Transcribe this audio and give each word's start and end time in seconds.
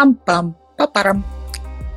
Пам-пам, 0.00 0.54
папарам. 0.78 1.26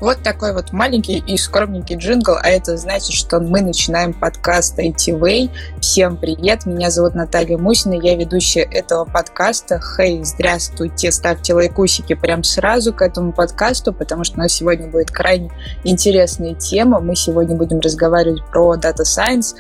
Вот 0.01 0.23
такой 0.23 0.53
вот 0.53 0.73
маленький 0.73 1.23
и 1.25 1.37
скромненький 1.37 1.95
джингл, 1.95 2.33
а 2.33 2.49
это 2.49 2.75
значит, 2.75 3.13
что 3.13 3.39
мы 3.39 3.61
начинаем 3.61 4.11
подкаст 4.11 4.77
IT 4.77 5.17
Way. 5.17 5.49
Всем 5.79 6.17
привет, 6.17 6.65
меня 6.65 6.91
зовут 6.91 7.15
Наталья 7.15 7.57
Мусина, 7.57 7.93
я 7.93 8.17
ведущая 8.17 8.63
этого 8.63 9.05
подкаста. 9.05 9.79
Хей, 9.79 10.21
здравствуйте, 10.25 11.13
ставьте 11.13 11.53
лайкусики 11.53 12.13
прям 12.15 12.43
сразу 12.43 12.93
к 12.93 13.01
этому 13.01 13.31
подкасту, 13.31 13.93
потому 13.93 14.25
что 14.25 14.35
у 14.35 14.39
нас 14.39 14.51
сегодня 14.51 14.89
будет 14.89 15.09
крайне 15.09 15.49
интересная 15.85 16.55
тема. 16.55 16.99
Мы 16.99 17.15
сегодня 17.15 17.55
будем 17.55 17.79
разговаривать 17.79 18.43
про 18.51 18.75
Data 18.75 19.03
Science, 19.05 19.55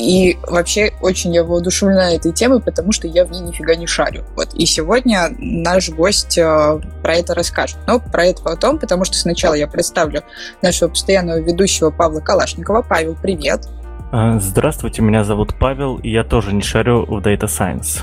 и 0.00 0.38
вообще 0.46 0.92
очень 1.00 1.34
я 1.34 1.44
воодушевлена 1.44 2.12
этой 2.14 2.32
темой, 2.32 2.60
потому 2.60 2.92
что 2.92 3.06
я 3.06 3.24
в 3.24 3.30
ней 3.30 3.40
нифига 3.40 3.74
не 3.74 3.86
шарю. 3.86 4.24
Вот. 4.34 4.54
И 4.54 4.64
сегодня 4.66 5.28
наш 5.38 5.90
гость 5.90 6.38
э, 6.38 6.80
про 7.02 7.14
это 7.16 7.34
расскажет. 7.34 7.78
Но 7.86 8.00
про 8.00 8.26
это 8.26 8.42
потом, 8.42 8.78
потому 8.78 9.04
что 9.04 9.16
сначала 9.16 9.54
я 9.54 9.66
представлю 9.66 10.22
нашего 10.62 10.88
постоянного 10.88 11.38
ведущего 11.38 11.90
Павла 11.90 12.20
Калашникова. 12.20 12.82
Павел, 12.82 13.16
привет. 13.20 13.68
А, 14.12 14.38
здравствуйте, 14.40 15.02
меня 15.02 15.22
зовут 15.22 15.54
Павел, 15.58 15.98
и 15.98 16.10
я 16.10 16.24
тоже 16.24 16.52
не 16.52 16.62
шарю 16.62 17.04
в 17.04 17.18
Data 17.18 17.44
Science. 17.44 18.00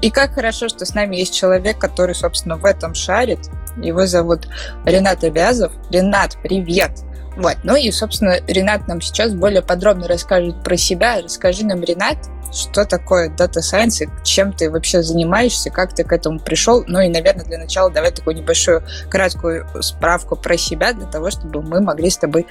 И 0.00 0.10
как 0.10 0.32
хорошо, 0.32 0.68
что 0.68 0.86
с 0.86 0.94
нами 0.94 1.16
есть 1.16 1.34
человек, 1.34 1.78
который, 1.78 2.14
собственно, 2.14 2.56
в 2.56 2.64
этом 2.64 2.94
шарит. 2.94 3.50
Его 3.76 4.06
зовут 4.06 4.48
Ренат 4.84 5.24
Обязов. 5.24 5.72
Ренат, 5.90 6.38
привет! 6.42 6.92
Вот. 7.40 7.56
Ну 7.64 7.74
и, 7.74 7.90
собственно, 7.90 8.36
Ренат 8.46 8.86
нам 8.86 9.00
сейчас 9.00 9.32
более 9.32 9.62
подробно 9.62 10.06
расскажет 10.06 10.62
про 10.62 10.76
себя. 10.76 11.22
Расскажи 11.22 11.64
нам, 11.64 11.82
Ренат, 11.82 12.18
что 12.52 12.84
такое 12.84 13.30
Data 13.30 13.60
Science, 13.60 14.10
чем 14.22 14.52
ты 14.52 14.70
вообще 14.70 15.02
занимаешься, 15.02 15.70
как 15.70 15.94
ты 15.94 16.04
к 16.04 16.12
этому 16.12 16.38
пришел. 16.38 16.84
Ну 16.86 17.00
и, 17.00 17.08
наверное, 17.08 17.46
для 17.46 17.56
начала 17.56 17.90
давай 17.90 18.10
такую 18.10 18.36
небольшую 18.36 18.82
краткую 19.08 19.66
справку 19.80 20.36
про 20.36 20.58
себя, 20.58 20.92
для 20.92 21.06
того, 21.06 21.30
чтобы 21.30 21.62
мы 21.62 21.80
могли 21.80 22.10
с 22.10 22.18
тобой 22.18 22.46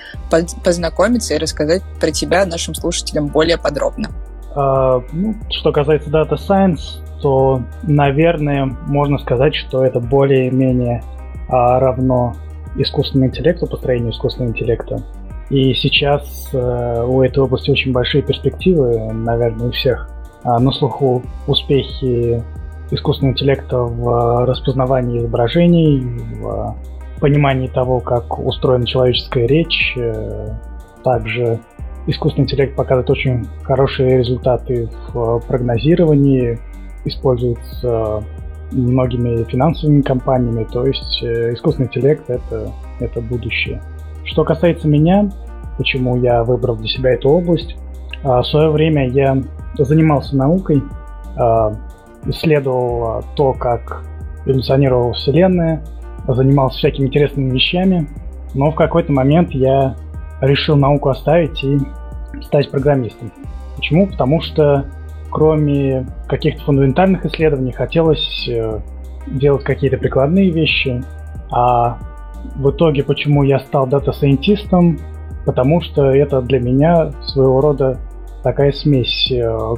познакомиться 0.64 1.36
и 1.36 1.38
рассказать 1.38 1.84
про 2.00 2.10
тебя 2.10 2.48
нашим 2.48 2.74
слушателям 2.74 3.28
более 3.28 3.60
подробно. 3.60 4.10
Uh, 4.56 5.06
ну, 5.12 5.36
что 5.52 5.72
касается 5.72 6.10
Data 6.10 6.36
Science, 6.36 7.04
то, 7.22 7.62
наверное, 7.84 8.66
можно 8.66 9.20
сказать, 9.20 9.54
что 9.54 9.86
это 9.86 10.00
более-менее 10.00 11.04
uh, 11.48 11.80
равно 11.80 12.36
искусственного 12.76 13.30
интеллекта, 13.30 13.66
построению 13.66 14.12
искусственного 14.12 14.52
интеллекта. 14.52 15.02
И 15.50 15.74
сейчас 15.74 16.50
э, 16.54 17.06
у 17.08 17.22
этой 17.24 17.40
области 17.40 17.72
очень 17.72 17.92
большие 17.92 18.22
перспективы, 18.22 19.12
наверное, 19.12 19.70
у 19.70 19.72
всех. 19.72 20.10
А 20.44 20.60
на 20.60 20.72
слуху 20.72 21.24
успехи 21.48 22.44
искусственного 22.92 23.34
интеллекта 23.34 23.78
в 23.78 24.46
распознавании 24.46 25.20
изображений, 25.20 26.02
в 26.42 26.76
понимании 27.20 27.68
того, 27.68 28.00
как 28.00 28.40
устроена 28.40 28.86
человеческая 28.86 29.48
речь. 29.48 29.96
Э, 29.98 30.50
также 31.04 31.60
искусственный 32.08 32.46
интеллект 32.46 32.76
показывает 32.76 33.10
очень 33.10 33.48
хорошие 33.64 34.18
результаты 34.18 34.90
в 35.14 35.40
прогнозировании, 35.48 36.60
используется 37.06 38.24
многими 38.72 39.44
финансовыми 39.46 40.02
компаниями. 40.02 40.68
То 40.72 40.86
есть 40.86 41.24
э, 41.24 41.54
искусственный 41.54 41.88
интеллект 41.88 42.30
это, 42.30 42.72
это 43.00 43.22
будущее. 43.22 43.82
Что 44.26 44.44
касается 44.44 44.88
меня, 44.88 45.30
почему 45.78 46.18
я 46.18 46.44
выбрал 46.44 46.76
для 46.76 46.88
себя 46.88 47.12
эту 47.12 47.30
область, 47.30 47.76
а, 48.24 48.42
в 48.42 48.48
свое 48.48 48.70
время 48.70 49.10
я 49.10 49.42
занимался 49.78 50.36
наукой, 50.36 50.84
а, 51.38 51.74
исследовал 52.26 53.24
то, 53.36 53.54
как 53.54 54.04
эволюционировала 54.46 55.14
Вселенная, 55.14 55.84
занимался 56.28 56.78
всякими 56.78 57.08
интересными 57.08 57.50
вещами, 57.50 58.08
но 58.54 58.72
в 58.72 58.76
какой-то 58.76 59.12
момент 59.12 59.52
я 59.52 59.96
решил 60.42 60.76
науку 60.76 61.10
оставить 61.10 61.64
и 61.64 61.80
стать 62.42 62.70
программистом. 62.70 63.32
Почему? 63.76 64.08
Потому 64.08 64.42
что 64.42 64.86
кроме 65.30 66.08
каких-то 66.28 66.64
фундаментальных 66.64 67.26
исследований, 67.26 67.72
хотелось 67.72 68.48
э, 68.48 68.80
делать 69.28 69.64
какие-то 69.64 69.98
прикладные 69.98 70.50
вещи. 70.50 71.04
А 71.52 71.98
в 72.56 72.70
итоге, 72.72 73.04
почему 73.04 73.44
я 73.44 73.60
стал 73.60 73.88
дата-сайентистом? 73.88 75.00
Потому 75.46 75.82
что 75.82 76.12
это 76.12 76.42
для 76.42 76.60
меня 76.60 77.12
своего 77.28 77.62
рода 77.62 77.98
такая 78.44 78.72
смесь 78.72 79.32
э, 79.32 79.76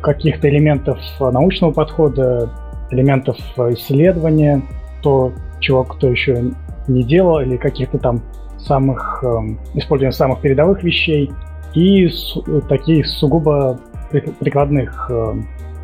каких-то 0.00 0.48
элементов 0.48 0.98
научного 1.20 1.72
подхода, 1.72 2.50
элементов 2.90 3.36
исследования, 3.56 4.62
то, 5.02 5.32
чего 5.60 5.84
кто 5.84 6.08
еще 6.08 6.52
не 6.88 7.02
делал, 7.02 7.40
или 7.40 7.56
каких-то 7.56 7.98
там 7.98 8.22
самых, 8.58 9.22
э, 9.24 9.28
использования 9.74 10.12
самых 10.12 10.40
передовых 10.40 10.82
вещей, 10.82 11.30
и 11.74 12.08
с, 12.08 12.36
таких 12.68 13.06
сугубо 13.06 13.78
прикладных 14.10 15.10
э, 15.10 15.34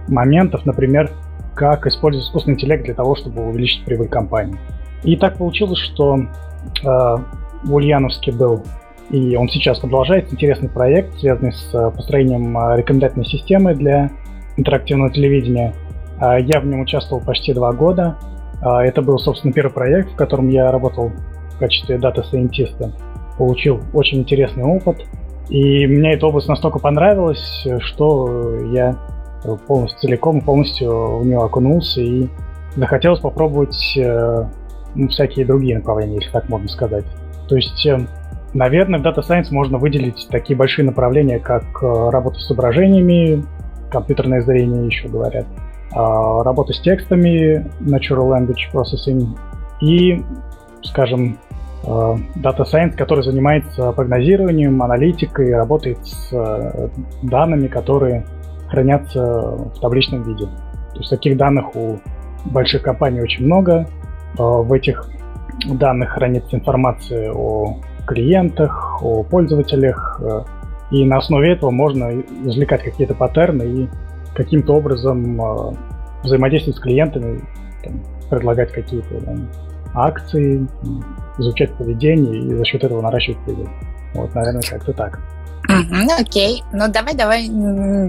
моментов, 0.09 0.65
например, 0.67 1.11
как 1.55 1.87
использовать 1.87 2.27
искусственный 2.27 2.55
интеллект 2.55 2.85
для 2.85 2.95
того, 2.95 3.17
чтобы 3.17 3.47
увеличить 3.49 3.85
прибыль 3.85 4.09
компании. 4.09 4.57
И 5.03 5.17
так 5.17 5.39
получилось, 5.39 5.79
что 5.79 6.17
э, 6.19 6.25
в 6.85 7.75
Ульяновске 7.75 8.33
был, 8.33 8.63
и 9.11 9.37
он 9.37 9.49
сейчас 9.49 9.79
продолжается, 9.79 10.35
интересный 10.35 10.69
проект, 10.69 11.19
связанный 11.19 11.53
с 11.53 11.75
э, 11.75 11.91
построением 11.91 12.57
э, 12.57 12.77
рекомендательной 12.77 13.27
системы 13.27 13.75
для 13.75 14.11
интерактивного 14.57 15.13
телевидения. 15.13 15.75
Я 16.19 16.61
в 16.61 16.67
нем 16.67 16.81
участвовал 16.81 17.23
почти 17.23 17.53
два 17.53 17.75
года. 17.75 18.17
Это 18.63 19.03
был, 19.03 19.19
собственно, 19.19 19.53
первый 19.53 19.71
проект, 19.71 20.13
в 20.13 20.17
котором 20.17 20.49
я 20.49 20.73
работал 20.73 21.13
в 21.51 21.59
качестве 21.59 21.99
дата-сайентиста. 21.99 22.91
Получил 23.37 23.83
очень 23.93 24.21
интересный 24.21 24.65
опыт– 24.65 25.05
и 25.49 25.87
мне 25.87 26.15
эта 26.15 26.27
область 26.27 26.49
настолько 26.49 26.79
понравилась, 26.79 27.67
что 27.81 28.57
я 28.73 28.97
полностью 29.67 30.01
целиком, 30.01 30.41
полностью 30.41 31.19
в 31.19 31.27
нее 31.27 31.39
окунулся 31.39 32.01
и 32.01 32.29
захотелось 32.75 33.21
попробовать 33.21 33.97
э, 33.97 34.45
ну, 34.95 35.09
всякие 35.09 35.47
другие 35.47 35.77
направления, 35.77 36.17
если 36.17 36.31
так 36.31 36.49
можно 36.49 36.69
сказать. 36.69 37.05
То 37.49 37.55
есть, 37.55 37.87
э, 37.87 38.07
наверное, 38.55 38.99
в 38.99 39.03
Data 39.03 39.21
Science 39.21 39.49
можно 39.51 39.79
выделить 39.79 40.27
такие 40.31 40.57
большие 40.57 40.85
направления, 40.85 41.39
как 41.39 41.65
э, 41.81 42.11
работа 42.11 42.41
с 42.41 42.47
изображениями, 42.47 43.45
компьютерное 43.91 44.41
зрение 44.41 44.87
еще 44.87 45.09
говорят, 45.09 45.47
а, 45.93 46.43
работа 46.43 46.73
с 46.73 46.81
текстами, 46.81 47.65
Natural 47.81 48.29
Language 48.29 48.73
Processing 48.73 49.39
и, 49.81 50.23
скажем, 50.83 51.39
Э, 51.49 51.66
Data 51.87 52.65
Science, 52.65 52.97
который 52.97 53.23
занимается 53.23 53.93
прогнозированием, 53.93 54.83
аналитикой, 54.83 55.55
работает 55.55 56.05
с 56.05 56.33
э, 56.33 56.89
данными, 57.23 57.69
которые 57.69 58.27
хранятся 58.69 59.23
в 59.23 59.81
табличном 59.81 60.25
виде. 60.25 60.47
То 60.47 60.99
есть 60.99 61.11
таких 61.11 61.37
данных 61.37 61.77
у 61.77 62.01
больших 62.45 62.83
компаний 62.83 63.21
очень 63.21 63.47
много. 63.47 63.87
Э, 64.37 64.43
в 64.43 64.73
этих 64.73 65.09
данных 65.67 66.11
хранится 66.11 66.57
информация 66.57 67.33
о 67.33 67.77
клиентах, 68.05 69.01
о 69.03 69.23
пользователях, 69.23 70.21
и 70.91 71.05
на 71.05 71.19
основе 71.19 71.53
этого 71.53 71.71
можно 71.71 72.21
извлекать 72.45 72.83
какие-то 72.83 73.15
паттерны 73.15 73.63
и 73.63 73.89
каким-то 74.35 74.75
образом 74.75 75.77
взаимодействовать 76.23 76.77
с 76.77 76.81
клиентами, 76.81 77.41
там, 77.83 77.95
предлагать 78.31 78.71
какие-то 78.71 79.15
акции, 79.97 80.67
изучать 81.39 81.75
поведение 81.75 82.39
и 82.39 82.55
за 82.55 82.65
счет 82.65 82.85
этого 82.85 83.01
наращивать 83.03 83.39
прибыль. 83.45 83.69
Вот, 84.15 84.35
наверное, 84.35 84.63
как-то 84.63 84.93
так. 84.93 85.19
Угу, 85.69 86.13
окей. 86.21 86.63
Ну, 86.73 86.89
давай, 86.89 87.15
давай 87.15 87.49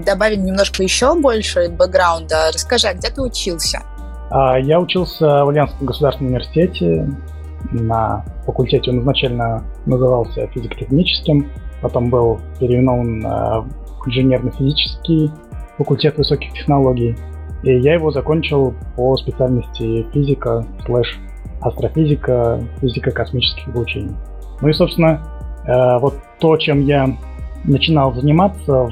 добавим 0.04 0.44
немножко 0.44 0.82
еще 0.82 1.18
больше 1.18 1.68
бэкграунда. 1.68 2.50
Расскажи, 2.52 2.88
а 2.88 2.94
где 2.94 3.10
ты 3.10 3.20
учился? 3.20 3.80
А, 4.30 4.58
я 4.58 4.78
учился 4.78 5.44
в 5.44 5.48
Ульяновском 5.48 5.86
государственном 5.86 6.32
университете 6.34 7.08
на 7.72 8.24
факультете. 8.46 8.90
Он 8.90 9.00
изначально 9.00 9.64
назывался 9.86 10.46
физико-техническим, 10.48 11.50
потом 11.82 12.10
был 12.10 12.40
переименован 12.60 13.22
в 13.22 14.06
инженерно-физический 14.06 15.30
факультет 15.76 16.16
высоких 16.16 16.52
технологий. 16.52 17.16
И 17.64 17.76
я 17.80 17.94
его 17.94 18.10
закончил 18.12 18.74
по 18.94 19.16
специальности 19.16 20.06
физика 20.12 20.64
слэш 20.86 21.18
астрофизика, 21.60 22.60
физика 22.80 23.10
космических 23.10 23.68
излучений. 23.68 24.14
Ну 24.60 24.68
и, 24.68 24.72
собственно, 24.72 25.20
э, 25.66 25.98
вот 25.98 26.14
то, 26.40 26.56
чем 26.56 26.80
я 26.82 27.08
начинал 27.64 28.14
заниматься, 28.14 28.88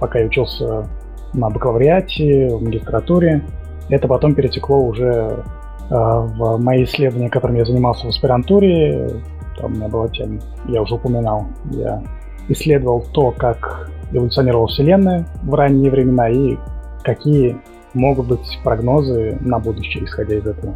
пока 0.00 0.18
я 0.18 0.26
учился 0.26 0.86
на 1.32 1.50
бакалавриате, 1.50 2.48
в 2.54 2.62
магистратуре, 2.62 3.42
это 3.88 4.08
потом 4.08 4.34
перетекло 4.34 4.78
уже 4.78 5.44
э, 5.90 5.94
в 5.94 6.58
мои 6.58 6.84
исследования, 6.84 7.28
которыми 7.28 7.58
я 7.58 7.64
занимался 7.64 8.06
в 8.06 8.08
аспирантуре. 8.10 9.20
Там 9.58 9.72
у 9.72 9.76
меня 9.76 9.88
была 9.88 10.08
тема, 10.08 10.40
я 10.68 10.82
уже 10.82 10.94
упоминал, 10.94 11.46
я 11.72 12.02
исследовал 12.48 13.04
то, 13.12 13.30
как 13.30 13.90
эволюционировала 14.12 14.68
Вселенная 14.68 15.26
в 15.42 15.54
ранние 15.54 15.90
времена 15.90 16.28
и 16.28 16.56
какие 17.02 17.56
могут 17.94 18.26
быть 18.26 18.58
прогнозы 18.62 19.38
на 19.40 19.58
будущее, 19.58 20.04
исходя 20.04 20.36
из 20.36 20.46
этого. 20.46 20.74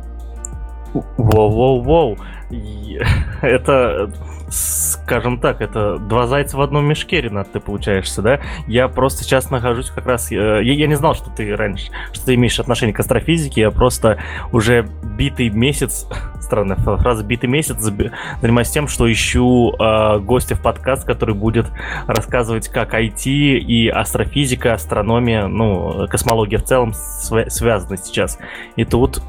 Воу-воу-воу. 0.95 2.19
Это 3.43 4.11
скажем 4.51 5.39
так, 5.39 5.61
это 5.61 5.99
два 5.99 6.27
зайца 6.27 6.57
в 6.57 6.61
одном 6.63 6.87
мешке, 6.87 7.21
Ренат, 7.21 7.53
ты 7.53 7.61
получаешься, 7.61 8.23
да? 8.23 8.41
Я 8.67 8.89
просто 8.89 9.23
сейчас 9.25 9.51
нахожусь 9.51 9.91
как 9.91 10.07
раз... 10.07 10.33
Э, 10.33 10.61
я, 10.63 10.73
я 10.73 10.87
не 10.87 10.95
знал, 10.95 11.15
что 11.15 11.31
ты 11.31 11.55
раньше, 11.55 11.91
что 12.13 12.27
ты 12.27 12.35
имеешь 12.35 12.59
отношение 12.59 12.95
к 12.95 13.01
астрофизике, 13.01 13.63
я 13.63 13.71
просто 13.71 14.19
уже 14.53 14.89
битый 15.17 15.51
месяц, 15.51 16.07
странная 16.41 16.77
фраза, 16.77 17.25
битый 17.25 17.49
месяц 17.49 17.77
занимаюсь 17.79 18.71
тем, 18.71 18.89
что 18.89 19.11
ищу 19.11 19.75
э, 19.79 20.19
гостя 20.21 20.55
в 20.55 20.63
подкаст, 20.63 21.05
который 21.05 21.35
будет 21.35 21.67
рассказывать, 22.07 22.69
как 22.69 22.95
IT 22.95 23.27
и 23.27 23.89
астрофизика, 23.89 24.73
астрономия, 24.73 25.47
ну, 25.47 26.07
космология 26.09 26.59
в 26.59 26.65
целом 26.65 26.95
св- 26.95 27.53
связаны 27.53 27.99
сейчас. 27.99 28.39
И 28.77 28.85
тут 28.85 29.23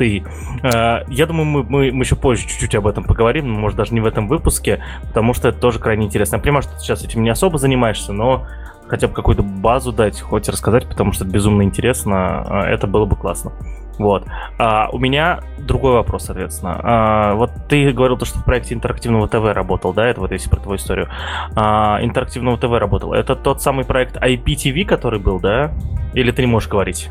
ты. 0.00 0.24
Э, 0.62 1.04
я 1.08 1.26
думаю, 1.26 1.44
мы, 1.44 1.62
мы, 1.62 1.92
мы 1.92 2.04
еще 2.04 2.16
позже 2.16 2.48
чуть-чуть 2.48 2.74
об 2.74 2.86
этом 2.86 3.04
поговорим, 3.04 3.50
может, 3.50 3.76
даже 3.76 3.92
не 3.92 4.00
в 4.00 4.06
этом 4.06 4.28
выпуске, 4.28 4.82
потому 5.08 5.34
что 5.34 5.48
это 5.48 5.58
тоже 5.58 5.78
крайне 5.78 6.06
интересно. 6.06 6.36
Я 6.36 6.42
понимаю, 6.42 6.62
что 6.62 6.72
ты 6.72 6.80
сейчас 6.80 7.04
этим 7.04 7.22
не 7.22 7.28
особо 7.28 7.58
занимаешься, 7.58 8.14
но 8.14 8.46
хотя 8.88 9.08
бы 9.08 9.14
какую-то 9.14 9.42
базу 9.42 9.92
дать, 9.92 10.18
хоть 10.18 10.48
рассказать, 10.48 10.88
потому 10.88 11.12
что 11.12 11.24
это 11.24 11.34
безумно 11.34 11.62
интересно, 11.62 12.46
э, 12.48 12.72
это 12.72 12.86
было 12.86 13.04
бы 13.04 13.14
классно. 13.14 13.52
Вот. 13.98 14.24
А, 14.58 14.88
у 14.90 14.98
меня 14.98 15.40
другой 15.58 15.92
вопрос, 15.92 16.24
соответственно. 16.24 16.80
А, 16.82 17.34
вот 17.34 17.50
ты 17.68 17.92
говорил, 17.92 18.16
то, 18.16 18.24
что 18.24 18.38
в 18.38 18.44
проекте 18.46 18.74
интерактивного 18.74 19.28
ТВ 19.28 19.54
работал, 19.54 19.92
да? 19.92 20.06
Это 20.06 20.22
вот 20.22 20.32
если 20.32 20.48
про 20.48 20.60
твою 20.60 20.78
историю. 20.78 21.10
А, 21.54 21.98
интерактивного 22.00 22.56
ТВ 22.56 22.70
работал. 22.70 23.12
Это 23.12 23.36
тот 23.36 23.60
самый 23.60 23.84
проект 23.84 24.16
IPTV, 24.16 24.86
который 24.86 25.20
был, 25.20 25.38
да? 25.38 25.72
Или 26.14 26.30
ты 26.30 26.40
не 26.40 26.48
можешь 26.48 26.70
говорить? 26.70 27.10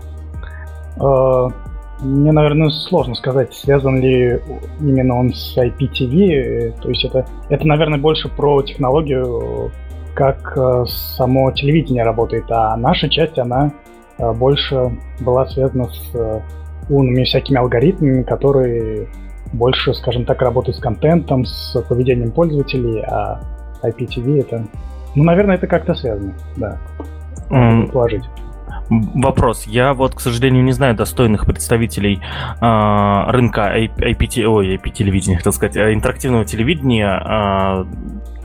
Uh, 0.98 1.54
мне, 2.02 2.32
наверное, 2.32 2.70
сложно 2.70 3.16
сказать, 3.16 3.54
связан 3.54 4.00
ли 4.00 4.40
именно 4.80 5.20
он 5.20 5.34
с 5.34 5.58
IPTV. 5.58 6.82
То 6.82 6.90
есть 6.90 7.04
это, 7.06 7.26
это 7.50 7.68
наверное, 7.68 8.00
больше 8.00 8.30
про 8.30 8.62
технологию, 8.62 9.72
как 10.14 10.58
э, 10.58 10.86
само 10.86 11.52
телевидение 11.52 12.04
работает. 12.04 12.46
А 12.50 12.76
наша 12.78 13.10
часть, 13.10 13.38
она 13.38 13.72
э, 14.18 14.32
больше 14.34 14.92
была 15.20 15.46
связана 15.48 15.86
с 15.86 16.16
э, 16.16 16.42
умными 16.90 17.24
всякими 17.24 17.58
алгоритмами, 17.58 18.24
которые 18.24 19.08
больше, 19.54 19.94
скажем 19.94 20.26
так, 20.26 20.42
работают 20.42 20.78
с 20.78 20.80
контентом, 20.80 21.46
с 21.46 21.82
поведением 21.88 22.32
пользователей, 22.32 23.02
а 23.02 23.42
IPTV 23.84 24.42
это... 24.42 24.66
Ну, 25.16 25.24
наверное, 25.24 25.56
это 25.56 25.68
как-то 25.68 25.96
связано, 25.96 26.34
да. 26.56 26.80
Mm. 27.50 27.92
Положить. 27.92 28.24
Вопрос. 28.90 29.66
Я 29.68 29.94
вот, 29.94 30.16
к 30.16 30.20
сожалению, 30.20 30.64
не 30.64 30.72
знаю 30.72 30.96
достойных 30.96 31.46
представителей 31.46 32.22
э, 32.60 33.32
рынка 33.32 33.74
IPT, 33.78 34.44
ой, 34.46 34.76
IP 34.76 34.90
телевидения, 34.90 35.38
хотел 35.38 35.54
сказать, 35.54 35.78
а, 35.78 35.94
интерактивного 35.94 36.44
телевидения. 36.44 37.22
Э, 37.24 37.86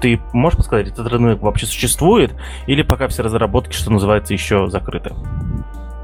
ты 0.00 0.20
можешь 0.34 0.58
подсказать, 0.58 0.88
этот 0.88 1.06
рынок 1.06 1.40
вообще 1.40 1.64
существует? 1.64 2.34
Или 2.66 2.82
пока 2.82 3.08
все 3.08 3.22
разработки, 3.22 3.74
что 3.74 3.90
называется, 3.90 4.34
еще 4.34 4.68
закрыты? 4.68 5.12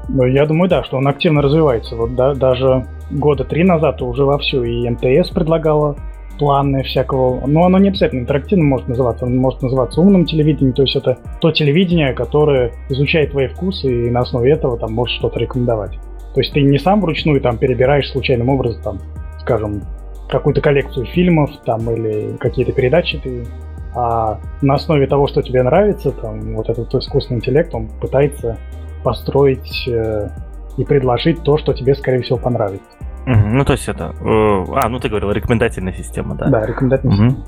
Ну, 0.09 0.25
я 0.25 0.45
думаю, 0.45 0.69
да, 0.69 0.83
что 0.83 0.97
он 0.97 1.07
активно 1.07 1.41
развивается. 1.41 1.95
Вот 1.95 2.15
да, 2.15 2.33
даже 2.33 2.87
года 3.11 3.43
три 3.43 3.63
назад 3.63 4.01
уже 4.01 4.25
вовсю 4.25 4.63
и 4.63 4.89
МТС 4.89 5.29
предлагала 5.29 5.95
планы 6.41 6.81
всякого. 6.81 7.45
Но 7.45 7.65
оно 7.65 7.77
не 7.77 7.89
обязательно 7.89 8.21
интерактивным 8.21 8.67
может 8.67 8.87
называться, 8.87 9.27
оно 9.27 9.39
может 9.39 9.61
называться 9.61 10.01
умным 10.01 10.25
телевидением, 10.25 10.73
то 10.73 10.81
есть 10.81 10.95
это 10.95 11.19
то 11.39 11.51
телевидение, 11.51 12.13
которое 12.13 12.71
изучает 12.89 13.29
твои 13.29 13.47
вкусы 13.47 14.07
и 14.07 14.09
на 14.09 14.21
основе 14.21 14.51
этого 14.51 14.75
там 14.79 14.91
может 14.91 15.15
что-то 15.17 15.39
рекомендовать. 15.39 15.99
То 16.33 16.41
есть 16.41 16.51
ты 16.51 16.63
не 16.63 16.79
сам 16.79 16.99
вручную 16.99 17.41
там 17.41 17.59
перебираешь 17.59 18.09
случайным 18.09 18.49
образом, 18.49 18.81
там, 18.81 18.99
скажем, 19.39 19.83
какую-то 20.29 20.61
коллекцию 20.61 21.05
фильмов 21.05 21.51
там 21.63 21.91
или 21.91 22.35
какие-то 22.37 22.71
передачи 22.71 23.19
ты 23.19 23.45
а 23.93 24.39
на 24.61 24.75
основе 24.75 25.05
того, 25.05 25.27
что 25.27 25.43
тебе 25.43 25.61
нравится, 25.61 26.11
там, 26.11 26.55
вот 26.55 26.69
этот 26.69 26.95
искусственный 26.95 27.39
интеллект, 27.39 27.75
он 27.75 27.89
пытается 27.99 28.57
построить 29.03 29.85
э, 29.87 30.29
и 30.77 30.85
предложить 30.85 31.43
то, 31.43 31.57
что 31.57 31.73
тебе, 31.73 31.93
скорее 31.93 32.21
всего, 32.21 32.37
понравится. 32.37 32.87
Ну, 33.25 33.63
то 33.65 33.73
есть 33.73 33.87
это... 33.87 34.15
Э, 34.19 34.65
а, 34.75 34.89
ну 34.89 34.99
ты 34.99 35.09
говорил, 35.09 35.31
рекомендательная 35.31 35.93
система, 35.93 36.35
да? 36.35 36.47
Да, 36.47 36.65
рекомендательная 36.65 37.15
угу. 37.15 37.29
система. 37.29 37.45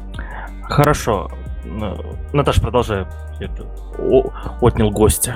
Хорошо. 0.64 1.32
Наташа, 2.34 2.62
продолжай. 2.62 3.06
О, 3.98 4.30
отнял 4.62 4.92
гостя. 4.92 5.36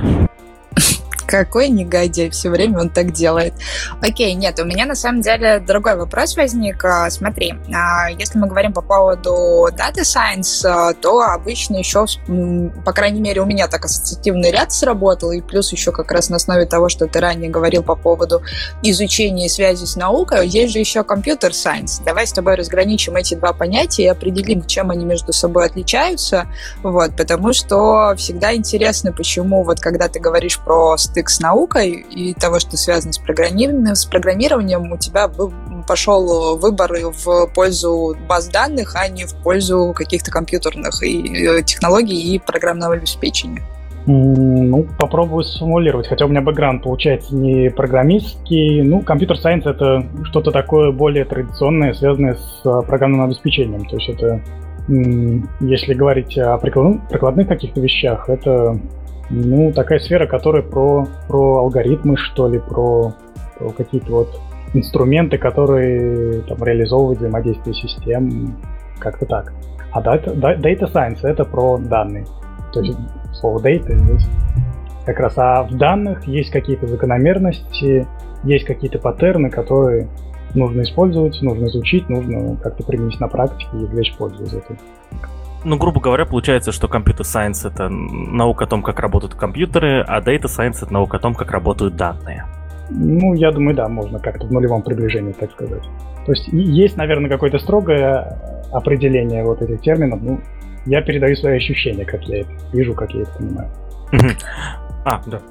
Какой 1.28 1.68
негодяй, 1.68 2.30
все 2.30 2.50
время 2.50 2.80
он 2.80 2.90
так 2.90 3.12
делает. 3.12 3.54
Окей, 4.02 4.34
нет, 4.34 4.58
у 4.60 4.66
меня 4.66 4.86
на 4.86 4.96
самом 4.96 5.22
деле 5.22 5.60
другой 5.60 5.98
вопрос 5.98 6.38
возник. 6.38 6.84
А, 6.86 7.10
смотри, 7.10 7.54
а, 7.74 8.10
если 8.10 8.40
мы 8.40 8.48
говорим 8.48 8.72
по 8.72 8.82
поводу 8.82 9.68
Data 9.72 10.04
Science, 10.04 10.66
а, 10.66 10.94
то 10.94 11.20
обычно 11.20 11.76
еще, 11.76 12.06
по 12.86 12.94
крайней 12.94 13.20
мере, 13.20 13.42
у 13.42 13.46
меня 13.46 13.68
так 13.68 13.84
ассоциативный 13.84 14.52
ряд 14.52 14.72
сработал, 14.72 15.32
и 15.32 15.42
плюс 15.42 15.74
еще 15.74 15.92
как 15.92 16.12
раз 16.12 16.30
на 16.30 16.38
основе 16.38 16.66
того, 16.66 16.88
что 16.88 17.08
ты 17.08 17.20
ранее 17.20 17.50
говорил 17.50 17.84
по 17.84 17.96
поводу 17.96 18.42
изучения 18.82 19.50
связи 19.50 19.84
с 19.84 19.98
наукой, 19.98 20.48
есть 20.48 20.72
же 20.72 20.80
еще 20.80 21.04
компьютер 21.04 21.52
Science. 21.52 22.02
Давай 22.06 22.26
с 22.26 22.32
тобой 22.32 22.56
разграничим 22.56 23.18
эти 23.18 23.36
два 23.36 23.52
понятия 23.52 24.04
и 24.04 24.08
определим, 24.08 24.66
чем 24.66 24.92
они 24.92 25.04
между 25.04 25.34
собой 25.34 25.66
отличаются, 25.66 26.48
вот, 26.84 27.18
потому 27.18 27.52
что 27.52 28.14
всегда 28.16 28.56
интересно, 28.56 29.12
почему 29.12 29.64
вот 29.64 29.82
когда 29.82 30.08
ты 30.08 30.20
говоришь 30.20 30.60
про 30.60 30.96
стык 31.18 31.30
с 31.30 31.40
наукой 31.40 32.06
и 32.12 32.34
того, 32.36 32.60
что 32.60 32.78
связано 32.78 33.12
с 33.12 33.18
программированием, 33.18 33.96
с 33.96 34.06
программированием 34.06 34.92
у 34.92 34.98
тебя 34.98 35.30
пошел 35.88 36.58
выбор 36.58 36.92
в 36.94 37.48
пользу 37.56 38.16
баз 38.30 38.50
данных, 38.50 38.96
а 38.96 39.08
не 39.08 39.26
в 39.26 39.34
пользу 39.42 39.94
каких-то 39.96 40.30
компьютерных 40.30 41.02
и 41.02 41.48
э, 41.48 41.64
технологий 41.64 42.36
и 42.36 42.40
программного 42.40 42.94
обеспечения. 42.94 43.64
Ну, 44.06 44.86
попробую 45.00 45.44
сформулировать. 45.44 46.08
Хотя 46.08 46.26
у 46.26 46.30
меня 46.30 46.42
бэкграунд 46.42 46.84
получается 46.84 47.36
не 47.36 47.70
программистский. 47.70 48.84
Ну, 48.84 49.02
компьютер-сайенс— 49.02 49.66
это 49.66 50.06
что-то 50.24 50.52
такое 50.52 50.92
более 50.92 51.26
традиционное, 51.26 51.94
связанное 51.94 52.36
с 52.36 52.62
э, 52.64 52.82
программным 52.88 53.24
обеспечением. 53.24 53.86
То 53.86 53.98
есть 53.98 54.10
это, 54.10 54.42
если 55.60 55.94
говорить 55.94 56.38
о 56.38 56.58
прикладных 56.60 57.48
каких-то 57.48 57.82
вещах, 57.82 58.30
это 58.30 58.80
ну, 59.30 59.72
такая 59.74 60.00
сфера, 60.00 60.28
которая 60.28 60.64
про, 60.64 61.08
про 61.28 61.60
алгоритмы, 61.60 62.18
что 62.18 62.48
ли, 62.48 62.60
про, 62.60 63.14
про 63.58 63.70
какие-то 63.72 64.12
вот 64.12 64.42
инструменты, 64.74 65.38
которые 65.38 66.42
там 66.42 66.64
реализовывают 66.64 67.20
взаимодействие 67.20 67.74
систем, 67.74 68.58
как-то 69.00 69.26
так. 69.26 69.54
А 69.92 70.02
data, 70.02 70.36
data 70.36 70.92
science 70.92 71.20
это 71.24 71.44
про 71.46 71.78
данные. 71.78 72.26
То 72.74 72.82
есть 72.82 72.98
слово 73.34 73.60
data 73.60 73.96
здесь 73.96 74.28
как 75.06 75.20
раз. 75.20 75.34
А 75.38 75.64
в 75.64 75.76
данных 75.78 76.28
есть 76.28 76.52
какие-то 76.52 76.88
закономерности, 76.88 78.06
есть 78.44 78.66
какие-то 78.66 79.00
паттерны, 79.00 79.50
которые 79.50 80.10
нужно 80.54 80.82
использовать, 80.82 81.42
нужно 81.42 81.66
изучить, 81.68 82.10
нужно 82.10 82.58
как-то 82.58 82.84
применить 82.84 83.20
на 83.20 83.28
практике 83.28 83.70
и 83.74 83.86
извлечь 83.86 84.16
пользу 84.18 84.44
из 84.44 84.54
ну, 85.68 85.78
грубо 85.78 86.00
говоря, 86.00 86.26
получается, 86.26 86.72
что 86.72 86.88
компьютер 86.88 87.26
сайенс 87.26 87.66
это 87.66 87.90
наука 87.90 88.64
о 88.64 88.68
том, 88.68 88.82
как 88.82 89.00
работают 89.00 89.36
компьютеры, 89.36 90.02
а 90.08 90.22
data 90.22 90.46
science 90.46 90.78
это 90.82 90.94
наука 90.94 91.18
о 91.18 91.20
том, 91.20 91.36
как 91.36 91.52
работают 91.52 91.96
данные. 91.96 92.46
Ну, 92.90 93.34
я 93.34 93.52
думаю, 93.52 93.76
да, 93.76 93.90
можно 93.90 94.18
как-то 94.20 94.48
в 94.48 94.52
нулевом 94.52 94.82
приближении, 94.82 95.34
так 95.34 95.52
сказать. 95.52 95.84
То 96.26 96.32
есть 96.32 96.48
есть, 96.48 96.96
наверное, 96.96 97.30
какое-то 97.30 97.60
строгое 97.60 98.38
определение 98.72 99.44
вот 99.44 99.62
этих 99.62 99.82
терминов. 99.82 100.22
Ну, 100.22 100.40
я 100.86 101.02
передаю 101.02 101.36
свои 101.36 101.58
ощущения, 101.58 102.06
как 102.06 102.24
я 102.24 102.42
это 102.42 102.52
вижу, 102.72 102.94
как 102.94 103.12
я 103.12 103.24
это 103.24 103.32
понимаю. 103.38 103.70
А, 105.06 105.22
да. 105.26 105.42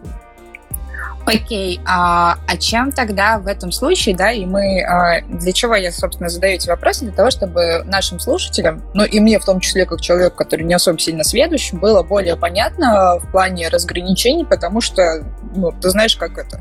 Окей, 1.27 1.81
а, 1.85 2.37
а 2.47 2.57
чем 2.57 2.93
тогда 2.93 3.41
в 3.41 3.49
этом 3.49 3.73
случае, 3.73 4.15
да, 4.15 4.31
и 4.31 4.47
мы, 4.47 4.81
а, 4.83 5.23
для 5.23 5.53
чего 5.53 5.75
я, 5.75 5.91
собственно, 5.91 6.29
задаю 6.29 6.55
эти 6.55 6.69
вопросы, 6.69 7.05
для 7.05 7.13
того, 7.13 7.31
чтобы 7.33 7.83
нашим 7.85 8.21
слушателям, 8.21 8.85
ну 8.95 9.05
и 9.05 9.19
мне 9.19 9.41
в 9.41 9.45
том 9.45 9.59
числе, 9.59 9.87
как 9.87 10.01
человек, 10.01 10.37
который 10.37 10.63
не 10.63 10.75
особо 10.75 11.01
сильно 11.01 11.25
сведущ, 11.25 11.73
было 11.73 12.05
более 12.05 12.37
понятно 12.37 13.19
в 13.19 13.29
плане 13.33 13.69
разграничений, 13.69 14.45
потому 14.45 14.81
что, 14.81 15.25
ну, 15.57 15.73
ты 15.73 15.91
знаешь, 15.91 16.17
как 16.17 16.39
это, 16.39 16.61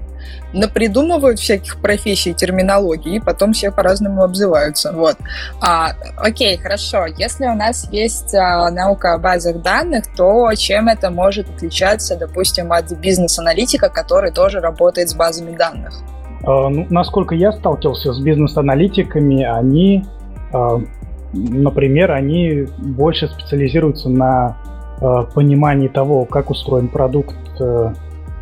напридумывают 0.54 1.40
всяких 1.40 1.82
профессий, 1.82 2.34
терминологии, 2.34 3.18
и 3.18 3.20
потом 3.20 3.54
все 3.54 3.72
по-разному 3.72 4.24
обзываются. 4.24 4.92
Вот. 4.94 5.18
А, 5.62 5.92
окей, 6.18 6.58
хорошо. 6.58 7.06
Если 7.06 7.46
у 7.46 7.56
нас 7.56 7.88
есть 7.92 8.34
а, 8.36 8.70
наука 8.72 9.14
о 9.14 9.18
базах 9.18 9.62
данных, 9.62 10.06
то 10.16 10.54
чем 10.56 10.88
это 10.88 11.10
может 11.10 11.50
отличаться, 11.50 12.18
допустим, 12.18 12.72
от 12.72 12.92
бизнес-аналитика, 12.92 13.90
который 13.90 14.32
тоже 14.32 14.60
работает 14.60 15.10
с 15.10 15.16
базами 15.16 15.56
данных? 15.56 15.94
А, 16.46 16.70
ну, 16.70 16.86
насколько 16.90 17.36
я 17.36 17.52
сталкивался 17.52 18.14
с 18.14 18.20
бизнес-аналитиками, 18.20 19.44
они, 19.44 20.06
а, 20.54 20.80
например, 21.34 22.12
они 22.12 22.68
больше 22.78 23.28
специализируются 23.28 24.10
на 24.10 24.58
а, 25.02 25.24
понимании 25.24 25.88
того, 25.88 26.26
как 26.26 26.50
устроен 26.50 26.88
продукт, 26.88 27.36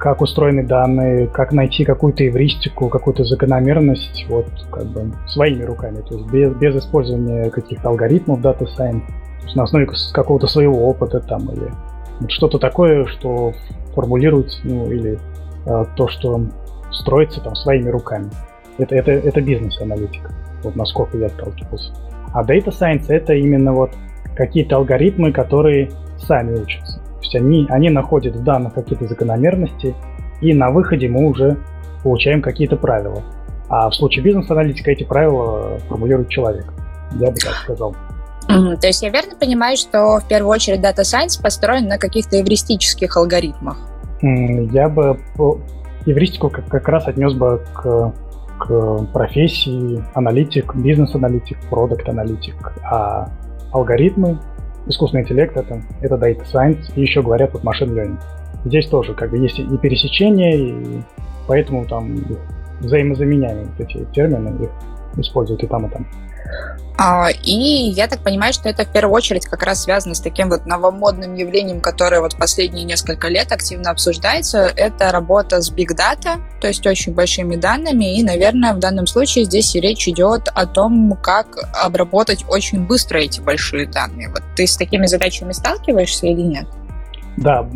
как 0.03 0.19
устроены 0.19 0.67
данные, 0.67 1.27
как 1.27 1.53
найти 1.53 1.85
какую-то 1.85 2.27
эвристику, 2.27 2.89
какую-то 2.89 3.23
закономерность, 3.23 4.25
вот 4.27 4.47
как 4.69 4.85
бы 4.87 5.13
своими 5.27 5.63
руками, 5.63 6.01
то 6.01 6.15
есть 6.15 6.29
без, 6.29 6.53
без 6.55 6.75
использования 6.75 7.49
каких-то 7.49 7.87
алгоритмов 7.87 8.41
Data 8.41 8.65
Science, 8.65 9.07
то 9.07 9.43
есть 9.45 9.55
на 9.55 9.63
основе 9.63 9.87
какого-то 10.11 10.47
своего 10.47 10.89
опыта 10.89 11.21
там 11.21 11.49
или 11.53 11.71
вот 12.19 12.29
что-то 12.31 12.59
такое, 12.59 13.05
что 13.05 13.53
формулируется, 13.95 14.59
ну 14.65 14.91
или 14.91 15.17
э, 15.67 15.85
то, 15.95 16.09
что 16.09 16.47
строится 16.91 17.39
там 17.39 17.55
своими 17.55 17.87
руками. 17.87 18.29
Это, 18.79 18.95
это, 18.95 19.11
это 19.11 19.39
бизнес-аналитика, 19.39 20.33
вот 20.63 20.75
насколько 20.75 21.17
я 21.17 21.29
сталкивался. 21.29 21.93
А 22.33 22.43
Data 22.43 22.77
Science 22.77 23.05
это 23.07 23.35
именно 23.35 23.71
вот 23.71 23.91
какие-то 24.35 24.75
алгоритмы, 24.75 25.31
которые 25.31 25.91
сами 26.17 26.59
учатся. 26.59 26.99
То 27.23 27.25
есть 27.25 27.35
они, 27.35 27.65
они 27.69 27.89
находят 27.89 28.35
в 28.35 28.43
данных 28.43 28.73
какие-то 28.73 29.07
закономерности, 29.07 29.95
и 30.41 30.53
на 30.53 30.71
выходе 30.71 31.07
мы 31.07 31.27
уже 31.27 31.57
получаем 32.03 32.41
какие-то 32.41 32.75
правила. 32.75 33.21
А 33.69 33.89
в 33.89 33.95
случае 33.95 34.25
бизнес-аналитика 34.25 34.91
эти 34.91 35.03
правила 35.03 35.79
формулирует 35.87 36.29
человек. 36.29 36.73
Я 37.13 37.31
бы 37.31 37.37
так 37.37 37.53
сказал. 37.53 37.95
Mm, 38.49 38.75
то 38.75 38.87
есть 38.87 39.01
я 39.01 39.09
верно 39.09 39.37
понимаю, 39.39 39.77
что 39.77 40.19
в 40.19 40.27
первую 40.27 40.51
очередь 40.51 40.81
Data 40.81 41.03
Science 41.03 41.41
построен 41.41 41.87
на 41.87 41.97
каких-то 41.97 42.41
эвристических 42.41 43.15
алгоритмах? 43.15 43.77
Mm, 44.21 44.69
я 44.73 44.89
бы 44.89 45.17
эвристику 46.05 46.49
как, 46.49 46.67
как 46.67 46.89
раз 46.89 47.07
отнес 47.07 47.33
бы 47.33 47.61
к, 47.73 48.13
к 48.59 49.05
профессии 49.13 50.03
аналитик, 50.13 50.75
бизнес-аналитик, 50.75 51.57
продукт-аналитик. 51.69 52.73
А 52.83 53.29
алгоритмы, 53.71 54.39
искусственный 54.87 55.23
интеллект 55.23 55.55
это, 55.55 55.81
это 56.01 56.15
data 56.15 56.43
science, 56.51 56.91
и 56.95 57.01
еще 57.01 57.21
говорят 57.21 57.53
вот 57.53 57.63
machine 57.63 57.93
learning. 57.93 58.19
Здесь 58.65 58.87
тоже 58.87 59.13
как 59.13 59.31
бы 59.31 59.37
есть 59.37 59.59
и 59.59 59.77
пересечения, 59.77 60.55
и 60.55 61.01
поэтому 61.47 61.85
там 61.85 62.17
взаимозаменяемые 62.79 63.67
эти 63.79 64.05
термины, 64.13 64.63
их 64.63 64.69
используют 65.17 65.63
и 65.63 65.67
там, 65.67 65.85
и 65.85 65.89
там. 65.89 66.07
А, 66.95 67.29
и 67.31 67.89
я 67.89 68.07
так 68.07 68.19
понимаю, 68.19 68.53
что 68.53 68.69
это 68.69 68.85
в 68.85 68.91
первую 68.91 69.15
очередь 69.15 69.45
как 69.47 69.63
раз 69.63 69.83
связано 69.83 70.13
с 70.13 70.21
таким 70.21 70.49
вот 70.49 70.65
новомодным 70.67 71.33
явлением, 71.33 71.81
которое 71.81 72.21
вот 72.21 72.37
последние 72.37 72.85
несколько 72.85 73.29
лет 73.29 73.51
активно 73.51 73.89
обсуждается. 73.89 74.71
Это 74.75 75.11
работа 75.11 75.61
с 75.61 75.71
Big 75.71 75.89
Data, 75.89 76.39
то 76.61 76.67
есть 76.67 76.85
очень 76.85 77.13
большими 77.13 77.55
данными. 77.55 78.19
И, 78.19 78.23
наверное, 78.23 78.73
в 78.73 78.79
данном 78.79 79.07
случае 79.07 79.45
здесь 79.45 79.75
и 79.75 79.79
речь 79.79 80.07
идет 80.07 80.49
о 80.53 80.67
том, 80.67 81.17
как 81.21 81.57
обработать 81.83 82.45
очень 82.47 82.85
быстро 82.85 83.17
эти 83.17 83.41
большие 83.41 83.87
данные. 83.87 84.29
Вот 84.29 84.43
ты 84.55 84.67
с 84.67 84.77
такими 84.77 85.07
задачами 85.07 85.51
сталкиваешься 85.51 86.27
или 86.27 86.41
нет? 86.41 86.67
Да, 87.37 87.67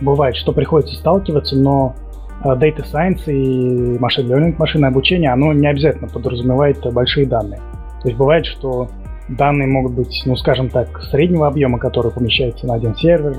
бывает, 0.00 0.36
что 0.36 0.52
приходится 0.52 0.94
сталкиваться, 0.94 1.56
но 1.56 1.96
э, 2.44 2.48
Data 2.50 2.84
Science 2.88 3.24
и 3.26 3.98
Machine 3.98 4.28
Learning, 4.28 4.54
машинное 4.58 4.90
обучение, 4.90 5.32
оно 5.32 5.52
не 5.52 5.66
обязательно 5.66 6.06
подразумевает 6.06 6.80
большие 6.92 7.26
данные. 7.26 7.60
То 8.04 8.08
есть 8.10 8.18
бывает, 8.18 8.44
что 8.44 8.90
данные 9.30 9.66
могут 9.66 9.92
быть, 9.92 10.22
ну 10.26 10.36
скажем 10.36 10.68
так, 10.68 11.02
среднего 11.04 11.46
объема, 11.46 11.78
который 11.78 12.12
помещается 12.12 12.66
на 12.66 12.74
один 12.74 12.94
сервер. 12.94 13.34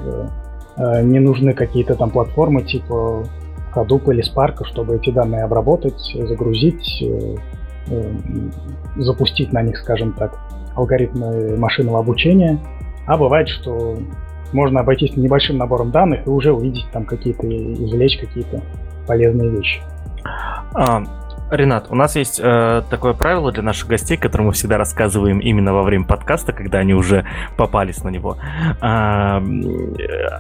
Э, 0.76 1.04
не 1.04 1.20
нужны 1.20 1.54
какие-то 1.54 1.94
там 1.94 2.10
платформы 2.10 2.64
типа 2.64 3.26
Hadoop 3.76 4.12
или 4.12 4.24
Spark, 4.24 4.64
чтобы 4.64 4.96
эти 4.96 5.12
данные 5.12 5.44
обработать, 5.44 6.02
загрузить, 6.16 7.04
э, 7.04 7.36
э, 7.90 8.14
запустить 8.98 9.54
на 9.54 9.62
них, 9.62 9.78
скажем 9.78 10.14
так, 10.14 10.36
алгоритмы 10.76 11.56
машинного 11.58 12.00
обучения. 12.00 12.58
А 13.06 13.18
бывает, 13.18 13.48
что 13.48 14.00
можно 14.52 14.80
обойтись 14.80 15.16
небольшим 15.16 15.60
набором 15.60 15.92
данных 15.92 16.26
и 16.26 16.30
уже 16.32 16.52
увидеть 16.54 16.88
там 16.92 17.06
какие-то, 17.06 17.48
извлечь 17.48 18.18
какие-то 18.18 18.64
полезные 19.06 19.52
вещи. 19.52 19.80
А, 20.74 21.04
Ренат, 21.52 21.88
у 21.90 21.96
нас 21.96 22.16
есть 22.16 22.40
э, 22.42 22.82
такое 22.90 23.14
правило 23.14 23.52
для 23.52 23.62
наших 23.62 23.88
гостей, 23.88 24.18
которое 24.18 24.46
мы 24.46 24.52
всегда 24.52 24.78
рассказываем 24.78 25.40
именно 25.40 25.74
во 25.74 25.84
время 25.84 26.06
подкаста, 26.06 26.54
когда 26.54 26.80
они 26.80 26.94
уже 26.94 27.26
попались 27.56 28.04
на 28.04 28.10
него. 28.10 28.38
Э, 28.82 29.40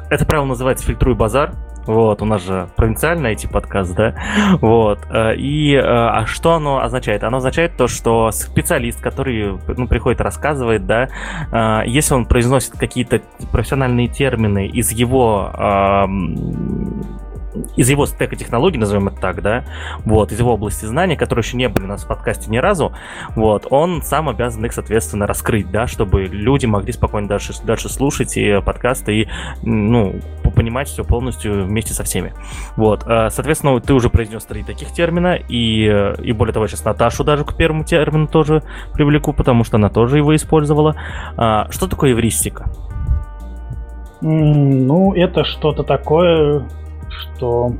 это 0.09 0.25
правило 0.25 0.45
называется 0.45 0.85
«Фильтруй 0.85 1.13
базар». 1.13 1.53
Вот, 1.85 2.21
у 2.21 2.25
нас 2.25 2.43
же 2.43 2.67
провинциальный 2.75 3.33
IT-подкаст, 3.33 3.93
да? 3.95 4.15
Вот. 4.61 4.99
Э, 5.09 5.35
и 5.35 5.75
э, 5.75 5.81
а 5.81 6.25
что 6.25 6.53
оно 6.53 6.81
означает? 6.81 7.23
Оно 7.23 7.37
означает 7.37 7.77
то, 7.77 7.87
что 7.87 8.31
специалист, 8.31 8.99
который 9.01 9.59
ну, 9.67 9.87
приходит, 9.87 10.21
рассказывает, 10.21 10.87
да, 10.87 11.09
э, 11.51 11.87
если 11.87 12.15
он 12.15 12.25
произносит 12.25 12.77
какие-то 12.77 13.21
профессиональные 13.51 14.07
термины 14.07 14.67
из 14.67 14.91
его 14.91 15.51
из 17.75 17.89
его 17.89 18.05
стека 18.05 18.35
технологий, 18.35 18.77
назовем 18.77 19.07
это 19.07 19.19
так, 19.19 19.41
да, 19.41 19.63
вот, 20.05 20.31
из 20.31 20.39
его 20.39 20.53
области 20.53 20.85
знаний, 20.85 21.15
которые 21.15 21.43
еще 21.43 21.57
не 21.57 21.69
были 21.69 21.85
у 21.85 21.89
нас 21.89 22.03
в 22.03 22.07
подкасте 22.07 22.49
ни 22.49 22.57
разу, 22.57 22.93
вот, 23.35 23.67
он 23.69 24.01
сам 24.01 24.29
обязан 24.29 24.65
их, 24.65 24.73
соответственно, 24.73 25.27
раскрыть, 25.27 25.71
да, 25.71 25.87
чтобы 25.87 26.23
люди 26.23 26.65
могли 26.65 26.91
спокойно 26.91 27.27
дальше, 27.27 27.53
дальше 27.63 27.89
слушать 27.89 28.37
и 28.37 28.61
подкасты 28.61 29.21
и, 29.21 29.27
ну, 29.63 30.15
понимать 30.55 30.87
все 30.87 31.03
полностью 31.03 31.65
вместе 31.65 31.93
со 31.93 32.03
всеми. 32.03 32.33
Вот, 32.77 33.03
э, 33.05 33.29
соответственно, 33.29 33.79
ты 33.81 33.93
уже 33.93 34.09
произнес 34.09 34.45
три 34.45 34.63
таких 34.63 34.91
термина, 34.91 35.35
и, 35.35 36.13
и 36.21 36.31
более 36.31 36.53
того, 36.53 36.67
сейчас 36.67 36.85
Наташу 36.85 37.23
даже 37.23 37.43
к 37.43 37.55
первому 37.55 37.83
термину 37.83 38.27
тоже 38.27 38.63
привлеку, 38.93 39.33
потому 39.33 39.63
что 39.63 39.77
она 39.77 39.89
тоже 39.89 40.17
его 40.17 40.35
использовала. 40.35 40.95
А, 41.37 41.67
что 41.71 41.87
такое 41.87 42.11
эвристика? 42.11 42.69
Ну, 44.21 45.13
это 45.13 45.43
что-то 45.43 45.83
такое, 45.83 46.67
что, 47.09 47.73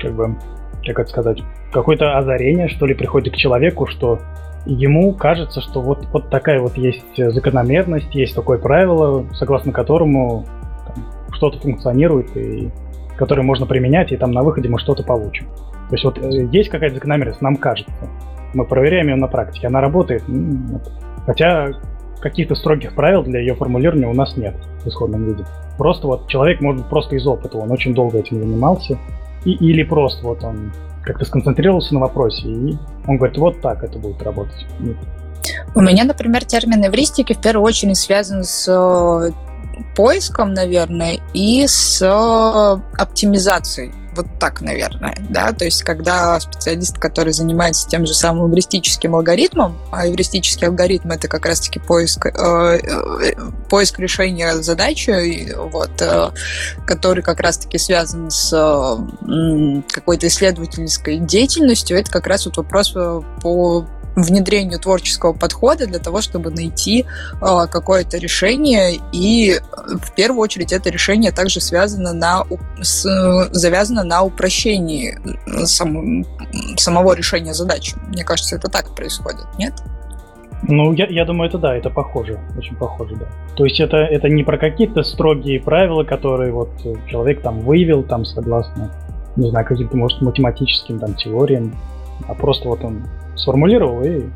как 0.00 0.12
бы, 0.14 0.36
как 0.84 1.00
это 1.00 1.10
сказать, 1.10 1.42
какое-то 1.72 2.16
озарение, 2.16 2.68
что 2.68 2.86
ли, 2.86 2.94
приходит 2.94 3.34
к 3.34 3.36
человеку, 3.36 3.86
что 3.86 4.20
ему 4.66 5.12
кажется, 5.14 5.60
что 5.60 5.80
вот, 5.80 6.06
вот 6.12 6.30
такая 6.30 6.60
вот 6.60 6.76
есть 6.76 7.16
закономерность, 7.16 8.14
есть 8.14 8.34
такое 8.34 8.58
правило, 8.58 9.26
согласно 9.32 9.72
которому 9.72 10.44
там, 10.86 11.04
что-то 11.32 11.58
функционирует, 11.60 12.36
и 12.36 12.70
которое 13.16 13.42
можно 13.42 13.66
применять, 13.66 14.12
и 14.12 14.16
там 14.16 14.30
на 14.30 14.42
выходе 14.42 14.68
мы 14.68 14.78
что-то 14.78 15.02
получим. 15.02 15.46
То 15.88 15.94
есть 15.94 16.04
вот 16.04 16.18
э, 16.18 16.48
есть 16.52 16.68
какая-то 16.68 16.96
закономерность, 16.96 17.40
нам 17.40 17.56
кажется. 17.56 17.92
Мы 18.54 18.64
проверяем 18.64 19.08
ее 19.08 19.16
на 19.16 19.26
практике, 19.26 19.66
она 19.66 19.80
работает. 19.80 20.22
Хотя 21.26 21.68
каких-то 22.20 22.54
строгих 22.54 22.94
правил 22.94 23.22
для 23.22 23.40
ее 23.40 23.54
формулирования 23.54 24.06
у 24.06 24.14
нас 24.14 24.36
нет 24.36 24.54
в 24.82 24.88
исходном 24.88 25.24
виде. 25.24 25.44
Просто 25.78 26.08
вот 26.08 26.26
человек 26.26 26.60
может 26.60 26.86
просто 26.88 27.16
из 27.16 27.26
опыта, 27.26 27.56
он 27.56 27.70
очень 27.70 27.94
долго 27.94 28.18
этим 28.18 28.40
занимался, 28.40 28.98
и, 29.44 29.52
или 29.52 29.84
просто 29.84 30.26
вот 30.26 30.42
он 30.42 30.72
как-то 31.04 31.24
сконцентрировался 31.24 31.94
на 31.94 32.00
вопросе, 32.00 32.48
и 32.48 32.76
он 33.06 33.16
говорит, 33.16 33.38
вот 33.38 33.60
так 33.60 33.82
это 33.84 33.98
будет 33.98 34.20
работать. 34.22 34.66
Нет. 34.80 34.96
У 35.74 35.80
меня, 35.80 36.04
например, 36.04 36.44
термин 36.44 36.84
эвристики 36.84 37.32
в 37.32 37.40
первую 37.40 37.64
очередь 37.64 37.96
связан 37.96 38.42
с 38.42 38.68
э, 38.68 39.30
поиском, 39.94 40.52
наверное, 40.52 41.18
и 41.32 41.66
с 41.66 42.02
э, 42.02 43.00
оптимизацией. 43.00 43.92
Вот 44.18 44.26
так, 44.40 44.62
наверное, 44.62 45.16
да, 45.30 45.52
то 45.52 45.64
есть 45.64 45.84
когда 45.84 46.40
специалист, 46.40 46.98
который 46.98 47.32
занимается 47.32 47.88
тем 47.88 48.04
же 48.04 48.14
самым 48.14 48.52
эвристическим 48.52 49.14
алгоритмом, 49.14 49.78
а 49.92 50.08
эвристический 50.08 50.66
алгоритм 50.66 51.12
это 51.12 51.28
как 51.28 51.46
раз-таки 51.46 51.78
поиск, 51.78 52.26
э, 52.26 52.30
э, 52.32 53.32
поиск 53.70 54.00
решения 54.00 54.56
задачи, 54.56 55.54
вот, 55.54 56.02
э, 56.02 56.30
который 56.84 57.22
как 57.22 57.38
раз-таки 57.38 57.78
связан 57.78 58.28
с 58.28 58.52
э, 58.52 59.82
какой-то 59.92 60.26
исследовательской 60.26 61.18
деятельностью, 61.18 61.96
это 61.96 62.10
как 62.10 62.26
раз 62.26 62.46
вот 62.46 62.56
вопрос 62.56 62.92
э, 62.96 63.20
по 63.40 63.86
внедрению 64.22 64.78
творческого 64.78 65.32
подхода 65.32 65.86
для 65.86 65.98
того, 65.98 66.20
чтобы 66.20 66.50
найти 66.50 67.04
э, 67.40 67.66
какое-то 67.70 68.18
решение. 68.18 69.00
И 69.12 69.52
э, 69.52 69.60
в 70.02 70.14
первую 70.14 70.42
очередь 70.42 70.72
это 70.72 70.90
решение 70.90 71.32
также 71.32 71.60
связано 71.60 72.12
на, 72.12 72.44
с, 72.80 73.02
завязано 73.52 74.04
на 74.04 74.22
упрощении 74.22 75.18
сам, 75.64 76.24
самого 76.76 77.14
решения 77.14 77.54
задачи. 77.54 77.96
Мне 78.08 78.24
кажется, 78.24 78.56
это 78.56 78.68
так 78.68 78.94
происходит, 78.94 79.46
нет? 79.58 79.74
Ну, 80.62 80.92
я, 80.92 81.06
я 81.06 81.24
думаю, 81.24 81.48
это 81.48 81.58
да, 81.58 81.76
это 81.76 81.88
похоже, 81.88 82.40
очень 82.56 82.74
похоже, 82.74 83.14
да. 83.14 83.26
То 83.56 83.64
есть 83.64 83.78
это, 83.78 83.98
это 83.98 84.28
не 84.28 84.42
про 84.42 84.58
какие-то 84.58 85.04
строгие 85.04 85.60
правила, 85.60 86.02
которые 86.02 86.52
вот 86.52 86.70
человек 87.06 87.42
там 87.42 87.60
выявил, 87.60 88.02
там, 88.02 88.24
согласно, 88.24 88.90
не 89.36 89.50
знаю, 89.50 89.64
каким-то, 89.64 89.96
может, 89.96 90.20
математическим 90.20 90.98
там 90.98 91.14
теориям, 91.14 91.76
а 92.26 92.34
просто 92.34 92.68
вот 92.68 92.82
он 92.82 93.04
сформулировал, 93.38 94.02
и 94.02 94.26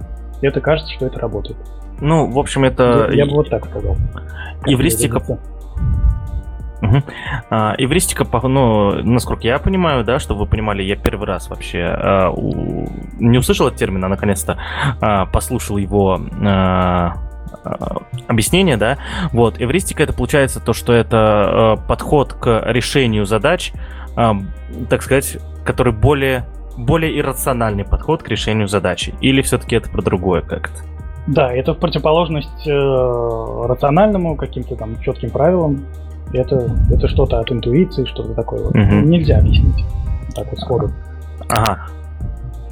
это 0.41 0.61
кажется, 0.61 0.93
что 0.93 1.07
это 1.07 1.19
работает. 1.19 1.59
Ну, 2.01 2.31
в 2.31 2.39
общем, 2.39 2.65
это... 2.65 3.09
Я, 3.11 3.25
я 3.25 3.27
бы 3.27 3.33
вот 3.33 3.51
так 3.51 3.65
сказал. 3.67 3.97
Евристика... 4.67 5.23
Угу. 6.83 6.97
А, 7.51 7.75
эвристика, 7.79 8.27
ну, 8.49 8.91
насколько 9.05 9.47
я 9.47 9.61
понимаю, 9.61 10.03
да, 10.03 10.19
чтобы 10.19 10.41
вы 10.41 10.47
понимали, 10.47 10.83
я 10.83 10.97
первый 10.97 11.29
раз 11.29 11.49
вообще 11.49 11.85
а, 11.85 12.31
у, 12.31 12.89
не 13.21 13.39
услышал 13.39 13.69
этот 13.69 13.79
термин, 13.79 14.05
а 14.05 14.09
наконец-то 14.09 14.59
а, 15.01 15.27
послушал 15.27 15.77
его 15.77 16.21
а, 16.45 17.15
а 17.63 18.03
объяснение, 18.27 18.77
да. 18.77 18.99
Вот, 19.33 19.61
эвристика 19.61 20.03
это 20.03 20.13
получается 20.13 20.59
то, 20.59 20.73
что 20.73 20.93
это 20.93 21.17
а, 21.19 21.77
подход 21.77 22.33
к 22.33 22.65
решению 22.67 23.27
задач 23.27 23.73
так 24.15 25.03
сказать, 25.03 25.39
который 25.65 25.93
более, 25.93 26.45
более 26.77 27.19
иррациональный 27.19 27.85
подход 27.85 28.23
к 28.23 28.29
решению 28.29 28.69
задачи? 28.69 29.15
Или 29.21 29.43
все-таки 29.43 29.77
это 29.77 29.91
про 29.91 30.03
другое 30.03 30.43
как-то? 30.43 30.83
Да, 31.27 31.53
это 31.53 31.75
в 31.75 31.79
противоположность 31.79 32.67
э, 32.67 33.67
рациональному 33.67 34.37
каким-то 34.37 34.75
там 34.77 35.01
четким 35.01 35.31
правилам. 35.31 35.87
Это, 36.33 36.69
это 36.91 37.09
что-то 37.09 37.39
от 37.39 37.53
интуиции, 37.53 38.05
что-то 38.07 38.35
такое. 38.35 38.65
Вот. 38.65 38.75
Угу. 38.75 39.07
Нельзя 39.07 39.39
объяснить 39.39 39.85
так 40.35 40.51
вот 40.51 40.61
сходу. 40.61 40.91
Ага. 41.49 41.87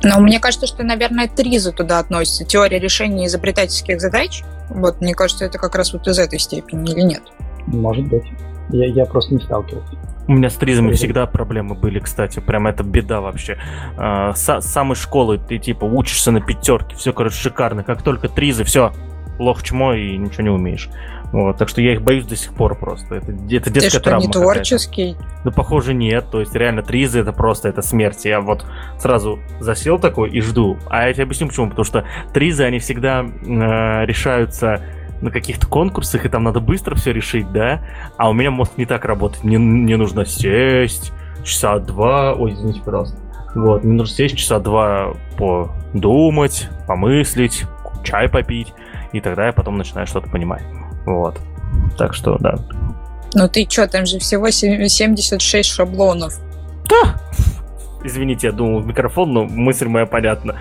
Но 0.03 0.19
мне 0.21 0.41
кажется, 0.41 0.67
что, 0.67 0.83
наверное, 0.83 1.29
триза 1.29 1.73
туда 1.73 1.99
относится. 1.99 2.45
Теория 2.45 2.79
решения 2.79 3.27
изобретательских 3.27 4.01
задач. 4.01 4.43
Вот, 4.71 5.01
мне 5.01 5.15
кажется, 5.15 5.45
это 5.45 5.59
как 5.59 5.75
раз 5.75 5.93
вот 5.93 6.09
из 6.09 6.19
этой 6.19 6.39
степени 6.39 6.91
или 6.91 7.03
нет? 7.03 7.23
Может 7.67 8.09
быть. 8.09 8.25
Я, 8.71 8.87
я 8.87 9.05
просто 9.05 9.35
не 9.35 9.41
сталкивался. 9.41 9.95
У 10.31 10.33
меня 10.33 10.49
с 10.49 10.55
тризами 10.55 10.93
всегда 10.93 11.27
проблемы 11.27 11.75
были, 11.75 11.99
кстати. 11.99 12.39
Прям 12.39 12.69
это 12.69 12.85
беда 12.85 13.21
вообще. 13.21 13.59
А, 13.97 14.33
с 14.33 14.61
самой 14.61 14.95
школы 14.95 15.39
ты 15.39 15.59
типа 15.59 15.85
учишься 15.87 16.31
на 16.31 16.41
пятерке, 16.41 16.95
все, 16.95 17.13
короче, 17.13 17.35
шикарно. 17.35 17.83
Как 17.83 18.03
только 18.03 18.29
тризы, 18.29 18.63
все, 18.63 18.93
лох 19.41 19.65
чмо 19.65 19.95
и 19.95 20.17
ничего 20.17 20.45
не 20.45 20.51
умеешь. 20.51 20.89
Вот, 21.33 21.59
так 21.59 21.69
что 21.69 21.83
я 21.83 21.95
их 21.95 22.03
боюсь 22.03 22.27
до 22.27 22.37
сих 22.37 22.55
пор 22.55 22.79
просто. 22.79 23.17
Это, 23.17 23.33
это 23.33 23.71
детская 23.71 23.81
Ты 23.81 23.91
что, 23.91 24.01
травма. 24.01 24.27
не 24.27 24.33
творческий? 24.33 25.17
Ну, 25.43 25.51
похоже, 25.51 25.95
нет. 25.95 26.27
То 26.31 26.39
есть, 26.39 26.55
реально, 26.55 26.83
тризы 26.83 27.19
это 27.19 27.33
просто 27.33 27.69
это 27.69 27.83
смерть. 27.83 28.25
Я 28.25 28.41
вот 28.41 28.65
сразу 29.01 29.41
засел 29.59 29.99
такой 29.99 30.31
и 30.31 30.41
жду. 30.41 30.79
А 30.89 31.09
я 31.09 31.13
тебе 31.13 31.25
объясню 31.25 31.49
почему. 31.49 31.71
Потому 31.71 31.85
что 31.85 32.05
тризы, 32.33 32.63
они 32.63 32.79
всегда 32.79 33.25
э, 33.25 34.07
решаются 34.07 34.81
на 35.21 35.31
каких-то 35.31 35.67
конкурсах, 35.67 36.25
и 36.25 36.29
там 36.29 36.45
надо 36.45 36.61
быстро 36.61 36.95
все 36.95 37.13
решить, 37.13 37.51
да? 37.53 37.83
А 38.17 38.31
у 38.31 38.33
меня 38.33 38.51
мозг 38.51 38.73
не 38.77 38.87
так 38.87 39.05
работает. 39.05 39.45
Мне, 39.45 39.59
мне 39.59 39.97
нужно 39.97 40.25
сесть 40.25 41.13
часа 41.45 41.79
два... 41.79 42.35
Ой, 42.35 42.53
извините, 42.53 42.81
пожалуйста. 42.85 43.17
Вот, 43.55 43.85
мне 43.85 43.95
нужно 43.95 44.15
сесть 44.15 44.37
часа 44.37 44.61
два 44.61 45.15
подумать, 45.37 46.69
помыслить, 46.87 47.65
чай 48.05 48.29
попить, 48.29 48.73
и 49.13 49.21
тогда 49.21 49.47
я 49.47 49.53
потом 49.53 49.77
начинаю 49.77 50.07
что-то 50.07 50.31
понимать. 50.31 50.63
Вот. 51.05 51.39
Так 51.99 52.15
что, 52.15 52.37
да. 52.39 52.57
Ну 53.35 53.49
ты 53.49 53.67
что, 53.69 53.87
там 53.87 54.07
же 54.07 54.19
всего 54.19 54.51
76 54.51 55.69
шаблонов. 55.69 56.39
Да! 56.89 57.21
Извините, 58.03 58.49
я 58.49 58.53
думал 58.53 58.81
в 58.81 58.87
микрофон, 58.87 59.33
но 59.33 59.45
мысль 59.45 59.87
моя 59.87 60.07
понятна. 60.07 60.57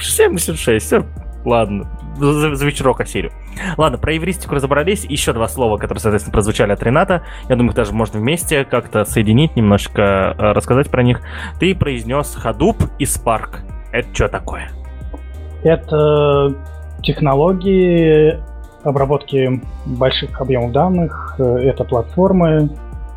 76, 0.00 0.86
все, 0.86 1.04
ладно. 1.44 1.88
За, 2.18 2.54
за 2.54 2.66
вечерок 2.66 3.00
осилю. 3.00 3.30
Ладно, 3.76 3.98
про 3.98 4.12
евристику 4.12 4.54
разобрались. 4.54 5.04
Еще 5.04 5.32
два 5.32 5.48
слова, 5.48 5.76
которые, 5.76 6.00
соответственно, 6.00 6.32
прозвучали 6.32 6.72
от 6.72 6.82
Рената. 6.82 7.22
Я 7.48 7.56
думаю, 7.56 7.70
их 7.70 7.76
даже 7.76 7.92
можно 7.92 8.18
вместе 8.18 8.64
как-то 8.64 9.04
соединить, 9.04 9.56
немножко 9.56 10.02
э, 10.38 10.52
рассказать 10.52 10.90
про 10.90 11.02
них. 11.02 11.20
Ты 11.60 11.74
произнес 11.74 12.36
Hadoop 12.42 12.90
и 12.98 13.04
Spark. 13.04 13.60
Это 13.92 14.08
что 14.14 14.28
такое? 14.28 14.70
Это 15.62 16.54
технологии 17.02 18.38
обработки 18.84 19.60
больших 19.86 20.40
объемов 20.40 20.72
данных. 20.72 21.36
Э, 21.38 21.58
это 21.58 21.84
платформы, 21.84 22.70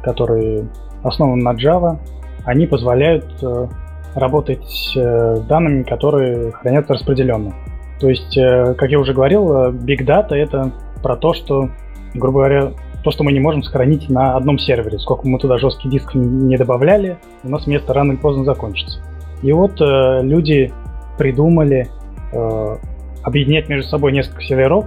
которые 0.03 0.67
основаны 1.03 1.43
на 1.43 1.53
Java. 1.53 1.97
Они 2.45 2.65
позволяют 2.65 3.25
э, 3.41 3.67
работать 4.15 4.93
э, 4.95 5.35
с 5.35 5.41
данными, 5.41 5.83
которые 5.83 6.51
хранятся 6.51 6.93
распределенно. 6.93 7.53
То 8.01 8.09
есть, 8.09 8.35
как 8.35 8.89
я 8.89 8.99
уже 8.99 9.13
говорил, 9.13 9.69
Big 9.69 10.03
Data— 10.05 10.31
это 10.33 10.71
про 11.01 11.15
то, 11.15 11.33
что, 11.33 11.69
грубо 12.13 12.39
говоря, 12.39 12.71
то, 13.03 13.11
что 13.11 13.23
мы 13.23 13.31
не 13.31 13.39
можем 13.39 13.63
сохранить 13.63 14.09
на 14.09 14.35
одном 14.35 14.57
сервере. 14.57 14.99
Сколько 14.99 15.27
мы 15.27 15.39
туда 15.39 15.57
жесткий 15.57 15.89
диск 15.89 16.13
не 16.13 16.57
добавляли, 16.57 17.17
у 17.43 17.49
нас 17.49 17.65
место 17.67 17.93
рано 17.93 18.13
или 18.13 18.19
поздно 18.19 18.43
закончится. 18.43 19.01
И 19.41 19.51
вот 19.51 19.81
э, 19.81 20.19
люди 20.21 20.71
придумали 21.17 21.87
э, 22.31 22.77
объединять 23.23 23.69
между 23.69 23.89
собой 23.89 24.11
несколько 24.11 24.43
серверов, 24.43 24.85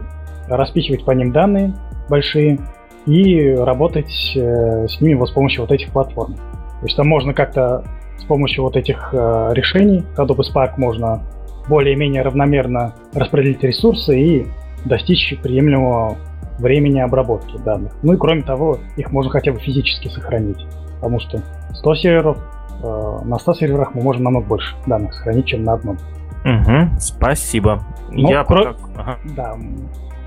распихивать 0.49 1.05
по 1.05 1.11
ним 1.11 1.33
данные 1.33 1.75
большие 2.09 2.59
и 3.07 3.51
работать 3.51 4.33
э, 4.37 4.87
с 4.89 5.01
ними 5.01 5.15
вот 5.15 5.29
с 5.29 5.33
помощью 5.33 5.63
вот 5.63 5.73
этих 5.73 5.91
платформ. 5.91 6.35
То 6.35 6.85
есть 6.87 6.97
там 6.97 7.09
можно 7.09 7.35
как-то 7.35 7.85
с 8.19 8.25
помощью 8.25 8.63
вот 8.63 8.77
этих 8.77 9.11
э, 9.13 9.51
решений 9.55 9.99
и 9.99 10.21
Spark 10.21 10.75
можно 10.77 11.23
более-менее 11.69 12.23
равномерно 12.23 12.95
распределить 13.15 13.63
ресурсы 13.63 14.19
и 14.19 14.47
достичь 14.85 15.37
приемлемого 15.43 16.17
времени 16.59 17.01
обработки 17.01 17.57
данных. 17.59 17.93
Ну 18.03 18.13
и 18.13 18.17
кроме 18.17 18.43
того, 18.43 18.79
их 18.97 19.11
можно 19.11 19.31
хотя 19.31 19.53
бы 19.53 19.59
физически 19.59 20.09
сохранить, 20.09 20.65
потому 20.97 21.21
что 21.21 21.41
100 21.73 21.95
серверов, 21.97 22.39
э, 22.83 23.19
на 23.25 23.39
100 23.39 23.55
серверах 23.55 23.95
мы 23.95 24.03
можем 24.03 24.25
намного 24.25 24.47
больше 24.47 24.75
данных 24.87 25.15
сохранить, 25.15 25.47
чем 25.47 25.65
на 25.65 25.75
одном. 25.75 25.97
Угу, 26.45 27.01
спасибо. 27.01 27.83
Ну, 28.11 28.29
Я 28.29 28.45
кро... 28.45 28.75
пока... 28.75 28.79
ага. 28.97 29.19
Да, 29.37 29.55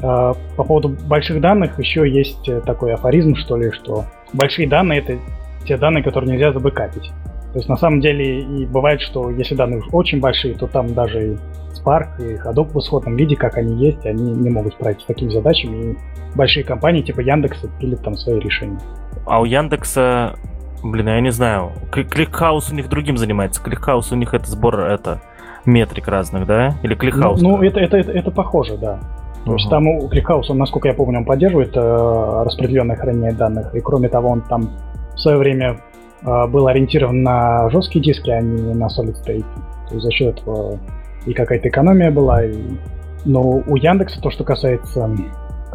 а, 0.01 0.33
по 0.55 0.63
поводу 0.63 0.89
больших 0.89 1.41
данных 1.41 1.79
еще 1.79 2.09
есть 2.09 2.47
э, 2.49 2.61
такой 2.61 2.93
афоризм, 2.93 3.35
что 3.35 3.57
ли, 3.57 3.71
что 3.71 4.05
большие 4.33 4.67
данные 4.67 4.99
это 4.99 5.17
те 5.65 5.77
данные, 5.77 6.03
которые 6.03 6.31
нельзя 6.31 6.51
забэкапить. 6.53 7.11
То 7.53 7.59
есть 7.59 7.69
на 7.69 7.77
самом 7.77 8.01
деле 8.01 8.41
и 8.41 8.65
бывает, 8.65 9.01
что 9.01 9.29
если 9.29 9.55
данные 9.55 9.81
очень 9.91 10.19
большие, 10.19 10.55
то 10.55 10.67
там 10.67 10.93
даже 10.93 11.33
и 11.33 11.37
Spark, 11.73 12.07
и 12.19 12.35
Hadoop 12.35 12.73
в 12.73 12.79
исходном 12.79 13.15
виде, 13.15 13.35
как 13.35 13.57
они 13.57 13.83
есть, 13.83 14.05
они 14.05 14.31
не 14.31 14.49
могут 14.49 14.73
справиться 14.73 15.05
с 15.05 15.07
такими 15.07 15.29
задачами. 15.29 15.91
И 15.91 15.97
большие 16.35 16.63
компании 16.63 17.01
типа 17.01 17.21
Яндекса 17.21 17.69
пилят 17.79 18.03
там 18.03 18.15
свои 18.15 18.39
решения. 18.39 18.79
А 19.25 19.39
у 19.39 19.45
Яндекса, 19.45 20.35
блин, 20.83 21.07
я 21.07 21.21
не 21.21 21.31
знаю, 21.31 21.71
ClickHouse 21.91 22.71
у 22.71 22.75
них 22.75 22.89
другим 22.89 23.17
занимается. 23.17 23.61
ClickHouse 23.61 24.11
у 24.11 24.15
них 24.15 24.33
это 24.33 24.49
сбор 24.49 24.79
это 24.81 25.21
метрик 25.65 26.07
разных, 26.07 26.45
да? 26.45 26.75
Или 26.83 26.95
Кликхаус? 26.95 27.41
Ну, 27.41 27.57
ну 27.57 27.63
это, 27.63 27.79
это, 27.79 27.97
это, 27.97 28.11
это 28.11 28.31
похоже, 28.31 28.77
да. 28.77 28.99
То 29.45 29.53
есть 29.53 29.69
там 29.69 29.87
у 29.87 30.09
он, 30.09 30.57
насколько 30.57 30.89
я 30.89 30.93
помню, 30.93 31.19
он 31.19 31.25
поддерживает 31.25 31.71
э, 31.75 32.43
распределенное 32.43 32.97
хранение 32.97 33.31
данных. 33.31 33.73
И 33.75 33.79
кроме 33.79 34.09
того, 34.09 34.29
он 34.29 34.41
там 34.41 34.71
в 35.13 35.19
свое 35.19 35.37
время 35.37 35.79
был 36.47 36.67
ориентирован 36.67 37.23
на 37.23 37.69
жесткие 37.69 38.03
диски, 38.03 38.29
а 38.29 38.41
не 38.41 38.73
на 38.73 38.87
Solid 38.87 39.15
State. 39.23 39.45
То 39.87 39.93
есть 39.93 40.03
за 40.03 40.11
счет 40.11 40.39
этого 40.39 40.79
и 41.25 41.33
какая-то 41.33 41.69
экономия 41.69 42.11
была. 42.11 42.43
И... 42.43 42.57
Но 43.25 43.41
у 43.41 43.75
Яндекса 43.75 44.21
то, 44.21 44.31
что 44.31 44.43
касается 44.43 45.09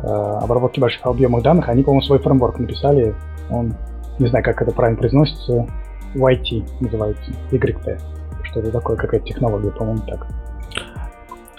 э, 0.03 0.07
обработки 0.07 0.81
больших 0.81 1.05
объемов 1.07 1.43
данных, 1.43 1.69
они, 1.69 1.83
по-моему, 1.83 2.03
свой 2.03 2.19
фреймворк 2.19 2.59
написали. 2.59 3.15
Он, 3.51 3.75
не 4.19 4.27
знаю, 4.29 4.45
как 4.45 4.63
это 4.63 4.73
правильно 4.73 4.99
произносится, 4.99 5.67
YT 6.15 6.65
называется, 6.81 7.31
YT. 7.51 8.01
Что-то 8.45 8.71
такое, 8.71 8.97
какая-то 8.97 9.27
технология, 9.27 9.71
по-моему, 9.71 10.03
так. 10.07 10.27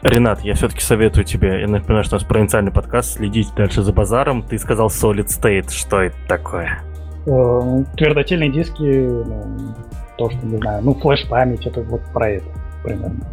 Ренат, 0.02 0.42
я 0.42 0.54
все-таки 0.56 0.82
советую 0.82 1.24
тебе, 1.24 1.62
я 1.62 1.68
напоминаю, 1.68 2.04
что 2.04 2.18
у 2.18 2.20
нас 2.20 2.28
провинциальный 2.28 2.72
подкаст, 2.72 3.14
следить 3.14 3.54
дальше 3.56 3.84
за 3.84 3.94
базаром. 3.94 4.44
Ты 4.44 4.58
сказал 4.58 4.88
Solid 4.88 5.28
State, 5.28 5.72
что 5.72 6.02
это 6.02 6.18
такое? 6.28 6.84
Э, 7.26 7.84
твердотельные 7.96 8.52
диски, 8.52 8.82
ну, 8.82 9.76
то, 10.18 10.30
что, 10.30 10.46
не 10.46 10.58
знаю, 10.58 10.84
ну, 10.84 10.94
флеш-память, 10.94 11.66
это 11.66 11.82
вот 11.82 12.02
про 12.14 12.32
это 12.32 12.46
примерно. 12.84 13.26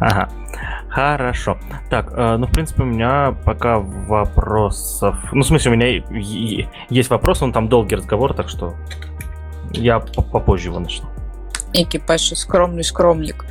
Ага, 0.00 0.28
хорошо. 0.88 1.56
Так, 1.88 2.12
э, 2.14 2.36
ну, 2.36 2.46
в 2.46 2.50
принципе, 2.50 2.82
у 2.82 2.86
меня 2.86 3.34
пока 3.44 3.78
вопросов... 3.78 5.16
Ну, 5.32 5.42
в 5.42 5.46
смысле, 5.46 5.72
у 5.72 5.74
меня 5.74 6.02
есть 6.90 7.08
вопрос, 7.08 7.42
он 7.42 7.52
там 7.52 7.68
долгий 7.68 7.96
разговор, 7.96 8.34
так 8.34 8.48
что 8.48 8.74
я 9.70 10.00
попозже 10.00 10.68
его 10.68 10.78
начну 10.78 11.08
экипаж 11.72 12.32
скромный 12.36 12.84
скромник. 12.84 13.44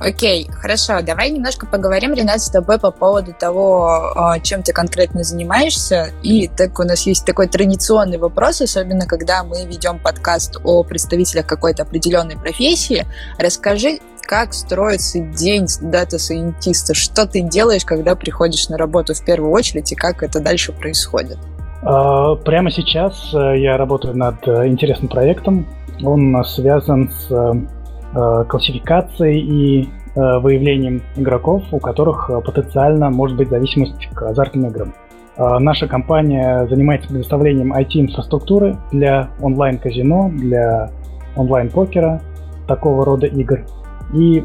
Окей, 0.00 0.48
хорошо, 0.50 1.00
давай 1.02 1.30
немножко 1.30 1.66
поговорим, 1.66 2.14
Ренат, 2.14 2.40
с 2.40 2.50
тобой 2.50 2.78
по 2.78 2.90
поводу 2.90 3.32
того, 3.32 4.12
а, 4.14 4.40
чем 4.40 4.62
ты 4.62 4.72
конкретно 4.72 5.24
занимаешься. 5.24 6.10
И 6.22 6.48
так 6.48 6.78
у 6.78 6.84
нас 6.84 7.06
есть 7.06 7.24
такой 7.24 7.48
традиционный 7.48 8.18
вопрос, 8.18 8.60
особенно 8.60 9.06
когда 9.06 9.44
мы 9.44 9.64
ведем 9.64 9.98
подкаст 9.98 10.58
о 10.64 10.82
представителях 10.82 11.46
какой-то 11.46 11.82
определенной 11.82 12.36
профессии. 12.36 13.06
Расскажи, 13.38 13.98
как 14.26 14.54
строится 14.54 15.20
день 15.20 15.66
дата-сайентиста? 15.80 16.94
Что 16.94 17.26
ты 17.26 17.40
делаешь, 17.40 17.84
когда 17.84 18.14
приходишь 18.14 18.68
на 18.68 18.78
работу 18.78 19.14
в 19.14 19.24
первую 19.24 19.52
очередь, 19.52 19.92
и 19.92 19.94
как 19.94 20.22
это 20.22 20.40
дальше 20.40 20.72
происходит? 20.72 21.38
А, 21.82 22.34
прямо 22.36 22.70
сейчас 22.70 23.32
э, 23.34 23.58
я 23.58 23.76
работаю 23.76 24.16
над 24.16 24.46
э, 24.48 24.66
интересным 24.66 25.08
проектом, 25.08 25.66
он 26.02 26.42
связан 26.44 27.10
с 27.10 27.30
э, 27.30 28.44
классификацией 28.48 29.40
и 29.40 29.82
э, 29.82 30.38
выявлением 30.38 31.02
игроков, 31.16 31.62
у 31.72 31.78
которых 31.78 32.30
э, 32.30 32.40
потенциально 32.40 33.10
может 33.10 33.36
быть 33.36 33.48
зависимость 33.48 34.08
к 34.14 34.22
азартным 34.22 34.68
играм. 34.68 34.94
Наша 35.36 35.88
компания 35.88 36.64
занимается 36.68 37.08
предоставлением 37.08 37.72
IT-инфраструктуры 37.72 38.76
для 38.92 39.30
онлайн-казино, 39.40 40.30
для 40.32 40.92
онлайн-покера, 41.34 42.22
такого 42.68 43.04
рода 43.04 43.26
игр. 43.26 43.64
И 44.12 44.44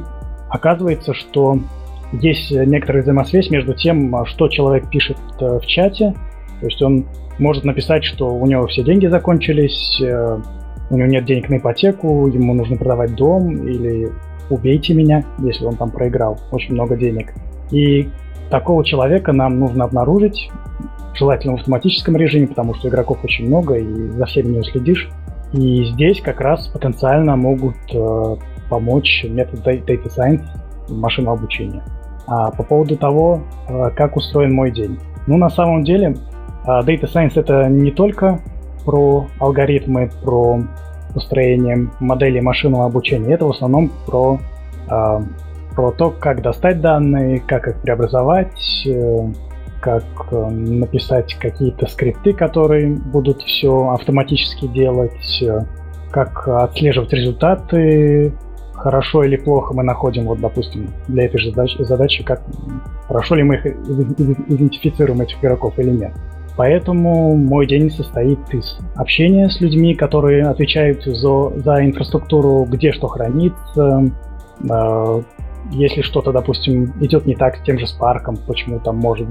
оказывается, 0.49 1.13
что 1.13 1.59
есть 2.11 2.49
некоторая 2.49 3.03
взаимосвязь 3.03 3.51
между 3.51 3.75
тем, 3.75 4.25
что 4.25 4.47
человек 4.47 4.89
пишет 4.89 5.19
в 5.39 5.61
чате. 5.67 6.15
То 6.59 6.65
есть 6.65 6.81
он 6.81 7.05
может 7.37 7.65
написать, 7.65 8.03
что 8.03 8.27
у 8.27 8.47
него 8.47 8.65
все 8.65 8.81
деньги 8.81 9.05
закончились, 9.05 10.01
у 10.89 10.97
него 10.97 11.07
нет 11.07 11.25
денег 11.25 11.49
на 11.49 11.57
ипотеку, 11.57 12.27
ему 12.27 12.53
нужно 12.53 12.77
продавать 12.77 13.15
дом 13.15 13.49
или 13.67 14.09
убейте 14.49 14.93
меня, 14.93 15.23
если 15.39 15.65
он 15.65 15.75
там 15.75 15.91
проиграл 15.91 16.39
очень 16.51 16.73
много 16.73 16.95
денег. 16.95 17.33
И 17.71 18.09
такого 18.49 18.83
человека 18.83 19.31
нам 19.31 19.59
нужно 19.59 19.85
обнаружить, 19.85 20.49
желательно 21.13 21.53
в 21.53 21.59
автоматическом 21.59 22.15
режиме, 22.17 22.47
потому 22.47 22.73
что 22.73 22.89
игроков 22.89 23.19
очень 23.23 23.47
много 23.47 23.75
и 23.75 24.09
за 24.09 24.25
всеми 24.25 24.53
не 24.53 24.59
уследишь. 24.59 25.09
И 25.53 25.85
здесь 25.85 26.21
как 26.21 26.41
раз 26.41 26.67
потенциально 26.67 27.35
могут 27.35 27.75
э, 27.91 28.35
помочь 28.69 29.25
метод 29.27 29.65
Data 29.65 30.07
Science 30.07 30.45
машинного 30.89 31.37
обучения. 31.37 31.83
А 32.27 32.51
по 32.51 32.63
поводу 32.63 32.95
того, 32.97 33.41
э, 33.67 33.89
как 33.95 34.15
устроен 34.15 34.53
мой 34.53 34.71
день. 34.71 34.99
Ну, 35.25 35.37
на 35.37 35.49
самом 35.49 35.83
деле, 35.83 36.15
э, 36.65 36.67
Data 36.67 37.05
Science 37.05 37.33
это 37.35 37.67
не 37.67 37.91
только 37.91 38.39
про 38.85 39.27
алгоритмы, 39.39 40.09
про 40.23 40.61
построение 41.13 41.89
модели 41.99 42.39
машинного 42.39 42.85
обучения. 42.85 43.33
Это 43.33 43.45
в 43.45 43.51
основном 43.51 43.91
про, 44.05 44.39
э, 44.89 45.19
про 45.75 45.91
то, 45.91 46.11
как 46.11 46.41
достать 46.41 46.81
данные, 46.81 47.39
как 47.39 47.67
их 47.67 47.81
преобразовать, 47.81 48.87
как 49.81 50.03
написать 50.31 51.35
какие-то 51.35 51.87
скрипты, 51.87 52.33
которые 52.33 52.89
будут 52.95 53.41
все 53.41 53.89
автоматически 53.89 54.67
делать, 54.67 55.43
как 56.11 56.47
отслеживать 56.47 57.13
результаты, 57.13 58.33
хорошо 58.79 59.23
или 59.23 59.35
плохо 59.35 59.73
мы 59.73 59.83
находим, 59.83 60.25
вот, 60.25 60.39
допустим, 60.39 60.89
для 61.07 61.25
этой 61.25 61.39
же 61.39 61.51
задачи, 61.51 61.81
задачи 61.83 62.23
как 62.23 62.41
хорошо 63.07 63.35
ли 63.35 63.43
мы 63.43 63.55
их 63.55 63.65
идентифицируем 63.65 65.21
этих 65.21 65.39
игроков 65.39 65.77
или 65.77 65.91
нет. 65.91 66.13
Поэтому 66.59 67.37
мой 67.37 67.65
день 67.65 67.89
состоит 67.89 68.37
из 68.53 68.79
общения 68.95 69.49
с 69.49 69.61
людьми, 69.61 69.95
которые 69.95 70.45
отвечают 70.45 71.05
за, 71.05 71.51
за 71.57 71.85
инфраструктуру, 71.85 72.65
где 72.69 72.91
что 72.91 73.07
хранится, 73.07 74.11
э, 74.69 75.21
если 75.71 76.01
что-то, 76.01 76.33
допустим, 76.33 76.93
идет 76.99 77.25
не 77.25 77.35
так 77.35 77.55
с 77.55 77.61
тем 77.61 77.79
же 77.79 77.87
спарком, 77.87 78.35
почему 78.45 78.81
там 78.81 78.97
может 78.97 79.29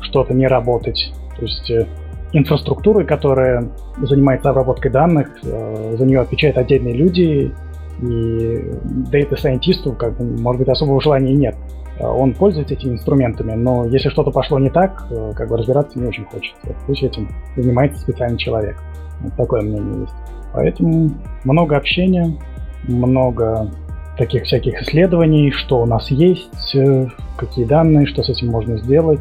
что-то 0.00 0.34
не 0.34 0.48
работать. 0.48 1.12
То 1.36 1.42
есть 1.42 1.70
э, 1.70 1.86
инфраструктуры, 2.32 3.04
которая 3.04 3.70
занимается 3.98 4.50
обработкой 4.50 4.90
данных, 4.90 5.28
э, 5.44 5.94
за 5.96 6.04
нее 6.04 6.22
отвечают 6.22 6.58
отдельные 6.58 6.94
люди, 6.94 7.54
и 8.02 8.72
дата-сайентисту, 9.12 9.92
как 9.92 10.16
бы, 10.16 10.24
может 10.24 10.58
быть, 10.58 10.68
особого 10.68 11.00
желания 11.00 11.34
нет. 11.34 11.54
Э, 11.98 12.06
он 12.06 12.34
пользуется 12.34 12.74
этими 12.74 12.92
инструментами, 12.92 13.52
но 13.52 13.86
если 13.86 14.08
что-то 14.08 14.30
пошло 14.30 14.58
не 14.58 14.70
так, 14.70 15.06
э, 15.10 15.32
как 15.34 15.48
бы 15.48 15.56
разбираться 15.56 15.98
не 15.98 16.06
очень 16.06 16.24
хочется. 16.24 16.74
Пусть 16.86 17.02
этим 17.02 17.28
занимается 17.56 18.00
специальный 18.00 18.38
человек. 18.38 18.76
Вот 19.20 19.34
такое 19.34 19.62
мнение 19.62 20.02
есть. 20.02 20.14
Поэтому 20.52 21.10
много 21.44 21.76
общения, 21.76 22.36
много 22.84 23.70
таких 24.16 24.44
всяких 24.44 24.80
исследований, 24.82 25.50
что 25.50 25.82
у 25.82 25.86
нас 25.86 26.10
есть, 26.10 26.74
э, 26.76 27.06
какие 27.36 27.64
данные, 27.64 28.06
что 28.06 28.22
с 28.22 28.28
этим 28.28 28.48
можно 28.48 28.78
сделать. 28.78 29.20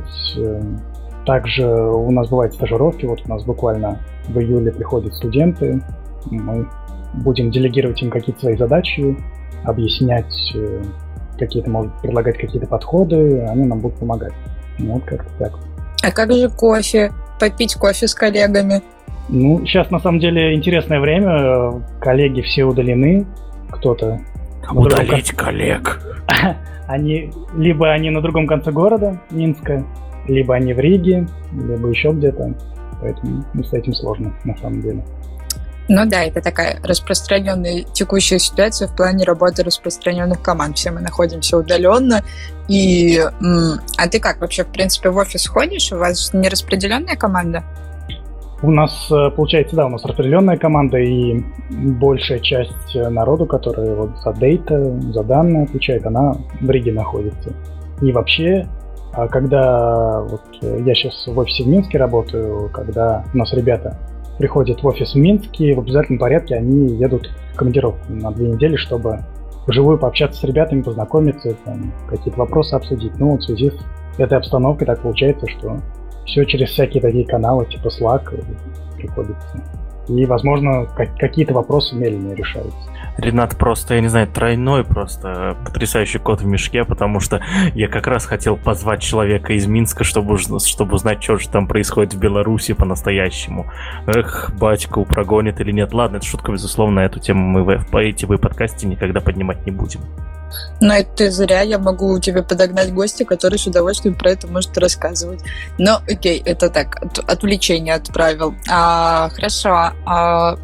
Также 1.26 1.66
у 1.66 2.12
нас 2.12 2.28
бывают 2.30 2.54
стажировки. 2.54 3.06
Вот 3.06 3.22
у 3.26 3.30
нас 3.30 3.44
буквально 3.46 4.00
в 4.28 4.38
июле 4.40 4.72
приходят 4.72 5.14
студенты. 5.16 5.82
Мы 6.30 6.68
будем 7.14 7.50
делегировать 7.50 8.02
им 8.04 8.10
какие-то 8.10 8.42
свои 8.42 8.58
задачи, 8.58 9.18
объяснять 9.64 10.54
какие-то, 11.38 11.69
может, 11.69 11.91
предлагать 12.02 12.38
какие-то 12.38 12.67
подходы, 12.67 13.41
они 13.50 13.65
нам 13.65 13.80
будут 13.80 14.00
помогать. 14.00 14.34
Ну, 14.80 14.93
вот 14.93 15.04
как-то 15.04 15.30
так. 15.39 15.54
А 16.04 16.12
как 16.12 16.32
же 16.34 16.50
кофе? 16.50 17.12
Попить 17.39 17.76
кофе 17.76 18.08
с 18.08 18.15
коллегами? 18.15 18.82
Ну, 19.30 19.65
сейчас 19.65 19.89
на 19.89 20.00
самом 20.00 20.19
деле 20.19 20.54
интересное 20.54 21.00
время. 21.00 21.82
Коллеги 22.00 22.41
все 22.41 22.63
удалены. 22.63 23.26
Кто-то... 23.69 24.19
Удалить 24.72 25.32
конце... 25.32 25.36
коллег. 25.36 26.02
Они 26.88 27.32
либо 27.56 27.91
они 27.91 28.10
на 28.10 28.22
другом 28.22 28.46
конце 28.46 28.72
города, 28.72 29.22
Минска, 29.32 29.86
либо 30.28 30.56
они 30.56 30.74
в 30.74 30.80
Риге, 30.80 31.28
либо 31.54 31.88
еще 31.88 32.12
где-то. 32.12 32.54
Поэтому 33.02 33.43
ну, 33.54 33.63
с 33.63 33.74
этим 33.74 33.93
сложно, 33.93 34.34
на 34.43 34.56
самом 34.58 34.82
деле. 34.82 35.04
Ну 35.89 36.06
да, 36.06 36.24
это 36.24 36.41
такая 36.41 36.80
распространенная 36.84 37.84
текущая 37.84 38.39
ситуация 38.39 38.88
в 38.88 38.96
плане 38.96 39.26
работы 39.26 39.63
распространенных 39.63 40.41
команд. 40.41 40.78
Все 40.78 40.91
мы 40.91 41.02
находимся 41.02 41.58
удаленно. 41.58 42.24
И, 42.69 43.19
а 43.19 44.08
ты 44.08 44.19
как 44.19 44.39
вообще, 44.39 44.63
в 44.63 44.67
принципе, 44.67 45.10
в 45.10 45.17
офис 45.17 45.46
ходишь? 45.48 45.91
У 45.91 45.98
вас 45.98 46.34
не 46.34 46.48
распределенная 46.48 47.17
команда? 47.17 47.63
У 48.62 48.72
нас, 48.72 49.12
э, 49.12 49.30
получается, 49.36 49.76
да, 49.76 49.88
у 49.88 49.89
нас 49.89 50.06
распределенная 50.06 50.56
команда, 50.56 50.98
и 50.98 51.43
большая 51.69 52.39
часть 52.39 52.96
народу, 52.96 53.46
которая 53.46 53.93
вот 53.93 54.12
за 54.24 54.32
дейта, 54.32 54.82
за 55.12 55.24
данные 55.24 55.65
отвечает, 55.65 56.06
она 56.06 56.38
в 56.62 56.69
Риге 56.69 56.93
находится. 56.93 57.52
И 58.02 58.13
вообще, 58.13 58.65
а 59.12 59.28
когда 59.28 60.22
вот 60.22 60.43
я 60.62 60.96
сейчас 60.96 61.28
в 61.28 61.38
офисе 61.38 61.63
в 61.63 61.67
Минске 61.67 61.98
работаю, 61.98 62.69
когда 62.69 63.26
у 63.34 63.38
нас 63.38 63.52
ребята 63.54 63.98
приходят 64.38 64.82
в 64.82 64.88
офис 64.88 65.13
в 65.13 65.17
Минске, 65.17 65.76
в 65.76 65.80
обязательном 65.80 66.19
порядке 66.19 66.56
они 66.56 66.96
едут 66.96 67.30
в 67.54 67.56
командировку 67.56 68.12
на 68.12 68.32
две 68.32 68.48
недели, 68.48 68.76
чтобы 68.76 69.19
вживую 69.67 69.98
пообщаться 69.98 70.39
с 70.39 70.43
ребятами, 70.43 70.82
познакомиться, 70.82 71.56
какие-то 72.10 72.39
вопросы 72.39 72.74
обсудить. 72.74 73.17
Ну, 73.19 73.38
в 73.38 73.41
связи 73.41 73.72
с 73.72 74.19
этой 74.19 74.38
обстановкой 74.38 74.88
так 74.88 75.02
получается, 75.02 75.48
что 75.48 75.78
все 76.26 76.43
через 76.46 76.69
всякие 76.69 77.02
такие 77.02 77.26
каналы, 77.26 77.65
типа 77.65 77.88
Slack, 77.88 78.43
приходится. 78.98 79.63
И, 80.08 80.26
возможно, 80.26 80.88
какие-то 81.17 81.54
вопросы 81.54 81.96
медленнее 81.96 82.36
решаются. 82.36 82.89
Ренат 83.17 83.58
просто, 83.58 83.95
я 83.95 84.02
не 84.02 84.08
знаю, 84.08 84.28
тройной 84.28 84.84
просто 84.84 85.56
потрясающий 85.65 86.19
кот 86.19 86.41
в 86.41 86.45
мешке, 86.45 86.84
потому 86.84 87.19
что 87.19 87.41
я 87.76 87.88
как 87.88 88.08
раз 88.08 88.26
хотел 88.26 88.58
позвать 88.58 89.02
человека 89.02 89.54
из 89.54 89.67
Минска, 89.67 90.04
чтобы, 90.04 90.38
чтобы 90.38 90.95
узнать, 90.95 91.23
что 91.23 91.38
же 91.38 91.49
там 91.49 91.67
происходит 91.67 92.13
в 92.13 92.19
Беларуси 92.19 92.73
по-настоящему. 92.73 93.67
Эх, 94.08 94.52
батьку 94.56 95.06
прогонит 95.06 95.60
или 95.62 95.71
нет. 95.71 95.93
Ладно, 95.93 96.17
это 96.17 96.26
шутка, 96.26 96.52
безусловно, 96.52 96.99
эту 97.02 97.19
тему 97.19 97.45
мы 97.47 97.63
в 97.63 97.95
ITV 97.95 98.38
подкасте 98.38 98.88
никогда 98.88 99.21
поднимать 99.21 99.65
не 99.65 99.71
будем. 99.71 100.02
Но 100.82 100.93
это 100.93 101.32
зря, 101.32 101.62
я 101.62 101.80
могу 101.80 102.19
тебе 102.19 102.43
подогнать 102.43 102.93
гостя, 102.93 103.26
который 103.26 103.58
с 103.58 103.65
удовольствием 103.65 104.15
про 104.15 104.32
это 104.32 104.47
может 104.47 104.78
рассказывать. 104.78 105.41
Но 105.78 106.02
окей, 106.08 106.41
это 106.45 106.69
так, 106.69 107.02
отвлечение 107.28 107.95
отправил. 107.95 108.56
А, 108.69 109.30
хорошо, 109.30 109.93
а, 110.06 110.58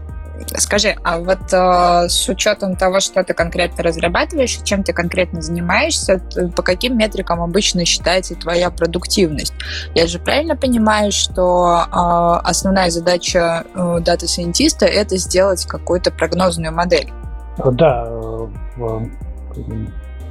Скажи, 0.58 0.96
а 1.04 1.20
вот 1.20 1.52
э, 1.52 2.10
с 2.10 2.30
учетом 2.30 2.76
того, 2.76 3.00
что 3.00 3.24
ты 3.24 3.34
конкретно 3.34 3.84
разрабатываешь 3.84 4.60
чем 4.64 4.84
ты 4.84 4.94
конкретно 4.94 5.42
занимаешься, 5.42 6.22
по 6.56 6.62
каким 6.62 6.98
метрикам 6.98 7.42
обычно 7.42 7.86
считается 7.86 8.36
твоя 8.36 8.70
продуктивность? 8.70 9.54
Я 9.96 10.08
же 10.08 10.20
правильно 10.20 10.56
понимаю, 10.56 11.12
что 11.12 11.84
э, 11.86 12.48
основная 12.48 12.90
задача 12.90 13.64
э, 13.74 14.00
дата-сайентиста 14.02 14.86
это 14.86 15.18
сделать 15.18 15.66
какую-то 15.66 16.12
прогнозную 16.12 16.74
модель? 16.74 17.12
Да, 17.58 18.08
э, 18.08 19.06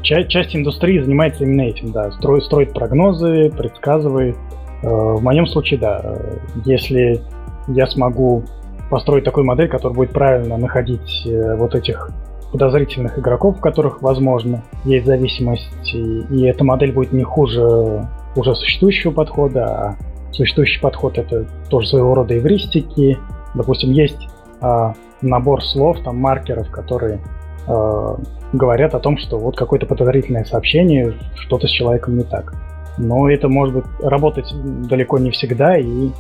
часть, 0.03 0.29
часть 0.31 0.57
индустрии 0.57 1.01
занимается 1.01 1.44
именно 1.44 1.62
этим, 1.62 1.92
да, 1.92 2.11
строит, 2.12 2.44
строит 2.44 2.73
прогнозы, 2.73 3.51
предсказывает. 3.51 4.37
Э, 4.83 4.88
в 4.88 5.23
моем 5.23 5.47
случае, 5.47 5.81
да, 5.81 6.16
если 6.64 7.21
я 7.68 7.87
смогу 7.87 8.44
построить 8.90 9.24
такую 9.24 9.46
модель, 9.46 9.68
которая 9.68 9.94
будет 9.94 10.12
правильно 10.12 10.57
находить 10.57 11.27
э, 11.27 11.57
вот 11.57 11.74
этих 11.74 12.11
подозрительных 12.53 13.18
игроков, 13.18 13.57
у 13.59 13.61
которых, 13.61 14.01
возможно, 14.03 14.62
есть 14.85 15.07
зависимость, 15.07 15.94
и, 15.94 16.20
и 16.31 16.46
эта 16.46 16.64
модель 16.64 16.92
будет 16.92 17.12
не 17.12 17.24
хуже 17.24 18.09
уже 18.37 18.55
существующего 18.55 19.11
подхода, 19.11 19.64
а 19.66 19.96
существующий 20.33 20.81
подход 20.81 21.18
это 21.18 21.46
тоже 21.68 21.88
своего 21.88 22.14
рода 22.14 22.37
эвристики. 22.38 23.18
Допустим, 23.55 23.90
есть 23.92 24.29
э, 24.61 24.92
набор 25.22 25.62
слов, 25.64 25.98
там 26.03 26.16
маркеров, 26.18 26.70
которые 26.70 27.20
э, 27.66 28.16
говорят 28.53 28.94
о 28.94 29.01
том, 29.01 29.18
что 29.18 29.38
вот 29.38 29.57
какое-то 29.57 29.87
подозрительное 29.87 30.44
сообщение, 30.44 31.14
что-то 31.35 31.66
с 31.66 31.70
человеком 31.70 32.16
не 32.16 32.24
так. 32.24 32.55
Но 32.96 33.31
это 33.31 33.48
может 33.48 33.74
быть 33.74 33.85
работать 34.01 34.53
далеко 34.88 35.18
не 35.18 35.31
всегда, 35.31 35.77
и 35.79 36.11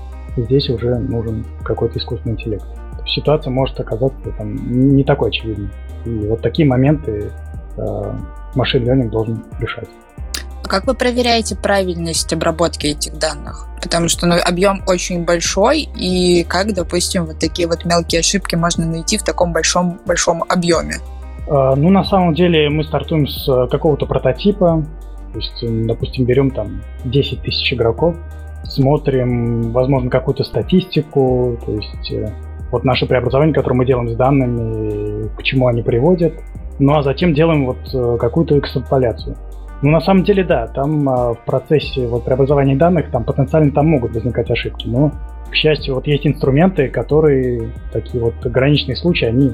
здесь 0.44 0.68
уже 0.70 0.98
нужен 0.98 1.44
какой-то 1.64 1.98
искусственный 1.98 2.34
интеллект. 2.34 2.64
Ситуация 3.06 3.50
может 3.50 3.78
оказаться 3.80 4.30
там, 4.36 4.54
не 4.96 5.04
такой 5.04 5.30
очевидной. 5.30 5.70
И 6.04 6.10
вот 6.26 6.42
такие 6.42 6.68
моменты 6.68 7.30
э, 7.76 8.12
машин 8.54 8.84
learning 8.84 9.10
должен 9.10 9.42
решать. 9.60 9.88
А 10.64 10.68
как 10.68 10.86
вы 10.86 10.94
проверяете 10.94 11.56
правильность 11.56 12.32
обработки 12.32 12.86
этих 12.86 13.18
данных? 13.18 13.66
Потому 13.82 14.08
что 14.08 14.26
ну, 14.26 14.36
объем 14.44 14.82
очень 14.86 15.24
большой, 15.24 15.88
и 15.96 16.44
как, 16.44 16.74
допустим, 16.74 17.24
вот 17.24 17.38
такие 17.38 17.66
вот 17.68 17.84
мелкие 17.84 18.20
ошибки 18.20 18.54
можно 18.54 18.86
найти 18.86 19.16
в 19.16 19.22
таком 19.22 19.52
большом, 19.52 19.98
большом 20.06 20.44
объеме? 20.48 20.96
Э, 21.46 21.74
ну, 21.76 21.90
на 21.90 22.04
самом 22.04 22.34
деле 22.34 22.68
мы 22.68 22.84
стартуем 22.84 23.26
с 23.26 23.66
какого-то 23.68 24.06
прототипа, 24.06 24.84
то 25.32 25.38
есть, 25.38 25.86
допустим, 25.86 26.24
берем 26.24 26.50
там 26.50 26.82
10 27.04 27.42
тысяч 27.42 27.72
игроков, 27.72 28.16
смотрим, 28.68 29.72
возможно, 29.72 30.10
какую-то 30.10 30.44
статистику, 30.44 31.58
то 31.64 31.72
есть 31.72 32.12
э, 32.12 32.32
вот 32.70 32.84
наши 32.84 33.06
преобразования, 33.06 33.52
которые 33.52 33.78
мы 33.78 33.86
делаем 33.86 34.08
с 34.08 34.14
данными, 34.14 35.28
к 35.36 35.42
чему 35.42 35.66
они 35.66 35.82
приводят, 35.82 36.34
ну 36.78 36.96
а 36.96 37.02
затем 37.02 37.34
делаем 37.34 37.66
вот 37.66 37.78
э, 37.92 38.16
какую-то 38.18 38.58
экстраполяцию. 38.58 39.36
Ну, 39.80 39.90
на 39.90 40.00
самом 40.00 40.24
деле, 40.24 40.42
да, 40.42 40.66
там 40.66 41.08
э, 41.08 41.34
в 41.34 41.38
процессе 41.46 42.06
вот, 42.06 42.24
преобразования 42.24 42.76
данных 42.76 43.10
там 43.10 43.24
потенциально 43.24 43.70
там 43.70 43.88
могут 43.88 44.12
возникать 44.12 44.50
ошибки, 44.50 44.88
но, 44.88 45.12
к 45.50 45.54
счастью, 45.54 45.94
вот 45.94 46.06
есть 46.06 46.26
инструменты, 46.26 46.88
которые 46.88 47.72
такие 47.92 48.22
вот 48.22 48.34
граничные 48.44 48.96
случаи, 48.96 49.26
они 49.26 49.52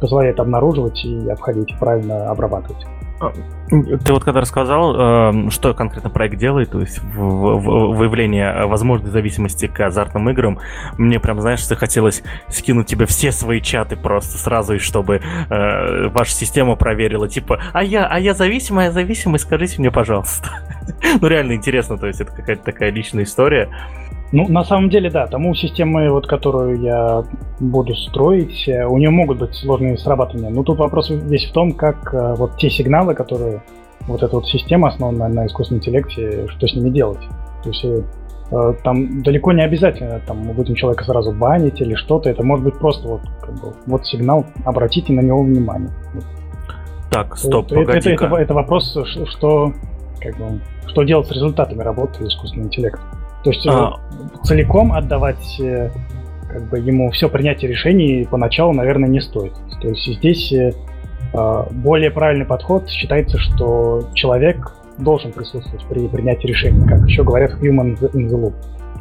позволяют 0.00 0.40
обнаруживать 0.40 1.04
и 1.04 1.28
обходить, 1.28 1.74
правильно 1.78 2.30
обрабатывать. 2.30 2.86
А, 3.18 3.32
ты 3.68 4.12
вот 4.12 4.24
когда 4.24 4.40
рассказал, 4.40 4.94
эм, 4.94 5.50
что 5.50 5.72
конкретно 5.74 6.10
проект 6.10 6.36
делает, 6.36 6.70
то 6.70 6.80
есть 6.80 7.00
выявление 7.02 8.66
возможной 8.66 9.10
зависимости 9.10 9.66
к 9.66 9.80
азартным 9.80 10.28
играм, 10.30 10.58
мне 10.98 11.18
прям, 11.18 11.40
знаешь, 11.40 11.66
захотелось 11.66 12.22
скинуть 12.48 12.86
тебе 12.86 13.06
все 13.06 13.32
свои 13.32 13.60
чаты 13.60 13.96
просто 13.96 14.38
сразу, 14.38 14.74
и 14.74 14.78
чтобы 14.78 15.22
э, 15.48 16.08
ваша 16.08 16.32
система 16.32 16.76
проверила, 16.76 17.28
типа, 17.28 17.60
а 17.72 17.82
я, 17.82 18.06
а 18.06 18.18
я 18.18 18.34
зависимая, 18.34 18.90
зависимый, 18.90 19.38
скажите 19.38 19.76
мне, 19.78 19.90
пожалуйста. 19.90 20.50
ну, 21.20 21.26
реально 21.26 21.52
интересно, 21.52 21.96
то 21.96 22.06
есть 22.06 22.20
это 22.20 22.32
какая-то 22.32 22.64
такая 22.64 22.90
личная 22.90 23.24
история. 23.24 23.70
Ну, 24.36 24.46
на 24.48 24.64
самом 24.64 24.90
деле, 24.90 25.08
да, 25.08 25.26
тому 25.26 25.54
системы, 25.54 26.10
вот, 26.10 26.26
которую 26.26 26.82
я 26.82 27.24
буду 27.58 27.94
строить, 27.94 28.68
э, 28.68 28.84
у 28.84 28.98
нее 28.98 29.08
могут 29.08 29.38
быть 29.38 29.54
сложные 29.54 29.96
срабатывания. 29.96 30.50
Но 30.50 30.62
тут 30.62 30.76
вопрос 30.76 31.08
весь 31.08 31.46
в 31.46 31.52
том, 31.52 31.72
как 31.72 32.12
э, 32.12 32.34
вот 32.36 32.58
те 32.58 32.68
сигналы, 32.68 33.14
которые 33.14 33.62
вот 34.00 34.22
эта 34.22 34.36
вот 34.36 34.46
система, 34.46 34.88
основанная 34.88 35.28
на 35.28 35.46
искусственном 35.46 35.80
интеллекте, 35.80 36.48
что 36.48 36.66
с 36.66 36.74
ними 36.74 36.90
делать. 36.90 37.20
То 37.62 37.70
есть 37.70 37.82
э, 37.82 38.74
там 38.84 39.22
далеко 39.22 39.52
не 39.52 39.62
обязательно 39.62 40.20
там 40.26 40.40
мы 40.40 40.52
будем 40.52 40.74
человека 40.74 41.04
сразу 41.04 41.32
банить 41.32 41.80
или 41.80 41.94
что-то. 41.94 42.28
Это 42.28 42.44
может 42.44 42.62
быть 42.62 42.78
просто 42.78 43.08
вот, 43.08 43.22
как 43.40 43.54
бы, 43.54 43.72
вот 43.86 44.06
сигнал, 44.06 44.44
обратите 44.66 45.14
на 45.14 45.20
него 45.20 45.42
внимание. 45.42 45.88
Так, 47.10 47.38
стоп, 47.38 47.72
это, 47.72 47.90
это, 47.90 48.10
это, 48.10 48.36
это 48.36 48.52
вопрос, 48.52 48.98
что, 49.06 49.72
как 50.20 50.36
бы, 50.36 50.60
что 50.88 51.04
делать 51.04 51.26
с 51.26 51.30
результатами 51.30 51.82
работы 51.82 52.24
искусственного 52.24 52.66
интеллекта. 52.66 53.00
То 53.46 53.52
есть 53.52 53.66
а... 53.68 53.92
целиком 54.42 54.92
отдавать 54.92 55.60
э, 55.60 55.90
как 56.48 56.68
бы 56.68 56.80
ему 56.80 57.12
все 57.12 57.28
принятие 57.28 57.70
решений 57.70 58.26
поначалу, 58.28 58.72
наверное, 58.72 59.08
не 59.08 59.20
стоит. 59.20 59.52
То 59.80 59.86
есть 59.86 60.04
здесь 60.04 60.52
э, 60.52 60.72
а, 61.32 61.64
более 61.70 62.10
правильный 62.10 62.44
подход 62.44 62.88
считается, 62.88 63.38
что 63.38 64.08
человек 64.14 64.74
должен 64.98 65.30
присутствовать 65.30 65.84
при 65.86 66.08
принятии 66.08 66.48
решений, 66.48 66.84
как 66.88 67.06
еще 67.06 67.22
говорят 67.22 67.52
human 67.62 67.96
in 68.00 68.28
the 68.28 68.34
loop. 68.34 68.54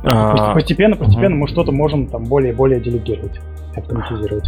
А... 0.03 0.53
Постепенно, 0.53 0.95
постепенно 0.95 1.37
угу. 1.37 1.41
мы 1.41 1.47
что-то 1.47 1.71
можем 1.71 2.05
там 2.05 2.25
более 2.25 2.53
и 2.53 2.55
более 2.55 2.79
делегировать, 2.79 3.41
автоматизировать. 3.75 4.47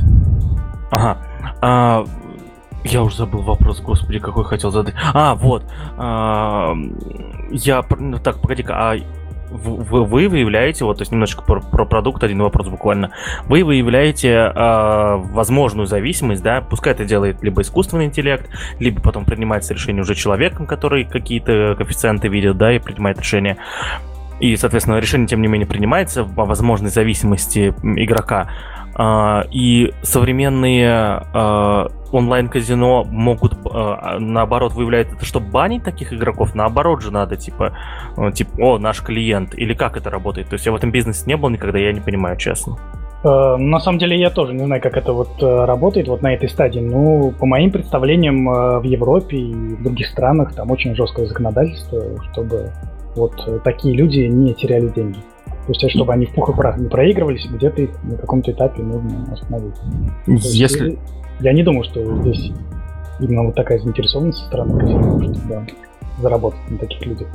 Ага. 0.91 1.17
А, 1.59 2.05
я 2.83 3.01
уже 3.01 3.17
забыл 3.17 3.41
вопрос, 3.41 3.81
господи, 3.81 4.19
какой 4.19 4.43
хотел 4.45 4.69
задать. 4.69 4.93
А, 5.15 5.33
вот. 5.33 5.63
А, 5.97 6.75
я... 7.49 7.83
Ну, 7.97 8.19
так, 8.19 8.39
погоди-ка, 8.39 8.91
а 8.91 8.95
вы, 9.49 10.03
вы 10.03 10.27
выявляете, 10.27 10.85
вот, 10.85 10.97
то 10.97 11.01
есть 11.01 11.11
немножечко 11.11 11.43
про, 11.43 11.61
про 11.61 11.85
продукт, 11.85 12.23
один 12.23 12.41
вопрос 12.41 12.67
буквально, 12.67 13.11
вы 13.45 13.63
выявляете 13.63 14.29
э, 14.29 15.15
возможную 15.15 15.87
зависимость, 15.87 16.43
да, 16.43 16.61
пускай 16.61 16.93
это 16.93 17.05
делает 17.05 17.41
либо 17.43 17.61
искусственный 17.61 18.05
интеллект, 18.05 18.49
либо 18.79 19.01
потом 19.01 19.25
принимается 19.25 19.73
решение 19.73 20.01
уже 20.01 20.15
человеком, 20.15 20.65
который 20.65 21.05
какие-то 21.05 21.75
коэффициенты 21.77 22.27
видит, 22.27 22.57
да, 22.57 22.73
и 22.73 22.79
принимает 22.79 23.19
решение. 23.19 23.57
И, 24.39 24.55
соответственно, 24.55 24.97
решение, 24.97 25.27
тем 25.27 25.41
не 25.41 25.47
менее, 25.47 25.67
принимается 25.67 26.21
о 26.21 26.45
возможной 26.45 26.91
зависимости 26.91 27.73
игрока. 27.83 28.49
А, 28.99 29.45
и 29.51 29.93
современные 30.01 30.89
а, 30.91 31.87
онлайн-казино 32.11 33.03
могут, 33.03 33.53
а, 33.65 34.17
наоборот, 34.17 34.73
выявлять 34.73 35.13
это, 35.13 35.23
чтобы 35.23 35.51
банить 35.51 35.83
таких 35.83 36.13
игроков. 36.13 36.55
Наоборот 36.55 37.03
же 37.03 37.11
надо, 37.11 37.35
типа, 37.35 37.77
типа, 38.33 38.51
о, 38.59 38.77
наш 38.79 39.03
клиент. 39.03 39.53
Или 39.53 39.75
как 39.75 39.97
это 39.97 40.09
работает? 40.09 40.49
То 40.49 40.55
есть 40.55 40.65
я 40.65 40.71
в 40.71 40.75
этом 40.75 40.91
бизнесе 40.91 41.25
не 41.27 41.37
был 41.37 41.49
никогда, 41.49 41.77
я 41.77 41.93
не 41.93 42.01
понимаю, 42.01 42.37
честно. 42.37 42.77
На 43.23 43.79
самом 43.79 43.97
деле 43.99 44.17
я 44.19 44.29
тоже 44.29 44.53
не 44.53 44.63
знаю, 44.63 44.81
как 44.81 44.95
это 44.95 45.11
вот 45.11 45.41
работает 45.41 46.07
вот 46.07 46.21
на 46.21 46.33
этой 46.33 46.49
стадии. 46.49 46.79
Ну, 46.79 47.31
по 47.37 47.45
моим 47.45 47.71
представлениям, 47.71 48.45
в 48.79 48.83
Европе 48.83 49.37
и 49.37 49.53
в 49.53 49.83
других 49.83 50.07
странах 50.07 50.53
там 50.53 50.71
очень 50.71 50.95
жесткое 50.95 51.25
законодательство, 51.25 52.01
чтобы 52.31 52.71
вот 53.15 53.63
такие 53.63 53.95
люди 53.95 54.19
не 54.21 54.53
теряли 54.53 54.87
деньги. 54.89 55.19
То 55.67 55.73
есть, 55.73 55.91
чтобы 55.91 56.13
они 56.13 56.25
в 56.25 56.33
пух 56.33 56.49
и 56.49 56.53
прах 56.53 56.77
не 56.77 56.87
проигрывались, 56.87 57.45
где-то 57.45 57.81
их 57.81 57.89
на 58.03 58.15
каком-то 58.15 58.51
этапе 58.51 58.81
нужно 58.81 59.33
остановить. 59.33 59.75
Если... 60.25 60.91
Есть, 60.91 60.99
я 61.41 61.51
не 61.51 61.61
думаю, 61.61 61.83
что 61.83 62.03
здесь 62.21 62.53
именно 63.19 63.43
вот 63.43 63.55
такая 63.55 63.77
заинтересованность 63.79 64.39
со 64.39 64.45
стороны 64.45 64.79
казино, 64.79 65.21
чтобы 65.21 65.47
да, 65.49 65.65
заработать 66.21 66.71
на 66.71 66.77
таких 66.77 67.05
людях. 67.05 67.27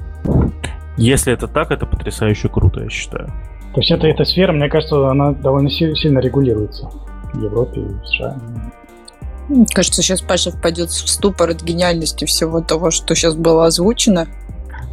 Если 0.96 1.32
это 1.32 1.46
так, 1.46 1.70
это 1.70 1.84
потрясающе 1.84 2.48
круто, 2.48 2.82
я 2.82 2.88
считаю. 2.88 3.26
То 3.74 3.80
есть 3.80 3.90
эта, 3.90 4.06
эта 4.06 4.24
сфера, 4.24 4.52
мне 4.52 4.68
кажется, 4.68 5.10
она 5.10 5.32
довольно 5.32 5.70
сильно 5.70 6.18
регулируется 6.18 6.90
в 7.32 7.42
Европе 7.42 7.80
и 7.82 7.84
в 7.84 8.06
США. 8.06 8.36
Кажется, 9.74 10.02
сейчас 10.02 10.22
Паша 10.22 10.50
впадет 10.50 10.88
в 10.88 11.08
ступор 11.08 11.50
от 11.50 11.62
гениальности 11.62 12.24
всего 12.24 12.60
того, 12.60 12.90
что 12.90 13.14
сейчас 13.14 13.34
было 13.34 13.66
озвучено. 13.66 14.26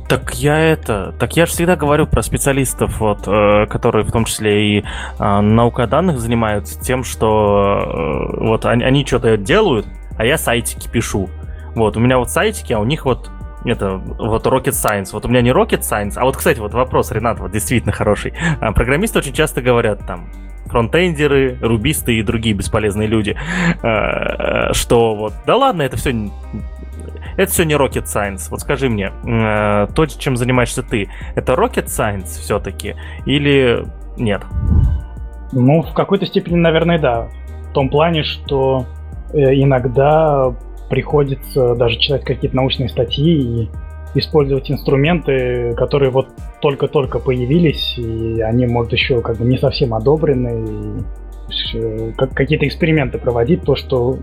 Так 0.10 0.34
я 0.34 0.58
это, 0.58 1.13
так 1.19 1.38
я 1.38 1.45
же 1.45 1.52
всегда 1.52 1.76
говорю 1.76 2.08
про 2.08 2.24
специалистов, 2.24 3.00
вот, 3.00 3.28
э, 3.28 3.67
которые 3.67 4.04
в 4.04 4.12
том 4.12 4.26
числе 4.26 4.80
и 4.80 4.84
э, 5.19 5.39
наукой 5.39 5.86
данных 5.86 6.19
занимаются 6.19 6.82
тем, 6.82 7.04
что 7.04 7.78
э, 7.80 8.48
вот 8.48 8.65
они, 8.65 8.84
они 8.84 9.06
что-то 9.06 9.38
делают, 9.38 9.86
а 10.17 10.26
я 10.26 10.39
сайтики 10.39 10.89
пишу. 10.89 11.30
Вот, 11.76 11.95
у 11.95 12.00
меня 12.00 12.17
вот 12.17 12.32
сайтики, 12.32 12.74
а 12.74 12.80
у 12.80 12.86
них 12.86 13.06
вот 13.06 13.30
это 13.65 13.98
вот 13.98 14.48
Rocket 14.48 14.74
Science. 14.74 15.10
Вот 15.13 15.26
у 15.26 15.30
меня 15.30 15.41
не 15.41 15.52
Rocket 15.52 15.82
Science, 15.82 16.13
а 16.15 16.24
вот, 16.24 16.38
кстати, 16.38 16.58
вот 16.58 16.74
вопрос, 16.74 17.12
Ренат, 17.12 17.39
вот 17.39 17.52
действительно 17.52 17.91
хороший. 17.91 18.34
А, 18.60 18.72
программисты 18.72 19.19
очень 19.19 19.34
часто 19.34 19.62
говорят 19.62 20.08
там, 20.08 20.32
фронтендеры, 20.65 21.58
рубисты 21.62 22.15
и 22.15 22.24
другие 22.24 22.56
бесполезные 22.56 23.08
люди, 23.08 23.38
э, 23.84 23.88
э, 23.88 24.74
что 24.74 25.15
вот, 25.15 25.34
да 25.45 25.56
ладно, 25.56 25.84
это 25.84 25.98
все 25.98 26.32
это 27.39 27.52
все 27.54 27.63
не 27.63 27.73
rocket 27.73 28.04
science. 28.04 28.49
Вот 28.52 28.60
скажи 28.60 28.89
мне, 28.89 29.13
э, 29.25 29.88
то, 29.95 30.06
чем 30.06 30.36
занимаешься 30.36 30.84
ты, 30.84 31.10
это 31.36 31.54
rocket 31.54 31.86
science 31.86 32.25
все-таки 32.25 32.95
или 33.25 33.86
нет? 34.17 34.41
Ну, 35.54 35.82
в 35.82 35.93
какой-то 35.93 36.25
степени, 36.25 36.56
наверное, 36.56 36.99
да. 36.99 37.30
В 37.69 37.73
том 37.73 37.89
плане, 37.89 38.23
что 38.23 38.86
э, 39.32 39.38
иногда 39.54 40.54
приходится 40.89 41.75
даже 41.75 41.97
читать 41.97 42.25
какие-то 42.25 42.58
научные 42.58 42.89
статьи 42.89 43.63
и 43.63 43.69
использовать 44.15 44.69
инструменты, 44.69 45.73
которые 45.78 46.12
вот 46.12 46.28
только-только 46.62 47.19
появились, 47.19 47.97
и 47.97 48.41
они, 48.41 48.67
может, 48.67 48.91
еще 48.91 49.21
как 49.21 49.38
бы 49.38 49.45
не 49.45 49.58
совсем 49.58 49.93
одобрены, 49.93 50.99
и 51.73 51.78
э, 51.78 52.12
какие-то 52.36 52.67
эксперименты 52.67 53.17
проводить, 53.17 53.63
то, 53.63 53.78
что 53.78 54.17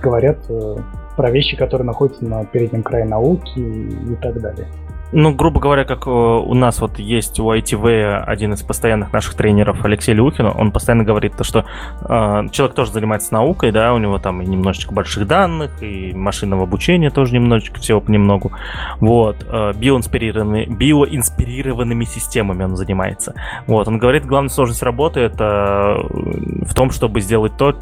говорят 0.00 0.38
э, 0.48 0.76
про 1.16 1.30
вещи, 1.30 1.56
которые 1.56 1.86
находятся 1.86 2.24
на 2.24 2.44
переднем 2.44 2.82
крае 2.82 3.04
науки 3.04 3.58
и 3.58 4.16
так 4.16 4.40
далее. 4.40 4.68
Ну, 5.12 5.34
грубо 5.34 5.60
говоря, 5.60 5.84
как 5.84 6.06
э, 6.06 6.10
у 6.10 6.54
нас 6.54 6.80
вот 6.80 6.98
есть 6.98 7.38
у 7.38 7.52
ITV 7.52 8.22
один 8.24 8.54
из 8.54 8.62
постоянных 8.62 9.12
наших 9.12 9.34
тренеров 9.34 9.84
Алексей 9.84 10.14
Люхин, 10.14 10.46
он 10.46 10.72
постоянно 10.72 11.04
говорит 11.04 11.36
то, 11.36 11.44
что 11.44 11.66
э, 12.00 12.48
человек 12.50 12.74
тоже 12.74 12.92
занимается 12.92 13.34
наукой, 13.34 13.72
да, 13.72 13.92
у 13.92 13.98
него 13.98 14.18
там 14.18 14.40
и 14.40 14.46
немножечко 14.46 14.94
больших 14.94 15.26
данных, 15.26 15.82
и 15.82 16.14
машинного 16.14 16.62
обучения 16.62 17.10
тоже 17.10 17.34
немножечко, 17.34 17.78
всего 17.78 18.00
понемногу. 18.00 18.52
Вот, 19.00 19.46
э, 19.46 19.72
биоинспирированными, 19.76 20.64
биоинспирированными 20.64 22.04
системами 22.04 22.64
он 22.64 22.76
занимается. 22.76 23.34
Вот, 23.66 23.88
он 23.88 23.98
говорит, 23.98 24.24
главная 24.24 24.48
сложность 24.48 24.82
работы 24.82 25.20
это 25.20 25.98
в 26.08 26.74
том, 26.74 26.90
чтобы 26.90 27.20
сделать 27.20 27.54
то, 27.58 27.76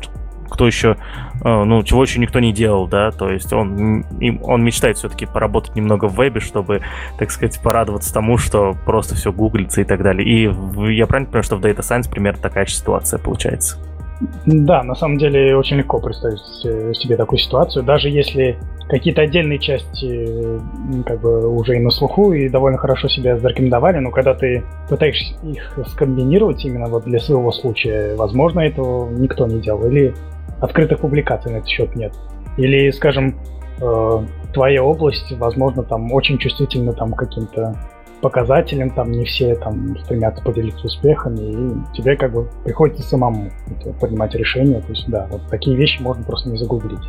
кто 0.51 0.67
еще, 0.67 0.97
э, 1.43 1.65
ну, 1.65 1.83
чего 1.83 2.03
еще 2.03 2.19
никто 2.19 2.41
не 2.41 2.53
делал, 2.53 2.87
да, 2.87 3.11
то 3.11 3.31
есть 3.31 3.53
он, 3.53 4.05
он 4.43 4.65
мечтает 4.65 4.99
все-таки 4.99 5.27
поработать 5.27 5.75
немного 5.77 6.07
в 6.07 6.17
вебе, 6.17 6.41
чтобы, 6.41 6.83
так 7.19 7.31
сказать, 7.31 7.61
порадоваться 7.63 8.13
тому, 8.13 8.37
что 8.37 8.77
просто 8.85 9.15
все 9.15 9.33
гуглится 9.33 9.81
и 9.81 9.85
так 9.85 10.03
далее. 10.03 10.29
И 10.29 10.43
я 10.93 11.07
правильно 11.07 11.27
понимаю, 11.27 11.43
что 11.45 11.57
в 11.57 11.61
Data 11.61 11.81
Science 11.81 12.11
примерно 12.11 12.41
такая 12.43 12.67
же 12.67 12.75
ситуация 12.75 13.19
получается? 13.19 13.79
Да, 14.45 14.83
на 14.83 14.95
самом 14.95 15.17
деле 15.17 15.57
очень 15.57 15.79
легко 15.79 15.99
представить 15.99 16.41
себе 16.97 17.17
такую 17.17 17.39
ситуацию, 17.39 17.83
даже 17.83 18.11
если 18.11 18.59
какие-то 18.89 19.23
отдельные 19.23 19.59
части 19.59 20.61
как 21.07 21.21
бы 21.21 21.49
уже 21.49 21.77
и 21.77 21.79
на 21.79 21.91
слуху, 21.91 22.33
и 22.33 22.49
довольно 22.49 22.77
хорошо 22.77 23.09
себя 23.09 23.39
зарекомендовали, 23.39 23.99
но 23.99 24.11
когда 24.11 24.35
ты 24.35 24.63
пытаешься 24.91 25.35
их 25.43 25.79
скомбинировать 25.89 26.65
именно 26.65 26.89
вот 26.89 27.05
для 27.05 27.19
своего 27.19 27.51
случая, 27.53 28.15
возможно, 28.17 28.61
этого 28.61 29.09
никто 29.11 29.47
не 29.47 29.61
делал. 29.61 29.87
Или 29.87 30.15
открытых 30.61 31.01
публикаций 31.01 31.53
на 31.53 31.57
этот 31.57 31.68
счет 31.68 31.94
нет. 31.96 32.12
Или, 32.57 32.90
скажем, 32.90 33.38
э, 33.81 34.27
твоя 34.53 34.83
область, 34.83 35.33
возможно, 35.33 35.83
там 35.83 36.12
очень 36.12 36.38
чувствительна 36.38 36.92
там 36.92 37.12
каким-то 37.12 37.77
показателям, 38.20 38.90
там 38.90 39.11
не 39.11 39.25
все 39.25 39.55
там 39.57 39.99
стремятся 40.01 40.42
поделиться 40.42 40.87
успехами, 40.87 41.40
и 41.40 41.96
тебе 41.96 42.16
как 42.16 42.33
бы 42.33 42.51
приходится 42.64 43.03
самому 43.03 43.51
это, 43.66 43.92
принимать 43.94 44.35
решения. 44.35 44.81
То 44.81 44.88
есть, 44.88 45.09
да, 45.09 45.27
вот 45.31 45.49
такие 45.49 45.77
вещи 45.77 46.03
можно 46.03 46.23
просто 46.23 46.51
не 46.51 46.59
загуглить. 46.59 47.01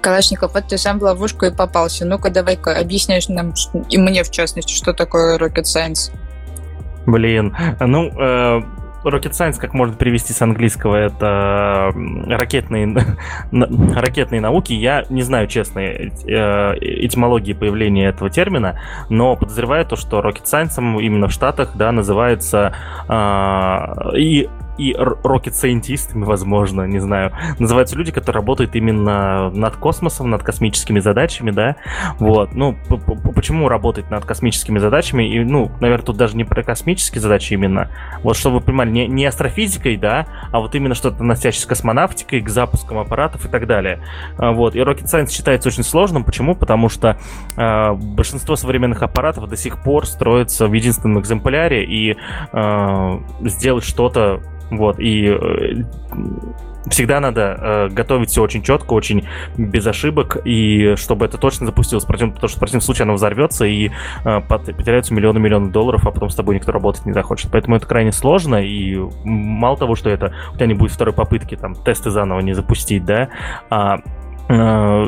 Калашников, 0.00 0.54
вот 0.54 0.64
ты 0.68 0.78
сам 0.78 0.98
в 0.98 1.02
ловушку 1.02 1.46
и 1.46 1.54
попался. 1.54 2.06
Ну-ка, 2.06 2.30
давай-ка 2.30 2.78
объясняешь 2.78 3.28
нам, 3.28 3.54
и 3.90 3.98
мне 3.98 4.22
в 4.22 4.30
частности, 4.30 4.72
что 4.72 4.92
такое 4.92 5.38
Rocket 5.38 5.64
Science. 5.64 6.12
Блин, 7.06 7.56
ну, 7.80 8.10
э, 8.20 8.62
Rocket 9.10 9.32
Science, 9.32 9.58
как 9.58 9.74
можно 9.74 9.94
перевести 9.94 10.32
с 10.32 10.42
английского, 10.42 10.96
это 10.96 11.92
ракетные, 12.26 12.94
ракетные 13.94 14.40
науки. 14.40 14.72
Я 14.72 15.04
не 15.08 15.22
знаю, 15.22 15.46
честно, 15.46 15.80
э, 15.80 16.08
этимологии 16.80 17.52
появления 17.52 18.08
этого 18.08 18.30
термина, 18.30 18.80
но 19.08 19.36
подозреваю 19.36 19.86
то, 19.86 19.96
что 19.96 20.20
Rocket 20.20 20.44
Science 20.44 21.00
именно 21.00 21.28
в 21.28 21.32
Штатах 21.32 21.72
да, 21.74 21.92
называется 21.92 22.74
э, 23.08 24.16
и 24.18 24.48
и 24.78 24.94
рокет-сайентистами, 24.96 26.24
возможно, 26.24 26.82
не 26.82 26.98
знаю, 26.98 27.32
называются 27.58 27.96
люди, 27.96 28.12
которые 28.12 28.40
работают 28.40 28.74
именно 28.74 29.50
над 29.50 29.76
космосом, 29.76 30.30
над 30.30 30.42
космическими 30.42 31.00
задачами, 31.00 31.50
да, 31.50 31.76
вот, 32.18 32.54
ну, 32.54 32.76
почему 33.34 33.68
работать 33.68 34.10
над 34.10 34.24
космическими 34.24 34.78
задачами, 34.78 35.24
и, 35.24 35.44
ну, 35.44 35.70
наверное, 35.80 36.04
тут 36.04 36.16
даже 36.16 36.36
не 36.36 36.44
про 36.44 36.62
космические 36.62 37.20
задачи 37.20 37.54
именно, 37.54 37.90
вот, 38.22 38.36
чтобы 38.36 38.58
вы 38.58 38.62
понимали, 38.62 38.90
не, 38.90 39.06
не 39.06 39.24
астрофизикой, 39.26 39.96
да, 39.96 40.26
а 40.52 40.60
вот 40.60 40.74
именно 40.74 40.94
что-то 40.94 41.16
относящееся 41.16 41.64
с 41.64 41.66
космонавтикой, 41.66 42.40
к 42.40 42.48
запускам 42.48 42.98
аппаратов 42.98 43.46
и 43.46 43.48
так 43.48 43.66
далее, 43.66 44.00
а, 44.38 44.52
вот, 44.52 44.74
и 44.74 44.78
Rocket 44.78 45.04
Science 45.04 45.30
считается 45.30 45.68
очень 45.68 45.82
сложным, 45.82 46.24
почему? 46.24 46.54
Потому 46.54 46.88
что 46.88 47.18
э, 47.56 47.92
большинство 47.92 48.56
современных 48.56 49.02
аппаратов 49.02 49.48
до 49.48 49.56
сих 49.56 49.82
пор 49.82 50.06
строятся 50.06 50.66
в 50.66 50.72
единственном 50.72 51.20
экземпляре, 51.20 51.84
и 51.84 52.16
э, 52.52 53.18
сделать 53.42 53.84
что-то 53.84 54.40
вот, 54.70 54.98
и 54.98 55.26
э, 55.28 55.84
всегда 56.88 57.20
надо 57.20 57.58
э, 57.58 57.88
готовить 57.88 58.30
все 58.30 58.42
очень 58.42 58.62
четко, 58.62 58.92
очень 58.92 59.26
без 59.56 59.86
ошибок, 59.86 60.38
и 60.44 60.94
чтобы 60.96 61.26
это 61.26 61.38
точно 61.38 61.66
запустилось, 61.66 62.04
потому 62.04 62.32
что 62.36 62.56
в 62.56 62.58
противном 62.58 62.80
случае 62.80 63.04
оно 63.04 63.14
взорвется 63.14 63.64
и 63.64 63.90
э, 64.24 64.40
потеряются 64.40 65.14
миллионы-миллионы 65.14 65.70
долларов, 65.70 66.06
а 66.06 66.10
потом 66.10 66.30
с 66.30 66.34
тобой 66.34 66.56
никто 66.56 66.72
работать 66.72 67.06
не 67.06 67.12
захочет. 67.12 67.50
Поэтому 67.50 67.76
это 67.76 67.86
крайне 67.86 68.12
сложно, 68.12 68.56
и 68.56 68.96
мало 69.24 69.76
того, 69.76 69.94
что 69.94 70.10
это 70.10 70.34
у 70.52 70.56
тебя 70.56 70.66
не 70.66 70.74
будет 70.74 70.92
второй 70.92 71.14
попытки 71.14 71.56
там 71.56 71.74
тесты 71.74 72.10
заново 72.10 72.40
не 72.40 72.54
запустить, 72.54 73.04
да, 73.04 73.28
а 73.70 73.98
э, 74.48 75.04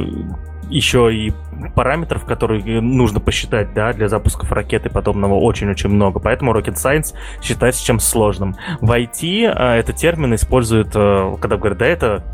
еще 0.69 1.15
и 1.15 1.33
параметров, 1.75 2.25
которые 2.25 2.81
нужно 2.81 3.21
посчитать, 3.21 3.73
да, 3.75 3.93
для 3.93 4.09
запусков 4.09 4.51
ракет 4.53 4.87
и 4.87 4.89
подобного 4.89 5.35
очень-очень 5.35 5.91
много. 5.91 6.21
Поэтому 6.21 6.53
Rocket 6.53 6.75
Science 6.75 7.15
считается 7.43 7.85
чем 7.85 8.01
сложным. 8.01 8.57
В 8.81 8.91
IT 8.91 9.53
а, 9.55 9.77
этот 9.77 9.97
термин 9.97 10.35
используют, 10.35 10.93
а, 10.95 11.37
когда 11.37 11.57
говорят, 11.57 11.79
да, 11.79 11.87
это 11.87 12.25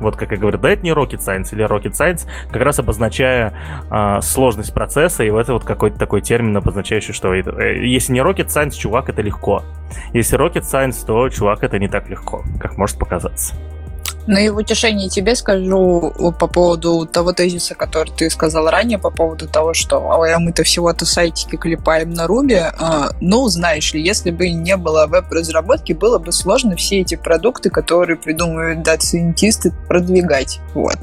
вот 0.00 0.16
как 0.16 0.30
я 0.30 0.36
говорю, 0.36 0.58
да, 0.58 0.70
это 0.70 0.82
не 0.82 0.90
Rocket 0.90 1.18
Science 1.18 1.48
или 1.52 1.66
Rocket 1.66 1.92
Science, 1.92 2.26
как 2.50 2.62
раз 2.62 2.78
обозначая 2.78 3.52
э, 3.90 4.20
сложность 4.22 4.72
процесса, 4.72 5.24
и 5.24 5.30
это 5.30 5.52
вот 5.52 5.64
какой-то 5.64 5.98
такой 5.98 6.20
термин, 6.20 6.56
обозначающий, 6.56 7.12
что 7.12 7.34
э, 7.34 7.84
если 7.84 8.12
не 8.12 8.20
Rocket 8.20 8.46
Science, 8.46 8.78
чувак, 8.78 9.08
это 9.08 9.22
легко. 9.22 9.64
Если 10.12 10.38
Rocket 10.38 10.62
Science, 10.62 11.04
то, 11.04 11.28
чувак, 11.28 11.64
это 11.64 11.78
не 11.78 11.88
так 11.88 12.08
легко, 12.08 12.44
как 12.60 12.76
может 12.76 12.98
показаться. 12.98 13.54
Ну 14.28 14.38
и 14.38 14.50
в 14.50 14.58
утешении 14.58 15.08
тебе 15.08 15.34
скажу 15.34 16.12
по 16.38 16.46
поводу 16.46 17.06
того 17.06 17.32
тезиса, 17.32 17.74
который 17.74 18.12
ты 18.14 18.28
сказал 18.28 18.68
ранее, 18.68 18.98
по 18.98 19.10
поводу 19.10 19.48
того, 19.48 19.72
что 19.72 20.12
а 20.12 20.38
мы-то 20.38 20.64
всего-то 20.64 21.06
сайтики 21.06 21.56
клепаем 21.56 22.10
на 22.10 22.26
Руби. 22.26 22.56
А, 22.56 23.08
ну, 23.22 23.48
знаешь 23.48 23.94
ли, 23.94 24.02
если 24.02 24.30
бы 24.30 24.50
не 24.50 24.76
было 24.76 25.06
веб-разработки, 25.06 25.94
было 25.94 26.18
бы 26.18 26.32
сложно 26.32 26.76
все 26.76 27.00
эти 27.00 27.14
продукты, 27.14 27.70
которые 27.70 28.18
придумывают 28.18 28.82
дата-сайентисты, 28.82 29.72
продвигать. 29.88 30.60
Вот. 30.74 30.98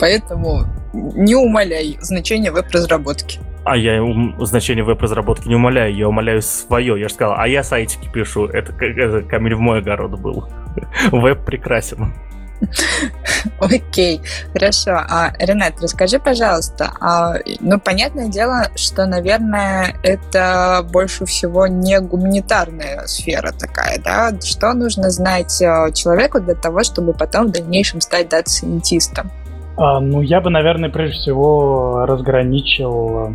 Поэтому 0.00 0.64
не 0.94 1.34
умаляй 1.34 1.98
значение 2.00 2.52
веб-разработки. 2.52 3.38
А 3.64 3.76
я 3.76 4.02
значение 4.40 4.82
веб-разработки 4.82 5.46
не 5.46 5.56
умоляю, 5.56 5.94
я 5.94 6.08
умоляю 6.08 6.40
свое. 6.40 6.98
Я 6.98 7.08
же 7.08 7.14
сказал, 7.14 7.34
а 7.36 7.46
я 7.46 7.62
сайтики 7.62 8.10
пишу. 8.10 8.46
Это, 8.46 8.72
это 8.82 9.20
камень 9.28 9.56
в 9.56 9.60
мой 9.60 9.80
огород 9.80 10.18
был. 10.18 10.48
Веб 11.12 11.44
прекрасен. 11.44 12.14
Окей, 13.60 14.20
хорошо. 14.52 14.92
А, 14.92 15.32
Ренат, 15.38 15.74
расскажи, 15.80 16.18
пожалуйста, 16.18 16.92
а, 17.00 17.34
ну, 17.60 17.78
понятное 17.80 18.28
дело, 18.28 18.68
что, 18.76 19.06
наверное, 19.06 19.96
это 20.02 20.86
больше 20.92 21.24
всего 21.26 21.66
не 21.66 22.00
гуманитарная 22.00 23.06
сфера 23.06 23.52
такая, 23.52 24.00
да? 24.00 24.32
Что 24.40 24.72
нужно 24.72 25.10
знать 25.10 25.60
э, 25.60 25.92
человеку 25.92 26.40
для 26.40 26.54
того, 26.54 26.82
чтобы 26.82 27.12
потом 27.12 27.48
в 27.48 27.52
дальнейшем 27.52 28.00
стать 28.00 28.28
дата-сайентистом? 28.28 29.30
А, 29.76 30.00
ну, 30.00 30.20
я 30.20 30.40
бы, 30.40 30.50
наверное, 30.50 30.90
прежде 30.90 31.16
всего 31.16 32.04
разграничил 32.06 33.28
э, 33.28 33.32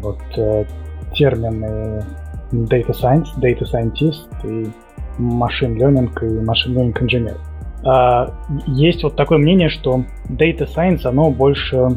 вот 0.00 0.20
э, 0.36 0.64
термины 1.14 2.04
data 2.52 2.92
science, 2.92 3.28
data 3.38 3.64
scientist 3.70 4.26
и 4.44 4.70
machine 5.18 5.76
learning 5.76 6.10
и 6.22 6.44
machine 6.44 6.74
learning 6.74 6.94
engineer. 7.00 7.36
А, 7.88 8.34
есть 8.66 9.02
вот 9.02 9.16
такое 9.16 9.38
мнение, 9.38 9.70
что 9.70 10.04
Data 10.28 10.68
Science, 10.68 11.06
оно 11.06 11.30
больше, 11.30 11.88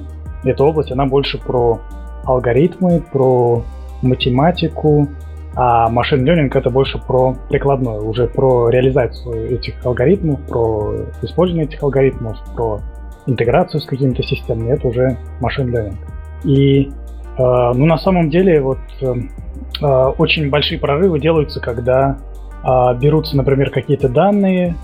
эта 0.45 0.63
область, 0.63 0.91
она 0.91 1.05
больше 1.05 1.37
про 1.37 1.81
алгоритмы, 2.23 3.03
про 3.11 3.63
математику, 4.01 5.09
а 5.53 5.91
Machine 5.91 6.23
Learning 6.23 6.49
это 6.53 6.69
больше 6.69 6.97
про 6.97 7.35
прикладное, 7.49 7.99
уже 7.99 8.27
про 8.27 8.69
реализацию 8.69 9.51
этих 9.51 9.85
алгоритмов, 9.85 10.39
про 10.47 10.95
использование 11.23 11.65
этих 11.65 11.83
алгоритмов, 11.83 12.37
про 12.55 12.79
интеграцию 13.25 13.81
с 13.81 13.85
какими-то 13.85 14.23
системами, 14.23 14.71
это 14.71 14.87
уже 14.87 15.17
Machine 15.41 15.73
Learning. 15.73 15.97
И 16.45 16.83
э, 16.85 16.91
ну, 17.37 17.85
на 17.85 17.97
самом 17.97 18.29
деле 18.29 18.61
вот 18.61 18.79
э, 19.01 19.85
очень 20.17 20.49
большие 20.49 20.79
прорывы 20.79 21.19
делаются, 21.19 21.59
когда 21.59 22.17
э, 22.63 22.97
берутся, 22.97 23.35
например, 23.35 23.71
какие-то 23.71 24.07
данные, 24.07 24.77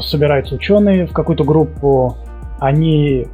собираются 0.00 0.54
ученые 0.54 1.06
в 1.06 1.12
какую-то 1.12 1.44
группу, 1.44 2.16
они 2.60 3.26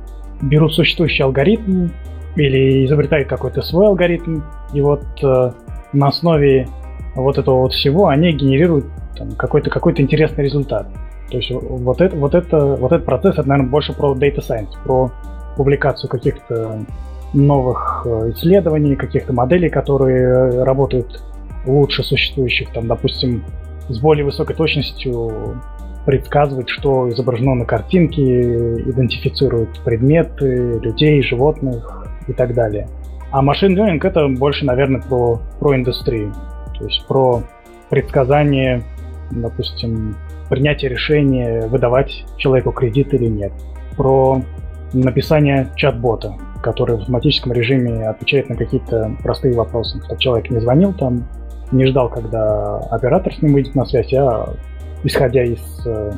берут 0.43 0.75
существующий 0.75 1.23
алгоритм 1.23 1.89
или 2.37 2.85
изобретают 2.85 3.29
какой-то 3.29 3.63
свой 3.63 3.87
алгоритм, 3.87 4.41
и 4.73 4.81
вот 4.81 5.05
э, 5.23 5.53
на 5.93 6.09
основе 6.09 6.69
вот 7.15 7.39
этого 7.39 7.61
вот 7.61 7.73
всего 7.73 8.09
они 8.09 8.33
генерируют 8.33 8.87
там, 9.17 9.33
какой-то 9.33 9.71
какой-то 9.71 10.03
интересный 10.03 10.45
результат. 10.45 10.89
То 11.31 11.37
есть 11.37 11.51
вот 11.51 12.01
это, 12.01 12.17
вот 12.17 12.35
это, 12.35 12.59
вот 12.77 12.93
этот 12.93 13.07
процесс, 13.07 13.39
это, 13.39 13.49
наверное, 13.49 13.71
больше 13.71 13.93
про 13.93 14.15
data 14.15 14.39
science, 14.39 14.73
про 14.85 15.11
публикацию 15.57 16.11
каких-то 16.11 16.81
новых 17.33 18.07
э, 18.07 18.33
исследований, 18.35 18.97
каких-то 18.97 19.33
моделей, 19.33 19.69
которые 19.69 20.63
работают 20.65 21.23
лучше 21.67 22.03
существующих, 22.03 22.71
там, 22.73 22.87
допустим, 22.87 23.45
с 23.89 23.99
более 23.99 24.25
высокой 24.25 24.57
точностью 24.57 25.61
предсказывать, 26.05 26.69
что 26.69 27.09
изображено 27.09 27.55
на 27.55 27.65
картинке, 27.65 28.75
идентифицирует 28.75 29.81
предметы, 29.85 30.79
людей, 30.83 31.23
животных 31.23 32.07
и 32.27 32.33
так 32.33 32.55
далее. 32.55 32.89
А 33.31 33.43
машин 33.43 33.77
learning 33.77 34.01
это 34.07 34.29
больше, 34.29 34.65
наверное, 34.65 35.01
про, 35.01 35.41
про 35.59 35.77
индустрию. 35.77 36.33
То 36.79 36.85
есть 36.85 37.07
про 37.07 37.43
предсказание, 37.91 38.83
допустим, 39.31 40.17
принятие 40.49 40.91
решения, 40.91 41.67
выдавать 41.67 42.25
человеку 42.37 42.73
кредит 42.73 43.13
или 43.15 43.27
нет. 43.27 43.53
Про 43.97 44.43
написание 44.93 45.69
чат-бота, 45.77 46.35
который 46.63 46.97
в 46.97 47.01
автоматическом 47.01 47.53
режиме 47.53 48.09
отвечает 48.09 48.49
на 48.49 48.57
какие-то 48.57 49.17
простые 49.23 49.55
вопросы. 49.55 50.01
Чтобы 50.05 50.21
человек 50.21 50.51
не 50.51 50.61
звонил 50.61 50.93
там, 50.93 51.27
не 51.73 51.87
ждал, 51.87 52.09
когда 52.09 52.79
оператор 52.91 53.35
с 53.35 53.43
ним 53.43 53.55
выйдет 53.55 53.75
на 53.75 53.85
связь, 53.85 54.13
а 54.15 54.55
исходя 55.05 55.45
из 55.45 55.61
э, 55.87 56.13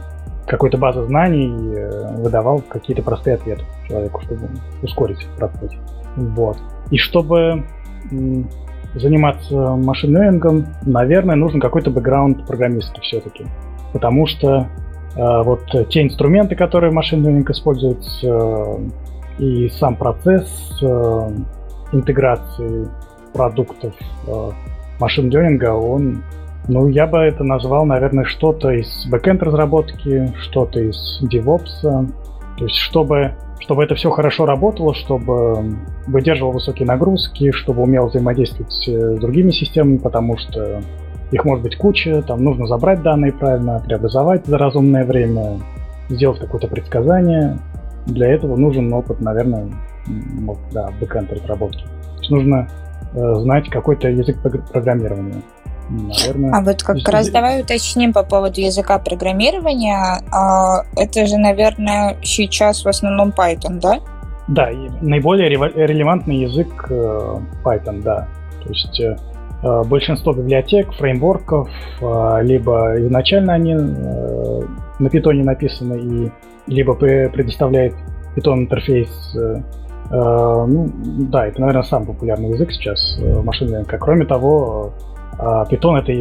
какой-то 0.46 0.78
базы 0.78 1.04
знаний, 1.04 1.52
э, 1.76 2.16
выдавал 2.16 2.60
какие-то 2.60 3.02
простые 3.02 3.34
ответы 3.34 3.64
человеку, 3.88 4.22
чтобы 4.22 4.48
ускорить 4.82 5.26
процесс. 5.36 5.72
Вот. 6.16 6.56
И 6.90 6.96
чтобы 6.96 7.64
заниматься 8.94 9.54
машин-лернингом, 9.54 10.66
наверное, 10.82 11.36
нужен 11.36 11.60
какой-то 11.60 11.90
бэкграунд 11.90 12.46
программиста 12.46 13.00
все-таки. 13.02 13.46
Потому 13.92 14.26
что 14.26 14.68
э, 15.16 15.42
вот 15.42 15.64
те 15.90 16.02
инструменты, 16.02 16.54
которые 16.54 16.90
в 16.90 16.94
machine 16.94 17.20
learning 17.20 17.50
используют, 17.50 18.04
э, 18.22 18.78
и 19.38 19.68
сам 19.68 19.96
процесс 19.96 20.48
э, 20.82 21.30
интеграции 21.92 22.88
продуктов 23.34 23.94
э, 24.26 24.50
machine 24.98 25.29
learning 25.29 25.63
а, 25.63 25.72
он 25.72 26.22
ну, 26.68 26.88
я 26.88 27.06
бы 27.06 27.18
это 27.18 27.44
назвал, 27.44 27.84
наверное, 27.86 28.24
что-то 28.24 28.70
из 28.70 29.06
бэкенд 29.06 29.42
разработки, 29.42 30.32
что-то 30.40 30.80
из 30.80 31.22
DevOps. 31.22 31.80
То 32.58 32.64
есть, 32.64 32.76
чтобы 32.76 33.34
чтобы 33.58 33.84
это 33.84 33.94
все 33.94 34.10
хорошо 34.10 34.46
работало, 34.46 34.94
чтобы 34.94 35.76
выдерживал 36.06 36.52
высокие 36.52 36.86
нагрузки, 36.86 37.50
чтобы 37.52 37.82
умел 37.82 38.06
взаимодействовать 38.08 38.88
э, 38.88 39.16
с 39.16 39.18
другими 39.18 39.50
системами, 39.50 39.96
потому 39.96 40.36
что 40.36 40.82
их 41.32 41.44
может 41.44 41.64
быть 41.64 41.76
куча, 41.76 42.22
там 42.22 42.44
нужно 42.44 42.66
забрать 42.66 43.02
данные 43.02 43.32
правильно, 43.32 43.82
преобразовать 43.84 44.46
за 44.46 44.58
разумное 44.58 45.04
время, 45.04 45.58
сделать 46.08 46.38
какое-то 46.38 46.68
предсказание. 46.68 47.58
Для 48.06 48.28
этого 48.28 48.56
нужен 48.56 48.92
опыт, 48.92 49.20
наверное, 49.20 49.66
вот, 50.42 50.58
да, 50.72 50.90
бэкэнд 51.00 51.32
разработки. 51.32 51.84
То 51.84 52.18
есть 52.18 52.30
нужно 52.30 52.68
э, 53.14 53.34
знать 53.36 53.68
какой-то 53.68 54.08
язык 54.08 54.36
программирования. 54.70 55.42
Наверное, 55.88 56.52
а 56.52 56.62
вот 56.62 56.82
как 56.82 57.08
раз 57.08 57.28
давай 57.30 57.60
уточним 57.60 58.12
по 58.12 58.22
поводу 58.24 58.60
языка 58.60 58.98
программирования. 58.98 60.20
А, 60.32 60.82
это 60.96 61.26
же, 61.26 61.36
наверное, 61.36 62.16
сейчас 62.22 62.84
в 62.84 62.88
основном 62.88 63.30
Python, 63.30 63.80
да? 63.80 64.00
Да, 64.48 64.70
и 64.70 64.88
наиболее 65.00 65.48
релевантный 65.48 66.36
язык 66.36 66.86
э, 66.88 67.38
Python, 67.64 68.02
да. 68.02 68.28
То 68.62 68.68
есть 68.68 69.00
э, 69.00 69.16
э, 69.62 69.82
большинство 69.84 70.32
библиотек, 70.32 70.92
фреймворков, 70.94 71.68
либо 72.42 72.94
изначально 72.98 73.54
они 73.54 73.74
на 73.74 75.10
питоне 75.10 75.42
написаны, 75.42 76.30
и 76.68 76.72
либо 76.72 76.94
предоставляет 76.94 77.94
Python 78.36 78.60
интерфейс 78.60 79.36
ну, 80.08 80.88
да, 81.32 81.48
это, 81.48 81.60
наверное, 81.60 81.82
самый 81.82 82.06
популярный 82.06 82.50
язык 82.50 82.70
сейчас 82.70 83.18
машинный 83.42 83.80
язык. 83.80 83.96
Кроме 83.98 84.24
того, 84.24 84.92
а 85.38 85.64
Python 85.64 85.98
это 85.98 86.12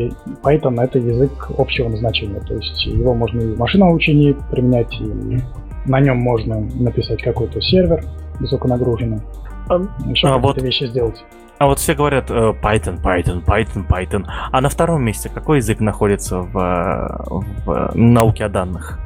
Python 0.44 0.82
это 0.82 1.00
язык 1.00 1.52
общего 1.58 1.90
назначения, 1.90 2.40
то 2.42 2.56
есть 2.56 2.86
его 2.86 3.14
можно 3.14 3.42
и 3.42 3.54
в 3.54 3.60
машинном 3.60 3.90
обучении 3.90 4.36
применять, 4.52 4.94
и 5.00 5.42
на 5.86 6.00
нем 6.00 6.18
можно 6.18 6.60
написать 6.60 7.22
какой-то 7.22 7.62
сервер 7.62 8.04
высоконагруженный, 8.40 9.22
а, 9.70 9.82
еще 10.10 10.28
а 10.28 10.38
вот, 10.38 10.62
вещи 10.62 10.86
сделать. 10.86 11.24
А 11.58 11.68
вот 11.68 11.80
все 11.80 11.94
говорят 11.94 12.30
э, 12.30 12.54
Python, 12.62 13.02
Python, 13.02 13.44
Python, 13.46 13.88
Python. 13.88 14.26
А 14.52 14.60
на 14.60 14.68
втором 14.68 15.04
месте 15.04 15.30
какой 15.34 15.58
язык 15.58 15.80
находится 15.80 16.42
в, 16.42 17.44
в 17.66 17.92
науке 17.96 18.46
о 18.46 18.50
данных? 18.50 19.00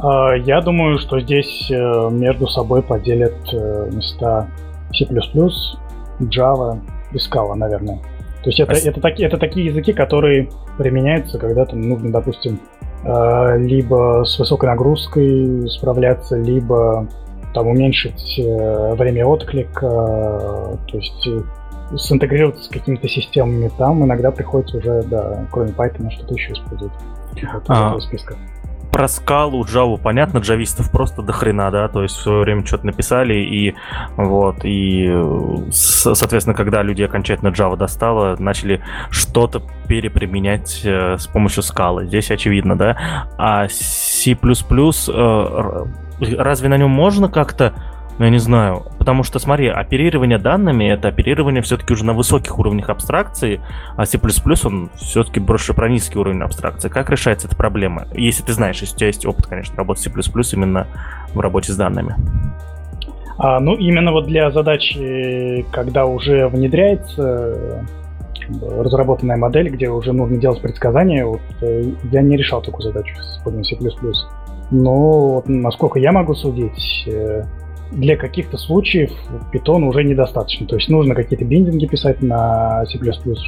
А, 0.00 0.34
я 0.34 0.60
думаю, 0.60 0.98
что 0.98 1.20
здесь 1.20 1.70
э, 1.70 2.08
между 2.10 2.48
собой 2.48 2.82
поделят 2.82 3.36
э, 3.52 3.90
места 3.92 4.48
C++, 4.92 5.04
Java 6.20 6.80
и 7.12 7.16
Scala, 7.16 7.54
наверное. 7.54 8.00
То 8.42 8.50
есть 8.50 8.60
это, 8.60 8.72
это, 8.72 9.00
таки, 9.00 9.22
это 9.22 9.38
такие 9.38 9.66
языки, 9.66 9.92
которые 9.92 10.48
применяются, 10.76 11.38
когда 11.38 11.64
там 11.64 11.80
нужно, 11.80 12.10
допустим, 12.10 12.60
э, 13.04 13.58
либо 13.58 14.24
с 14.24 14.38
высокой 14.38 14.68
нагрузкой 14.68 15.68
справляться, 15.70 16.36
либо 16.36 17.06
там 17.54 17.68
уменьшить 17.68 18.38
э, 18.38 18.94
время 18.94 19.26
отклика, 19.26 19.88
то 19.88 20.96
есть 20.96 21.26
э, 21.28 21.40
синтегрироваться 21.96 22.64
с 22.64 22.68
какими-то 22.68 23.08
системами. 23.08 23.70
Там 23.78 24.04
иногда 24.04 24.32
приходится 24.32 24.78
уже, 24.78 25.02
да, 25.04 25.46
кроме 25.52 25.70
Python, 25.70 26.10
что-то 26.10 26.34
еще 26.34 26.52
использовать. 26.52 26.94
Вот 27.54 27.64
а, 27.68 27.98
списка 28.00 28.36
про 28.92 29.08
скалу, 29.08 29.64
Java, 29.64 29.98
понятно, 30.00 30.38
джавистов 30.38 30.90
просто 30.90 31.22
до 31.22 31.32
хрена, 31.32 31.70
да, 31.70 31.88
то 31.88 32.02
есть 32.02 32.14
в 32.16 32.20
свое 32.20 32.42
время 32.42 32.64
что-то 32.64 32.86
написали, 32.86 33.34
и 33.34 33.74
вот, 34.16 34.64
и, 34.64 35.10
соответственно, 35.70 36.54
когда 36.54 36.82
люди 36.82 37.02
окончательно 37.02 37.48
Java 37.48 37.76
достало, 37.76 38.36
начали 38.38 38.82
что-то 39.10 39.62
переприменять 39.88 40.82
э, 40.84 41.16
с 41.18 41.26
помощью 41.26 41.62
скалы. 41.62 42.06
Здесь 42.06 42.30
очевидно, 42.30 42.76
да. 42.76 43.26
А 43.38 43.66
C++, 43.68 44.32
э, 44.32 45.84
разве 46.20 46.68
на 46.68 46.76
нем 46.76 46.90
можно 46.90 47.28
как-то 47.28 47.72
ну, 48.18 48.24
я 48.24 48.30
не 48.30 48.38
знаю. 48.38 48.84
Потому 48.98 49.22
что, 49.22 49.38
смотри, 49.38 49.68
оперирование 49.68 50.38
данными— 50.38 50.84
это 50.92 51.08
оперирование 51.08 51.62
все-таки 51.62 51.92
уже 51.92 52.04
на 52.04 52.12
высоких 52.12 52.58
уровнях 52.58 52.88
абстракции, 52.90 53.60
а 53.96 54.06
C++ 54.06 54.18
он 54.64 54.90
все-таки 54.96 55.40
больше 55.40 55.74
про 55.74 55.88
низкий 55.88 56.18
уровень 56.18 56.42
абстракции. 56.42 56.88
Как 56.88 57.10
решается 57.10 57.48
эта 57.48 57.56
проблема? 57.56 58.06
Если 58.14 58.42
ты 58.42 58.52
знаешь, 58.52 58.80
если 58.80 58.94
у 58.94 58.98
тебя 58.98 59.06
есть 59.08 59.26
опыт, 59.26 59.46
конечно, 59.46 59.76
работы 59.76 60.00
C++ 60.00 60.10
именно 60.52 60.86
в 61.34 61.40
работе 61.40 61.72
с 61.72 61.76
данными. 61.76 62.14
А, 63.38 63.60
ну, 63.60 63.74
именно 63.74 64.12
вот 64.12 64.26
для 64.26 64.50
задачи, 64.50 65.66
когда 65.72 66.06
уже 66.06 66.46
внедряется 66.48 67.84
разработанная 68.60 69.36
модель, 69.36 69.70
где 69.70 69.88
уже 69.88 70.12
нужно 70.12 70.36
делать 70.36 70.60
предсказания, 70.60 71.24
вот, 71.24 71.40
э, 71.62 71.92
я 72.10 72.22
не 72.22 72.36
решал 72.36 72.60
такую 72.60 72.82
задачу 72.82 73.14
с 73.16 73.42
C++. 73.42 73.76
Но, 74.70 75.34
вот, 75.34 75.48
насколько 75.48 75.98
я 75.98 76.12
могу 76.12 76.34
судить, 76.34 77.06
э, 77.06 77.44
для 77.92 78.16
каких-то 78.16 78.56
случаев 78.56 79.10
Python 79.52 79.84
уже 79.84 80.04
недостаточно. 80.04 80.66
То 80.66 80.76
есть 80.76 80.88
нужно 80.88 81.14
какие-то 81.14 81.44
биндинги 81.44 81.86
писать 81.86 82.22
на 82.22 82.84
C++, 82.86 82.98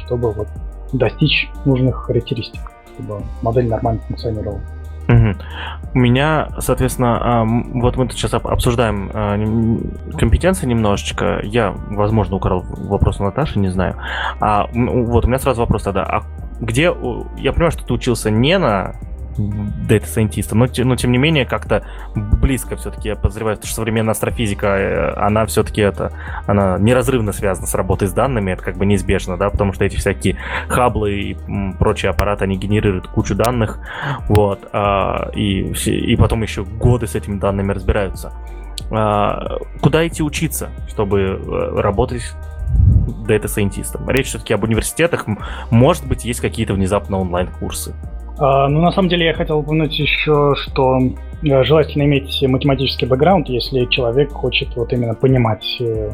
чтобы 0.05 0.31
вот 0.31 0.47
достичь 0.93 1.49
нужных 1.65 1.95
характеристик, 1.95 2.61
чтобы 2.93 3.23
модель 3.41 3.67
нормально 3.67 4.01
функционировала. 4.07 4.61
Угу. 5.07 5.35
У 5.93 5.99
меня, 5.99 6.49
соответственно, 6.59 7.45
вот 7.75 7.95
мы 7.95 8.09
сейчас 8.09 8.33
обсуждаем 8.33 9.11
а, 9.13 9.37
компетенции 10.17 10.65
немножечко. 10.65 11.41
Я, 11.43 11.75
возможно, 11.89 12.37
украл 12.37 12.65
вопрос 12.67 13.19
у 13.19 13.23
Наташи, 13.23 13.59
не 13.59 13.69
знаю. 13.69 13.95
А 14.39 14.67
вот 14.73 15.25
у 15.25 15.27
меня 15.27 15.39
сразу 15.39 15.61
вопрос 15.61 15.83
тогда. 15.83 16.03
А 16.03 16.23
где... 16.59 16.93
Я 17.37 17.53
понимаю, 17.53 17.71
что 17.71 17.85
ты 17.85 17.93
учился 17.93 18.31
не 18.31 18.57
на 18.57 18.95
дата 19.37 20.07
сайентиста, 20.07 20.55
но, 20.55 20.67
но 20.77 20.95
тем 20.95 21.11
не 21.11 21.17
менее 21.17 21.45
как-то 21.45 21.85
близко 22.15 22.75
все-таки 22.75 23.09
я 23.09 23.15
подозреваю, 23.15 23.57
что 23.57 23.67
современная 23.67 24.11
астрофизика, 24.11 24.67
э, 24.67 25.13
она 25.17 25.45
все-таки 25.45 25.81
это, 25.81 26.13
она 26.47 26.77
неразрывно 26.77 27.33
связана 27.33 27.67
с 27.67 27.73
работой 27.73 28.07
с 28.07 28.13
данными, 28.13 28.51
это 28.51 28.63
как 28.63 28.77
бы 28.77 28.85
неизбежно, 28.85 29.37
да, 29.37 29.49
потому 29.49 29.73
что 29.73 29.85
эти 29.85 29.97
всякие 29.97 30.37
хаблы 30.67 31.13
и 31.13 31.37
прочие 31.77 32.09
аппараты, 32.11 32.45
они 32.45 32.57
генерируют 32.57 33.07
кучу 33.07 33.35
данных, 33.35 33.79
вот, 34.27 34.67
а, 34.71 35.29
и, 35.35 35.73
и 35.85 36.15
потом 36.15 36.41
еще 36.41 36.63
годы 36.63 37.07
с 37.07 37.15
этими 37.15 37.37
данными 37.37 37.71
разбираются. 37.71 38.33
А, 38.91 39.57
куда 39.81 40.07
идти 40.07 40.23
учиться, 40.23 40.69
чтобы 40.87 41.21
э, 41.21 41.79
работать 41.81 42.33
дата-сайентистом? 43.27 44.09
Речь 44.09 44.27
все-таки 44.27 44.53
об 44.53 44.63
университетах, 44.63 45.25
может 45.69 46.07
быть, 46.07 46.25
есть 46.25 46.39
какие-то 46.39 46.73
внезапно 46.73 47.17
онлайн-курсы. 47.19 47.95
А, 48.37 48.67
ну, 48.67 48.81
на 48.81 48.91
самом 48.91 49.09
деле, 49.09 49.27
я 49.27 49.33
хотел 49.33 49.59
упомянуть 49.59 49.97
еще, 49.97 50.53
что 50.55 50.99
э, 50.99 51.63
желательно 51.63 52.03
иметь 52.03 52.43
математический 52.45 53.07
бэкграунд, 53.07 53.47
если 53.49 53.85
человек 53.85 54.31
хочет 54.31 54.75
вот 54.75 54.91
именно 54.91 55.13
понимать, 55.13 55.65
э, 55.79 56.11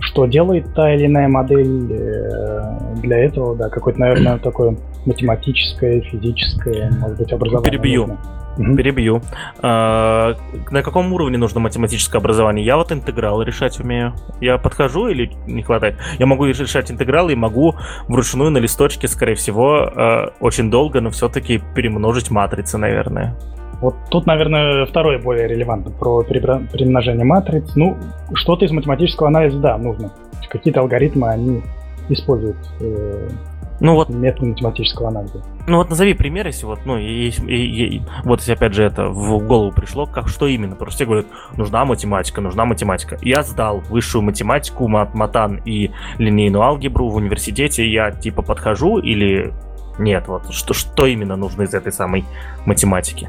что 0.00 0.26
делает 0.26 0.72
та 0.74 0.94
или 0.94 1.06
иная 1.06 1.28
модель. 1.28 1.92
Э, 1.92 2.94
для 3.02 3.18
этого, 3.18 3.56
да, 3.56 3.68
какое-то, 3.68 4.00
наверное, 4.00 4.38
такое 4.38 4.76
математическое, 5.04 6.00
физическое, 6.00 6.90
может 7.00 7.18
быть, 7.18 7.32
образование. 7.32 7.70
Перебью. 7.70 8.00
Нужно. 8.06 8.43
Угу. 8.58 8.76
Перебью. 8.76 9.22
А, 9.62 10.36
на 10.70 10.82
каком 10.82 11.12
уровне 11.12 11.38
нужно 11.38 11.60
математическое 11.60 12.18
образование? 12.18 12.64
Я 12.64 12.76
вот 12.76 12.92
интегралы 12.92 13.44
решать 13.44 13.80
умею. 13.80 14.14
Я 14.40 14.58
подхожу 14.58 15.08
или 15.08 15.32
не 15.46 15.62
хватает? 15.62 15.96
Я 16.18 16.26
могу 16.26 16.46
решать 16.46 16.90
интегралы 16.90 17.32
и 17.32 17.36
могу 17.36 17.74
вручную 18.08 18.50
на 18.50 18.58
листочке, 18.58 19.08
скорее 19.08 19.34
всего, 19.34 19.90
а, 19.94 20.32
очень 20.40 20.70
долго, 20.70 21.00
но 21.00 21.10
все-таки 21.10 21.60
перемножить 21.74 22.30
матрицы, 22.30 22.78
наверное. 22.78 23.36
Вот 23.80 23.96
тут, 24.10 24.26
наверное, 24.26 24.86
второе 24.86 25.18
более 25.18 25.48
релевантно 25.48 25.90
про 25.90 26.22
перемножение 26.22 27.24
матриц. 27.24 27.74
Ну, 27.74 27.96
что-то 28.32 28.64
из 28.64 28.70
математического 28.70 29.28
анализа, 29.28 29.58
да, 29.58 29.76
нужно. 29.76 30.12
Какие-то 30.48 30.80
алгоритмы 30.80 31.28
они 31.28 31.62
используют 32.08 32.56
э, 32.80 33.28
ну 33.84 33.94
вот 33.96 34.08
метод 34.08 34.44
математического 34.44 35.08
анализа. 35.08 35.42
Ну 35.66 35.76
вот 35.76 35.90
назови 35.90 36.14
пример, 36.14 36.46
если 36.46 36.64
вот, 36.64 36.80
ну, 36.86 36.96
и, 36.96 37.28
и, 37.28 37.96
и, 37.96 38.02
вот 38.24 38.40
если 38.40 38.54
опять 38.54 38.72
же 38.72 38.82
это 38.82 39.08
в 39.08 39.46
голову 39.46 39.72
пришло, 39.72 40.06
как 40.06 40.28
что 40.28 40.46
именно? 40.46 40.74
Просто 40.74 40.96
все 40.96 41.04
говорят, 41.04 41.26
нужна 41.58 41.84
математика, 41.84 42.40
нужна 42.40 42.64
математика. 42.64 43.18
Я 43.20 43.42
сдал 43.42 43.80
высшую 43.90 44.22
математику, 44.22 44.88
мат, 44.88 45.12
матан 45.12 45.60
и 45.66 45.90
линейную 46.16 46.62
алгебру 46.62 47.10
в 47.10 47.16
университете, 47.16 47.86
я 47.86 48.10
типа 48.10 48.40
подхожу 48.40 48.96
или 48.96 49.52
нет? 49.98 50.28
Вот 50.28 50.50
что, 50.50 50.72
что 50.72 51.04
именно 51.04 51.36
нужно 51.36 51.64
из 51.64 51.74
этой 51.74 51.92
самой 51.92 52.24
математики? 52.64 53.28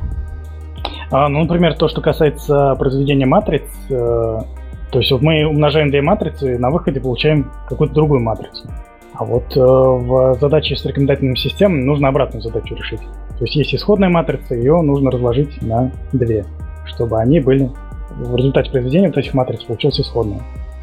А, 1.11 1.27
ну, 1.27 1.41
например, 1.41 1.73
то, 1.73 1.89
что 1.89 1.99
касается 1.99 2.75
произведения 2.75 3.25
матриц, 3.25 3.69
э, 3.89 3.91
то 3.91 4.99
есть 4.99 5.11
вот 5.11 5.21
мы 5.21 5.45
умножаем 5.45 5.89
две 5.89 6.01
матрицы, 6.01 6.57
на 6.57 6.69
выходе 6.69 7.01
получаем 7.01 7.51
какую-то 7.67 7.93
другую 7.93 8.21
матрицу. 8.21 8.69
А 9.18 9.24
вот 9.24 9.55
э, 9.55 9.59
в 9.59 10.38
задаче 10.39 10.76
с 10.76 10.86
рекомендательными 10.86 11.36
системами 11.36 11.84
нужно 11.84 12.09
обратную 12.09 12.41
задачу 12.41 12.76
решить. 12.76 12.99
То 13.38 13.45
есть 13.45 13.55
есть 13.55 13.76
исходная 13.76 14.09
матрица, 14.09 14.55
ее 14.55 14.82
нужно 14.82 15.11
разложить 15.11 15.61
на 15.61 15.91
две, 16.13 16.45
чтобы 16.86 17.20
они 17.20 17.39
были 17.39 17.72
в 18.11 18.36
результате 18.36 18.72
произведения 18.72 19.07
вот 19.07 19.18
этих 19.18 19.34
матриц 19.34 19.63
получилась 19.63 19.99
исходная. 19.99 20.41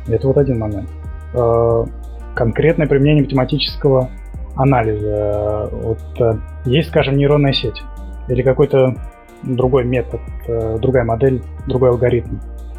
Это 0.09 0.27
вот 0.27 0.39
один 0.39 0.59
момент. 0.59 0.89
Э, 1.35 1.85
конкретное 2.35 2.87
применение 2.87 3.25
математического 3.25 4.09
анализа. 4.57 5.69
Вот 5.71 6.21
э, 6.21 6.33
есть, 6.65 6.89
скажем, 6.89 7.17
нейронная 7.17 7.53
сеть 7.53 7.83
или 8.29 8.43
какой-то 8.43 8.95
другой 9.43 9.85
метод, 9.85 10.21
э, 10.47 10.79
другая 10.81 11.05
модель, 11.05 11.43
другой 11.67 11.91
алгоритм. 11.91 12.37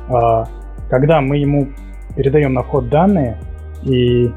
А, 0.10 0.46
когда 0.90 1.22
мы 1.22 1.38
ему 1.38 1.70
передаем 2.16 2.54
на 2.54 2.64
вход 2.64 2.90
данные, 2.90 3.38
и 3.84 4.32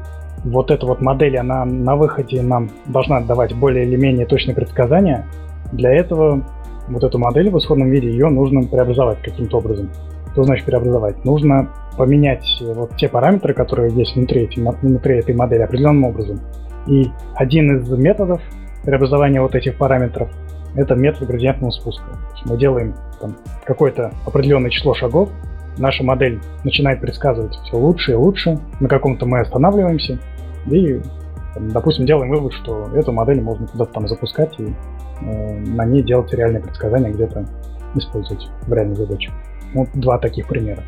вот 0.51 0.71
эта 0.71 0.85
вот 0.85 1.01
модель, 1.01 1.37
она 1.37 1.65
на 1.65 1.95
выходе 1.95 2.41
нам 2.41 2.69
должна 2.85 3.21
давать 3.21 3.53
более 3.55 3.85
или 3.85 3.95
менее 3.95 4.25
точные 4.25 4.55
предсказания, 4.55 5.25
для 5.71 5.93
этого 5.93 6.43
вот 6.87 7.03
эту 7.03 7.19
модель 7.19 7.49
в 7.49 7.57
исходном 7.57 7.89
виде, 7.89 8.09
ее 8.09 8.29
нужно 8.29 8.63
преобразовать 8.63 9.21
каким-то 9.21 9.57
образом. 9.57 9.89
Что 10.31 10.43
значит 10.43 10.65
преобразовать? 10.65 11.25
Нужно 11.25 11.69
поменять 11.97 12.45
вот 12.61 12.95
те 12.95 13.09
параметры, 13.09 13.53
которые 13.53 13.93
есть 13.93 14.15
внутри, 14.15 14.43
эти, 14.43 14.59
внутри 14.59 15.17
этой 15.17 15.35
модели 15.35 15.61
определенным 15.61 16.05
образом. 16.05 16.39
И 16.85 17.07
один 17.35 17.77
из 17.77 17.89
методов 17.89 18.41
преобразования 18.83 19.41
вот 19.41 19.55
этих 19.55 19.77
параметров– 19.77 20.29
это 20.75 20.95
метод 20.95 21.27
градиентного 21.27 21.71
спуска. 21.71 22.05
мы 22.45 22.57
делаем 22.57 22.93
там, 23.19 23.35
какое-то 23.65 24.11
определенное 24.25 24.69
число 24.69 24.93
шагов, 24.93 25.29
наша 25.77 26.03
модель 26.03 26.39
начинает 26.63 27.01
предсказывать 27.01 27.55
все 27.55 27.75
лучше 27.75 28.11
и 28.13 28.15
лучше, 28.15 28.59
на 28.79 28.87
каком-то 28.87 29.25
мы 29.25 29.39
останавливаемся, 29.39 30.19
и, 30.69 31.01
допустим, 31.59 32.05
делаем 32.05 32.29
вывод, 32.29 32.53
что 32.53 32.89
эту 32.95 33.11
модель 33.11 33.41
можно 33.41 33.67
куда-то 33.67 33.93
там 33.93 34.07
запускать 34.07 34.59
и 34.59 34.65
э, 35.21 35.59
на 35.59 35.85
ней 35.85 36.03
делать 36.03 36.33
реальные 36.33 36.61
предсказания, 36.61 37.11
где-то 37.11 37.45
использовать 37.95 38.47
в 38.63 38.73
реальной 38.73 38.95
задаче. 38.95 39.31
Вот 39.73 39.89
два 39.93 40.17
таких 40.17 40.47
примера. 40.47 40.83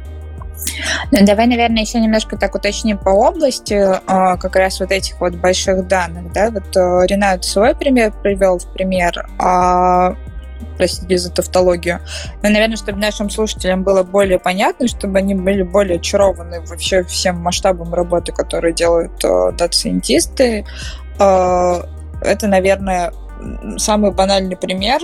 Ну, 1.11 1.25
давай, 1.25 1.47
наверное, 1.47 1.81
еще 1.81 1.99
немножко 1.99 2.37
так 2.37 2.53
уточним 2.55 2.97
по 2.97 3.09
области 3.09 3.73
а, 4.07 4.37
как 4.37 4.55
раз 4.55 4.79
вот 4.79 4.91
этих 4.91 5.19
вот 5.19 5.35
больших 5.35 5.87
данных. 5.87 6.31
Да? 6.33 6.51
Вот 6.51 6.75
э, 6.75 7.07
Ренат 7.07 7.45
свой 7.45 7.75
пример 7.75 8.13
привел 8.21 8.59
в 8.59 8.71
пример, 8.73 9.27
а 9.39 10.15
простите 10.77 11.17
за 11.17 11.31
тавтологию. 11.31 11.99
Но, 12.41 12.49
наверное, 12.49 12.77
чтобы 12.77 12.99
нашим 12.99 13.29
слушателям 13.29 13.83
было 13.83 14.03
более 14.03 14.39
понятно, 14.39 14.87
чтобы 14.87 15.19
они 15.19 15.35
были 15.35 15.63
более 15.63 15.97
очарованы 15.97 16.61
вообще 16.61 17.03
всем 17.03 17.37
масштабом 17.37 17.93
работы, 17.93 18.31
которую 18.31 18.73
делают 18.73 19.23
э, 19.23 19.51
дата-сайентисты, 19.51 20.65
э, 21.19 21.83
это, 22.21 22.47
наверное, 22.47 23.11
самый 23.77 24.11
банальный 24.11 24.57
пример. 24.57 25.01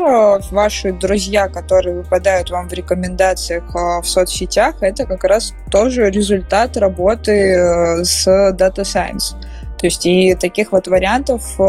Ваши 0.52 0.92
друзья, 0.92 1.48
которые 1.48 1.98
выпадают 1.98 2.50
вам 2.50 2.68
в 2.68 2.74
рекомендациях 2.74 3.64
э, 3.76 4.02
в 4.02 4.06
соцсетях, 4.06 4.76
это 4.82 5.06
как 5.06 5.24
раз 5.24 5.54
тоже 5.72 6.10
результат 6.10 6.78
работы 6.78 7.32
э, 7.32 8.04
с 8.04 8.28
Data 8.28 8.84
Science. 8.84 9.36
То 9.78 9.88
есть 9.88 10.06
и 10.06 10.36
таких 10.36 10.72
вот 10.72 10.88
вариантов 10.88 11.60
э, 11.60 11.64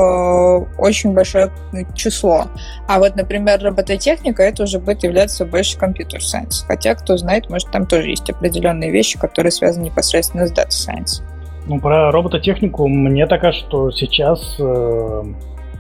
очень 0.79 1.13
большое 1.13 1.51
число. 1.95 2.45
А 2.89 2.99
вот, 2.99 3.17
например, 3.17 3.61
робототехника, 3.63 4.43
это 4.43 4.63
уже 4.63 4.79
будет 4.79 5.03
являться 5.03 5.45
больше 5.45 5.79
компьютер 5.79 6.23
сайенс. 6.23 6.65
Хотя, 6.67 6.95
кто 6.95 7.17
знает, 7.17 7.51
может, 7.51 7.71
там 7.71 7.87
тоже 7.87 8.11
есть 8.11 8.29
определенные 8.31 8.91
вещи, 8.91 9.19
которые 9.19 9.53
связаны 9.53 9.87
непосредственно 9.87 10.47
с 10.47 10.53
Data 10.53 10.69
Science. 10.69 11.23
Ну, 11.67 11.81
про 11.81 12.13
робототехнику 12.13 12.87
мне 12.87 13.27
так 13.27 13.41
кажется, 13.41 13.67
что 13.67 13.91
сейчас 13.91 14.57
э, 14.61 15.23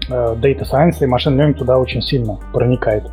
Э, 0.08 0.36
data 0.36 0.62
Science 0.62 1.02
и 1.02 1.06
Machine 1.06 1.36
Learning 1.36 1.54
туда 1.54 1.78
очень 1.78 2.02
сильно 2.02 2.38
проникает. 2.52 3.04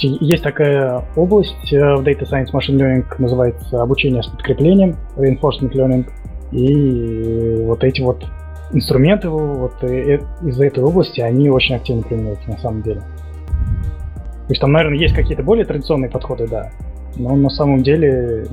Есть 0.00 0.42
такая 0.42 1.02
область 1.16 1.72
э, 1.72 1.96
в 1.96 2.02
Data 2.02 2.22
Science 2.22 2.52
Machine 2.52 2.76
Learning, 2.76 3.04
называется 3.18 3.82
обучение 3.82 4.22
с 4.22 4.26
подкреплением, 4.26 4.96
Reinforcement 5.16 5.72
Learning. 5.72 6.06
И 6.52 7.62
вот 7.64 7.84
эти 7.84 8.00
вот 8.00 8.24
инструменты 8.72 9.28
вот 9.28 9.82
из 9.82 10.60
этой 10.60 10.84
области, 10.84 11.20
они 11.20 11.48
очень 11.50 11.76
активно 11.76 12.02
применяются 12.02 12.48
на 12.50 12.58
самом 12.58 12.82
деле. 12.82 13.00
То 13.00 14.50
есть 14.50 14.60
там, 14.60 14.72
наверное, 14.72 14.98
есть 14.98 15.14
какие-то 15.14 15.42
более 15.42 15.64
традиционные 15.64 16.10
подходы, 16.10 16.46
да, 16.48 16.70
но 17.16 17.34
на 17.36 17.50
самом 17.50 17.82
деле 17.82 18.46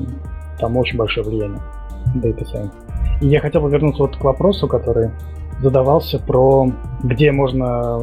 там 0.60 0.76
очень 0.78 0.98
большое 0.98 1.26
влияние 1.26 1.60
Data 2.16 2.44
Science. 2.44 2.74
И 3.22 3.28
я 3.28 3.40
хотел 3.40 3.62
бы 3.62 3.70
вернуться 3.70 4.04
вот 4.04 4.18
к 4.18 4.24
вопросу, 4.24 4.68
который 4.68 5.10
задавался 5.62 6.20
про 6.20 6.68
где 7.04 7.32
можно 7.32 8.02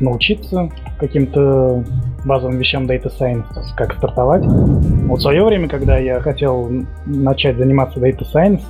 научиться 0.00 0.68
каким-то 0.98 1.84
базовым 2.24 2.58
вещам 2.58 2.84
Data 2.84 3.10
Science, 3.16 3.46
как 3.76 3.94
стартовать. 3.94 4.44
Вот 4.44 5.18
в 5.18 5.22
свое 5.22 5.44
время, 5.44 5.68
когда 5.68 5.98
я 5.98 6.20
хотел 6.20 6.70
начать 7.06 7.56
заниматься 7.56 8.00
Data 8.00 8.22
Science, 8.32 8.62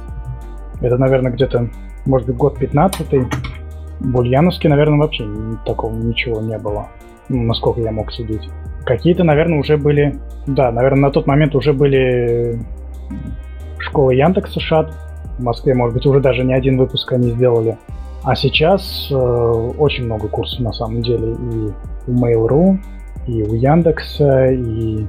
это, 0.80 0.98
наверное, 0.98 1.32
где-то, 1.32 1.68
может 2.06 2.26
быть, 2.26 2.36
год 2.36 2.58
15 2.58 3.06
в 4.00 4.18
Ульяновске, 4.18 4.68
наверное, 4.68 4.98
вообще 4.98 5.24
такого 5.64 5.94
ничего 5.94 6.40
не 6.40 6.58
было, 6.58 6.88
насколько 7.28 7.80
я 7.80 7.92
мог 7.92 8.12
судить. 8.12 8.48
Какие-то, 8.84 9.24
наверное, 9.24 9.58
уже 9.58 9.76
были... 9.76 10.18
Да, 10.46 10.70
наверное, 10.70 11.02
на 11.02 11.10
тот 11.10 11.26
момент 11.26 11.54
уже 11.54 11.72
были 11.72 12.58
школы 13.78 14.14
Яндекса 14.14 14.60
ШАТ. 14.60 14.92
В 15.38 15.42
Москве, 15.42 15.74
может 15.74 15.94
быть, 15.94 16.06
уже 16.06 16.20
даже 16.20 16.44
не 16.44 16.54
один 16.54 16.76
выпуск 16.76 17.10
они 17.12 17.30
сделали. 17.30 17.78
А 18.24 18.34
сейчас 18.34 19.08
э, 19.10 19.14
очень 19.14 20.04
много 20.04 20.28
курсов 20.28 20.60
на 20.60 20.72
самом 20.72 21.02
деле 21.02 21.32
и 21.32 22.10
у 22.10 22.14
Mail.ru, 22.14 22.78
и 23.26 23.42
у 23.42 23.54
Яндекса, 23.54 24.46
и 24.46 25.06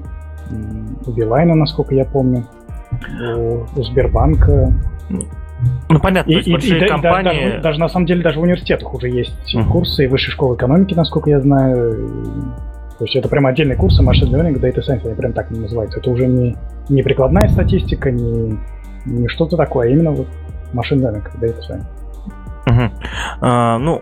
у 1.06 1.12
Билайна, 1.12 1.56
насколько 1.56 1.96
я 1.96 2.06
помню, 2.06 2.46
у, 3.38 3.66
у 3.76 3.84
Сбербанка. 3.84 4.74
Ну 5.90 6.00
понятно, 6.00 6.32
и, 6.32 6.34
то 6.34 6.38
есть 6.38 6.48
и, 6.48 6.52
большие 6.52 6.86
и, 6.86 6.88
компании... 6.88 7.24
Да, 7.24 7.50
даже, 7.50 7.62
даже 7.62 7.80
на 7.80 7.90
самом 7.90 8.06
деле 8.06 8.24
даже 8.24 8.40
в 8.40 8.44
университетах 8.44 8.94
уже 8.94 9.10
есть 9.10 9.56
uh-huh. 9.56 9.68
курсы 9.68 10.08
высшей 10.08 10.32
школы 10.32 10.56
экономики, 10.56 10.94
насколько 10.94 11.30
я 11.30 11.40
знаю. 11.42 12.54
То 12.98 13.06
есть 13.06 13.16
это 13.16 13.28
прям 13.28 13.46
отдельные 13.46 13.78
курсы 13.78 14.02
Machine 14.02 14.32
Learning, 14.32 14.60
Data 14.60 14.80
Science, 14.80 15.06
они 15.06 15.16
прям 15.16 15.34
так 15.34 15.52
называются. 15.52 16.00
Это 16.00 16.10
уже 16.10 16.28
не, 16.28 16.56
не 16.90 17.04
прикладная 17.04 17.50
статистика, 17.50 18.10
не, 18.10 18.58
не 19.06 19.28
что-то 19.28 19.58
такое, 19.58 19.90
а 19.90 19.92
именно 19.92 20.12
вот 20.12 20.28
Machine 20.74 21.02
Learning, 21.02 21.24
Data 21.40 21.60
Science. 21.70 21.86
Угу. 22.68 22.92
А, 23.42 23.78
ну, 23.78 24.02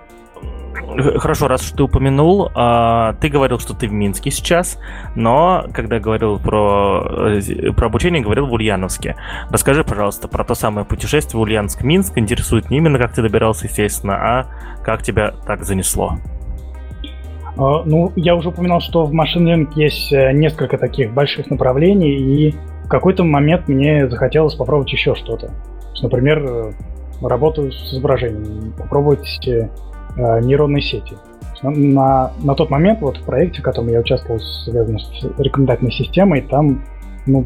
Хорошо, 1.18 1.48
раз 1.48 1.64
что 1.64 1.78
ты 1.78 1.84
упомянул, 1.84 2.52
а, 2.56 3.14
ты 3.22 3.30
говорил, 3.30 3.60
что 3.60 3.74
ты 3.74 3.88
в 3.88 3.94
Минске 3.94 4.32
сейчас, 4.32 4.80
но 5.16 5.66
когда 5.74 6.00
говорил 6.00 6.40
про, 6.40 7.38
э, 7.40 7.72
про 7.72 7.88
обучение, 7.88 8.22
говорил 8.22 8.48
в 8.48 8.54
Ульяновске. 8.54 9.16
Расскажи, 9.50 9.84
пожалуйста, 9.84 10.28
про 10.28 10.44
то 10.44 10.56
самое 10.56 10.86
путешествие 10.86 11.42
Ульяновск-Минск. 11.42 12.18
Интересует 12.18 12.70
не 12.70 12.78
именно, 12.78 12.98
как 13.00 13.14
ты 13.14 13.22
добирался, 13.22 13.68
естественно, 13.68 14.16
а 14.16 14.46
как 14.84 15.04
тебя 15.04 15.34
так 15.46 15.64
занесло. 15.64 16.18
А, 17.58 17.84
ну, 17.86 18.12
я 18.16 18.36
уже 18.36 18.50
упоминал, 18.50 18.82
что 18.82 19.06
в 19.06 19.14
Learning 19.14 19.70
есть 19.76 20.12
э, 20.12 20.32
несколько 20.34 20.78
таких 20.78 21.14
больших 21.14 21.50
направлений, 21.50 22.12
и 22.12 22.56
в 22.84 22.88
какой-то 22.88 23.24
момент 23.24 23.68
мне 23.68 24.10
захотелось 24.10 24.56
попробовать 24.56 24.92
еще 24.92 25.16
что-то. 25.16 25.52
Например, 26.02 26.44
э, 26.44 26.72
работаю 27.22 27.72
с 27.72 27.94
изображением, 27.94 28.74
попробовать 28.78 29.26
э, 30.18 30.40
нейронные 30.42 30.82
сети. 30.82 31.16
На, 31.62 32.34
на, 32.44 32.56
тот 32.56 32.70
момент 32.70 33.00
вот 33.02 33.18
в 33.18 33.24
проекте, 33.24 33.62
в 33.62 33.64
котором 33.64 33.88
я 33.88 34.02
участвовал, 34.02 34.40
связанном 34.40 35.00
с 35.00 35.24
рекомендательной 35.38 35.94
системой, 35.94 36.42
там, 36.42 36.84
ну, 37.26 37.46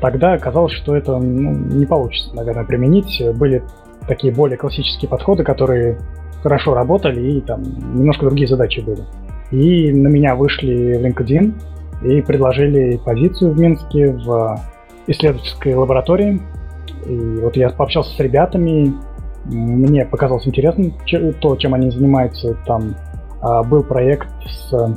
тогда 0.00 0.32
оказалось, 0.32 0.72
что 0.72 0.96
это 0.96 1.18
ну, 1.18 1.50
не 1.52 1.84
получится, 1.84 2.34
наверное, 2.34 2.64
применить. 2.64 3.22
Были 3.34 3.62
такие 4.06 4.32
более 4.32 4.56
классические 4.56 5.10
подходы, 5.10 5.44
которые 5.44 5.98
хорошо 6.42 6.74
работали 6.74 7.20
и 7.32 7.40
там 7.40 7.62
немножко 7.94 8.24
другие 8.24 8.48
задачи 8.48 8.80
были. 8.80 9.02
И 9.50 9.92
на 9.92 10.08
меня 10.08 10.34
вышли 10.34 10.94
в 10.94 11.04
LinkedIn 11.04 11.52
и 12.04 12.22
предложили 12.22 12.98
позицию 13.04 13.52
в 13.52 13.60
Минске 13.60 14.12
в 14.12 14.60
исследовательской 15.06 15.74
лаборатории. 15.74 16.40
И 17.06 17.40
вот 17.42 17.56
я 17.56 17.70
пообщался 17.70 18.14
с 18.14 18.20
ребятами, 18.20 18.94
мне 19.48 20.04
показалось 20.04 20.46
интересным 20.46 20.92
то, 21.40 21.56
чем 21.56 21.74
они 21.74 21.90
занимаются. 21.90 22.54
Там 22.66 22.94
а, 23.40 23.62
был 23.62 23.82
проект, 23.82 24.28
с, 24.46 24.96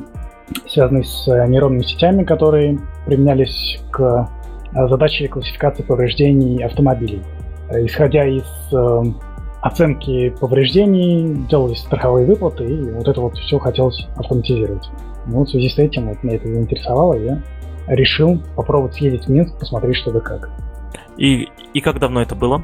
связанный 0.68 1.06
с 1.06 1.28
нейронными 1.28 1.84
сетями, 1.84 2.24
которые 2.24 2.80
применялись 3.06 3.82
к 3.92 4.30
а, 4.74 4.88
задаче 4.88 5.28
классификации 5.28 5.84
повреждений 5.84 6.64
автомобилей. 6.64 7.22
Исходя 7.74 8.26
из 8.26 8.44
э, 8.74 9.04
оценки 9.62 10.30
повреждений, 10.42 11.46
делались 11.50 11.80
страховые 11.80 12.26
выплаты, 12.26 12.66
и 12.66 12.92
вот 12.92 13.08
это 13.08 13.22
вот 13.22 13.38
все 13.38 13.60
хотелось 13.60 14.08
автоматизировать. 14.18 14.90
Ну, 15.26 15.46
в 15.46 15.50
связи 15.50 15.70
с 15.70 15.78
этим 15.78 16.10
вот 16.10 16.22
меня 16.22 16.36
это 16.36 16.50
заинтересовало, 16.50 17.14
я 17.14 17.42
решил 17.88 18.42
попробовать 18.58 18.96
съездить 18.96 19.26
в 19.26 19.30
Минск, 19.30 19.58
посмотреть, 19.58 19.96
что 19.96 20.12
да 20.12 20.20
как. 20.20 20.50
И, 21.18 21.48
и 21.74 21.80
как 21.80 22.00
давно 22.00 22.22
это 22.22 22.36
было? 22.36 22.62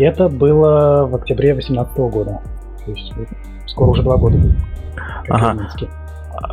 Это 0.00 0.28
было 0.28 1.06
в 1.06 1.14
октябре 1.14 1.52
2018 1.52 1.96
года. 1.98 2.40
То 2.84 2.90
есть 2.90 3.12
скоро 3.66 3.90
уже 3.90 4.02
два 4.02 4.16
года. 4.16 4.38
Ага. 5.28 5.68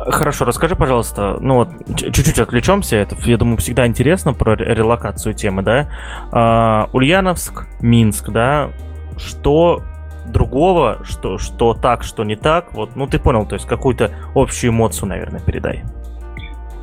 Хорошо, 0.08 0.44
расскажи, 0.44 0.76
пожалуйста, 0.76 1.38
ну 1.40 1.54
вот 1.54 1.68
чуть-чуть 1.96 2.38
отвлечемся, 2.38 2.96
это, 2.96 3.16
я 3.24 3.38
думаю, 3.38 3.56
всегда 3.56 3.86
интересно 3.86 4.34
про 4.34 4.54
релокацию 4.54 5.34
темы, 5.34 5.62
да? 5.62 5.88
А, 6.30 6.90
Ульяновск, 6.92 7.66
Минск, 7.80 8.28
да? 8.28 8.70
Что 9.16 9.82
другого, 10.26 10.98
что, 11.04 11.38
что 11.38 11.72
так, 11.72 12.02
что 12.02 12.24
не 12.24 12.36
так, 12.36 12.74
вот, 12.74 12.96
ну 12.96 13.06
ты 13.06 13.18
понял, 13.18 13.46
то 13.46 13.54
есть 13.54 13.66
какую-то 13.66 14.10
общую 14.34 14.72
эмоцию, 14.72 15.08
наверное, 15.08 15.40
передай. 15.40 15.84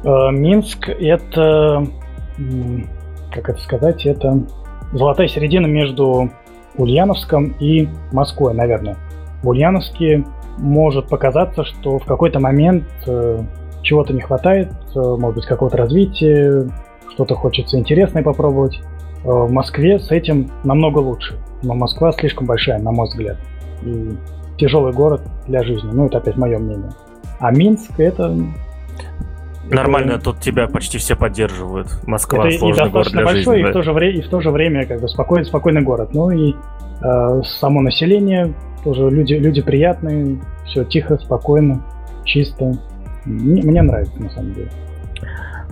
А, 0.03 0.31
Минск 0.31 0.89
это 0.89 1.85
как 3.31 3.49
это 3.49 3.61
сказать, 3.61 4.05
это 4.05 4.41
золотая 4.93 5.27
середина 5.27 5.67
между 5.67 6.31
Ульяновском 6.77 7.55
и 7.59 7.87
Москвой, 8.11 8.53
наверное. 8.53 8.97
В 9.43 9.49
Ульяновске 9.49 10.25
может 10.57 11.07
показаться, 11.07 11.63
что 11.63 11.99
в 11.99 12.05
какой-то 12.05 12.39
момент 12.39 12.85
э, 13.07 13.39
чего-то 13.81 14.13
не 14.13 14.21
хватает, 14.21 14.71
э, 14.95 14.99
может 14.99 15.35
быть, 15.35 15.45
какого-то 15.45 15.77
развития, 15.77 16.69
что-то 17.13 17.35
хочется 17.35 17.77
интересное 17.77 18.23
попробовать. 18.23 18.81
Э, 19.23 19.29
в 19.29 19.51
Москве 19.51 19.99
с 19.99 20.11
этим 20.11 20.49
намного 20.63 20.99
лучше. 20.99 21.37
Но 21.63 21.75
Москва 21.75 22.11
слишком 22.11 22.47
большая, 22.47 22.79
на 22.79 22.91
мой 22.91 23.07
взгляд. 23.07 23.37
И 23.83 24.11
тяжелый 24.57 24.93
город 24.93 25.21
для 25.47 25.63
жизни. 25.63 25.89
Ну, 25.91 26.07
это 26.07 26.17
опять 26.19 26.37
мое 26.37 26.57
мнение. 26.57 26.91
А 27.39 27.51
Минск 27.51 27.99
это... 27.99 28.35
Нормально, 29.69 30.19
тут 30.19 30.39
тебя 30.39 30.67
почти 30.67 30.97
все 30.97 31.15
поддерживают. 31.15 31.87
Москва 32.05 32.47
это 32.47 32.57
сложный 32.57 32.87
и 32.87 32.89
город 32.89 33.11
для 33.11 33.23
большой, 33.23 33.57
жизни. 33.57 33.59
И, 33.61 33.63
в 33.63 33.73
то 33.73 33.81
же 33.81 33.93
время, 33.93 34.17
и 34.17 34.21
в 34.21 34.29
то 34.29 34.41
же 34.41 34.51
время 34.51 34.85
как 34.85 35.01
бы 35.01 35.07
спокойный, 35.07 35.45
спокойный 35.45 35.81
город. 35.81 36.09
Ну 36.13 36.29
и 36.29 36.53
э, 37.01 37.41
само 37.59 37.81
население, 37.81 38.53
тоже 38.83 39.09
люди, 39.09 39.33
люди 39.33 39.61
приятные, 39.61 40.39
все 40.65 40.83
тихо, 40.83 41.17
спокойно, 41.17 41.83
чисто. 42.23 42.73
Мне, 43.25 43.63
мне 43.63 43.81
нравится, 43.81 44.21
на 44.21 44.29
самом 44.29 44.53
деле. 44.53 44.69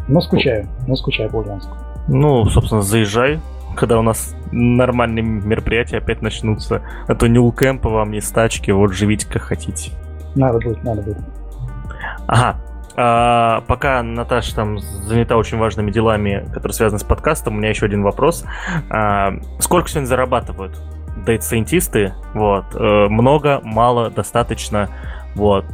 Но 0.08 0.22
скучаю, 0.22 0.68
но 0.88 0.96
скучаю 0.96 1.30
по 1.30 1.38
Ульяновску. 1.38 1.78
Ну, 2.08 2.46
собственно, 2.46 2.82
заезжай, 2.82 3.40
когда 3.76 4.00
у 4.00 4.02
нас 4.02 4.36
нормальные 4.52 5.24
мероприятия 5.24 5.98
опять 5.98 6.22
начнутся. 6.22 6.82
А 7.08 7.16
то 7.16 7.28
не 7.28 7.40
улкэмпа 7.40 7.90
вам, 7.90 8.12
не 8.12 8.22
стачки, 8.22 8.72
вот 8.72 8.94
живите 8.94 9.28
как 9.28 9.44
хотите. 9.44 9.92
Надо 10.36 10.60
будет, 10.60 10.84
надо 10.84 11.02
будет. 11.02 11.18
Ага. 12.28 12.58
А, 12.96 13.62
пока 13.68 14.04
Наташа 14.04 14.56
там 14.56 14.80
занята 14.80 15.38
очень 15.38 15.58
важными 15.58 15.92
делами, 15.92 16.46
которые 16.54 16.74
связаны 16.74 17.00
с 17.00 17.04
подкастом, 17.04 17.56
у 17.56 17.58
меня 17.58 17.70
еще 17.70 17.86
один 17.86 18.04
вопрос. 18.04 18.46
А, 18.90 19.34
сколько 19.60 19.90
сегодня 19.90 20.08
зарабатывают 20.08 20.80
дейт-сайентисты? 21.26 22.14
Вот. 22.34 22.66
Э, 22.76 23.08
много, 23.08 23.62
мало, 23.64 24.10
достаточно? 24.10 24.90
Вот. 25.36 25.66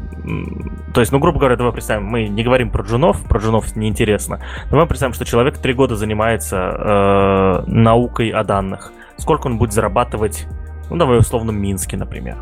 То 0.94 1.02
есть, 1.02 1.12
ну, 1.12 1.20
грубо 1.20 1.40
говоря, 1.40 1.56
давай 1.56 1.74
представим, 1.74 2.06
мы 2.06 2.28
не 2.28 2.44
говорим 2.44 2.70
про 2.70 2.84
джунов, 2.84 3.24
про 3.24 3.40
джунов 3.40 3.76
неинтересно, 3.76 4.42
но 4.72 4.78
мы 4.78 4.86
представим, 4.86 5.14
что 5.14 5.26
человек 5.26 5.58
три 5.58 5.74
года 5.74 5.96
занимается 5.96 6.58
э, 6.58 7.64
наукой 7.68 8.30
о 8.30 8.44
данных. 8.44 8.92
Сколько 9.18 9.48
он 9.48 9.58
будет 9.58 9.74
зарабатывать, 9.74 10.48
ну, 10.90 10.98
давай 10.98 11.20
условно, 11.20 11.52
Минске, 11.52 11.98
например? 11.98 12.38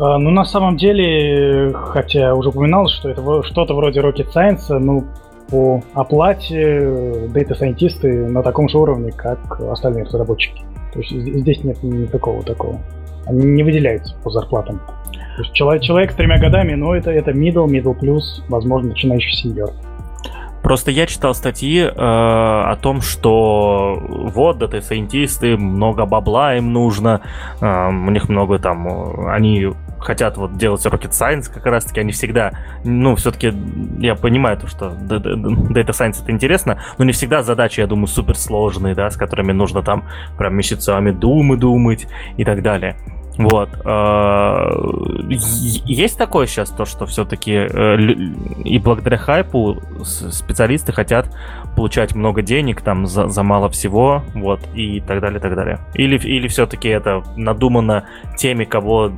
А, 0.00 0.16
ну, 0.16 0.30
на 0.30 0.44
самом 0.44 0.78
деле, 0.78 1.72
хотя 1.74 2.34
уже 2.34 2.48
упоминал, 2.48 2.88
что 2.88 3.10
это 3.10 3.42
что-то 3.42 3.74
вроде 3.74 4.00
Rocket 4.00 4.28
Science, 4.34 4.78
ну, 4.78 5.04
по 5.50 5.82
оплате 5.92 7.28
дата-сайентисты 7.28 8.26
на 8.28 8.42
таком 8.42 8.68
же 8.68 8.78
уровне, 8.78 9.12
как 9.12 9.60
остальные 9.60 10.04
разработчики. 10.04 10.62
То 10.94 11.00
есть 11.00 11.10
здесь 11.12 11.62
нет 11.64 11.82
никакого 11.82 12.42
такого. 12.42 12.78
Они 13.26 13.44
не 13.44 13.62
выделяются 13.62 14.14
по 14.24 14.30
зарплатам. 14.30 14.80
То 15.36 15.42
есть 15.42 15.52
человек, 15.52 15.82
человек 15.82 16.12
с 16.12 16.14
тремя 16.14 16.38
годами, 16.38 16.74
но 16.74 16.94
это, 16.94 17.10
это 17.10 17.32
middle, 17.32 17.66
middle 17.66 17.98
plus, 17.98 18.22
возможно, 18.48 18.90
начинающий 18.90 19.32
сеньор. 19.32 19.70
Просто 20.62 20.90
я 20.90 21.06
читал 21.06 21.34
статьи 21.34 21.80
э, 21.80 21.90
о 21.94 22.76
том, 22.80 23.00
что 23.00 23.98
вот, 24.00 24.58
дата-сайентисты, 24.58 25.56
много 25.56 26.04
бабла 26.06 26.56
им 26.56 26.72
нужно, 26.72 27.22
э, 27.60 27.88
у 27.88 28.10
них 28.10 28.28
много 28.28 28.58
там, 28.58 29.28
они 29.28 29.68
хотят 30.00 30.36
вот 30.36 30.56
делать 30.56 30.84
rocket 30.86 31.10
science, 31.10 31.52
как 31.52 31.66
раз 31.66 31.84
таки 31.84 32.00
они 32.00 32.12
всегда, 32.12 32.52
ну, 32.84 33.16
все-таки 33.16 33.52
я 33.98 34.14
понимаю 34.14 34.58
то, 34.58 34.66
что 34.66 34.86
data 34.88 35.90
science 35.90 36.22
это 36.22 36.32
интересно, 36.32 36.82
но 36.98 37.04
не 37.04 37.12
всегда 37.12 37.42
задачи, 37.42 37.80
я 37.80 37.86
думаю, 37.86 38.06
суперсложные, 38.06 38.94
да, 38.94 39.10
с 39.10 39.16
которыми 39.16 39.52
нужно 39.52 39.82
там 39.82 40.08
прям 40.38 40.56
месяцами 40.56 41.10
думы 41.10 41.56
думать 41.56 42.06
и 42.36 42.44
так 42.44 42.62
далее. 42.62 42.96
Вот. 43.40 43.70
А, 43.84 44.70
есть 45.28 46.18
такое 46.18 46.46
сейчас, 46.46 46.70
то, 46.70 46.84
что 46.84 47.06
все-таки 47.06 47.52
э, 47.52 47.96
и 48.64 48.78
благодаря 48.78 49.16
хайпу 49.16 49.80
специалисты 50.02 50.92
хотят 50.92 51.34
получать 51.74 52.14
много 52.14 52.42
денег 52.42 52.82
там 52.82 53.06
за, 53.06 53.28
за 53.28 53.42
мало 53.42 53.70
всего, 53.70 54.22
вот, 54.34 54.60
и 54.74 55.00
так 55.00 55.20
далее, 55.20 55.40
так 55.40 55.54
далее. 55.54 55.78
Или, 55.94 56.18
или 56.18 56.48
все-таки 56.48 56.88
это 56.88 57.22
надумано 57.36 58.04
теми, 58.36 58.64
кого 58.64 59.10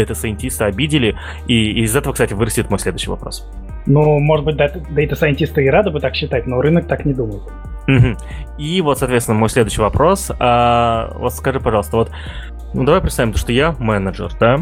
дата-сайентисты 0.00 0.64
обидели, 0.64 1.16
и 1.46 1.82
из 1.82 1.94
этого, 1.96 2.12
кстати, 2.12 2.34
вырастет 2.34 2.70
мой 2.70 2.78
следующий 2.78 3.10
вопрос. 3.10 3.48
Ну, 3.86 4.18
может 4.18 4.44
быть, 4.44 4.56
дата-сайентисты 4.56 5.64
и 5.64 5.68
рады 5.68 5.90
бы 5.90 6.00
так 6.00 6.14
считать, 6.14 6.46
но 6.46 6.60
рынок 6.60 6.86
так 6.86 7.04
не 7.04 7.14
думает. 7.14 7.42
И 8.58 8.80
вот, 8.82 8.98
соответственно, 8.98 9.38
мой 9.38 9.48
следующий 9.48 9.80
вопрос. 9.80 10.30
А, 10.38 11.10
вот 11.14 11.32
скажи, 11.32 11.58
пожалуйста, 11.58 11.96
вот 11.96 12.10
ну, 12.74 12.84
давай 12.84 13.00
представим, 13.00 13.34
что 13.34 13.50
я 13.50 13.74
менеджер, 13.78 14.30
да? 14.38 14.60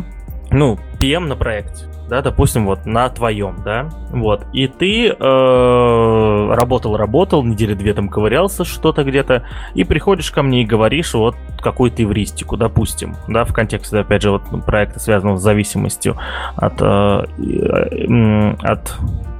Ну, 0.50 0.78
PM 1.00 1.26
на 1.26 1.34
проекте, 1.34 1.86
да, 2.08 2.22
допустим, 2.22 2.66
вот 2.66 2.86
на 2.86 3.08
твоем, 3.08 3.56
да, 3.64 3.88
вот, 4.10 4.46
и 4.52 4.68
ты 4.68 5.08
э, 5.08 6.54
работал, 6.54 6.96
работал, 6.96 7.42
недели 7.42 7.74
две 7.74 7.94
там 7.94 8.08
ковырялся 8.08 8.64
что-то 8.64 9.04
где-то, 9.04 9.44
и 9.74 9.84
приходишь 9.84 10.30
ко 10.30 10.42
мне 10.42 10.62
и 10.62 10.66
говоришь 10.66 11.14
вот 11.14 11.36
какую-то 11.60 12.02
эвристику, 12.02 12.56
допустим, 12.56 13.16
да, 13.28 13.44
в 13.44 13.52
контексте, 13.52 13.98
опять 13.98 14.22
же, 14.22 14.30
вот 14.30 14.42
проекта, 14.64 15.00
связанного 15.00 15.36
с 15.36 15.42
зависимостью 15.42 16.16
от, 16.56 16.80
э, 16.80 17.24
э, 17.38 18.54
от 18.60 18.96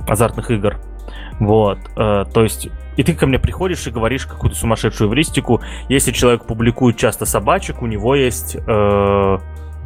азартных 0.09 0.51
игр, 0.51 0.77
вот, 1.39 1.79
то 1.95 2.43
есть 2.43 2.69
и 2.97 3.03
ты 3.03 3.13
ко 3.13 3.27
мне 3.27 3.39
приходишь 3.39 3.87
и 3.87 3.91
говоришь 3.91 4.25
какую-то 4.25 4.57
сумасшедшую 4.57 5.11
эвристику. 5.11 5.61
Если 5.91 6.13
человек 6.13 6.47
публикует 6.47 6.97
часто 6.97 7.27
собачек, 7.27 7.83
у 7.83 7.87
него 7.87 8.15
есть 8.15 8.57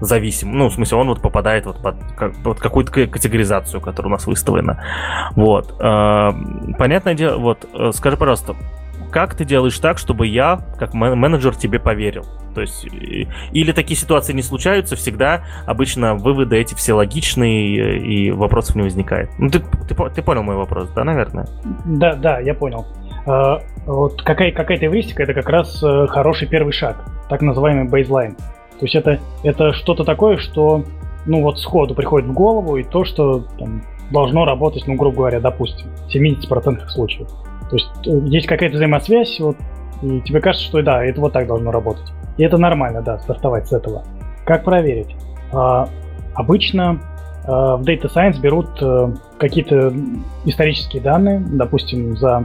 зависим. 0.00 0.56
Ну, 0.56 0.68
в 0.68 0.74
смысле, 0.74 0.98
он 0.98 1.08
вот 1.08 1.20
попадает 1.20 1.66
вот 1.66 1.82
под, 1.82 1.96
как, 2.16 2.34
под 2.42 2.58
какую-то 2.58 3.06
категоризацию, 3.06 3.80
которая 3.80 4.08
у 4.08 4.12
нас 4.12 4.26
выставлена. 4.26 4.82
Вот. 5.36 5.74
Э, 5.80 6.30
понятное 6.78 7.14
дело, 7.14 7.38
вот, 7.38 7.66
э, 7.72 7.90
скажи, 7.92 8.16
пожалуйста, 8.16 8.54
как 9.10 9.34
ты 9.34 9.44
делаешь 9.44 9.78
так, 9.78 9.98
чтобы 9.98 10.26
я, 10.26 10.60
как 10.78 10.94
менеджер, 10.94 11.56
тебе 11.56 11.78
поверил? 11.78 12.24
То 12.54 12.60
есть, 12.60 12.86
или 13.52 13.72
такие 13.72 13.98
ситуации 13.98 14.32
не 14.32 14.42
случаются 14.42 14.96
всегда, 14.96 15.44
обычно 15.66 16.14
выводы 16.14 16.56
эти 16.56 16.74
все 16.74 16.94
логичные, 16.94 17.98
и 17.98 18.30
вопросов 18.30 18.76
не 18.76 18.82
возникает. 18.82 19.30
Ну, 19.38 19.48
ты, 19.48 19.60
ты, 19.60 19.94
ты 19.94 20.22
понял 20.22 20.42
мой 20.42 20.56
вопрос, 20.56 20.88
да, 20.94 21.04
наверное? 21.04 21.46
Да, 21.84 22.14
да, 22.14 22.40
я 22.40 22.54
понял. 22.54 22.86
А, 23.26 23.60
вот 23.86 24.22
какая, 24.22 24.52
какая-то 24.52 24.86
эвристика 24.86 25.22
это 25.22 25.34
как 25.34 25.48
раз 25.48 25.82
э, 25.82 26.06
хороший 26.08 26.48
первый 26.48 26.72
шаг, 26.72 27.04
так 27.28 27.42
называемый 27.42 27.88
бейзлайн. 27.88 28.36
То 28.80 28.86
есть 28.86 28.94
это, 28.94 29.20
это 29.44 29.72
что-то 29.72 30.04
такое, 30.04 30.38
что 30.38 30.84
ну 31.26 31.42
вот 31.42 31.60
сходу 31.60 31.94
приходит 31.94 32.28
в 32.28 32.32
голову, 32.32 32.78
и 32.78 32.82
то, 32.82 33.04
что 33.04 33.44
там, 33.58 33.82
должно 34.10 34.46
работать, 34.46 34.86
ну, 34.86 34.94
грубо 34.94 35.18
говоря, 35.18 35.40
допустим, 35.40 35.88
в 36.08 36.14
70% 36.14 36.88
случаев. 36.88 37.28
То 37.68 37.76
есть 37.76 37.90
э, 38.06 38.20
есть 38.24 38.46
какая-то 38.46 38.76
взаимосвязь, 38.76 39.38
вот, 39.38 39.56
и 40.02 40.22
тебе 40.22 40.40
кажется, 40.40 40.66
что 40.66 40.82
да, 40.82 41.04
это 41.04 41.20
вот 41.20 41.34
так 41.34 41.46
должно 41.46 41.70
работать. 41.70 42.10
И 42.38 42.42
это 42.42 42.56
нормально, 42.56 43.02
да, 43.02 43.18
стартовать 43.18 43.68
с 43.68 43.72
этого. 43.72 44.02
Как 44.46 44.64
проверить? 44.64 45.14
А, 45.52 45.86
обычно 46.34 47.00
а, 47.46 47.76
в 47.76 47.82
Data 47.82 48.10
Science 48.12 48.40
берут 48.40 48.70
а, 48.80 49.12
какие-то 49.38 49.92
исторические 50.46 51.02
данные, 51.02 51.40
допустим, 51.40 52.16
за 52.16 52.44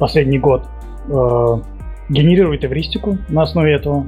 последний 0.00 0.38
год 0.38 0.64
э, 1.08 1.56
генерирует 2.08 2.64
эвристику 2.64 3.18
на 3.28 3.42
основе 3.42 3.74
этого 3.74 4.06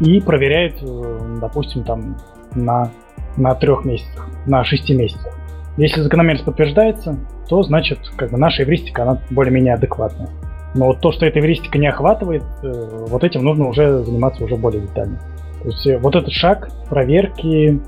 и 0.00 0.20
проверяет, 0.20 0.82
э, 0.82 1.38
допустим, 1.40 1.84
там 1.84 2.16
на, 2.54 2.90
на 3.36 3.54
трех 3.54 3.84
месяцах, 3.84 4.28
на 4.46 4.64
шести 4.64 4.94
месяцах. 4.94 5.34
Если 5.76 6.00
закономерность 6.00 6.44
подтверждается, 6.44 7.16
то 7.48 7.62
значит, 7.62 7.98
как 8.16 8.30
бы 8.30 8.38
наша 8.38 8.64
эвристика, 8.64 9.02
она 9.02 9.20
более-менее 9.30 9.74
адекватная. 9.74 10.28
Но 10.74 10.86
вот 10.86 11.00
то, 11.00 11.12
что 11.12 11.24
эта 11.24 11.40
эвристика 11.40 11.78
не 11.78 11.88
охватывает, 11.88 12.44
э, 12.62 13.06
вот 13.08 13.24
этим 13.24 13.44
нужно 13.44 13.68
уже 13.68 14.02
заниматься 14.04 14.44
уже 14.44 14.56
более 14.56 14.82
детально. 14.82 15.18
То 15.62 15.68
есть 15.68 15.86
э, 15.86 15.98
вот 15.98 16.14
этот 16.14 16.32
шаг 16.32 16.70
проверки, 16.88 17.80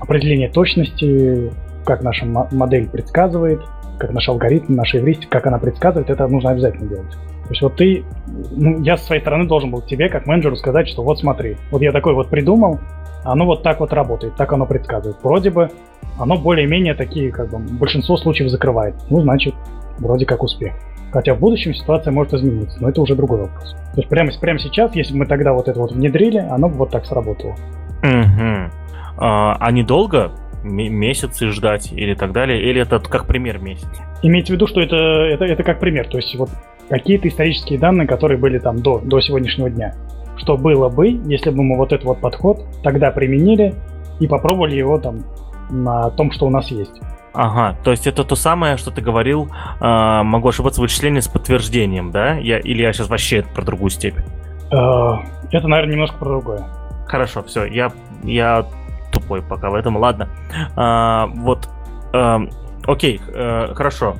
определения 0.00 0.50
точности, 0.50 1.50
как 1.86 2.02
наша 2.02 2.26
модель 2.26 2.86
предсказывает, 2.86 3.60
как 3.98 4.12
наш 4.12 4.28
алгоритм, 4.28 4.74
наша 4.74 4.98
эвристика, 4.98 5.38
как 5.38 5.46
она 5.46 5.58
предсказывает, 5.58 6.10
это 6.10 6.26
нужно 6.28 6.50
обязательно 6.50 6.88
делать. 6.88 7.16
То 7.48 7.52
есть 7.52 7.62
вот 7.62 7.76
ты, 7.76 8.04
ну, 8.26 8.82
я 8.82 8.98
с 8.98 9.06
своей 9.06 9.22
стороны 9.22 9.46
должен 9.46 9.70
был 9.70 9.80
тебе, 9.80 10.10
как 10.10 10.26
менеджеру, 10.26 10.54
сказать, 10.54 10.86
что 10.86 11.02
вот 11.02 11.18
смотри, 11.18 11.56
вот 11.70 11.80
я 11.80 11.92
такой 11.92 12.12
вот 12.12 12.28
придумал, 12.28 12.78
оно 13.24 13.46
вот 13.46 13.62
так 13.62 13.80
вот 13.80 13.90
работает, 13.94 14.36
так 14.36 14.52
оно 14.52 14.66
предсказывает. 14.66 15.16
Вроде 15.22 15.50
бы 15.50 15.70
оно 16.18 16.36
более-менее 16.36 16.92
такие, 16.92 17.32
как 17.32 17.48
бы, 17.48 17.58
большинство 17.58 18.18
случаев 18.18 18.50
закрывает. 18.50 18.96
Ну, 19.08 19.22
значит, 19.22 19.54
вроде 19.98 20.26
как 20.26 20.42
успех. 20.42 20.74
Хотя 21.10 21.32
в 21.32 21.40
будущем 21.40 21.72
ситуация 21.72 22.12
может 22.12 22.34
измениться, 22.34 22.76
но 22.82 22.90
это 22.90 23.00
уже 23.00 23.14
другой 23.14 23.40
вопрос. 23.40 23.72
То 23.94 24.00
есть 24.00 24.10
прямо, 24.10 24.30
прямо 24.38 24.58
сейчас, 24.58 24.94
если 24.94 25.14
бы 25.14 25.20
мы 25.20 25.26
тогда 25.26 25.54
вот 25.54 25.68
это 25.68 25.80
вот 25.80 25.92
внедрили, 25.92 26.36
оно 26.36 26.68
бы 26.68 26.76
вот 26.76 26.90
так 26.90 27.06
сработало. 27.06 27.54
Угу. 28.02 28.70
А, 29.16 29.56
а 29.58 29.72
недолго 29.72 30.32
месяцы 30.64 31.48
ждать 31.48 31.92
или 31.92 32.14
так 32.14 32.32
далее, 32.32 32.60
или 32.60 32.82
это 32.82 32.98
как 32.98 33.26
пример 33.26 33.58
месяц? 33.58 33.88
Имейте 34.22 34.52
в 34.52 34.56
виду, 34.56 34.66
что 34.66 34.82
это, 34.82 34.96
это, 34.96 35.46
это 35.46 35.62
как 35.62 35.80
пример. 35.80 36.08
То 36.08 36.18
есть 36.18 36.34
вот 36.36 36.50
какие-то 36.88 37.28
исторические 37.28 37.78
данные, 37.78 38.06
которые 38.06 38.38
были 38.38 38.58
там 38.58 38.80
до, 38.80 38.98
до 38.98 39.20
сегодняшнего 39.20 39.70
дня. 39.70 39.94
Что 40.36 40.56
было 40.56 40.88
бы, 40.88 41.08
если 41.08 41.50
бы 41.50 41.62
мы 41.62 41.76
вот 41.76 41.92
этот 41.92 42.06
вот 42.06 42.20
подход 42.20 42.64
тогда 42.82 43.10
применили 43.10 43.74
и 44.20 44.26
попробовали 44.26 44.76
его 44.76 44.98
там 44.98 45.24
на 45.70 46.10
том, 46.10 46.30
что 46.30 46.46
у 46.46 46.50
нас 46.50 46.70
есть. 46.70 47.00
Ага, 47.34 47.76
то 47.84 47.90
есть 47.90 48.06
это 48.06 48.24
то 48.24 48.34
самое, 48.34 48.76
что 48.76 48.90
ты 48.90 49.00
говорил, 49.00 49.48
э, 49.80 50.22
могу 50.22 50.48
ошибаться, 50.48 50.80
вычисление 50.80 51.22
с 51.22 51.28
подтверждением, 51.28 52.10
да? 52.10 52.36
Я, 52.36 52.58
или 52.58 52.82
я 52.82 52.92
сейчас 52.92 53.08
вообще 53.08 53.44
про 53.54 53.64
другую 53.64 53.90
степень? 53.90 54.24
Э, 54.72 55.18
это, 55.52 55.68
наверное, 55.68 55.92
немножко 55.92 56.16
про 56.18 56.28
другое. 56.30 56.66
Хорошо, 57.06 57.42
все, 57.42 57.64
я, 57.64 57.92
я 58.22 58.66
тупой 59.12 59.42
пока 59.42 59.70
в 59.70 59.74
этом, 59.74 59.96
ладно. 59.96 60.28
А, 60.76 61.26
вот, 61.26 61.68
а, 62.12 62.40
окей, 62.86 63.20
а, 63.34 63.72
хорошо. 63.74 64.16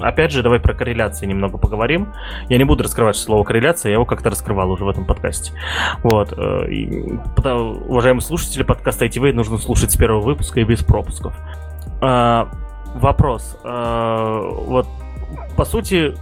Опять 0.00 0.32
же, 0.32 0.42
давай 0.42 0.60
про 0.60 0.74
корреляции 0.74 1.26
немного 1.26 1.58
поговорим. 1.58 2.12
Я 2.48 2.58
не 2.58 2.64
буду 2.64 2.84
раскрывать 2.84 3.16
слово 3.16 3.44
корреляция, 3.44 3.90
я 3.90 3.94
его 3.94 4.04
как-то 4.04 4.30
раскрывал 4.30 4.70
уже 4.70 4.84
в 4.84 4.88
этом 4.88 5.04
подкасте. 5.04 5.52
Вот. 6.02 6.32
Э, 6.36 6.68
и, 6.70 7.12
уважаемые 7.88 8.22
слушатели 8.22 8.62
подкаста 8.62 9.06
ITV 9.06 9.32
нужно 9.32 9.58
слушать 9.58 9.92
с 9.92 9.96
первого 9.96 10.20
выпуска 10.20 10.60
и 10.60 10.64
без 10.64 10.82
пропусков. 10.82 11.34
А, 12.00 12.48
вопрос. 12.94 13.58
А, 13.64 14.40
вот, 14.42 14.86
по 15.56 15.64
сути, 15.64 16.14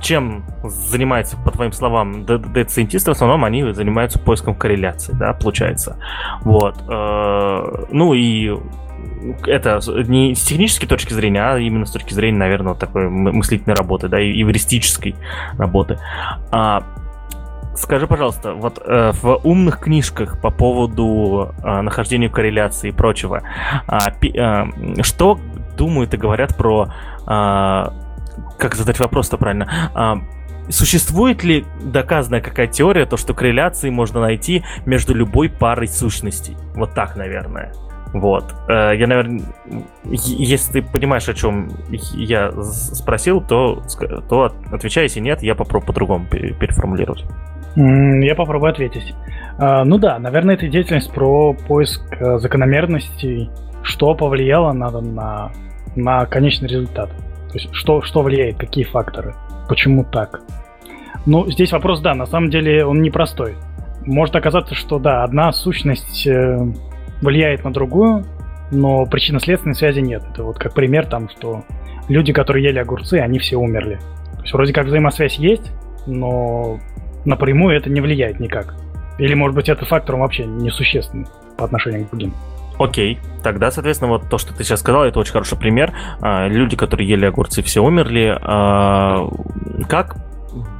чем 0.00 0.44
занимается, 0.64 1.36
по 1.36 1.50
твоим 1.50 1.72
словам, 1.72 2.24
дата-сайентисты, 2.24 3.10
в 3.10 3.14
основном 3.14 3.44
они 3.44 3.72
занимаются 3.72 4.18
поиском 4.18 4.54
корреляции, 4.54 5.12
да, 5.12 5.32
получается. 5.32 5.96
Вот. 6.42 6.76
Э, 6.88 7.86
ну 7.90 8.14
и 8.14 8.56
это 9.46 9.80
не 10.06 10.34
с 10.34 10.42
технической 10.42 10.88
точки 10.88 11.12
зрения, 11.12 11.42
а 11.42 11.58
именно 11.58 11.86
с 11.86 11.90
точки 11.90 12.14
зрения, 12.14 12.38
наверное, 12.38 12.72
вот 12.72 12.78
такой 12.78 13.08
мыслительной 13.08 13.74
работы, 13.74 14.08
да, 14.08 14.20
и 14.20 14.42
эвристической 14.42 15.14
работы. 15.58 15.98
А, 16.50 16.82
скажи, 17.76 18.06
пожалуйста, 18.06 18.54
вот 18.54 18.80
э, 18.84 19.12
в 19.20 19.40
умных 19.44 19.80
книжках 19.80 20.40
по 20.40 20.50
поводу 20.50 21.54
э, 21.62 21.80
нахождения 21.80 22.28
корреляции 22.28 22.88
и 22.88 22.92
прочего, 22.92 23.42
э, 23.88 24.26
э, 24.28 25.02
что 25.02 25.38
думают 25.76 26.14
и 26.14 26.16
говорят 26.16 26.56
про 26.56 26.92
э, 27.26 27.84
как 28.58 28.74
задать 28.74 28.98
вопрос-то 29.00 29.36
правильно? 29.38 29.90
А, 29.94 30.20
существует 30.68 31.42
ли 31.42 31.64
доказанная 31.82 32.40
какая 32.40 32.66
теория, 32.66 33.06
то, 33.06 33.16
что 33.16 33.34
корреляции 33.34 33.90
можно 33.90 34.20
найти 34.20 34.64
между 34.86 35.14
любой 35.14 35.48
парой 35.48 35.88
сущностей? 35.88 36.56
Вот 36.74 36.94
так, 36.94 37.16
наверное. 37.16 37.72
Вот. 38.12 38.54
Э, 38.68 38.92
я, 38.96 39.06
наверное, 39.06 39.42
если 40.04 40.80
ты 40.80 40.82
понимаешь, 40.82 41.28
о 41.28 41.34
чем 41.34 41.70
я 42.14 42.52
спросил, 42.62 43.40
то, 43.40 43.82
то 44.28 44.52
отвечай, 44.72 45.04
если 45.04 45.20
нет, 45.20 45.42
я 45.42 45.54
попробую 45.54 45.86
по-другому 45.86 46.26
переформулировать. 46.26 47.24
Я 47.76 48.34
попробую 48.34 48.72
ответить. 48.72 49.14
А, 49.58 49.84
ну 49.84 49.98
да, 49.98 50.18
наверное, 50.18 50.56
это 50.56 50.66
деятельность 50.66 51.12
про 51.12 51.52
поиск 51.52 52.02
э, 52.18 52.38
закономерностей, 52.38 53.50
что 53.82 54.14
повлияло 54.14 54.72
на, 54.72 54.90
на, 54.90 55.52
на 55.94 56.26
конечный 56.26 56.68
результат. 56.68 57.10
То 57.50 57.58
есть 57.58 57.68
что, 57.72 58.02
что 58.02 58.22
влияет, 58.22 58.56
какие 58.56 58.84
факторы, 58.84 59.34
почему 59.68 60.04
так. 60.04 60.40
Ну, 61.26 61.48
здесь 61.50 61.70
вопрос, 61.72 62.00
да, 62.00 62.14
на 62.14 62.26
самом 62.26 62.50
деле 62.50 62.84
он 62.84 63.02
непростой. 63.02 63.54
Может 64.04 64.34
оказаться, 64.34 64.74
что 64.74 64.98
да, 64.98 65.22
одна 65.22 65.52
сущность 65.52 66.26
э, 66.26 66.58
влияет 67.20 67.64
на 67.64 67.72
другую, 67.72 68.24
но 68.70 69.04
причинно-следственной 69.06 69.74
связи 69.74 70.00
нет. 70.00 70.22
Это 70.32 70.44
вот 70.44 70.58
как 70.58 70.74
пример 70.74 71.06
там, 71.06 71.28
что 71.28 71.64
люди, 72.08 72.32
которые 72.32 72.64
ели 72.64 72.78
огурцы, 72.78 73.14
они 73.14 73.38
все 73.38 73.56
умерли. 73.56 73.98
То 74.36 74.42
есть 74.42 74.52
вроде 74.52 74.72
как 74.72 74.86
взаимосвязь 74.86 75.36
есть, 75.36 75.72
но 76.06 76.78
напрямую 77.24 77.76
это 77.76 77.90
не 77.90 78.00
влияет 78.00 78.40
никак. 78.40 78.74
Или, 79.18 79.34
может 79.34 79.54
быть, 79.54 79.68
этот 79.68 79.88
фактор 79.88 80.16
вообще 80.16 80.46
несущественный 80.46 81.26
по 81.58 81.64
отношению 81.64 82.06
к 82.06 82.10
другим. 82.10 82.34
Окей, 82.78 83.18
тогда, 83.42 83.70
соответственно, 83.70 84.12
вот 84.12 84.30
то, 84.30 84.38
что 84.38 84.54
ты 84.54 84.64
сейчас 84.64 84.80
сказал, 84.80 85.04
это 85.04 85.20
очень 85.20 85.32
хороший 85.32 85.58
пример. 85.58 85.92
А, 86.22 86.48
люди, 86.48 86.76
которые 86.78 87.06
ели 87.06 87.26
огурцы, 87.26 87.62
все 87.62 87.82
умерли. 87.82 88.34
А, 88.40 89.28
как 89.86 90.16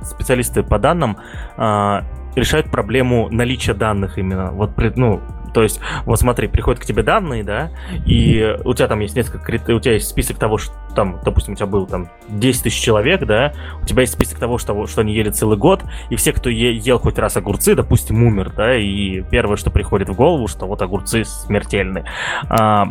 специалисты 0.02 0.62
по 0.62 0.78
данным 0.78 1.18
а, 1.58 2.04
решают 2.34 2.70
проблему 2.70 3.28
наличия 3.30 3.74
данных 3.74 4.16
именно? 4.16 4.50
Вот, 4.52 4.70
ну, 4.96 5.20
то 5.52 5.62
есть, 5.62 5.80
вот 6.04 6.18
смотри, 6.18 6.48
приходят 6.48 6.80
к 6.80 6.84
тебе 6.84 7.02
данные, 7.02 7.44
да, 7.44 7.70
и 8.06 8.56
у 8.64 8.74
тебя 8.74 8.88
там 8.88 9.00
есть 9.00 9.16
несколько, 9.16 9.50
у 9.50 9.80
тебя 9.80 9.94
есть 9.94 10.08
список 10.08 10.38
того, 10.38 10.58
что 10.58 10.74
там, 10.94 11.20
допустим, 11.24 11.54
у 11.54 11.56
тебя 11.56 11.66
был 11.66 11.86
там 11.86 12.08
10 12.28 12.62
тысяч 12.62 12.80
человек, 12.80 13.24
да, 13.24 13.52
у 13.82 13.86
тебя 13.86 14.02
есть 14.02 14.12
список 14.12 14.38
того, 14.38 14.58
что, 14.58 14.86
что 14.86 15.00
они 15.00 15.14
ели 15.14 15.30
целый 15.30 15.56
год, 15.56 15.82
и 16.08 16.16
все, 16.16 16.32
кто 16.32 16.50
е- 16.50 16.76
ел 16.76 16.98
хоть 16.98 17.18
раз 17.18 17.36
огурцы, 17.36 17.74
допустим, 17.74 18.22
умер, 18.22 18.52
да, 18.56 18.76
и 18.76 19.22
первое, 19.22 19.56
что 19.56 19.70
приходит 19.70 20.08
в 20.08 20.14
голову, 20.14 20.48
что 20.48 20.66
вот 20.66 20.82
огурцы 20.82 21.24
смертельны. 21.24 22.04
А, 22.48 22.88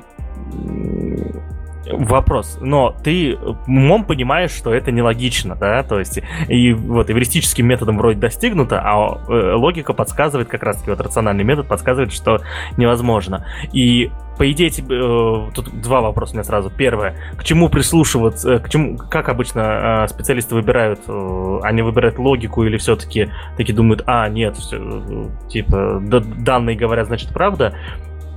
вопрос. 1.91 2.57
Но 2.61 2.95
ты 3.03 3.37
умом 3.67 4.03
понимаешь, 4.05 4.51
что 4.51 4.73
это 4.73 4.91
нелогично, 4.91 5.55
да, 5.55 5.83
то 5.83 5.99
есть 5.99 6.21
и 6.47 6.73
вот 6.73 7.09
эвристическим 7.09 7.67
методом 7.67 7.97
вроде 7.97 8.19
достигнуто, 8.19 8.81
а 8.83 9.19
э, 9.27 9.53
логика 9.53 9.93
подсказывает, 9.93 10.47
как 10.47 10.63
раз 10.63 10.77
таки 10.77 10.89
вот 10.89 11.01
рациональный 11.01 11.43
метод 11.43 11.67
подсказывает, 11.67 12.13
что 12.13 12.41
невозможно. 12.77 13.45
И 13.73 14.11
по 14.39 14.49
идее, 14.49 14.69
тебе, 14.69 14.95
э, 14.95 15.51
тут 15.53 15.81
два 15.81 15.99
вопроса 15.99 16.31
у 16.31 16.35
меня 16.35 16.45
сразу. 16.45 16.69
Первое, 16.69 17.15
к 17.35 17.43
чему 17.43 17.67
прислушиваться, 17.67 18.53
э, 18.53 18.59
к 18.59 18.69
чему, 18.69 18.97
как 18.97 19.27
обычно 19.27 20.05
э, 20.05 20.07
специалисты 20.07 20.55
выбирают, 20.55 21.01
э, 21.07 21.59
они 21.63 21.81
выбирают 21.81 22.17
логику 22.17 22.63
или 22.63 22.77
все-таки 22.77 23.29
такие 23.57 23.75
думают, 23.75 24.03
а, 24.05 24.29
нет, 24.29 24.55
все, 24.55 24.77
э, 24.79 25.49
типа, 25.49 26.01
данные 26.01 26.77
говорят, 26.77 27.07
значит, 27.07 27.33
правда. 27.33 27.75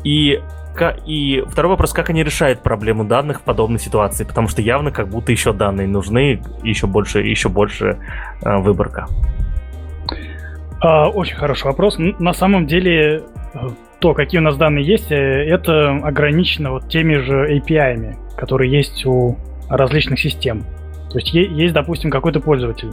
И 0.02 0.42
и 1.06 1.44
второй 1.46 1.70
вопрос, 1.70 1.92
как 1.92 2.10
они 2.10 2.24
решают 2.24 2.62
проблему 2.62 3.04
данных 3.04 3.40
в 3.40 3.42
подобной 3.42 3.78
ситуации, 3.78 4.24
потому 4.24 4.48
что 4.48 4.62
явно 4.62 4.90
как 4.90 5.08
будто 5.08 5.32
еще 5.32 5.52
данные 5.52 5.86
нужны, 5.86 6.42
еще 6.62 6.86
больше, 6.86 7.20
еще 7.20 7.48
больше 7.48 7.98
э, 8.42 8.56
выборка. 8.58 9.06
А, 10.80 11.08
очень 11.08 11.36
хороший 11.36 11.66
вопрос. 11.66 11.96
На 11.98 12.32
самом 12.32 12.66
деле, 12.66 13.22
э, 13.54 13.68
то, 14.00 14.14
какие 14.14 14.40
у 14.40 14.42
нас 14.42 14.56
данные 14.56 14.84
есть, 14.84 15.12
э, 15.12 15.16
это 15.16 15.90
ограничено 15.90 16.72
вот 16.72 16.88
теми 16.88 17.16
же 17.16 17.58
API, 17.58 18.16
которые 18.36 18.70
есть 18.70 19.04
у 19.04 19.36
различных 19.68 20.20
систем. 20.20 20.64
То 21.10 21.18
есть 21.18 21.34
есть, 21.34 21.74
допустим, 21.74 22.10
какой-то 22.10 22.40
пользователь, 22.40 22.90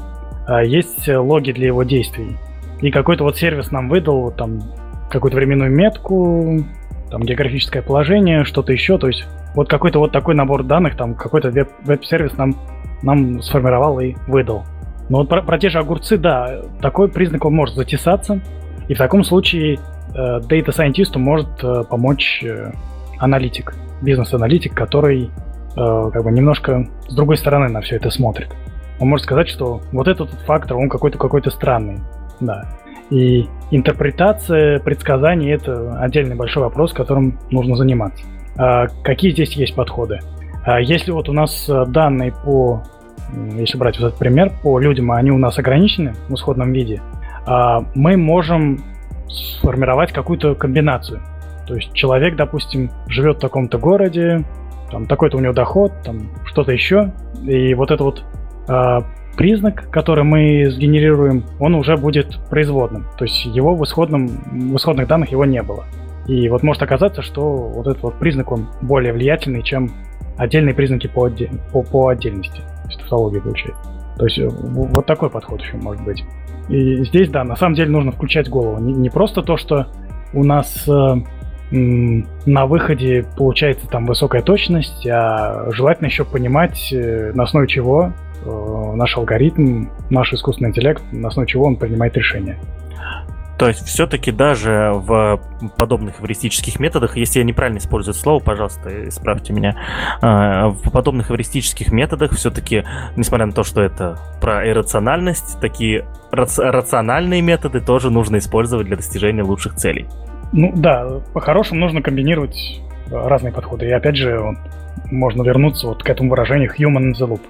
а 0.48 0.64
есть 0.64 1.08
логи 1.08 1.52
для 1.54 1.68
его 1.68 1.84
действий, 1.84 2.36
и 2.82 2.92
какой-то 2.92 3.24
вот 3.24 3.38
сервис 3.38 3.72
нам 3.72 3.88
выдал 3.88 4.32
там 4.32 4.62
какую-то 5.10 5.38
временную 5.38 5.72
метку, 5.72 6.64
там 7.10 7.24
географическое 7.24 7.82
положение, 7.82 8.44
что-то 8.44 8.72
еще, 8.72 8.98
то 8.98 9.08
есть 9.08 9.26
вот 9.56 9.70
какой-то 9.70 10.00
вот 10.00 10.12
такой 10.12 10.36
набор 10.36 10.64
данных, 10.64 10.96
там 10.96 11.16
какой-то 11.16 11.50
веб- 11.50 11.74
веб-сервис 11.84 12.38
нам, 12.38 12.56
нам 13.02 13.42
сформировал 13.42 14.00
и 14.00 14.16
выдал. 14.28 14.66
Но 15.10 15.20
вот 15.20 15.30
про, 15.30 15.42
про 15.42 15.58
те 15.58 15.70
же 15.70 15.80
огурцы, 15.80 16.18
да, 16.18 16.62
такой 16.82 17.10
признак 17.10 17.46
он 17.46 17.54
может 17.54 17.76
затесаться, 17.76 18.40
и 18.88 18.94
в 18.94 18.98
таком 18.98 19.24
случае 19.24 19.80
э, 20.14 20.40
Data 20.40 20.68
Scientist 20.68 21.18
может 21.18 21.50
э, 21.64 21.84
помочь 21.90 22.44
э, 22.44 22.72
аналитик, 23.18 23.76
бизнес-аналитик, 24.02 24.74
который 24.76 25.30
э, 25.76 26.10
как 26.14 26.24
бы 26.24 26.32
немножко 26.32 26.88
с 27.08 27.16
другой 27.16 27.38
стороны 27.38 27.70
на 27.70 27.82
все 27.82 27.96
это 27.96 28.10
смотрит. 28.12 28.50
Он 29.00 29.08
может 29.08 29.26
сказать, 29.26 29.48
что 29.50 29.82
вот 29.92 30.08
этот 30.08 30.30
фактор, 30.46 30.78
он 30.78 30.90
какой-то 30.90 31.18
какой-то 31.18 31.50
странный, 31.50 32.00
да. 32.40 32.70
И 33.10 33.48
интерпретация 33.72 34.80
предсказаний– 34.80 35.52
это 35.54 36.00
отдельный 36.00 36.36
большой 36.36 36.64
вопрос, 36.64 36.94
которым 36.94 37.40
нужно 37.50 37.76
заниматься. 37.76 38.24
А 38.58 38.88
какие 39.04 39.32
здесь 39.32 39.54
есть 39.54 39.76
подходы? 39.76 40.20
А 40.64 40.80
если 40.80 41.12
вот 41.12 41.30
у 41.30 41.34
нас 41.34 41.68
э, 41.70 41.86
данные 41.88 42.34
по, 42.44 42.84
если 43.56 43.78
брать 43.78 44.00
вот 44.00 44.08
этот 44.08 44.20
пример, 44.20 44.52
по 44.62 44.80
людям, 44.80 45.12
они 45.12 45.32
у 45.32 45.38
нас 45.38 45.58
ограничены 45.58 46.14
в 46.28 46.36
исходном 46.36 46.74
виде, 46.74 47.02
а 47.46 47.80
мы 47.96 48.18
можем 48.18 48.84
сформировать 49.28 50.12
какую-то 50.12 50.56
комбинацию. 50.56 51.22
То 51.68 51.76
есть 51.76 51.94
человек, 51.94 52.36
допустим, 52.36 52.92
живет 53.08 53.38
в 53.38 53.40
таком-то 53.40 53.78
городе, 53.78 54.44
там 54.92 55.06
такой-то 55.06 55.38
у 55.38 55.40
него 55.40 55.54
доход, 55.54 55.94
там 56.04 56.30
что-то 56.46 56.72
еще, 56.72 57.14
и 57.44 57.74
вот 57.76 57.92
это 57.92 58.04
вот 58.04 58.24
а, 58.68 59.04
признак, 59.40 59.90
который 59.90 60.26
мы 60.26 60.70
сгенерируем, 60.70 61.46
он 61.62 61.74
уже 61.74 61.96
будет 61.96 62.38
производным. 62.50 63.06
То 63.18 63.24
есть 63.24 63.46
его 63.46 63.74
в, 63.74 63.82
исходном, 63.86 64.28
в 64.28 64.76
исходных 64.76 65.08
данных 65.08 65.32
его 65.32 65.46
не 65.46 65.64
было. 65.64 65.86
И 66.28 66.50
вот 66.50 66.62
может 66.62 66.84
оказаться, 66.84 67.22
что 67.22 67.42
вот 67.42 67.88
этот 67.88 68.04
вот 68.04 68.20
признак, 68.20 68.52
он 68.52 68.68
более 68.82 69.14
влиятельный, 69.14 69.64
чем 69.64 69.92
отдельные 70.38 70.76
признаки 70.76 71.08
по, 71.08 71.24
отдель, 71.24 71.52
по, 71.72 71.82
по 71.84 72.10
отдельности. 72.10 72.60
То 72.60 72.90
есть 72.90 73.42
получается. 73.42 73.90
То 74.18 74.26
есть 74.26 74.40
э, 74.40 74.50
вот 74.50 75.06
такой 75.06 75.30
подход 75.30 75.62
еще 75.62 75.78
может 75.78 76.04
быть. 76.04 76.22
И 76.68 77.02
здесь, 77.06 77.30
да, 77.30 77.46
на 77.46 77.56
самом 77.56 77.76
деле 77.76 77.92
нужно 77.92 78.12
включать 78.12 78.50
голову. 78.50 78.78
Не, 78.84 78.92
не 78.92 79.10
просто 79.10 79.42
то, 79.42 79.56
что 79.56 79.88
у 80.34 80.44
нас 80.44 80.86
э, 80.86 81.16
на 81.72 82.66
выходе 82.66 83.26
получается 83.38 83.88
там 83.88 84.06
высокая 84.06 84.42
точность, 84.42 85.08
а 85.08 85.72
желательно 85.72 86.08
еще 86.08 86.26
понимать, 86.26 86.92
э, 86.92 87.32
на 87.34 87.44
основе 87.44 87.68
чего 87.68 88.12
наш 88.46 89.18
алгоритм, 89.18 89.88
наш 90.10 90.34
искусственный 90.34 90.70
интеллект, 90.70 91.04
на 91.12 91.28
основе 91.28 91.48
чего 91.48 91.66
он 91.66 91.76
принимает 91.76 92.16
решения. 92.16 92.58
То 93.60 93.68
есть 93.68 93.86
все-таки 93.86 94.32
даже 94.32 94.94
в 94.96 95.42
подобных 95.78 96.22
эвристических 96.22 96.80
методах, 96.80 97.18
если 97.18 97.40
я 97.40 97.46
неправильно 97.46 97.80
использую 97.80 98.14
это 98.14 98.22
слово, 98.22 98.42
пожалуйста, 98.42 99.10
исправьте 99.10 99.52
меня, 99.52 99.76
а, 100.22 100.70
в 100.70 100.90
подобных 100.92 101.30
эвристических 101.30 101.92
методах 101.92 102.32
все-таки, 102.32 102.86
несмотря 103.18 103.48
на 103.48 103.52
то, 103.52 103.66
что 103.66 103.82
это 103.82 104.18
про 104.40 104.66
иррациональность, 104.66 105.60
такие 105.60 106.06
рациональные 106.32 107.42
методы 107.42 107.82
тоже 107.82 108.10
нужно 108.10 108.38
использовать 108.38 108.88
для 108.88 108.96
достижения 108.96 109.44
лучших 109.44 109.76
целей. 109.76 110.08
Ну 110.54 110.72
да, 110.74 111.20
по-хорошему 111.34 111.82
нужно 111.82 112.02
комбинировать 112.02 112.82
разные 113.12 113.52
подходы. 113.52 113.88
И 113.88 113.92
опять 113.92 114.16
же, 114.16 114.40
можно 115.12 115.44
вернуться 115.44 115.88
вот 115.88 116.02
к 116.02 116.10
этому 116.10 116.30
выражению 116.30 116.72
human 116.72 117.12
in 117.12 117.14
the 117.14 117.28
loop. 117.28 117.42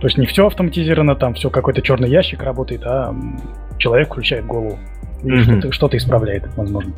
То 0.00 0.06
есть 0.06 0.18
не 0.18 0.26
все 0.26 0.46
автоматизировано, 0.46 1.14
там 1.14 1.34
все 1.34 1.50
какой-то 1.50 1.82
черный 1.82 2.10
ящик 2.10 2.42
работает, 2.42 2.82
а 2.84 3.14
человек 3.78 4.08
включает 4.08 4.46
голову 4.46 4.78
и 5.22 5.28
mm-hmm. 5.28 5.42
что-то, 5.42 5.72
что-то 5.72 5.96
исправляет, 5.96 6.44
возможно. 6.56 6.92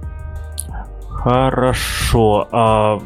Хорошо. 1.09 2.49
А, 2.53 3.01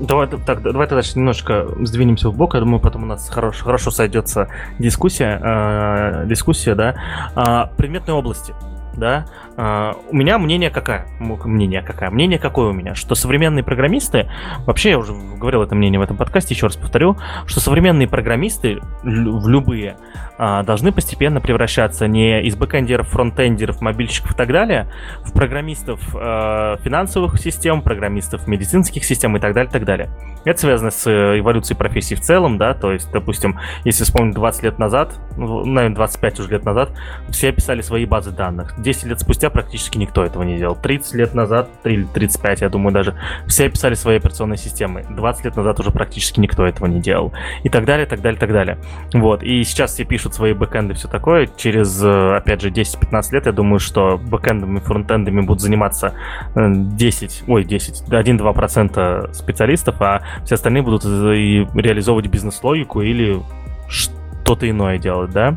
давай, 0.00 0.26
так, 0.26 0.62
давай 0.62 0.86
тогда 0.86 1.02
немножко 1.14 1.66
сдвинемся 1.80 2.28
в 2.28 2.36
бок. 2.36 2.54
Я 2.54 2.60
думаю, 2.60 2.80
потом 2.80 3.04
у 3.04 3.06
нас 3.06 3.28
хорошо, 3.28 3.64
хорошо 3.64 3.90
сойдется 3.90 4.48
дискуссия. 4.78 5.40
А, 5.42 6.24
дискуссия, 6.26 6.74
да. 6.74 6.96
А, 7.34 7.70
предметной 7.76 8.14
области 8.14 8.54
да, 8.96 9.26
Uh, 9.56 9.96
у 10.10 10.16
меня 10.16 10.38
мнение 10.38 10.68
какая? 10.68 11.06
Мнение 11.18 11.80
какая? 11.80 12.10
Мнение 12.10 12.38
какое 12.38 12.68
у 12.68 12.72
меня? 12.74 12.94
Что 12.94 13.14
современные 13.14 13.64
программисты, 13.64 14.28
вообще 14.66 14.90
я 14.90 14.98
уже 14.98 15.14
говорил 15.14 15.62
это 15.62 15.74
мнение 15.74 15.98
в 15.98 16.02
этом 16.02 16.18
подкасте, 16.18 16.54
еще 16.54 16.66
раз 16.66 16.76
повторю, 16.76 17.16
что 17.46 17.60
современные 17.60 18.06
программисты 18.06 18.80
в 19.02 19.48
любые 19.48 19.96
uh, 20.38 20.62
должны 20.62 20.92
постепенно 20.92 21.40
превращаться 21.40 22.06
не 22.06 22.42
из 22.42 22.54
бэкэндеров, 22.54 23.08
фронтендеров, 23.08 23.80
мобильщиков 23.80 24.32
и 24.32 24.34
так 24.34 24.48
далее, 24.48 24.92
в 25.20 25.32
программистов 25.32 26.00
uh, 26.14 26.78
финансовых 26.82 27.40
систем, 27.40 27.80
программистов 27.80 28.46
медицинских 28.46 29.06
систем 29.06 29.38
и 29.38 29.40
так 29.40 29.54
далее, 29.54 29.72
так 29.72 29.86
далее. 29.86 30.10
Это 30.44 30.60
связано 30.60 30.90
с 30.90 31.06
э, 31.06 31.38
эволюцией 31.38 31.78
профессий 31.78 32.14
в 32.14 32.20
целом, 32.20 32.58
да, 32.58 32.74
то 32.74 32.92
есть, 32.92 33.10
допустим, 33.10 33.58
если 33.84 34.04
вспомнить 34.04 34.34
20 34.34 34.62
лет 34.62 34.78
назад, 34.78 35.14
ну, 35.36 35.64
наверное, 35.64 35.96
25 35.96 36.40
уже 36.40 36.50
лет 36.50 36.64
назад, 36.64 36.92
все 37.30 37.52
писали 37.52 37.80
свои 37.80 38.04
базы 38.04 38.32
данных. 38.32 38.74
10 38.86 39.04
лет 39.06 39.20
спустя 39.20 39.50
практически 39.50 39.98
никто 39.98 40.24
этого 40.24 40.44
не 40.44 40.58
делал. 40.58 40.76
30 40.76 41.14
лет 41.14 41.34
назад, 41.34 41.68
35, 41.82 42.60
я 42.60 42.68
думаю, 42.68 42.94
даже, 42.94 43.16
все 43.48 43.68
писали 43.68 43.94
свои 43.94 44.18
операционные 44.18 44.58
системы. 44.58 45.04
20 45.10 45.44
лет 45.44 45.56
назад 45.56 45.80
уже 45.80 45.90
практически 45.90 46.38
никто 46.38 46.64
этого 46.64 46.86
не 46.86 47.00
делал. 47.00 47.32
И 47.64 47.68
так 47.68 47.84
далее, 47.84 48.06
так 48.06 48.20
далее, 48.20 48.38
так 48.38 48.52
далее. 48.52 48.78
Вот, 49.12 49.42
и 49.42 49.64
сейчас 49.64 49.94
все 49.94 50.04
пишут 50.04 50.34
свои 50.34 50.52
бэкэнды, 50.52 50.94
все 50.94 51.08
такое. 51.08 51.48
Через, 51.56 52.00
э, 52.00 52.36
опять 52.36 52.62
же, 52.62 52.70
10-15 52.70 53.32
лет, 53.32 53.46
я 53.46 53.52
думаю, 53.52 53.80
что 53.80 54.18
бэкэндами, 54.18 54.78
фронтендами 54.78 55.40
будут 55.40 55.62
заниматься 55.62 56.14
10, 56.54 57.42
э, 57.44 57.50
ой, 57.50 57.64
10, 57.64 58.04
1-2% 58.08 59.34
специалистов, 59.34 59.96
а 59.98 60.22
все 60.44 60.54
остальные 60.54 60.84
будут 60.84 61.04
и 61.04 61.66
реализовывать 61.74 62.28
бизнес-логику 62.28 63.00
или 63.00 63.42
что-то 63.88 64.70
иное 64.70 64.98
делать, 64.98 65.32
да? 65.32 65.56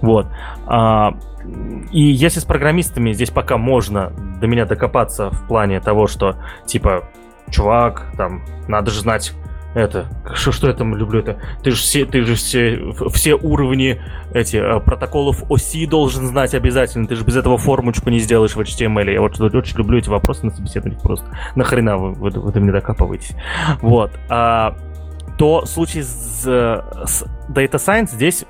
Вот. 0.00 0.28
А, 0.66 1.14
и 1.90 2.00
если 2.00 2.40
с 2.40 2.44
программистами 2.44 3.12
здесь 3.12 3.30
пока 3.30 3.56
можно 3.56 4.12
до 4.40 4.46
меня 4.46 4.66
докопаться 4.66 5.30
в 5.30 5.46
плане 5.46 5.80
того, 5.80 6.06
что, 6.06 6.36
типа, 6.66 7.04
чувак, 7.50 8.12
там, 8.16 8.42
надо 8.66 8.90
же 8.90 9.00
знать 9.00 9.32
это, 9.74 10.06
что, 10.34 10.50
что 10.50 10.68
я 10.68 10.72
там 10.72 10.96
люблю 10.96 11.20
это, 11.20 11.40
ты 11.62 11.70
же 11.70 11.76
все, 11.76 12.06
ты 12.06 12.22
же 12.24 12.34
все, 12.34 12.92
все 13.12 13.34
уровни 13.34 14.00
эти 14.32 14.56
э, 14.56 14.80
протоколов 14.80 15.44
оси 15.50 15.86
должен 15.86 16.26
знать 16.26 16.54
обязательно, 16.54 17.06
ты 17.06 17.14
же 17.14 17.24
без 17.24 17.36
этого 17.36 17.58
формочку 17.58 18.10
не 18.10 18.18
сделаешь 18.18 18.56
в 18.56 18.60
HTML. 18.60 19.12
Я 19.12 19.20
вот 19.20 19.38
очень 19.40 19.76
люблю 19.76 19.98
эти 19.98 20.08
вопросы 20.08 20.46
на 20.46 20.52
собеседованиях 20.52 21.02
просто. 21.02 21.26
Нахрена 21.54 21.96
вы, 21.96 22.12
вы, 22.12 22.30
вы 22.30 22.52
до 22.52 22.60
меня 22.60 22.72
докапываетесь? 22.72 23.36
Вот. 23.80 24.10
А, 24.28 24.76
то 25.36 25.62
в 25.62 25.68
случае 25.68 26.02
с, 26.02 26.42
с 26.42 27.24
Data 27.48 27.74
Science 27.74 28.12
здесь 28.12 28.44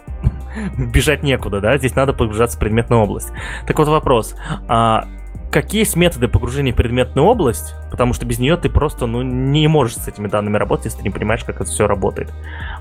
бежать 0.79 1.23
некуда, 1.23 1.61
да, 1.61 1.79
здесь 1.79 1.95
надо 1.95 2.13
погружаться 2.13 2.57
в 2.57 2.61
предметную 2.61 3.03
область. 3.03 3.33
Так 3.67 3.79
вот 3.79 3.89
вопрос, 3.89 4.35
а 4.69 5.07
какие 5.51 5.81
есть 5.81 5.97
методы 5.97 6.29
погружения 6.29 6.73
в 6.73 6.77
предметную 6.77 7.27
область, 7.27 7.75
потому 7.91 8.13
что 8.13 8.27
без 8.27 8.39
нее 8.39 8.57
ты 8.57 8.69
просто 8.69 9.07
ну, 9.07 9.23
не 9.23 9.67
можешь 9.69 9.97
с 9.97 10.09
этими 10.09 10.29
данными 10.29 10.57
работать, 10.57 10.87
если 10.87 10.99
ты 10.99 11.05
не 11.05 11.11
понимаешь, 11.11 11.45
как 11.45 11.61
это 11.61 11.71
все 11.71 11.87
работает. 11.87 12.33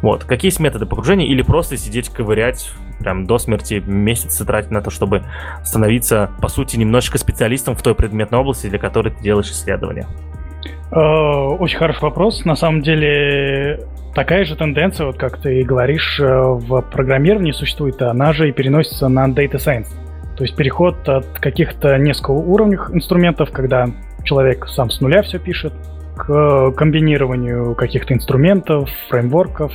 Вот. 0.01 0.23
Какие 0.23 0.49
есть 0.49 0.59
методы 0.59 0.85
погружения 0.85 1.27
или 1.27 1.41
просто 1.41 1.77
сидеть 1.77 2.09
ковырять 2.09 2.71
прям 2.99 3.25
до 3.25 3.37
смерти, 3.37 3.81
месяцы 3.85 4.45
тратить 4.45 4.71
на 4.71 4.81
то, 4.81 4.89
чтобы 4.89 5.23
становиться, 5.63 6.31
по 6.41 6.47
сути, 6.47 6.77
немножечко 6.77 7.17
специалистом 7.17 7.75
в 7.75 7.81
той 7.81 7.95
предметной 7.95 8.39
области, 8.39 8.67
для 8.67 8.79
которой 8.79 9.13
ты 9.13 9.21
делаешь 9.21 9.49
исследования? 9.49 10.07
Э, 10.91 10.99
очень 10.99 11.77
хороший 11.77 12.01
вопрос. 12.01 12.45
На 12.45 12.55
самом 12.55 12.81
деле 12.81 13.85
такая 14.15 14.45
же 14.45 14.55
тенденция, 14.55 15.05
вот 15.07 15.17
как 15.17 15.37
ты 15.37 15.63
говоришь, 15.63 16.19
э, 16.19 16.25
в 16.25 16.81
программировании 16.81 17.51
существует, 17.51 18.01
она 18.01 18.33
же 18.33 18.49
и 18.49 18.51
переносится 18.51 19.07
на 19.09 19.27
Data 19.27 19.55
Science. 19.55 19.89
То 20.37 20.43
есть 20.43 20.55
переход 20.55 21.07
от 21.09 21.39
каких-то 21.39 21.97
несколько 21.97 22.31
уровней 22.31 22.77
инструментов, 22.93 23.51
когда 23.51 23.87
человек 24.23 24.67
сам 24.67 24.89
с 24.89 25.01
нуля 25.01 25.23
все 25.23 25.39
пишет, 25.39 25.73
к 26.15 26.71
комбинированию 26.71 27.75
каких-то 27.75 28.13
инструментов, 28.13 28.89
фреймворков. 29.09 29.71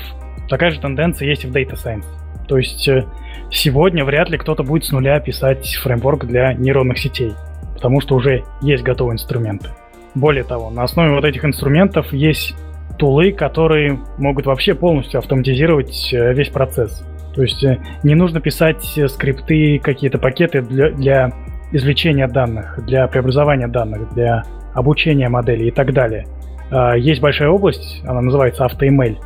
Такая 0.49 0.71
же 0.71 0.81
тенденция 0.81 1.29
есть 1.29 1.45
и 1.45 1.47
в 1.47 1.53
Data 1.53 1.75
Science. 1.75 2.05
То 2.49 2.59
есть 2.59 2.89
э, 2.89 3.05
сегодня 3.51 4.05
вряд 4.05 4.31
ли 4.31 4.39
кто-то 4.39 4.63
будет 4.63 4.85
с 4.85 4.93
нуля 4.93 5.21
писать 5.21 5.75
фреймворк 5.77 6.25
для 6.25 6.53
нейронных 6.55 6.99
сетей, 6.99 7.33
потому 7.75 8.01
что 8.01 8.15
уже 8.15 8.45
есть 8.61 8.83
готовые 8.83 9.15
инструменты. 9.15 9.69
Более 10.15 10.45
того, 10.45 10.71
на 10.71 10.83
основе 10.83 11.13
вот 11.13 11.25
этих 11.25 11.45
инструментов 11.45 12.13
есть 12.13 12.55
тулы, 12.99 13.33
которые 13.33 13.99
могут 14.19 14.47
вообще 14.47 14.75
полностью 14.75 15.19
автоматизировать 15.19 16.13
э, 16.13 16.35
весь 16.35 16.49
процесс. 16.49 17.05
То 17.35 17.43
есть 17.43 17.65
э, 17.65 17.81
не 18.03 18.15
нужно 18.15 18.41
писать 18.41 18.97
э, 18.97 19.09
скрипты, 19.09 19.81
какие-то 19.83 20.19
пакеты 20.19 20.61
для, 20.61 20.91
для 20.91 21.33
извлечения 21.73 22.29
данных, 22.29 22.85
для 22.85 23.07
преобразования 23.09 23.69
данных, 23.69 24.13
для 24.15 24.45
обучения 24.75 25.29
модели 25.29 25.65
и 25.65 25.71
так 25.71 25.93
далее. 25.93 26.27
А, 26.71 26.95
есть 26.97 27.21
большая 27.21 27.49
область, 27.49 28.03
она 28.05 28.21
называется 28.21 28.65
AutoML. 28.67 29.17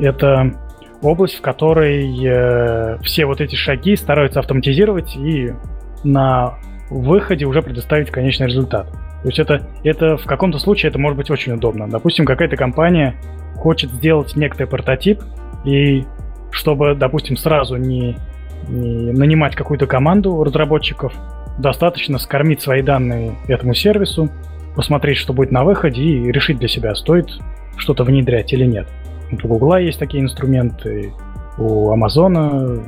Это 0.00 0.52
область, 1.02 1.36
в 1.36 1.40
которой 1.40 2.98
все 3.02 3.26
вот 3.26 3.40
эти 3.40 3.54
шаги 3.54 3.94
стараются 3.94 4.40
автоматизировать 4.40 5.16
и 5.16 5.52
на 6.02 6.54
выходе 6.90 7.44
уже 7.44 7.62
предоставить 7.62 8.10
конечный 8.10 8.46
результат. 8.46 8.86
То 9.24 9.28
есть 9.28 9.38
это, 9.38 9.62
это 9.84 10.18
в 10.18 10.26
каком-то 10.26 10.58
случае 10.58 10.90
это 10.90 10.98
может 10.98 11.16
быть 11.16 11.30
очень 11.30 11.54
удобно. 11.54 11.88
Допустим, 11.88 12.26
какая-то 12.26 12.58
компания 12.58 13.14
хочет 13.54 13.90
сделать 13.90 14.36
некоторый 14.36 14.66
прототип, 14.66 15.22
и 15.64 16.04
чтобы, 16.50 16.94
допустим, 16.94 17.38
сразу 17.38 17.76
не, 17.76 18.18
не 18.68 19.12
нанимать 19.12 19.56
какую-то 19.56 19.86
команду 19.86 20.44
разработчиков, 20.44 21.14
достаточно 21.58 22.18
скормить 22.18 22.60
свои 22.60 22.82
данные 22.82 23.34
этому 23.48 23.72
сервису, 23.72 24.28
посмотреть, 24.76 25.16
что 25.16 25.32
будет 25.32 25.52
на 25.52 25.64
выходе, 25.64 26.02
и 26.02 26.30
решить 26.30 26.58
для 26.58 26.68
себя, 26.68 26.94
стоит 26.94 27.30
что-то 27.78 28.04
внедрять 28.04 28.52
или 28.52 28.66
нет. 28.66 28.86
Вот 29.30 29.42
у 29.42 29.48
Гугла 29.48 29.80
есть 29.80 29.98
такие 29.98 30.22
инструменты, 30.22 31.14
у 31.56 31.88
Амазона, 31.90 32.78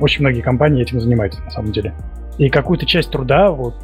очень 0.00 0.20
многие 0.20 0.40
компании 0.40 0.82
этим 0.82 1.00
занимаются 1.00 1.42
на 1.42 1.50
самом 1.50 1.72
деле. 1.72 1.94
И 2.38 2.48
какую-то 2.48 2.86
часть 2.86 3.10
труда, 3.10 3.50
вот 3.50 3.76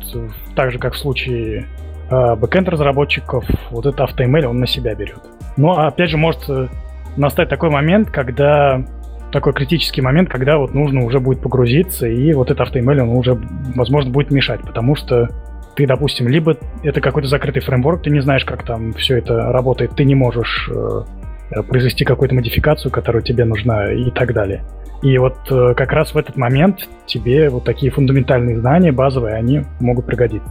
так 0.55 0.73
же, 0.73 0.79
как 0.79 0.95
в 0.95 0.99
случае 0.99 1.67
э, 2.11 2.35
бэкэнд-разработчиков, 2.37 3.45
вот 3.71 3.87
это 3.87 4.05
AutoML 4.05 4.45
он 4.45 4.59
на 4.59 4.67
себя 4.67 4.95
берет. 4.95 5.21
Но, 5.57 5.73
опять 5.73 6.11
же, 6.11 6.19
может 6.19 6.49
э, 6.49 6.69
настать 7.17 7.49
такой 7.49 7.71
момент, 7.71 8.11
когда 8.11 8.85
такой 9.33 9.55
критический 9.55 10.03
момент, 10.03 10.29
когда 10.29 10.59
вот 10.59 10.75
нужно 10.75 11.05
уже 11.05 11.19
будет 11.19 11.41
погрузиться, 11.41 12.07
и 12.07 12.33
вот 12.35 12.51
этот 12.51 12.69
AutoML 12.69 13.01
он 13.01 13.17
уже, 13.17 13.41
возможно, 13.75 14.11
будет 14.11 14.31
мешать, 14.31 14.61
потому 14.61 14.95
что 14.95 15.29
ты, 15.75 15.87
допустим, 15.87 16.29
либо 16.29 16.57
это 16.83 17.01
какой-то 17.01 17.29
закрытый 17.29 17.63
фреймворк, 17.63 18.03
ты 18.03 18.11
не 18.11 18.21
знаешь, 18.21 18.45
как 18.45 18.65
там 18.65 18.93
все 18.93 19.17
это 19.19 19.35
работает, 19.53 19.93
ты 19.97 20.05
не 20.05 20.15
можешь 20.15 20.71
э, 20.71 21.63
произвести 21.63 22.05
какую-то 22.05 22.35
модификацию, 22.35 22.93
которая 22.93 23.23
тебе 23.23 23.45
нужна 23.45 23.93
и 23.93 24.11
так 24.11 24.35
далее. 24.35 24.65
И 25.03 25.19
вот 25.19 25.37
э, 25.51 25.75
как 25.77 25.93
раз 25.93 26.15
в 26.15 26.17
этот 26.17 26.37
момент 26.37 26.89
тебе 27.07 27.51
вот 27.51 27.65
такие 27.65 27.91
фундаментальные 27.91 28.61
знания, 28.61 28.93
базовые, 28.93 29.35
они 29.35 29.65
могут 29.81 30.07
пригодиться. 30.07 30.51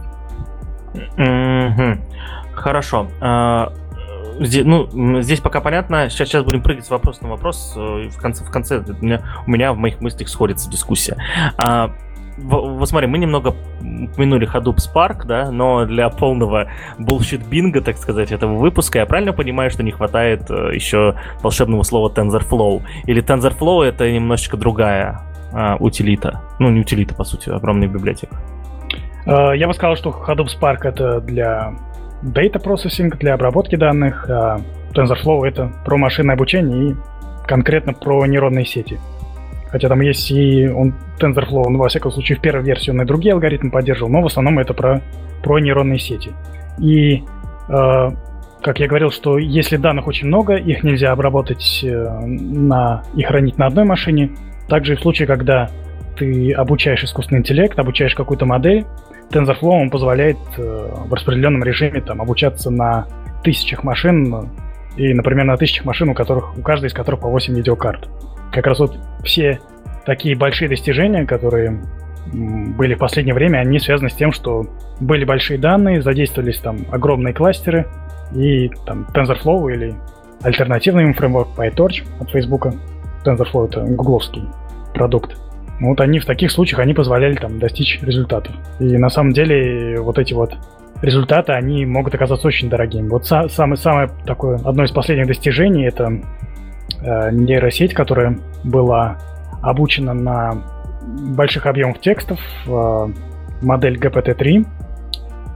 Mm-hmm. 1.16 1.98
Хорошо. 2.54 3.08
А, 3.20 3.72
здесь, 4.40 4.64
ну, 4.64 5.22
здесь 5.22 5.40
пока 5.40 5.60
понятно. 5.60 6.10
Сейчас, 6.10 6.28
сейчас 6.28 6.44
будем 6.44 6.62
прыгать 6.62 6.84
с 6.84 6.90
вопроса 6.90 7.22
на 7.22 7.30
вопрос. 7.30 7.72
Э, 7.76 8.08
в 8.08 8.16
конце, 8.18 8.44
в 8.44 8.50
конце 8.50 8.78
у 8.78 9.04
меня, 9.04 9.22
у 9.46 9.50
меня 9.50 9.72
в 9.72 9.78
моих 9.78 10.00
мыслях 10.00 10.28
сходится 10.28 10.70
дискуссия. 10.70 11.16
А, 11.56 11.92
вот 12.38 12.88
смотри, 12.88 13.08
мы 13.08 13.18
немного 13.18 13.54
упомянули 13.80 14.48
Hadoop 14.48 14.76
Spark, 14.76 15.26
да, 15.26 15.50
но 15.50 15.84
для 15.84 16.08
полного 16.08 16.68
bullshit 16.98 17.46
бинга, 17.48 17.80
так 17.80 17.96
сказать, 17.96 18.32
этого 18.32 18.54
выпуска, 18.54 18.98
я 19.00 19.06
правильно 19.06 19.32
понимаю, 19.32 19.70
что 19.70 19.82
не 19.82 19.90
хватает 19.90 20.50
э, 20.50 20.74
еще 20.74 21.14
волшебного 21.42 21.82
слова 21.82 22.12
TensorFlow? 22.12 22.82
Или 23.06 23.22
TensorFlow 23.22 23.84
это 23.84 24.10
немножечко 24.10 24.56
другая 24.56 25.20
а, 25.52 25.76
утилита? 25.78 26.40
Ну, 26.58 26.70
не 26.70 26.80
утилита, 26.80 27.14
по 27.14 27.24
сути, 27.24 27.50
огромная 27.50 27.88
библиотека. 27.88 28.36
Э, 29.26 29.56
я 29.56 29.66
бы 29.66 29.74
сказал, 29.74 29.96
что 29.96 30.10
Hadoop 30.10 30.48
Spark 30.48 30.80
это 30.84 31.20
для 31.20 31.74
data 32.22 32.62
processing, 32.62 33.16
для 33.18 33.34
обработки 33.34 33.76
данных, 33.76 34.28
а 34.30 34.60
TensorFlow 34.94 35.46
это 35.46 35.72
про 35.84 35.96
машинное 35.96 36.34
обучение 36.34 36.90
и 36.90 36.96
конкретно 37.46 37.92
про 37.92 38.24
нейронные 38.26 38.64
сети. 38.64 38.98
Хотя 39.72 39.88
там 39.88 40.02
есть 40.02 40.30
и 40.30 40.68
он 40.68 40.94
TensorFlow, 41.18 41.62
он, 41.66 41.78
во 41.78 41.88
всяком 41.88 42.12
случае, 42.12 42.36
в 42.36 42.42
первой 42.42 42.62
версии 42.62 42.90
он 42.90 43.00
и 43.00 43.06
другие 43.06 43.32
алгоритмы 43.32 43.70
поддерживал, 43.70 44.10
но 44.10 44.20
в 44.20 44.26
основном 44.26 44.58
это 44.58 44.74
про, 44.74 45.00
про 45.42 45.58
нейронные 45.58 45.98
сети. 45.98 46.32
И, 46.78 47.24
э, 47.68 48.10
как 48.62 48.80
я 48.80 48.86
говорил, 48.86 49.10
что 49.10 49.38
если 49.38 49.78
данных 49.78 50.06
очень 50.06 50.28
много, 50.28 50.56
их 50.56 50.84
нельзя 50.84 51.10
обработать 51.10 51.80
э, 51.82 51.88
на, 52.20 53.02
и 53.16 53.22
хранить 53.22 53.56
на 53.56 53.66
одной 53.66 53.84
машине. 53.84 54.32
Также 54.68 54.92
и 54.92 54.96
в 54.96 55.00
случае, 55.00 55.26
когда 55.26 55.70
ты 56.18 56.52
обучаешь 56.52 57.02
искусственный 57.02 57.40
интеллект, 57.40 57.78
обучаешь 57.78 58.14
какую-то 58.14 58.44
модель, 58.44 58.84
TensorFlow 59.30 59.80
он 59.80 59.88
позволяет 59.88 60.36
э, 60.58 60.88
в 61.06 61.14
распределенном 61.14 61.64
режиме 61.64 62.02
там, 62.02 62.20
обучаться 62.20 62.70
на 62.70 63.06
тысячах 63.42 63.84
машин, 63.84 64.50
и, 64.96 65.14
например, 65.14 65.44
на 65.44 65.56
тысячах 65.56 65.84
машин, 65.84 66.08
у 66.10 66.14
которых 66.14 66.56
у 66.56 66.62
каждой 66.62 66.86
из 66.86 66.92
которых 66.92 67.20
по 67.20 67.28
8 67.28 67.54
видеокарт 67.54 68.08
как 68.52 68.66
раз 68.66 68.78
вот 68.78 68.96
все 69.24 69.58
такие 70.04 70.36
большие 70.36 70.68
достижения, 70.68 71.24
которые 71.24 71.82
были 72.32 72.94
в 72.94 72.98
последнее 72.98 73.34
время, 73.34 73.58
они 73.58 73.78
связаны 73.78 74.10
с 74.10 74.14
тем, 74.14 74.30
что 74.32 74.66
были 75.00 75.24
большие 75.24 75.58
данные, 75.58 76.02
задействовались 76.02 76.58
там 76.58 76.78
огромные 76.92 77.34
кластеры, 77.34 77.86
и 78.34 78.70
там 78.86 79.06
TensorFlow 79.12 79.72
или 79.72 79.94
альтернативный 80.42 81.04
им 81.04 81.14
фреймворк 81.14 81.48
PyTorch 81.56 82.04
от 82.20 82.30
Facebook. 82.30 82.68
TensorFlow 83.24 83.68
это 83.68 83.80
гугловский 83.82 84.44
продукт. 84.94 85.36
Вот 85.80 86.00
они 86.00 86.20
в 86.20 86.26
таких 86.26 86.52
случаях 86.52 86.80
они 86.80 86.94
позволяли 86.94 87.34
там 87.34 87.58
достичь 87.58 88.00
результатов. 88.02 88.54
И 88.78 88.96
на 88.96 89.08
самом 89.08 89.32
деле 89.32 90.00
вот 90.00 90.18
эти 90.18 90.32
вот 90.32 90.54
результаты, 91.02 91.52
они 91.52 91.84
могут 91.84 92.14
оказаться 92.14 92.46
очень 92.46 92.70
дорогими. 92.70 93.08
Вот 93.08 93.30
са- 93.30 93.48
самое, 93.48 93.76
самое 93.76 94.10
такое, 94.24 94.56
одно 94.64 94.84
из 94.84 94.90
последних 94.90 95.26
достижений 95.26 95.84
это 95.84 96.22
Э, 97.04 97.30
нейросеть, 97.32 97.94
которая 97.94 98.38
была 98.62 99.18
обучена 99.60 100.14
на 100.14 100.54
больших 101.34 101.66
объемах 101.66 102.00
текстов, 102.00 102.38
э, 102.66 103.06
модель 103.60 103.98
GPT-3. 103.98 104.66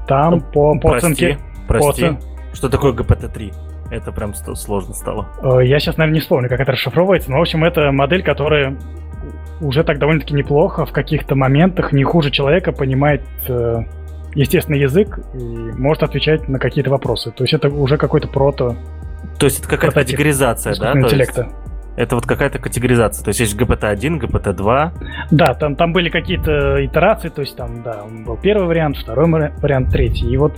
Там 0.08 0.34
ну, 0.34 0.40
по, 0.40 0.74
по 0.74 0.90
прости, 0.90 1.06
оценке... 1.06 1.38
Прости, 1.68 1.86
по 1.86 1.90
оцен... 1.90 2.18
что 2.52 2.68
такое 2.68 2.92
GPT-3? 2.92 3.54
Это 3.92 4.10
прям 4.10 4.34
сложно 4.34 4.94
стало. 4.94 5.28
Э, 5.42 5.64
я 5.64 5.78
сейчас, 5.78 5.96
наверное, 5.98 6.14
не 6.14 6.20
вспомню, 6.20 6.48
как 6.48 6.58
это 6.58 6.72
расшифровывается, 6.72 7.30
но, 7.30 7.38
в 7.38 7.42
общем, 7.42 7.64
это 7.64 7.92
модель, 7.92 8.24
которая 8.24 8.76
уже 9.60 9.84
так 9.84 9.98
довольно-таки 9.98 10.34
неплохо, 10.34 10.84
в 10.84 10.92
каких-то 10.92 11.36
моментах 11.36 11.92
не 11.92 12.02
хуже 12.02 12.32
человека 12.32 12.72
понимает 12.72 13.22
естественный 14.36 14.80
язык 14.80 15.18
и 15.34 15.38
может 15.38 16.04
отвечать 16.04 16.48
на 16.48 16.58
какие-то 16.58 16.90
вопросы. 16.90 17.32
То 17.32 17.42
есть 17.42 17.54
это 17.54 17.68
уже 17.68 17.96
какой-то 17.96 18.28
прото 18.28 18.76
то 19.38 19.46
есть 19.46 19.60
это 19.60 19.68
какая-то 19.68 20.00
категоризация, 20.00 20.74
да? 20.76 20.92
интеллекта. 20.98 21.42
есть 21.42 21.54
это 21.96 22.14
вот 22.14 22.26
какая-то 22.26 22.58
категоризация. 22.58 23.24
То 23.24 23.30
есть 23.30 23.40
есть 23.40 23.56
GPT-1, 23.56 24.20
GPT-2. 24.20 24.90
Да, 25.30 25.54
там, 25.54 25.76
там 25.76 25.92
были 25.92 26.10
какие-то 26.10 26.84
итерации, 26.84 27.30
то 27.30 27.40
есть 27.40 27.56
там, 27.56 27.82
да, 27.82 28.04
был 28.04 28.36
первый 28.36 28.66
вариант, 28.66 28.98
второй 28.98 29.28
вариант, 29.28 29.90
третий. 29.90 30.30
И 30.30 30.36
вот 30.36 30.52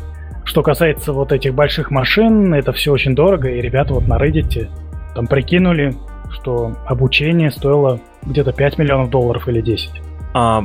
что 0.44 0.62
касается 0.62 1.12
вот 1.12 1.32
этих 1.32 1.54
больших 1.54 1.90
машин, 1.90 2.52
это 2.54 2.72
все 2.72 2.92
очень 2.92 3.14
дорого, 3.14 3.48
и 3.48 3.60
ребята 3.60 3.94
вот 3.94 4.08
на 4.08 4.18
Reddit 4.18 4.68
там 5.14 5.26
прикинули, 5.26 5.94
что 6.30 6.76
обучение 6.86 7.50
стоило 7.50 8.00
где-то 8.24 8.52
5 8.52 8.78
миллионов 8.78 9.10
долларов 9.10 9.46
или 9.48 9.60
10. 9.60 9.90
А, 10.34 10.64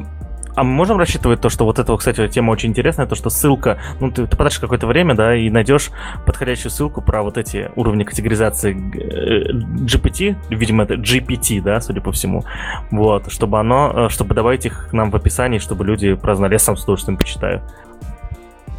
а 0.56 0.64
мы 0.64 0.72
можем 0.72 0.98
рассчитывать 0.98 1.42
то, 1.42 1.50
что 1.50 1.66
вот 1.66 1.80
эта, 1.80 1.96
кстати, 1.98 2.28
тема 2.28 2.52
очень 2.52 2.70
интересная, 2.70 3.06
то, 3.06 3.16
что 3.16 3.30
ссылка, 3.30 3.80
ну, 4.00 4.12
ты, 4.12 4.28
ты 4.28 4.38
потратишь 4.38 4.60
какое-то 4.60 4.88
время, 4.88 5.16
да, 5.16 5.36
и 5.36 5.50
найдешь 5.50 5.90
подходящую 6.26 6.72
ссылку 6.72 7.02
про 7.02 7.24
вот 7.24 7.38
эти 7.38 7.72
уровни 7.76 8.04
категоризации 8.04 8.74
э, 8.74 9.52
GPT, 9.86 10.36
видимо, 10.50 10.84
это 10.84 10.96
GPT, 10.96 11.62
да, 11.62 11.82
судя 11.82 12.02
по 12.02 12.12
всему, 12.12 12.44
вот, 12.92 13.32
чтобы 13.32 13.60
оно, 13.60 14.08
э, 14.08 14.10
чтобы 14.10 14.36
добавить 14.36 14.66
их 14.66 14.94
нам 14.94 15.12
в 15.12 15.16
описании, 15.16 15.60
чтобы 15.60 15.86
люди 15.86 16.14
прознали. 16.14 16.54
Я 16.54 16.60
сам 16.60 16.78
с 16.78 16.84
удовольствием 16.84 17.18
почитаю. 17.18 17.62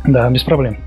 Да, 0.04 0.30
без 0.30 0.44
проблем. 0.44 0.78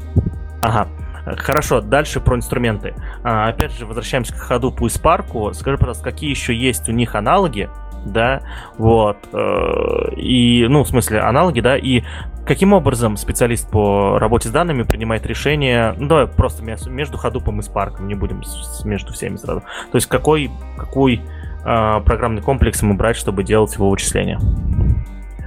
Ага. 0.61 0.87
Хорошо, 1.35 1.81
дальше 1.81 2.21
про 2.21 2.37
инструменты. 2.37 2.93
А, 3.21 3.49
опять 3.49 3.73
же, 3.73 3.85
возвращаемся 3.85 4.33
к 4.33 4.37
ходу 4.37 4.71
по 4.71 4.87
Spark. 4.87 5.53
Скажи, 5.53 5.77
пожалуйста, 5.77 6.03
какие 6.03 6.29
еще 6.29 6.55
есть 6.55 6.87
у 6.87 6.93
них 6.93 7.15
аналоги, 7.15 7.69
да, 8.05 8.41
вот, 8.77 9.17
э, 9.33 10.13
и, 10.15 10.65
ну, 10.67 10.83
в 10.83 10.87
смысле, 10.87 11.19
аналоги, 11.19 11.61
да, 11.61 11.77
и 11.77 12.03
каким 12.45 12.73
образом 12.73 13.17
специалист 13.17 13.69
по 13.69 14.17
работе 14.19 14.49
с 14.49 14.51
данными 14.51 14.83
принимает 14.83 15.25
решение, 15.25 15.93
ну, 15.97 16.07
давай 16.07 16.27
просто 16.27 16.63
между 16.63 17.17
Hadoop 17.17 17.49
и 17.49 17.59
Spark, 17.59 18.01
не 18.01 18.15
будем 18.15 18.41
между 18.85 19.13
всеми 19.13 19.35
сразу, 19.35 19.61
то 19.61 19.95
есть 19.95 20.07
какой, 20.07 20.49
какой 20.77 21.21
э, 21.65 22.01
программный 22.05 22.41
комплекс 22.41 22.81
ему 22.81 22.95
брать, 22.95 23.17
чтобы 23.17 23.43
делать 23.43 23.73
его 23.75 23.89
вычисления? 23.89 24.39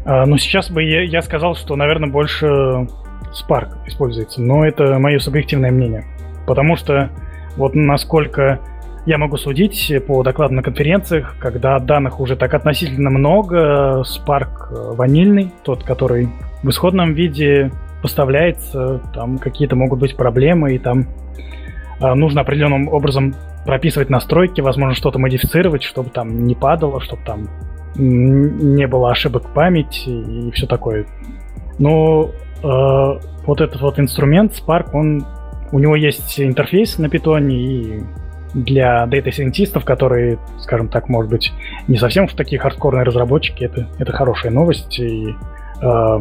А, 0.05 0.27
ну, 0.27 0.37
сейчас 0.39 0.71
бы 0.71 0.83
я 0.83 1.23
сказал, 1.23 1.55
что, 1.55 1.77
наверное, 1.77 2.11
больше 2.11 2.47
Spark 2.47 3.87
используется, 3.87 4.41
но 4.41 4.65
это 4.65 4.99
мое 4.99 5.19
субъективное 5.19 5.71
мнение, 5.71 6.05
потому 6.47 6.77
что 6.77 7.11
вот 7.57 7.75
насколько 7.75 8.61
я 9.07 9.19
могу 9.19 9.37
судить 9.37 9.93
по 10.07 10.23
докладам 10.23 10.57
на 10.57 10.63
конференциях, 10.63 11.37
когда 11.39 11.79
данных 11.79 12.21
уже 12.21 12.37
так 12.37 12.55
относительно 12.55 13.11
много, 13.11 14.03
Spark 14.03 14.71
э, 14.71 14.95
ванильный, 14.95 15.53
тот, 15.63 15.85
который 15.85 16.29
в 16.63 16.69
исходном 16.69 17.15
виде 17.15 17.71
поставляется, 18.03 19.01
там 19.15 19.39
какие-то 19.39 19.77
могут 19.77 20.01
быть 20.01 20.17
проблемы, 20.17 20.75
и 20.75 20.79
там 20.79 21.07
э, 22.01 22.15
нужно 22.15 22.43
определенным 22.43 22.89
образом 22.89 23.35
прописывать 23.65 24.11
настройки, 24.11 24.61
возможно, 24.61 24.95
что-то 24.95 25.19
модифицировать, 25.19 25.83
чтобы 25.83 26.11
там 26.11 26.45
не 26.45 26.55
падало, 26.55 27.01
чтобы 27.01 27.23
там 27.25 27.49
не 27.97 28.87
было 28.87 29.11
ошибок 29.11 29.53
памяти 29.53 30.09
и 30.09 30.51
все 30.53 30.67
такое. 30.67 31.07
Но 31.79 32.31
э, 32.63 32.67
вот 33.47 33.61
этот 33.61 33.81
вот 33.81 33.99
инструмент 33.99 34.53
Spark, 34.53 34.91
он 34.93 35.27
у 35.73 35.79
него 35.79 35.97
есть 35.97 36.41
интерфейс 36.41 36.99
на 36.99 37.09
питоне 37.09 37.57
и 37.57 38.03
для 38.55 39.07
дата-сайентистов, 39.07 39.85
которые, 39.85 40.39
скажем 40.59 40.89
так, 40.89 41.09
может 41.09 41.31
быть, 41.31 41.53
не 41.89 41.97
совсем 41.97 42.27
в 42.27 42.35
такие 42.35 42.61
хардкорные 42.61 43.05
разработчики, 43.05 43.65
это, 43.65 43.89
это 43.99 44.13
хорошая 44.13 44.53
новость. 44.53 44.99
И, 44.99 45.35
э, 45.83 46.19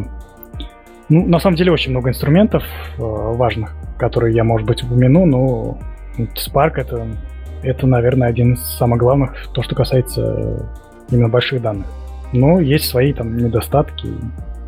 ну, 1.08 1.26
на 1.26 1.40
самом 1.40 1.56
деле, 1.56 1.72
очень 1.72 1.90
много 1.90 2.10
инструментов 2.10 2.62
э, 2.62 3.02
важных, 3.02 3.74
которые 3.98 4.34
я, 4.34 4.44
может 4.44 4.66
быть, 4.66 4.82
упомяну, 4.82 5.26
но 5.26 5.78
Spark 6.36 6.74
это, 6.76 7.06
это, 7.62 7.86
наверное, 7.86 8.28
один 8.28 8.54
из 8.54 8.62
самых 8.76 8.98
главных, 8.98 9.48
то, 9.52 9.62
что 9.62 9.74
касается 9.74 10.68
именно 11.10 11.28
больших 11.28 11.60
данных. 11.62 11.86
Но 12.32 12.60
есть 12.60 12.86
свои 12.86 13.12
там 13.12 13.36
недостатки, 13.36 14.08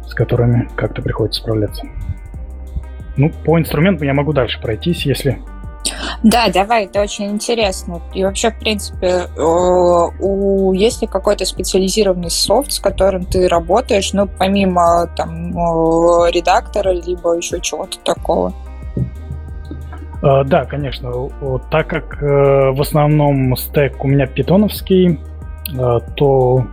с 0.07 0.15
которыми 0.15 0.69
как-то 0.75 1.01
приходится 1.01 1.41
справляться. 1.41 1.87
Ну, 3.17 3.31
по 3.45 3.59
инструментам 3.59 4.07
я 4.07 4.15
могу 4.15 4.33
дальше 4.33 4.61
пройтись, 4.61 5.07
если 5.07 5.39
да, 6.22 6.49
давай, 6.49 6.84
это 6.84 7.01
очень 7.01 7.26
интересно. 7.26 8.01
И 8.14 8.24
вообще, 8.24 8.51
в 8.51 8.59
принципе, 8.59 9.26
у, 9.38 10.72
есть 10.72 11.03
ли 11.03 11.09
какой-то 11.09 11.45
специализированный 11.45 12.30
софт, 12.30 12.72
с 12.72 12.80
которым 12.80 13.24
ты 13.24 13.49
работаешь, 13.49 14.12
ну, 14.12 14.28
помимо 14.38 15.09
там 15.16 15.51
редактора, 16.30 16.90
либо 16.90 17.34
еще 17.34 17.61
чего-то 17.61 17.99
такого? 18.05 18.53
А, 20.22 20.45
да, 20.45 20.64
конечно. 20.64 21.28
Так 21.70 21.88
как 21.88 22.22
э, 22.22 22.70
в 22.70 22.80
основном 22.80 23.57
стек 23.57 24.05
у 24.05 24.09
меня 24.09 24.26
питоновский, 24.26 25.18
э, 25.18 25.99
то 26.16 26.64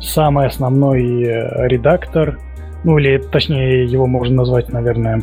самый 0.00 0.46
основной 0.46 1.22
э, 1.22 1.68
редактор, 1.68 2.38
ну 2.84 2.98
или 2.98 3.18
точнее 3.18 3.84
его 3.86 4.06
можно 4.06 4.36
назвать, 4.36 4.68
наверное, 4.70 5.22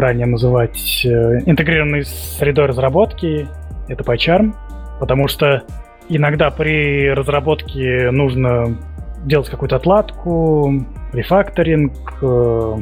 правильнее 0.00 0.28
называть 0.28 1.04
э, 1.04 1.40
интегрированной 1.44 2.06
средой 2.06 2.64
разработки, 2.64 3.46
это 3.86 4.02
PyCharm, 4.02 4.54
потому 4.98 5.28
что 5.28 5.62
иногда 6.08 6.50
при 6.50 7.10
разработке 7.10 8.10
нужно 8.10 8.78
делать 9.26 9.50
какую-то 9.50 9.76
отладку, 9.76 10.86
рефакторинг, 11.12 11.92
э, 12.22 12.76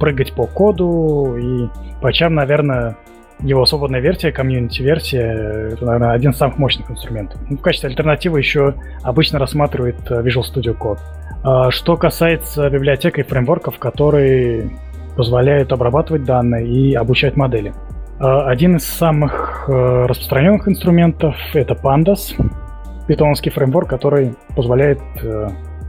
прыгать 0.00 0.32
по 0.32 0.48
коду, 0.48 1.36
и 1.36 1.68
PyCharm, 2.04 2.30
наверное, 2.30 2.96
его 3.38 3.64
свободная 3.64 4.00
версия, 4.00 4.32
комьюнити-версия, 4.32 5.70
это, 5.74 5.84
наверное, 5.84 6.10
один 6.10 6.32
из 6.32 6.36
самых 6.36 6.58
мощных 6.58 6.90
инструментов. 6.90 7.40
Ну, 7.48 7.58
в 7.58 7.60
качестве 7.60 7.90
альтернативы 7.90 8.40
еще 8.40 8.74
обычно 9.04 9.38
рассматривает 9.38 10.10
э, 10.10 10.20
Visual 10.20 10.42
Studio 10.52 10.76
Code. 10.76 10.98
А, 11.44 11.70
что 11.70 11.96
касается 11.96 12.68
библиотек 12.70 13.20
и 13.20 13.22
фреймворков, 13.22 13.78
которые 13.78 14.68
позволяют 15.20 15.70
обрабатывать 15.70 16.24
данные 16.24 16.66
и 16.66 16.94
обучать 16.94 17.36
модели. 17.36 17.74
А, 18.18 18.48
один 18.48 18.76
из 18.76 18.86
самых 18.86 19.66
э, 19.68 20.06
распространенных 20.06 20.66
инструментов— 20.66 21.36
это 21.52 21.74
Pandas, 21.74 22.34
питоновский 23.06 23.50
фреймворк, 23.50 23.86
который 23.86 24.34
позволяет 24.56 24.98
э, 25.22 25.48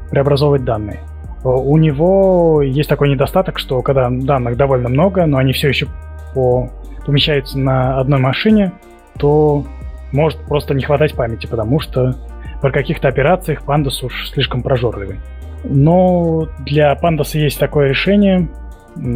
преобразовывать 0.10 0.66
данные. 0.66 1.00
У 1.46 1.78
него 1.78 2.62
есть 2.62 2.90
такой 2.90 3.08
недостаток, 3.08 3.58
что 3.58 3.82
когда 3.82 4.10
данных 4.10 4.58
довольно 4.58 4.90
много, 4.90 5.26
но 5.26 5.38
они 5.38 5.54
все 5.54 5.70
еще 5.70 5.88
по 6.36 6.70
помещаются 7.06 7.58
на 7.58 8.02
одной 8.02 8.20
машине, 8.20 8.74
то 9.18 9.64
может 10.12 10.42
просто 10.42 10.74
не 10.74 10.84
хватать 10.84 11.16
памяти, 11.16 11.48
потому 11.48 11.80
что 11.80 12.18
при 12.62 12.72
каких-то 12.72 13.08
операциях 13.08 13.64
Pandas 13.66 14.06
уж 14.06 14.30
слишком 14.30 14.62
прожорливый. 14.62 15.22
Но 15.64 16.50
для 16.66 16.94
Pandas 17.02 17.30
есть 17.38 17.60
такое 17.60 17.88
решение, 17.88 18.50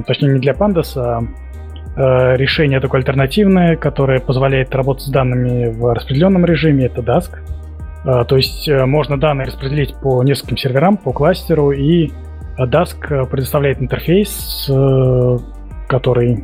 точнее 0.05 0.33
не 0.33 0.39
для 0.39 0.53
Pandas, 0.53 0.97
а 0.97 1.21
э, 1.21 2.37
решение 2.37 2.79
такое 2.79 3.01
альтернативное, 3.01 3.75
которое 3.75 4.19
позволяет 4.19 4.73
работать 4.75 5.03
с 5.03 5.09
данными 5.09 5.67
в 5.67 5.93
распределенном 5.93 6.45
режиме, 6.45 6.85
это 6.85 7.01
Dask. 7.01 7.39
Э, 8.05 8.25
то 8.25 8.35
есть 8.37 8.67
э, 8.67 8.85
можно 8.85 9.19
данные 9.19 9.47
распределить 9.47 9.95
по 10.01 10.23
нескольким 10.23 10.57
серверам, 10.57 10.97
по 10.97 11.11
кластеру, 11.11 11.71
и 11.71 12.11
Dask 12.57 13.29
предоставляет 13.29 13.81
интерфейс, 13.81 14.69
э, 14.69 15.37
который 15.87 16.43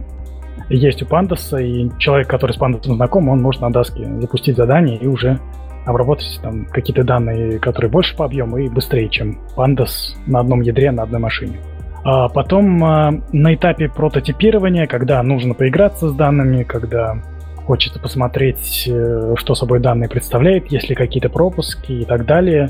есть 0.70 1.02
у 1.04 1.06
Пандаса, 1.06 1.58
и 1.58 1.90
человек, 1.98 2.28
который 2.28 2.52
с 2.52 2.58
Пандасом 2.58 2.96
знаком, 2.96 3.30
он 3.30 3.42
может 3.42 3.62
на 3.62 3.72
даске 3.72 4.06
запустить 4.20 4.56
задание 4.56 4.98
и 4.98 5.08
уже 5.08 5.40
обработать 5.86 6.40
там 6.42 6.66
какие-то 6.66 7.04
данные, 7.04 7.60
которые 7.60 7.90
больше 7.90 8.16
по 8.16 8.26
объему 8.26 8.58
и 8.58 8.70
быстрее, 8.70 9.10
чем 9.10 9.40
Pandas 9.56 10.16
на 10.28 10.40
одном 10.40 10.62
ядре 10.62 10.92
на 10.92 11.04
одной 11.04 11.20
машине. 11.20 11.58
А 12.04 12.30
потом 12.30 12.84
а, 12.84 13.14
на 13.32 13.54
этапе 13.54 13.88
прототипирования, 13.88 14.88
когда 14.88 15.22
нужно 15.22 15.54
поиграться 15.54 16.10
с 16.10 16.14
данными, 16.14 16.64
когда 16.64 17.22
хочется 17.66 18.00
посмотреть, 18.00 18.86
э, 18.88 19.36
что 19.38 19.56
собой 19.56 19.80
данные 19.80 20.10
представляет, 20.10 20.72
есть 20.72 20.90
ли 20.90 20.96
какие-то 20.96 21.30
пропуски 21.30 21.92
и 21.92 22.06
так 22.06 22.26
далее. 22.26 22.70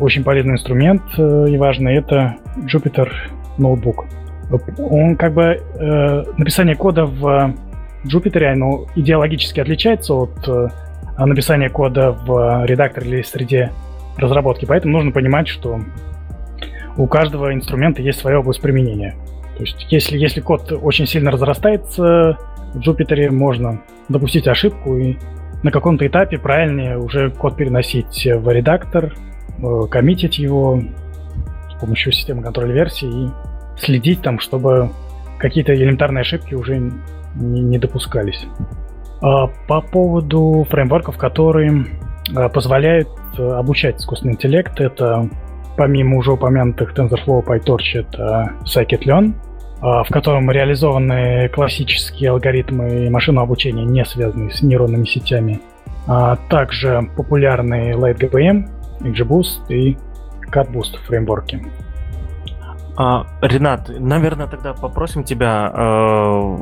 Очень 0.00 0.24
полезный 0.24 0.54
инструмент 0.54 1.02
э, 1.16 1.46
и 1.48 1.56
важный 1.56 1.94
это 1.94 2.36
Jupyter 2.56 3.08
Notebook. 3.58 4.04
Он 4.78 5.16
как 5.16 5.32
бы 5.32 5.42
э, 5.44 6.24
написание 6.36 6.74
кода 6.74 7.06
в 7.06 7.54
Jupyter, 8.04 8.44
оно 8.46 8.86
идеологически 8.96 9.60
отличается 9.60 10.14
от 10.14 10.46
написания 11.18 11.68
кода 11.68 12.10
в 12.10 12.66
редакторе 12.66 13.08
или 13.08 13.22
среде 13.22 13.70
разработки, 14.16 14.64
поэтому 14.64 14.94
нужно 14.94 15.12
понимать, 15.12 15.46
что 15.46 15.80
у 16.96 17.06
каждого 17.06 17.54
инструмента 17.54 18.02
есть 18.02 18.20
своя 18.20 18.40
область 18.40 18.60
применения. 18.60 19.14
То 19.56 19.64
есть, 19.64 19.86
если, 19.90 20.18
если 20.18 20.40
код 20.40 20.72
очень 20.72 21.06
сильно 21.06 21.30
разрастается, 21.30 22.38
в 22.74 22.78
Jupyter 22.78 23.30
можно 23.30 23.82
допустить 24.08 24.48
ошибку 24.48 24.96
и 24.96 25.16
на 25.62 25.70
каком-то 25.70 26.06
этапе 26.06 26.38
правильнее 26.38 26.98
уже 26.98 27.30
код 27.30 27.56
переносить 27.56 28.26
в 28.26 28.50
редактор, 28.50 29.14
э, 29.58 29.80
коммитить 29.90 30.38
его 30.38 30.82
с 31.70 31.80
помощью 31.80 32.12
системы 32.12 32.42
контроля 32.42 32.72
версии 32.72 33.26
и 33.26 33.30
следить 33.78 34.22
там, 34.22 34.38
чтобы 34.38 34.90
какие-то 35.38 35.74
элементарные 35.74 36.22
ошибки 36.22 36.54
уже 36.54 36.78
не, 37.34 37.60
не 37.60 37.78
допускались. 37.78 38.46
А, 39.20 39.46
по 39.68 39.80
поводу 39.80 40.66
фреймворков, 40.70 41.16
которые 41.16 41.86
а, 42.34 42.48
позволяют 42.48 43.08
э, 43.38 43.42
обучать 43.42 44.00
искусственный 44.00 44.34
интеллект, 44.34 44.80
это 44.80 45.28
помимо 45.76 46.16
уже 46.18 46.32
упомянутых 46.32 46.94
TensorFlow, 46.94 47.44
PyTorch, 47.44 47.94
это 47.94 48.52
Scikit-Learn, 48.64 49.34
а, 49.80 50.04
в 50.04 50.08
котором 50.08 50.50
реализованы 50.50 51.48
классические 51.48 52.30
алгоритмы 52.30 53.10
машинного 53.10 53.46
обучения, 53.46 53.84
не 53.84 54.04
связанные 54.04 54.50
с 54.50 54.62
нейронными 54.62 55.04
сетями, 55.04 55.60
а 56.06 56.36
также 56.48 57.08
популярные 57.16 57.94
LightGPM, 57.94 58.68
XGBoost 59.00 59.68
и 59.68 59.96
CatBoost 60.52 60.98
фреймворки. 61.06 61.66
А, 62.96 63.26
Ренат, 63.40 63.90
наверное, 63.98 64.46
тогда 64.46 64.74
попросим 64.74 65.24
тебя 65.24 65.72
э, 65.74 66.56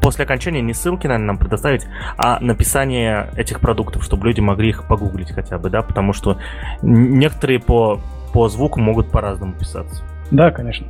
после 0.00 0.24
окончания 0.24 0.60
не 0.60 0.74
ссылки, 0.74 1.06
наверное, 1.06 1.28
нам 1.28 1.38
предоставить, 1.38 1.86
а 2.16 2.40
написание 2.40 3.30
этих 3.36 3.60
продуктов, 3.60 4.04
чтобы 4.04 4.26
люди 4.26 4.40
могли 4.40 4.70
их 4.70 4.86
погуглить 4.86 5.32
хотя 5.32 5.58
бы, 5.58 5.70
да, 5.70 5.82
потому 5.82 6.12
что 6.12 6.38
некоторые 6.82 7.60
по, 7.60 8.00
по 8.32 8.48
звуку 8.48 8.80
могут 8.80 9.10
по-разному 9.10 9.52
писаться. 9.54 10.02
Да, 10.30 10.50
конечно. 10.50 10.86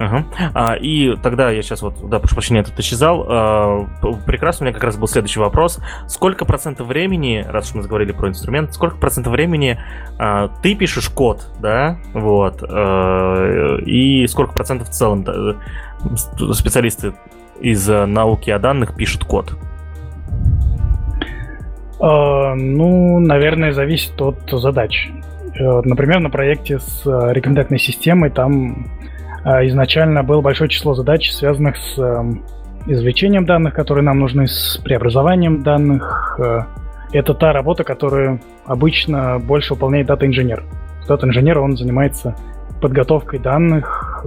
Ага. 0.00 0.24
А, 0.54 0.74
и 0.74 1.14
тогда 1.16 1.50
я 1.50 1.62
сейчас 1.62 1.82
вот, 1.82 2.08
да, 2.08 2.18
прошу 2.18 2.34
прощения, 2.34 2.60
этот 2.60 2.78
исчезал. 2.78 3.26
А, 3.28 3.86
прекрасно, 4.24 4.64
у 4.64 4.66
меня 4.66 4.74
как 4.74 4.84
раз 4.84 4.96
был 4.96 5.06
следующий 5.06 5.40
вопрос. 5.40 5.78
Сколько 6.06 6.44
процентов 6.44 6.86
времени, 6.86 7.44
раз 7.46 7.68
уж 7.68 7.74
мы 7.74 7.82
заговорили 7.82 8.12
про 8.12 8.28
инструмент, 8.28 8.72
сколько 8.72 8.96
процентов 8.96 9.32
времени 9.32 9.78
а, 10.18 10.48
ты 10.62 10.74
пишешь 10.74 11.08
код, 11.10 11.46
да, 11.60 11.98
вот, 12.14 12.62
а, 12.62 13.76
и 13.78 14.26
сколько 14.26 14.54
процентов 14.54 14.88
в 14.88 14.92
целом 14.92 15.24
да, 15.24 15.56
специалисты 16.54 17.12
из 17.60 17.88
науки 17.88 18.50
о 18.50 18.58
данных 18.58 18.94
пишут 18.96 19.24
код? 19.24 19.52
Uh, 21.98 22.54
ну, 22.54 23.20
наверное, 23.20 23.72
зависит 23.72 24.20
от 24.22 24.48
задач. 24.50 25.10
Uh, 25.60 25.82
например, 25.84 26.20
на 26.20 26.30
проекте 26.30 26.78
с 26.78 27.04
рекомендательной 27.04 27.78
системой 27.78 28.30
там 28.30 28.86
а, 29.42 29.66
изначально 29.66 30.22
было 30.22 30.40
большое 30.40 30.68
число 30.68 30.94
задач, 30.94 31.30
связанных 31.30 31.76
с 31.76 31.96
извлечением 32.86 33.44
данных, 33.46 33.74
которые 33.74 34.04
нам 34.04 34.18
нужны, 34.20 34.46
с 34.46 34.78
преобразованием 34.82 35.62
данных. 35.62 36.38
Э, 36.38 36.62
это 37.12 37.34
та 37.34 37.52
работа, 37.52 37.84
которую 37.84 38.40
обычно 38.66 39.38
больше 39.38 39.74
выполняет 39.74 40.06
дата-инженер. 40.06 40.64
Дата-инженер, 41.08 41.58
он 41.58 41.76
занимается 41.76 42.36
подготовкой 42.80 43.38
данных 43.38 44.24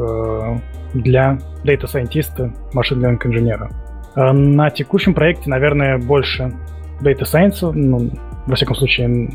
для 0.93 1.37
дата-сайентиста, 1.63 2.53
machine 2.73 3.03
learning 3.03 3.25
инженера. 3.25 3.69
А 4.15 4.33
на 4.33 4.69
текущем 4.69 5.13
проекте, 5.13 5.49
наверное, 5.49 5.97
больше 5.97 6.51
data 7.01 7.23
science, 7.23 7.71
ну, 7.71 8.11
во 8.45 8.55
всяком 8.55 8.75
случае, 8.75 9.29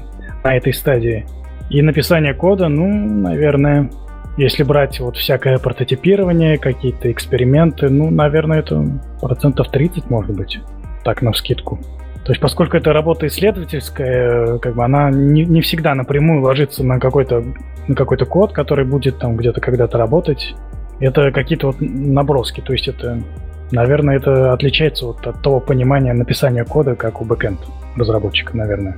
на 0.44 0.56
этой 0.56 0.72
стадии. 0.72 1.26
И 1.70 1.82
написание 1.82 2.34
кода, 2.34 2.68
ну, 2.68 2.86
наверное, 2.88 3.90
если 4.36 4.62
брать 4.62 5.00
вот 5.00 5.16
всякое 5.16 5.58
прототипирование, 5.58 6.58
какие-то 6.58 7.10
эксперименты, 7.10 7.88
ну, 7.88 8.10
наверное, 8.10 8.60
это 8.60 8.84
процентов 9.20 9.68
30, 9.70 10.08
может 10.10 10.34
быть, 10.36 10.60
так, 11.04 11.22
на 11.22 11.32
скидку. 11.32 11.80
То 12.24 12.32
есть, 12.32 12.40
поскольку 12.40 12.76
это 12.76 12.92
работа 12.92 13.26
исследовательская, 13.26 14.58
как 14.58 14.74
бы 14.74 14.84
она 14.84 15.10
не, 15.10 15.44
не 15.44 15.60
всегда 15.60 15.94
напрямую 15.94 16.42
ложится 16.42 16.84
на 16.84 17.00
какой-то 17.00 17.42
на 17.88 17.94
какой-то 17.94 18.26
код, 18.26 18.52
который 18.52 18.84
будет 18.84 19.18
там 19.18 19.36
где-то 19.36 19.60
когда-то 19.60 19.98
работать. 19.98 20.54
Это 21.00 21.30
какие-то 21.30 21.68
вот 21.68 21.76
наброски. 21.80 22.60
То 22.60 22.72
есть 22.72 22.88
это, 22.88 23.22
наверное, 23.70 24.16
это 24.16 24.52
отличается 24.52 25.06
вот 25.06 25.26
от 25.26 25.42
того 25.42 25.60
понимания 25.60 26.12
написания 26.12 26.64
кода, 26.64 26.94
как 26.94 27.20
у 27.20 27.24
бэкэнд 27.24 27.60
разработчика, 27.96 28.56
наверное. 28.56 28.96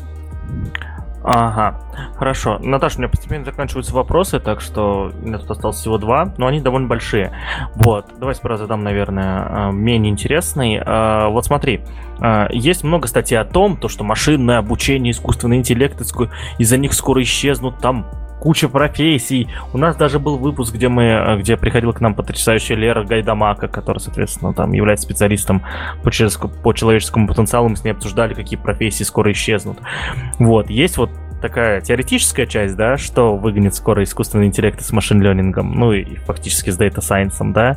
Ага, 1.23 1.79
хорошо. 2.17 2.59
Наташа, 2.61 2.97
у 2.97 2.99
меня 3.01 3.09
постепенно 3.11 3.45
заканчиваются 3.45 3.95
вопросы, 3.95 4.41
так 4.41 4.63
что 4.63 5.13
у 5.23 5.27
меня 5.27 5.39
тут 5.39 5.51
осталось 5.51 5.77
всего 5.77 5.99
два, 5.99 6.33
но 6.39 6.47
они 6.47 6.61
довольно 6.61 6.89
большие. 6.89 7.33
Вот, 7.75 8.07
давай 8.19 8.35
сперва 8.35 8.57
задам, 8.57 8.83
наверное, 8.83 9.69
э, 9.69 9.73
менее 9.73 10.11
интересный. 10.11 10.77
Э, 10.77 11.29
вот 11.29 11.45
смотри, 11.45 11.83
э, 12.23 12.47
есть 12.53 12.85
много 12.85 13.07
статей 13.07 13.39
о 13.39 13.45
том, 13.45 13.77
то, 13.77 13.89
что 13.89 14.03
машинное 14.03 14.59
обучение, 14.59 15.11
искусственный 15.11 15.59
интеллект, 15.59 16.01
из-за 16.59 16.79
них 16.79 16.95
скоро 16.95 17.23
исчезнут 17.23 17.79
там 17.81 18.07
куча 18.41 18.69
профессий. 18.69 19.49
У 19.73 19.79
нас 19.79 19.97
даже 19.97 20.19
был 20.19 20.39
выпуск, 20.39 20.75
где 20.75 20.89
мы, 20.89 21.05
э, 21.05 21.39
где 21.39 21.57
приходила 21.57 21.93
к 21.93 22.01
нам 22.01 22.15
потрясающая 22.15 22.77
Лера 22.77 23.05
Гайдамака, 23.05 23.69
которая, 23.69 24.01
соответственно, 24.01 24.53
там 24.55 24.73
является 24.73 25.05
специалистом 25.05 25.63
по, 26.03 26.11
по 26.49 26.73
человеческому 26.73 27.29
потенциалу. 27.29 27.69
Мы 27.69 27.77
с 27.77 27.85
ней 27.85 27.91
обсуждали, 27.91 28.35
какие 28.35 28.59
профессии 28.59 29.05
скоро 29.05 29.31
исчезнут. 29.33 29.79
Вот, 30.39 30.71
есть 30.71 30.97
вот 30.97 31.11
такая 31.41 31.81
теоретическая 31.81 32.47
часть, 32.47 32.77
да, 32.77 32.97
что 32.97 33.37
выгонит 33.37 33.75
скоро 33.75 34.03
искусственный 34.03 34.47
интеллект 34.47 34.81
с 34.83 34.93
machine 34.93 35.24
learning 35.24 35.60
ом, 35.60 35.73
ну 35.73 35.93
и 35.93 36.17
фактически 36.17 36.71
с 36.71 36.77
data 36.77 36.98
science 36.98 37.36
ом, 37.36 37.53
да. 37.53 37.77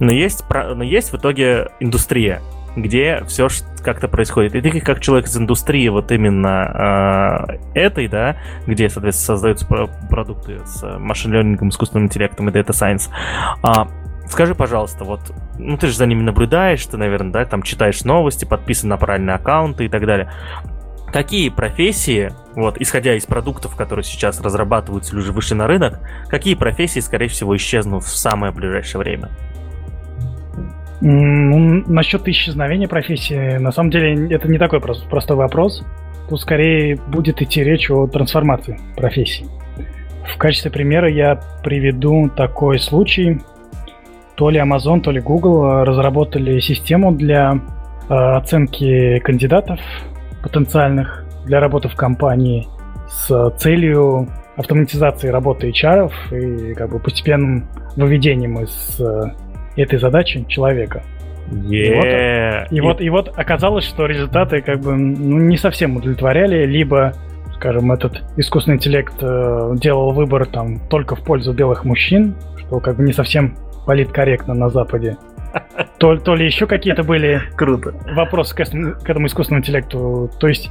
Но 0.00 0.12
есть, 0.12 0.44
но 0.50 0.82
есть 0.82 1.12
в 1.12 1.16
итоге 1.16 1.68
индустрия, 1.80 2.40
где 2.76 3.22
все 3.26 3.48
как-то 3.82 4.08
происходит. 4.08 4.54
И 4.54 4.60
ты 4.60 4.80
как 4.80 5.00
человек 5.00 5.26
из 5.26 5.36
индустрии 5.36 5.88
вот 5.88 6.10
именно 6.10 7.46
э, 7.74 7.78
этой, 7.78 8.08
да, 8.08 8.36
где, 8.66 8.88
соответственно, 8.88 9.36
создаются 9.36 9.66
продукты 9.66 10.60
с 10.64 10.98
machine 10.98 11.25
learning 11.25 11.56
ом, 11.56 11.68
искусственным 11.68 12.06
интеллектом 12.06 12.48
и 12.48 12.52
data 12.52 12.70
science, 12.70 13.10
э, 13.62 14.28
скажи, 14.28 14.54
пожалуйста, 14.54 15.04
вот, 15.04 15.20
ну 15.58 15.76
ты 15.76 15.88
же 15.88 15.96
за 15.96 16.06
ними 16.06 16.22
наблюдаешь, 16.22 16.84
ты, 16.86 16.96
наверное, 16.96 17.32
да, 17.32 17.44
там 17.44 17.62
читаешь 17.62 18.04
новости, 18.04 18.44
подписан 18.44 18.88
на 18.88 18.96
правильные 18.96 19.36
аккаунты 19.36 19.84
и 19.84 19.88
так 19.88 20.06
далее. 20.06 20.32
Какие 21.12 21.48
профессии, 21.50 22.32
вот, 22.56 22.80
исходя 22.80 23.14
из 23.14 23.24
продуктов, 23.24 23.76
которые 23.76 24.02
сейчас 24.02 24.40
разрабатываются 24.40 25.12
или 25.12 25.20
уже 25.20 25.30
вышли 25.30 25.54
на 25.54 25.68
рынок, 25.68 26.00
какие 26.28 26.56
профессии, 26.56 26.98
скорее 26.98 27.28
всего, 27.28 27.56
исчезнут 27.56 28.02
в 28.02 28.16
самое 28.16 28.52
ближайшее 28.52 28.98
время? 28.98 29.30
Ну, 31.00 31.82
насчет 31.86 32.26
исчезновения 32.28 32.88
профессии, 32.88 33.58
на 33.58 33.72
самом 33.72 33.90
деле, 33.90 34.34
это 34.34 34.48
не 34.48 34.58
такой 34.58 34.80
прост, 34.80 35.08
простой 35.08 35.36
вопрос. 35.36 35.84
Тут 36.28 36.40
скорее 36.40 36.96
будет 36.96 37.42
идти 37.42 37.62
речь 37.62 37.90
о 37.90 38.06
трансформации 38.06 38.78
профессий. 38.96 39.46
В 40.26 40.38
качестве 40.38 40.70
примера 40.70 41.10
я 41.10 41.40
приведу 41.62 42.30
такой 42.30 42.78
случай. 42.78 43.40
То 44.36 44.50
ли 44.50 44.58
Amazon, 44.58 45.00
то 45.00 45.10
ли 45.10 45.20
Google 45.20 45.84
разработали 45.84 46.58
систему 46.60 47.12
для 47.12 47.60
э, 48.08 48.14
оценки 48.14 49.18
кандидатов 49.20 49.78
потенциальных 50.42 51.24
для 51.46 51.60
работы 51.60 51.88
в 51.88 51.94
компании 51.94 52.66
с 53.08 53.50
целью 53.58 54.28
автоматизации 54.56 55.28
работы 55.28 55.70
HR 55.70 56.10
и 56.32 56.74
как 56.74 56.90
бы 56.90 56.98
постепенным 56.98 57.68
выведением 57.96 58.60
из 58.60 59.00
э, 59.00 59.30
этой 59.82 59.98
задачи 59.98 60.44
человека. 60.48 61.02
Yeah. 61.50 62.66
И, 62.70 62.80
вот, 62.80 62.80
и, 62.80 62.80
вот, 62.80 63.00
и 63.00 63.10
вот 63.10 63.38
оказалось, 63.38 63.84
что 63.84 64.06
результаты 64.06 64.62
как 64.62 64.80
бы 64.80 64.94
ну, 64.94 65.38
не 65.38 65.56
совсем 65.56 65.96
удовлетворяли, 65.96 66.64
либо, 66.64 67.12
скажем, 67.54 67.92
этот 67.92 68.22
искусственный 68.36 68.76
интеллект 68.76 69.14
э, 69.20 69.72
делал 69.76 70.12
выбор 70.12 70.46
там 70.46 70.80
только 70.88 71.16
в 71.16 71.24
пользу 71.24 71.52
белых 71.52 71.84
мужчин, 71.84 72.34
что 72.58 72.80
как 72.80 72.96
бы 72.96 73.02
не 73.02 73.12
совсем 73.12 73.56
политкорректно 73.86 74.54
на 74.54 74.70
Западе. 74.70 75.16
То, 75.98 76.16
то 76.16 76.34
ли 76.34 76.44
еще 76.44 76.66
какие-то 76.66 77.02
были 77.02 77.40
Круто. 77.56 77.94
вопросы 78.14 78.54
к, 78.54 78.64
к 78.64 79.08
этому 79.10 79.26
искусственному 79.26 79.62
интеллекту. 79.62 80.30
То 80.40 80.48
есть 80.48 80.70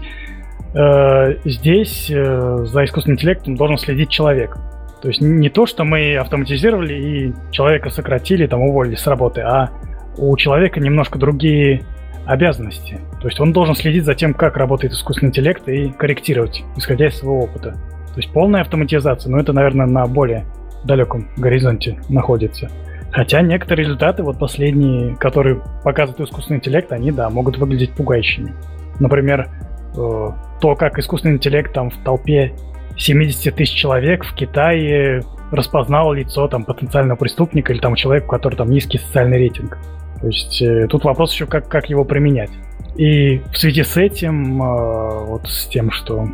э, 0.75 1.35
здесь 1.45 2.11
э, 2.11 2.65
за 2.65 2.83
искусственным 2.83 3.15
интеллектом 3.17 3.55
должен 3.55 3.77
следить 3.77 4.09
человек. 4.09 4.57
То 5.03 5.09
есть 5.09 5.19
не 5.19 5.49
то, 5.49 5.65
что 5.65 5.83
мы 5.83 6.15
автоматизировали 6.15 6.93
и 6.93 7.33
человека 7.51 7.89
сократили, 7.89 8.47
там 8.47 8.61
уволили 8.61 8.95
с 8.95 9.05
работы, 9.05 9.41
а 9.41 9.69
у 10.17 10.35
человека 10.37 10.79
немножко 10.79 11.19
другие 11.19 11.83
обязанности. 12.25 13.01
То 13.19 13.27
есть 13.27 13.37
он 13.41 13.51
должен 13.51 13.75
следить 13.75 14.05
за 14.05 14.13
тем, 14.13 14.33
как 14.33 14.55
работает 14.55 14.93
искусственный 14.93 15.27
интеллект 15.27 15.67
и 15.67 15.89
корректировать, 15.89 16.63
исходя 16.77 17.07
из 17.07 17.17
своего 17.17 17.41
опыта. 17.41 17.71
То 17.71 18.21
есть 18.21 18.31
полная 18.31 18.61
автоматизация, 18.61 19.29
но 19.29 19.39
это, 19.39 19.51
наверное, 19.51 19.87
на 19.87 20.07
более 20.07 20.45
далеком 20.85 21.27
горизонте 21.35 21.99
находится. 22.07 22.69
Хотя 23.11 23.41
некоторые 23.41 23.83
результаты, 23.83 24.23
вот 24.23 24.39
последние, 24.39 25.17
которые 25.17 25.61
показывает 25.83 26.29
искусственный 26.29 26.59
интеллект, 26.59 26.89
они, 26.93 27.11
да, 27.11 27.29
могут 27.29 27.57
выглядеть 27.57 27.91
пугающими. 27.91 28.53
Например, 29.01 29.49
э, 29.97 30.29
то, 30.61 30.75
как 30.77 30.97
искусственный 30.97 31.35
интеллект 31.35 31.73
там 31.73 31.89
в 31.89 31.97
толпе 32.05 32.53
70 32.97 33.55
тысяч 33.55 33.75
человек 33.75 34.25
в 34.25 34.33
Китае 34.33 35.23
распознал 35.51 36.13
лицо 36.13 36.47
там 36.47 36.63
потенциального 36.63 37.17
преступника 37.17 37.73
или 37.73 37.79
там 37.79 37.95
человека, 37.95 38.25
у 38.25 38.29
которого 38.29 38.57
там 38.57 38.71
низкий 38.71 38.97
социальный 38.97 39.37
рейтинг. 39.37 39.77
То 40.21 40.27
есть 40.27 40.61
э, 40.61 40.87
тут 40.87 41.03
вопрос 41.03 41.33
еще, 41.33 41.45
как, 41.45 41.67
как 41.67 41.89
его 41.89 42.05
применять. 42.05 42.51
И 42.95 43.39
в 43.51 43.57
связи 43.57 43.83
с 43.83 43.97
этим, 43.97 44.61
э, 44.61 45.25
вот 45.25 45.47
с 45.47 45.67
тем, 45.67 45.91
что 45.91 46.27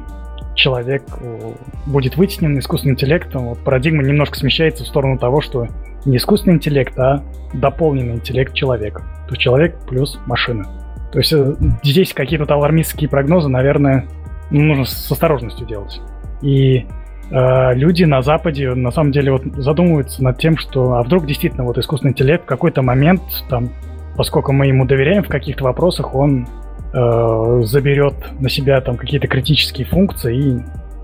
человек 0.56 1.04
э, 1.20 1.54
будет 1.86 2.18
вытеснен 2.18 2.60
искусственным 2.60 2.96
интеллектом, 2.96 3.48
вот 3.48 3.60
парадигма 3.60 4.04
немножко 4.04 4.38
смещается 4.38 4.84
в 4.84 4.88
сторону 4.88 5.18
того, 5.18 5.42
что 5.42 5.68
не 6.06 6.18
искусственный 6.18 6.56
интеллект, 6.56 6.98
а 7.00 7.24
дополненный 7.54 8.16
интеллект 8.16 8.54
человека. 8.54 9.02
То 9.28 9.34
есть 9.34 9.42
человек 9.42 9.78
плюс 9.88 10.20
машина. 10.26 10.66
То 11.12 11.20
есть 11.20 11.34
э, 11.34 11.56
здесь 11.84 12.14
какие-то 12.14 12.54
алармистские 12.54 13.10
прогнозы, 13.10 13.50
наверное, 13.50 14.06
нужно 14.52 14.86
с 14.86 15.12
осторожностью 15.12 15.66
делать. 15.66 16.00
И 16.42 16.86
э, 17.32 17.74
люди 17.74 18.04
на 18.04 18.22
Западе 18.22 18.74
на 18.74 18.92
самом 18.92 19.12
деле 19.12 19.32
вот 19.32 19.44
задумываются 19.58 20.24
над 20.24 20.38
тем, 20.38 20.58
что 20.58 20.94
а 20.94 21.04
вдруг 21.04 21.26
действительно 21.26 21.64
вот 21.64 21.78
искусственный 21.78 22.12
интеллект 22.12 22.44
в 22.44 22.48
какой-то 22.48 22.82
момент, 22.82 23.22
там, 23.50 23.70
поскольку 24.16 24.52
мы 24.52 24.68
ему 24.68 24.86
доверяем 24.86 25.24
в 25.24 25.28
каких-то 25.28 25.64
вопросах, 25.64 26.16
он 26.16 26.48
э, 26.94 27.62
заберет 27.64 28.16
на 28.40 28.50
себя 28.50 28.82
там 28.82 28.98
какие-то 28.98 29.28
критические 29.28 29.86
функции 29.86 30.38
и 30.38 30.60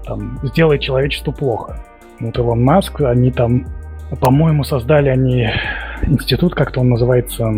там, 0.06 0.40
сделает 0.44 0.82
человечеству 0.82 1.34
плохо. 1.34 1.80
Вот 2.20 2.38
Илон 2.38 2.64
Маск, 2.64 3.02
они 3.02 3.32
там, 3.32 3.66
по-моему, 4.20 4.64
создали 4.64 5.10
они 5.10 5.50
институт, 6.04 6.56
как-то 6.56 6.80
он 6.80 6.90
называется, 6.90 7.52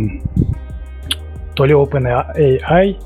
то 1.56 1.66
ли 1.66 1.74
OpenAI, 1.74 2.98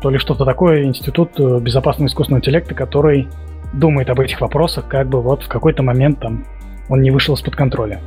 то 0.00 0.10
ли 0.10 0.18
что-то 0.18 0.44
такое, 0.44 0.84
институт 0.84 1.30
э, 1.38 1.60
безопасного 1.60 2.08
искусственного 2.08 2.40
интеллекта, 2.40 2.74
который 2.74 3.28
думает 3.72 4.10
об 4.10 4.20
этих 4.20 4.40
вопросах, 4.40 4.88
как 4.88 5.08
бы 5.08 5.20
вот 5.20 5.42
в 5.42 5.48
какой-то 5.48 5.82
момент 5.82 6.20
там 6.20 6.44
он 6.88 7.00
не 7.00 7.10
вышел 7.10 7.34
из-под 7.34 7.56
контроля. 7.56 8.00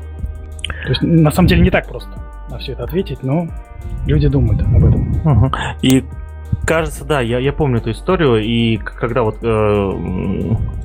То 0.83 0.89
есть 0.89 1.01
на 1.01 1.31
самом 1.31 1.47
деле 1.47 1.61
не 1.61 1.69
так 1.69 1.87
просто 1.87 2.09
на 2.49 2.57
все 2.57 2.73
это 2.73 2.83
ответить, 2.83 3.23
но 3.23 3.47
люди 4.05 4.27
думают 4.27 4.61
об 4.61 4.85
этом. 4.85 5.11
Угу. 5.25 5.51
И 5.81 6.03
Кажется, 6.65 7.05
да, 7.05 7.21
я, 7.21 7.37
я 7.37 7.53
помню 7.53 7.77
эту 7.77 7.91
историю, 7.91 8.43
и 8.43 8.77
когда 8.77 9.21
вот, 9.21 9.37
э, 9.43 9.91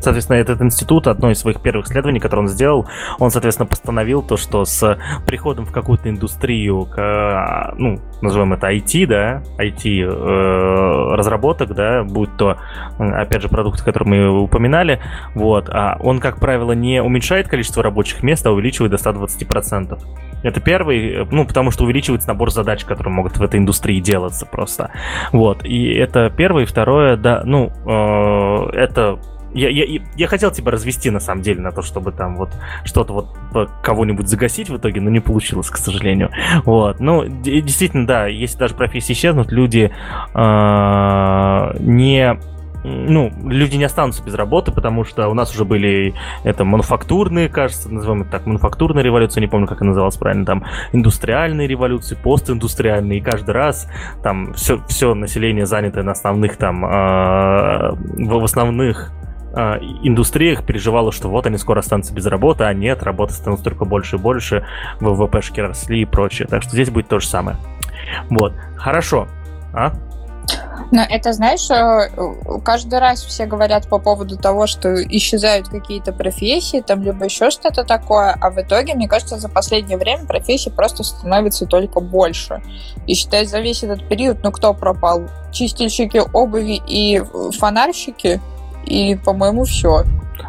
соответственно, 0.01 0.37
этот 0.37 0.61
институт, 0.61 1.07
одно 1.07 1.31
из 1.31 1.39
своих 1.39 1.63
первых 1.63 1.87
исследований, 1.87 2.21
которое 2.21 2.43
он 2.43 2.49
сделал, 2.49 2.87
он, 3.19 3.31
соответственно, 3.31 3.67
постановил 3.67 4.23
то, 4.23 4.37
что 4.37 4.65
с 4.67 4.99
приходом 5.27 5.65
в 5.65 5.73
какую-то 5.73 6.11
индустрию, 6.11 6.85
к, 6.85 7.75
ну, 7.79 7.99
назовем 8.21 8.53
это 8.53 8.71
IT, 8.71 9.07
да, 9.07 9.43
IT 9.59 10.05
э, 10.05 11.75
да, 11.75 12.05
будь 12.05 12.37
то, 12.37 12.59
опять 12.99 13.41
же, 13.41 13.49
продукты, 13.49 13.83
которые 13.83 14.09
мы 14.09 14.43
упоминали, 14.43 15.01
вот, 15.35 15.71
а 15.71 15.97
он, 16.01 16.21
как 16.21 16.41
правило, 16.41 16.73
не 16.73 17.03
уменьшает 17.03 17.49
количество 17.49 17.83
рабочих 17.83 18.23
мест, 18.23 18.47
а 18.47 18.51
увеличивает 18.51 18.93
до 18.93 18.99
120%. 18.99 19.99
Это 20.43 20.61
первый, 20.61 21.27
ну, 21.31 21.47
потому 21.47 21.71
что 21.71 21.85
увеличивается 21.85 22.29
набор 22.29 22.51
задач, 22.51 22.85
которые 22.85 23.13
могут 23.13 23.37
в 23.37 23.43
этой 23.43 23.59
индустрии 23.59 24.01
делаться 24.01 24.47
просто. 24.47 24.91
Вот, 25.33 25.65
и 25.65 25.93
это 25.95 26.31
первое. 26.31 26.63
И 26.63 26.67
второе, 26.67 27.17
да, 27.17 27.43
ну, 27.45 27.73
э, 27.87 28.77
это 28.77 29.19
я, 29.53 29.69
я, 29.69 30.01
я 30.17 30.27
хотел 30.29 30.51
тебя 30.51 30.71
развести, 30.71 31.11
на 31.11 31.21
самом 31.21 31.43
деле, 31.43 31.61
на 31.61 31.73
то, 31.73 31.83
чтобы 31.83 32.13
там 32.13 32.37
вот 32.37 32.51
что-то 32.85 33.13
вот 33.13 33.71
кого-нибудь 33.83 34.29
загасить 34.29 34.71
в 34.71 34.77
итоге, 34.77 35.01
но 35.01 35.11
не 35.11 35.21
получилось, 35.21 35.71
к 35.71 35.77
сожалению. 35.77 36.31
Вот. 36.65 37.01
Ну, 37.01 37.27
действительно, 37.27 38.07
да, 38.07 38.27
если 38.27 38.59
даже 38.59 38.75
профессии 38.75 39.13
исчезнут, 39.13 39.51
люди 39.51 39.91
э, 40.35 41.77
не 41.81 42.39
ну, 42.85 43.33
люди 43.45 43.77
не 43.77 43.85
останутся 43.85 44.23
без 44.23 44.35
работы, 44.35 44.73
потому 44.73 45.05
что 45.05 45.29
у 45.29 45.35
нас 45.35 45.55
уже 45.55 45.65
были 45.65 46.15
это 46.45 46.65
мануфактурные, 46.65 47.49
кажется, 47.49 47.93
называем 47.93 48.23
это 48.23 48.31
так, 48.31 48.47
мануфактурная 48.47 49.03
революция, 49.03 49.41
не 49.41 49.47
помню, 49.47 49.67
как 49.67 49.83
она 49.83 49.91
называлась 49.91 50.17
правильно, 50.17 50.47
там 50.47 50.65
индустриальные 50.93 51.69
революции, 51.69 52.17
постиндустриальные, 52.21 53.19
и 53.19 53.23
каждый 53.23 53.51
раз 53.53 53.89
там 54.23 54.55
все, 54.55 54.83
все 54.89 55.15
население 55.15 55.67
занятое 55.67 56.05
на 56.05 56.13
основных 56.13 56.57
там, 56.57 56.85
э, 56.85 57.93
в 57.93 58.45
основных 58.45 59.13
э, 59.55 59.79
индустриях 60.03 60.65
переживало, 60.65 61.13
что 61.13 61.29
вот 61.29 61.47
они 61.47 61.59
скоро 61.59 61.81
останутся 61.81 62.15
без 62.15 62.27
работы, 62.27 62.65
а 62.65 62.73
нет, 62.73 63.03
работы 63.03 63.35
становятся 63.35 63.65
только 63.65 63.85
больше 63.85 64.17
и 64.17 64.19
больше, 64.19 64.65
ВВПшки 65.01 65.61
росли 65.61 66.03
и 66.03 66.05
прочее. 66.07 66.49
Так 66.49 66.63
что 66.63 66.73
здесь 66.73 66.91
будет 66.91 67.09
то 67.09 67.21
же 67.21 67.27
самое. 67.27 67.57
Вот, 68.31 68.55
хорошо. 68.77 69.29
А? 69.73 69.93
Но 70.91 71.03
это, 71.09 71.33
знаешь, 71.33 71.71
э, 71.71 72.61
каждый 72.65 72.99
раз 72.99 73.23
все 73.23 73.47
говорят 73.47 73.89
по 73.89 73.99
поводу 73.99 74.37
того, 74.37 74.67
что 74.67 74.95
исчезают 75.05 75.69
какие-то 75.69 76.13
профессии, 76.13 76.83
там 76.85 77.03
либо 77.03 77.25
еще 77.25 77.51
что-то 77.51 77.85
такое, 77.85 78.37
а 78.41 78.51
в 78.51 78.59
итоге, 78.59 78.95
мне 78.95 79.09
кажется, 79.09 79.37
за 79.39 79.49
последнее 79.49 79.99
время 79.99 80.27
профессий 80.27 80.71
просто 80.71 81.05
становится 81.05 81.67
только 81.67 82.01
больше. 82.01 82.63
И 83.07 83.15
считай, 83.15 83.47
за 83.47 83.61
весь 83.61 83.85
этот 83.85 84.09
период, 84.09 84.39
ну 84.43 84.51
кто 84.51 84.75
пропал? 84.75 85.29
Чистильщики 85.53 86.21
обуви 86.33 86.83
и 86.87 87.23
фонарщики, 87.59 88.41
и, 88.85 89.17
по-моему, 89.17 89.65
все. 89.65 90.05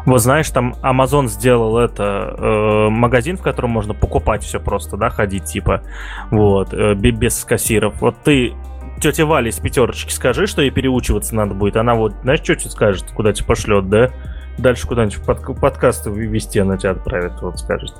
Вот 0.06 0.20
знаешь, 0.20 0.50
там 0.50 0.74
Amazon 0.82 1.28
сделал 1.28 1.78
это 1.78 2.34
э, 2.36 2.88
магазин, 2.88 3.36
в 3.36 3.42
котором 3.42 3.70
можно 3.70 3.94
покупать 3.94 4.42
все 4.42 4.58
просто, 4.58 4.96
да, 4.96 5.10
ходить 5.10 5.44
типа, 5.44 5.82
вот, 6.30 6.72
э, 6.72 6.94
без 6.94 7.44
кассиров. 7.44 8.00
Вот 8.00 8.16
ты 8.24 8.54
тете 9.02 9.24
Вале 9.24 9.50
из 9.50 9.58
пятерочки 9.58 10.12
скажи, 10.12 10.46
что 10.46 10.62
ей 10.62 10.70
переучиваться 10.70 11.34
надо 11.34 11.54
будет. 11.54 11.76
Она 11.76 11.94
вот, 11.94 12.14
знаешь, 12.22 12.40
что 12.42 12.54
тебе 12.54 12.70
скажет, 12.70 13.04
куда 13.14 13.32
тебя 13.32 13.46
пошлет, 13.46 13.88
да? 13.88 14.10
Дальше 14.58 14.86
куда-нибудь 14.86 15.24
под, 15.24 15.60
подкасты 15.60 16.10
вести 16.10 16.60
она 16.60 16.76
тебя 16.76 16.92
отправит, 16.92 17.32
вот 17.42 17.58
скажет. 17.58 17.92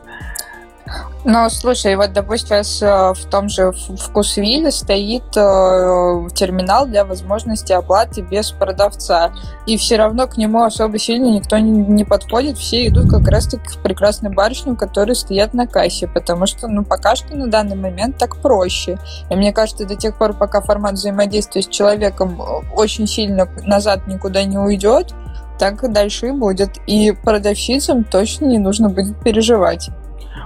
Ну, 1.24 1.48
слушай, 1.50 1.94
вот, 1.94 2.12
допустим, 2.12 2.48
сейчас 2.48 2.82
э, 2.82 3.12
в 3.14 3.24
том 3.30 3.48
же 3.48 3.70
Вкусвилле 3.70 4.72
стоит 4.72 5.36
э, 5.36 6.28
терминал 6.34 6.86
для 6.86 7.04
возможности 7.04 7.72
оплаты 7.72 8.22
без 8.22 8.50
продавца, 8.50 9.32
и 9.64 9.76
все 9.76 9.96
равно 9.96 10.26
к 10.26 10.36
нему 10.36 10.64
особо 10.64 10.98
сильно 10.98 11.26
никто 11.26 11.58
не, 11.58 12.04
подходит, 12.04 12.58
все 12.58 12.88
идут 12.88 13.08
как 13.08 13.28
раз-таки 13.28 13.68
к 13.68 13.82
прекрасным 13.82 14.32
барышням, 14.32 14.74
которые 14.74 15.14
стоят 15.14 15.54
на 15.54 15.68
кассе, 15.68 16.08
потому 16.08 16.46
что, 16.46 16.66
ну, 16.66 16.84
пока 16.84 17.14
что 17.14 17.36
на 17.36 17.46
данный 17.46 17.76
момент 17.76 18.18
так 18.18 18.36
проще. 18.38 18.98
И 19.30 19.36
мне 19.36 19.52
кажется, 19.52 19.86
до 19.86 19.94
тех 19.94 20.18
пор, 20.18 20.32
пока 20.32 20.60
формат 20.60 20.94
взаимодействия 20.94 21.62
с 21.62 21.68
человеком 21.68 22.40
э, 22.42 22.74
очень 22.74 23.06
сильно 23.06 23.48
назад 23.62 24.08
никуда 24.08 24.42
не 24.42 24.58
уйдет, 24.58 25.14
так 25.56 25.84
и 25.84 25.88
дальше 25.88 26.28
и 26.28 26.32
будет. 26.32 26.78
И 26.88 27.12
продавщицам 27.12 28.02
точно 28.02 28.46
не 28.46 28.58
нужно 28.58 28.88
будет 28.88 29.22
переживать. 29.22 29.90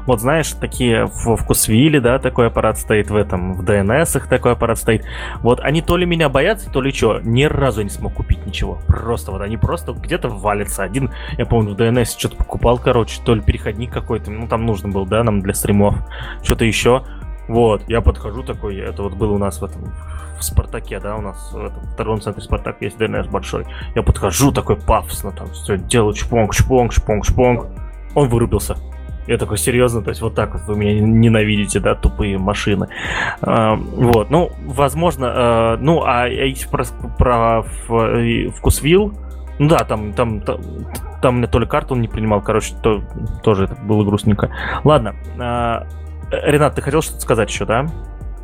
Вот 0.07 0.21
знаешь, 0.21 0.53
такие 0.53 1.07
в 1.07 1.37
Вкусвилле, 1.37 2.01
да, 2.01 2.19
такой 2.19 2.47
аппарат 2.47 2.79
стоит 2.79 3.11
в 3.11 3.17
этом, 3.17 3.55
в 3.55 3.63
DNS 3.63 4.17
их 4.17 4.29
такой 4.29 4.53
аппарат 4.53 4.79
стоит. 4.79 5.05
Вот 5.43 5.61
они 5.61 5.83
то 5.83 5.97
ли 5.97 6.07
меня 6.07 6.29
боятся, 6.29 6.71
то 6.71 6.81
ли 6.81 6.93
что, 6.93 7.21
ни 7.23 7.45
разу 7.45 7.83
не 7.83 7.91
смог 7.91 8.15
купить 8.15 8.47
ничего. 8.47 8.79
Просто 8.87 9.33
вот 9.33 9.41
они 9.41 9.57
просто 9.57 9.93
где-то 9.93 10.29
валятся. 10.29 10.85
Один, 10.85 11.11
я 11.37 11.45
помню, 11.45 11.75
в 11.75 11.77
DNS 11.77 12.17
что-то 12.17 12.37
покупал, 12.37 12.79
короче, 12.79 13.21
то 13.25 13.35
ли 13.35 13.41
переходник 13.41 13.93
какой-то, 13.93 14.31
ну 14.31 14.47
там 14.47 14.65
нужно 14.65 14.89
был, 14.89 15.07
да, 15.07 15.25
нам 15.25 15.41
для 15.41 15.55
стримов, 15.55 15.97
что-то 16.43 16.65
еще. 16.65 17.03
Вот, 17.49 17.83
я 17.89 18.01
подхожу 18.01 18.43
такой, 18.43 18.77
это 18.77 19.05
вот 19.05 19.15
было 19.15 19.33
у 19.33 19.39
нас 19.39 19.61
в 19.61 19.65
этом, 19.65 19.95
в 20.39 20.43
Спартаке, 20.43 20.99
да, 20.99 21.17
у 21.17 21.21
нас 21.21 21.53
в, 21.53 21.65
этом, 21.65 22.17
в 22.17 22.21
центре 22.21 22.43
Спартак 22.43 22.79
есть 22.81 22.97
DNS 22.97 23.31
большой. 23.31 23.67
Я 23.95 24.03
подхожу 24.03 24.53
такой 24.53 24.77
пафосно, 24.77 25.31
там 25.33 25.51
все 25.53 25.79
делаю 25.79 26.13
чпонг, 26.15 26.55
чпонг, 26.55 26.93
чпонг, 26.93 27.25
чпонг. 27.25 27.67
Он 28.15 28.29
вырубился. 28.29 28.77
Я 29.27 29.39
такой, 29.39 29.59
серьезно, 29.59 30.03
то 30.03 30.11
есть 30.11 30.23
вот 30.23 30.35
так 30.35 30.55
вот 30.55 30.63
вы 30.67 30.77
меня 30.77 31.01
ненавидите, 31.01 31.81
да, 31.81 31.95
тупые 31.95 32.39
машины. 32.39 32.89
А, 33.41 33.75
вот, 33.75 34.31
ну, 34.31 34.51
возможно, 34.65 35.33
а, 35.35 35.77
ну, 35.79 36.03
а 36.05 36.27
если 36.29 36.69
про, 36.69 36.85
про 37.19 37.63
вкусвилл, 38.57 39.13
ну 39.59 39.69
да, 39.69 39.85
там, 39.85 40.13
там, 40.13 40.41
там, 40.41 40.61
там 41.23 41.39
мне 41.39 41.47
то 41.47 41.59
ли 41.59 41.67
карту 41.67 41.95
он 41.95 42.03
не 42.03 42.09
принимал, 42.09 42.41
короче, 42.43 42.75
то, 42.83 43.03
тоже 43.43 43.65
это 43.65 43.75
было 43.75 44.05
грустненько. 44.05 44.51
Ладно, 44.85 45.17
а, 45.39 45.87
Ренат, 46.31 46.75
ты 46.75 46.83
хотел 46.83 47.03
что-то 47.03 47.21
сказать 47.21 47.51
еще, 47.51 47.65
да? 47.65 47.87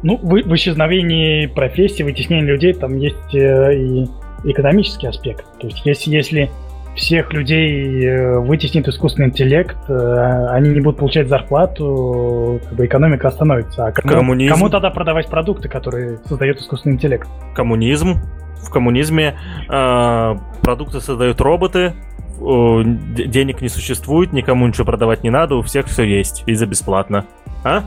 Ну, 0.02 0.16
в, 0.16 0.30
в 0.30 0.54
исчезновении 0.54 1.46
профессии, 1.46 2.02
вытеснении 2.02 2.46
людей 2.46 2.72
там 2.72 2.96
есть 2.96 3.34
э, 3.34 3.74
и 3.74 4.08
экономический 4.44 5.06
аспект. 5.06 5.44
То 5.60 5.68
есть 5.68 5.84
если, 5.84 6.10
если 6.10 6.50
всех 6.94 7.32
людей 7.32 8.04
э, 8.04 8.38
вытеснит 8.38 8.86
искусственный 8.86 9.28
интеллект, 9.28 9.76
э, 9.88 10.46
они 10.50 10.70
не 10.70 10.80
будут 10.80 10.98
получать 10.98 11.28
зарплату, 11.28 12.60
как 12.64 12.74
бы 12.74 12.86
экономика 12.86 13.28
остановится. 13.28 13.86
А 13.86 13.92
кому, 13.92 14.14
Коммунизм. 14.14 14.54
кому 14.54 14.68
тогда 14.68 14.90
продавать 14.90 15.28
продукты, 15.28 15.68
которые 15.68 16.18
создает 16.26 16.58
искусственный 16.58 16.96
интеллект? 16.96 17.28
Коммунизм. 17.54 18.20
В 18.62 18.70
коммунизме 18.70 19.34
э, 19.68 20.34
продукты 20.62 21.00
создают 21.00 21.40
роботы, 21.40 21.94
э, 22.40 22.82
денег 22.84 23.60
не 23.60 23.68
существует, 23.68 24.32
никому 24.32 24.66
ничего 24.66 24.84
продавать 24.84 25.24
не 25.24 25.30
надо, 25.30 25.56
у 25.56 25.62
всех 25.62 25.86
все 25.86 26.04
есть, 26.04 26.44
и 26.46 26.54
за 26.54 26.66
бесплатно. 26.66 27.24
А? 27.64 27.82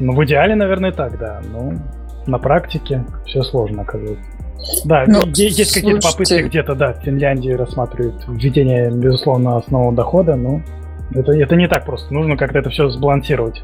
Ну, 0.00 0.14
в 0.14 0.24
идеале, 0.24 0.54
наверное, 0.54 0.92
так, 0.92 1.18
да. 1.18 1.40
Ну, 1.50 1.74
на 2.26 2.38
практике 2.38 3.04
все 3.24 3.42
сложно, 3.42 3.82
оказывается. 3.82 4.37
Да, 4.84 5.04
ну, 5.06 5.22
есть 5.34 5.72
какие-то 5.72 6.00
попытки 6.00 6.42
где-то, 6.42 6.74
да, 6.74 6.92
в 6.92 7.02
Финляндии 7.02 7.52
рассматривают 7.52 8.24
введение, 8.26 8.90
безусловно, 8.90 9.56
основного 9.56 9.94
дохода, 9.94 10.34
но 10.34 10.62
это, 11.14 11.32
это 11.32 11.56
не 11.56 11.68
так 11.68 11.84
просто. 11.84 12.12
Нужно 12.12 12.36
как-то 12.36 12.58
это 12.58 12.70
все 12.70 12.88
сбалансировать. 12.88 13.62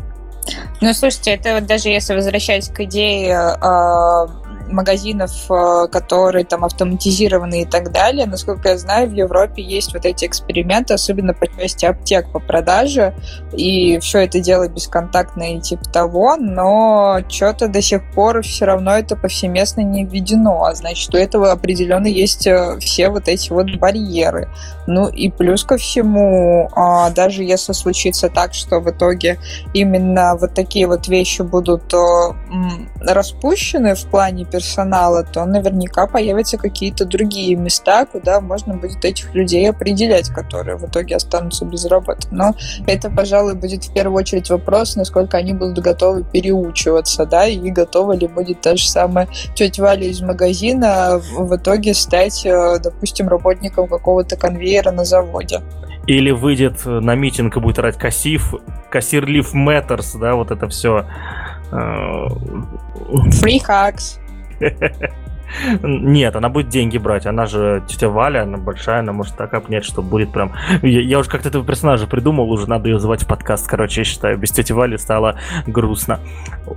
Ну, 0.81 0.93
слушайте, 0.93 1.33
это 1.33 1.55
вот 1.55 1.67
даже 1.67 1.89
если 1.89 2.15
возвращаясь 2.15 2.69
к 2.69 2.81
идее 2.81 3.33
э, 3.33 4.27
магазинов, 4.71 5.33
э, 5.51 5.89
которые 5.91 6.45
там 6.45 6.65
автоматизированы 6.65 7.63
и 7.63 7.67
так 7.67 7.93
далее. 7.93 8.27
Насколько 8.27 8.71
я 8.71 8.79
знаю, 8.79 9.09
в 9.09 9.13
Европе 9.13 9.63
есть 9.63 9.95
вот 9.95 10.05
эти 10.05 10.25
эксперименты, 10.25 10.95
особенно 10.95 11.35
по 11.35 11.47
части 11.47 11.85
аптек 11.85 12.31
по 12.31 12.41
продаже, 12.41 13.15
и 13.53 13.99
все 14.01 14.21
это 14.21 14.41
дело 14.41 14.69
бесконтактное 14.69 15.57
и 15.57 15.61
типа 15.61 15.85
того, 15.85 16.37
но 16.37 17.21
что-то 17.29 17.69
до 17.69 17.83
сих 17.83 18.03
пор 18.13 18.43
все 18.43 18.65
равно 18.65 18.93
это 18.93 19.17
повсеместно 19.17 19.83
не 19.83 20.05
введено, 20.05 20.65
а 20.65 20.75
значит, 20.75 21.15
у 21.15 21.19
этого 21.19 21.53
определенно 21.53 22.07
есть 22.07 22.47
э, 22.47 22.79
все 22.81 23.09
вот 23.09 23.29
эти 23.29 23.53
вот 23.53 23.75
барьеры. 23.77 24.49
Ну 24.87 25.09
и 25.09 25.31
плюс 25.31 25.65
ко 25.65 25.77
всему, 25.77 26.69
а, 26.75 27.11
даже 27.11 27.43
если 27.43 27.73
случится 27.73 28.29
так, 28.29 28.55
что 28.55 28.81
в 28.81 28.91
итоге 28.91 29.39
именно 29.73 30.37
вот 30.37 30.55
такие 30.55 30.87
вот 30.87 31.09
вещи 31.09 31.43
будут 31.43 31.93
э, 31.95 31.99
распущены 33.01 33.95
в 33.95 34.05
плане 34.07 34.45
персонала, 34.55 35.25
то 35.25 35.45
наверняка 35.47 36.07
появятся 36.07 36.59
какие-то 36.59 37.05
другие 37.05 37.57
места, 37.57 38.07
куда 38.07 38.41
можно 38.41 38.75
будет 38.75 39.05
этих 39.05 39.35
людей 39.35 39.69
определять, 39.69 40.29
которые 40.29 40.77
в 40.77 40.89
итоге 40.89 41.17
останутся 41.17 41.65
без 41.65 41.85
работы. 41.87 42.29
Но 42.31 42.55
это, 42.87 43.11
пожалуй, 43.11 43.57
будет 43.57 43.83
в 43.83 43.93
первую 43.93 44.21
очередь 44.21 44.51
вопрос, 44.51 44.95
насколько 44.95 45.37
они 45.39 45.55
будут 45.55 45.81
готовы 45.81 46.23
переучиваться, 46.23 47.27
да, 47.27 47.47
и 47.47 47.69
готова 47.69 48.13
ли 48.13 48.29
будет 48.29 48.61
та 48.61 48.77
же 48.77 48.89
самая 48.89 49.27
тетя 49.57 49.83
Валя 49.83 50.07
из 50.07 50.21
магазина 50.21 51.21
в 51.37 51.57
итоге 51.57 51.93
стать, 51.93 52.47
э, 52.47 52.79
допустим, 52.79 53.29
работником 53.29 53.89
какого-то 53.89 54.37
конвейера 54.37 54.93
на 54.93 55.05
заводе. 55.05 55.63
Или 56.07 56.31
выйдет 56.31 56.87
на 56.87 57.17
митинг 57.17 57.57
и 57.57 57.61
будет 57.61 57.81
орать 57.81 57.99
кассив, 57.99 58.55
кассир 58.89 59.25
Leaf 59.25 59.53
Matters, 59.53 60.17
да, 60.21 60.37
вот 60.37 60.53
это 60.53 60.69
все. 60.69 61.07
Free 61.73 63.59
hacks. 63.67 64.21
Нет, 65.83 66.35
она 66.35 66.49
будет 66.49 66.69
деньги 66.69 66.99
брать. 66.99 67.27
Она 67.27 67.47
же 67.47 67.83
тетя 67.87 68.09
Валя, 68.09 68.43
она 68.43 68.59
большая, 68.59 69.01
она 69.01 69.13
может 69.13 69.37
так 69.37 69.55
обнять, 69.55 69.85
что 69.85 70.03
будет 70.03 70.33
прям... 70.33 70.53
Я, 70.83 71.01
я 71.01 71.19
уже 71.19 71.31
как-то 71.31 71.49
этого 71.49 71.65
персонажа 71.65 72.07
придумал, 72.07 72.51
уже 72.51 72.69
надо 72.69 72.89
ее 72.89 72.99
звать 72.99 73.23
в 73.23 73.27
подкаст. 73.27 73.69
Короче, 73.69 74.01
я 74.01 74.05
считаю, 74.05 74.37
без 74.39 74.51
тети 74.51 74.73
Вали 74.73 74.99
стало 74.99 75.39
грустно. 75.67 76.19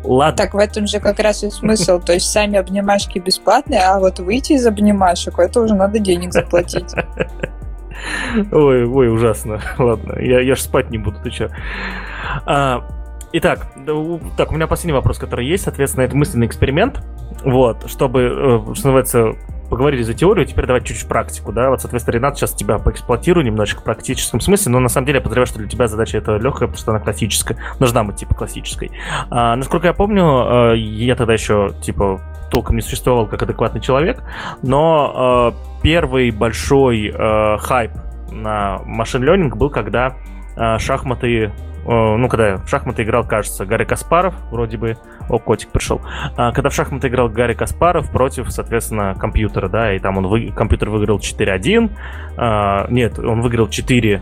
Ладно. 0.04 0.38
Так 0.38 0.54
в 0.54 0.58
этом 0.58 0.88
же 0.88 1.00
как 1.00 1.20
раз 1.20 1.44
и 1.44 1.50
смысл. 1.50 2.00
То 2.00 2.14
есть 2.14 2.32
сами 2.32 2.58
обнимашки 2.58 3.20
бесплатные, 3.20 3.82
а 3.82 4.00
вот 4.00 4.20
выйти 4.20 4.54
из 4.54 4.66
обнимашек, 4.66 5.40
это 5.40 5.62
уже 5.62 5.74
надо 5.74 6.00
денег 6.00 6.34
заплатить. 6.34 6.94
Ой, 8.52 8.86
ой, 8.86 9.10
ужасно. 9.10 9.60
Ладно, 9.80 10.20
я, 10.20 10.40
я 10.40 10.56
ж 10.56 10.60
спать 10.62 10.92
не 10.92 11.00
буду, 11.00 11.20
ты 11.24 11.32
чё? 11.32 11.50
А, 12.46 12.84
итак, 13.34 13.68
так, 14.38 14.52
у 14.52 14.56
меня 14.56 14.68
последний 14.68 14.94
вопрос, 14.94 15.18
который 15.18 15.46
есть, 15.46 15.64
соответственно, 15.64 16.04
это 16.04 16.16
мысленный 16.16 16.48
эксперимент. 16.48 17.04
Вот, 17.44 17.90
чтобы, 17.90 18.22
э, 18.22 18.74
что 18.76 18.88
называется, 18.88 19.36
поговорили 19.70 20.02
за 20.02 20.14
теорию, 20.14 20.46
теперь 20.46 20.66
давай 20.66 20.82
чуть-чуть 20.82 21.08
практику, 21.08 21.52
да, 21.52 21.70
вот, 21.70 21.82
соответственно, 21.82 22.16
Ренат 22.16 22.38
сейчас 22.38 22.54
тебя 22.54 22.78
поэксплуатирую 22.80 23.46
немножечко 23.46 23.82
в 23.82 23.84
практическом 23.84 24.40
смысле, 24.40 24.72
но 24.72 24.80
на 24.80 24.90
самом 24.90 25.06
деле 25.06 25.18
я 25.18 25.22
подозреваю, 25.22 25.48
что 25.48 25.60
для 25.60 25.68
тебя 25.68 25.88
задача 25.88 26.18
это 26.18 26.38
легкая, 26.38 26.68
потому 26.68 26.78
что 26.78 26.92
она 26.92 27.00
классическая, 27.00 27.58
должна 27.80 28.04
быть, 28.04 28.16
типа, 28.16 28.34
классической. 28.34 28.92
А, 29.30 29.56
насколько 29.56 29.88
я 29.88 29.94
помню, 29.94 30.74
э, 30.74 30.78
я 30.78 31.16
тогда 31.16 31.34
еще, 31.34 31.74
типа, 31.82 32.22
толком 32.50 32.76
не 32.76 32.82
существовал 32.82 33.28
как 33.28 33.44
адекватный 33.44 33.82
человек, 33.82 34.24
но 34.62 35.54
э, 35.54 35.82
первый 35.84 36.32
большой 36.32 37.14
э, 37.14 37.58
хайп 37.60 37.92
на 38.32 38.80
машин 38.86 39.24
ленинг 39.24 39.58
был, 39.58 39.70
когда 39.70 40.16
шахматы 40.80 41.52
ну, 41.88 42.28
когда 42.28 42.58
в 42.58 42.68
шахматы 42.68 43.04
играл, 43.04 43.26
кажется, 43.26 43.66
Гарри 43.66 43.86
Каспаров, 43.86 44.36
вроде 44.52 44.78
бы, 44.78 44.98
о, 45.30 45.40
котик 45.40 45.70
пришел, 45.70 46.02
а, 46.36 46.52
когда 46.52 46.70
в 46.70 46.74
шахматы 46.74 47.08
играл 47.08 47.30
Гарри 47.30 47.54
Каспаров 47.54 48.12
против, 48.12 48.52
соответственно, 48.52 49.16
компьютера, 49.16 49.70
да, 49.70 49.94
и 49.94 50.00
там 50.00 50.18
он, 50.18 50.28
вы... 50.28 50.52
компьютер 50.52 50.90
выиграл 50.90 51.20
4-1, 51.20 51.90
а, 52.36 52.88
нет, 52.90 53.18
он 53.20 53.42
выиграл 53.42 53.70
4 53.70 54.22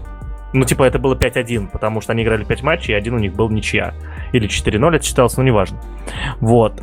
ну, 0.53 0.63
типа, 0.63 0.83
это 0.83 0.99
было 0.99 1.15
5-1, 1.15 1.71
потому 1.71 1.99
что 1.99 2.13
они 2.13 2.23
играли 2.23 2.45
5 2.45 2.63
матчей, 2.63 2.93
и 2.93 2.97
один 2.97 3.15
у 3.15 3.19
них 3.19 3.33
был 3.33 3.49
ничья. 3.49 3.93
Или 4.31 4.47
4-0 4.47 4.95
это 4.95 5.03
считалось, 5.03 5.35
но 5.35 5.43
неважно. 5.43 5.81
Вот. 6.39 6.81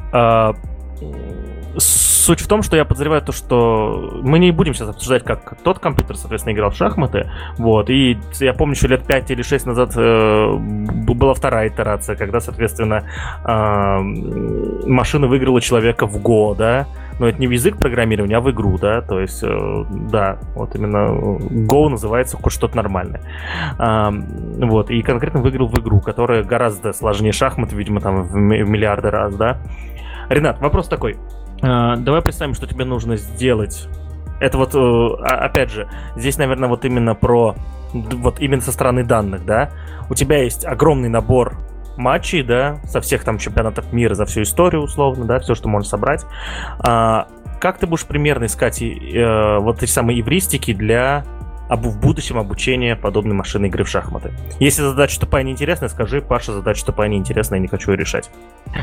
Суть 1.77 2.41
в 2.41 2.47
том, 2.47 2.63
что 2.63 2.77
я 2.77 2.85
подозреваю 2.85 3.21
то, 3.21 3.33
что 3.33 4.21
мы 4.23 4.39
не 4.39 4.53
будем 4.53 4.75
сейчас 4.75 4.91
обсуждать, 4.91 5.25
как 5.25 5.57
тот 5.65 5.81
компьютер, 5.81 6.17
соответственно, 6.17 6.55
играл 6.55 6.71
в 6.71 6.77
шахматы. 6.77 7.31
Вот. 7.59 7.91
И 7.91 8.17
я 8.39 8.55
помню, 8.55 8.77
еще 8.77 8.87
лет 8.87 9.05
5 9.05 9.31
или 9.33 9.43
6 9.43 9.67
назад 9.67 9.93
э, 9.97 10.55
была 10.55 11.35
вторая 11.35 11.69
итерация, 11.69 12.15
когда, 12.15 12.41
соответственно, 12.41 13.05
э, 13.45 14.89
машина 14.89 15.27
выиграла 15.27 15.61
человека 15.61 16.07
в 16.07 16.17
Go, 16.19 16.55
да. 16.57 16.87
Но 17.19 17.29
это 17.29 17.41
не 17.41 17.47
в 17.47 17.51
язык 17.51 17.77
программирования, 17.77 18.37
а 18.37 18.41
в 18.41 18.51
игру, 18.53 18.79
да. 18.79 19.01
То 19.01 19.19
есть, 19.19 19.43
э, 19.43 19.85
да, 19.91 20.39
вот 20.55 20.77
именно 20.77 21.09
Go 21.67 21.89
называется 21.89 22.37
хоть 22.37 22.53
что-то 22.53 22.77
нормальное. 22.77 23.21
Э, 23.81 24.11
вот. 24.65 24.91
И 24.91 25.03
конкретно 25.03 25.41
выиграл 25.41 25.67
в 25.67 25.79
игру, 25.81 26.01
которая 26.01 26.45
гораздо 26.45 26.93
сложнее 26.93 27.33
шахмат, 27.33 27.73
видимо, 27.73 28.01
там 28.01 28.23
в 28.23 28.37
миллиарды 28.37 29.11
раз, 29.11 29.35
да. 29.35 29.59
Ренат, 30.29 30.61
вопрос 30.61 30.87
такой. 30.89 31.17
А, 31.63 31.97
давай 31.97 32.23
представим, 32.23 32.55
что 32.55 32.67
тебе 32.67 32.85
нужно 32.85 33.17
сделать. 33.17 33.89
Это 34.41 34.59
вот, 34.59 34.75
э, 34.75 35.25
опять 35.25 35.71
же, 35.71 35.89
здесь, 36.17 36.37
наверное, 36.37 36.69
вот 36.69 36.85
именно 36.85 37.15
про, 37.15 37.55
вот 37.93 38.41
именно 38.41 38.61
со 38.61 38.73
стороны 38.73 39.05
данных, 39.05 39.45
да? 39.45 39.71
У 40.11 40.15
тебя 40.15 40.43
есть 40.43 40.65
огромный 40.65 41.09
набор 41.09 41.57
матчей, 41.97 42.43
да, 42.43 42.81
со 42.85 43.01
всех 43.01 43.23
там 43.23 43.39
чемпионатов 43.39 43.93
мира, 43.93 44.15
за 44.15 44.27
всю 44.27 44.43
историю, 44.43 44.83
условно, 44.83 45.27
да, 45.27 45.39
все, 45.39 45.55
что 45.55 45.69
можно 45.69 45.89
собрать. 45.89 46.27
А, 46.81 47.29
как 47.61 47.79
ты 47.79 47.87
будешь 47.87 48.05
примерно 48.05 48.47
искать 48.47 48.83
э, 48.83 49.59
вот 49.61 49.83
эти 49.83 49.91
самые 49.91 50.21
эвристики 50.21 50.75
для 50.75 51.25
об, 51.73 51.87
в 51.87 51.99
будущем 51.99 52.39
обучения 52.39 52.97
подобной 52.97 53.35
машины 53.35 53.67
игры 53.67 53.85
в 53.85 53.89
шахматы. 53.89 54.33
Если 54.61 54.83
задача 54.83 55.19
тупая 55.19 55.43
неинтересная, 55.43 55.89
скажи, 55.89 56.21
Паша, 56.21 56.53
задача 56.53 56.85
тупая 56.85 57.09
неинтересная, 57.09 57.59
я 57.59 57.63
не 57.63 57.69
хочу 57.69 57.93
ее 57.93 57.97
решать. 57.97 58.31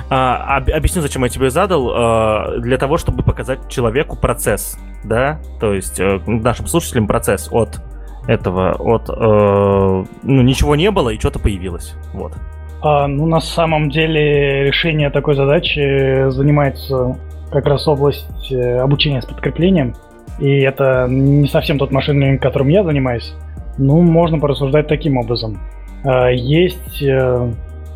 А, 0.10 0.58
об, 0.58 0.72
объясню, 0.72 1.04
зачем 1.04 1.24
я 1.24 1.30
тебе 1.30 1.52
задал. 1.52 1.92
А, 1.94 2.58
для 2.58 2.78
того, 2.78 2.98
чтобы 2.98 3.22
показать 3.22 3.70
человеку 3.70 4.18
процесс, 4.18 4.80
да, 5.04 5.40
то 5.60 5.74
есть 5.74 6.00
э, 6.00 6.20
нашим 6.26 6.66
слушателям 6.66 7.06
процесс 7.06 7.48
от 7.52 7.80
этого, 8.28 8.72
от 8.72 9.08
э, 9.08 10.06
ну, 10.24 10.42
ничего 10.42 10.76
не 10.76 10.90
было 10.90 11.12
и 11.12 11.20
что-то 11.20 11.38
появилось. 11.38 11.94
Вот. 12.14 12.34
А, 12.82 13.06
ну, 13.08 13.28
на 13.28 13.40
самом 13.40 13.92
деле, 13.92 14.64
решение 14.64 15.12
такой 15.12 15.36
задачи 15.36 16.28
занимается 16.30 17.16
как 17.52 17.66
раз 17.66 17.88
область 17.88 18.52
э, 18.52 18.80
обучения 18.80 19.22
с 19.22 19.26
подкреплением. 19.26 19.94
И 20.40 20.60
это 20.60 21.08
не 21.10 21.48
совсем 21.48 21.78
тот 21.78 21.92
машинный 21.92 22.38
которым 22.38 22.70
я 22.70 22.84
занимаюсь. 22.84 23.34
Ну, 23.78 24.02
можно 24.02 24.40
порассуждать 24.40 24.88
таким 24.88 25.18
образом. 25.18 25.60
А, 26.04 26.30
есть 26.30 27.02
э, 27.02 27.52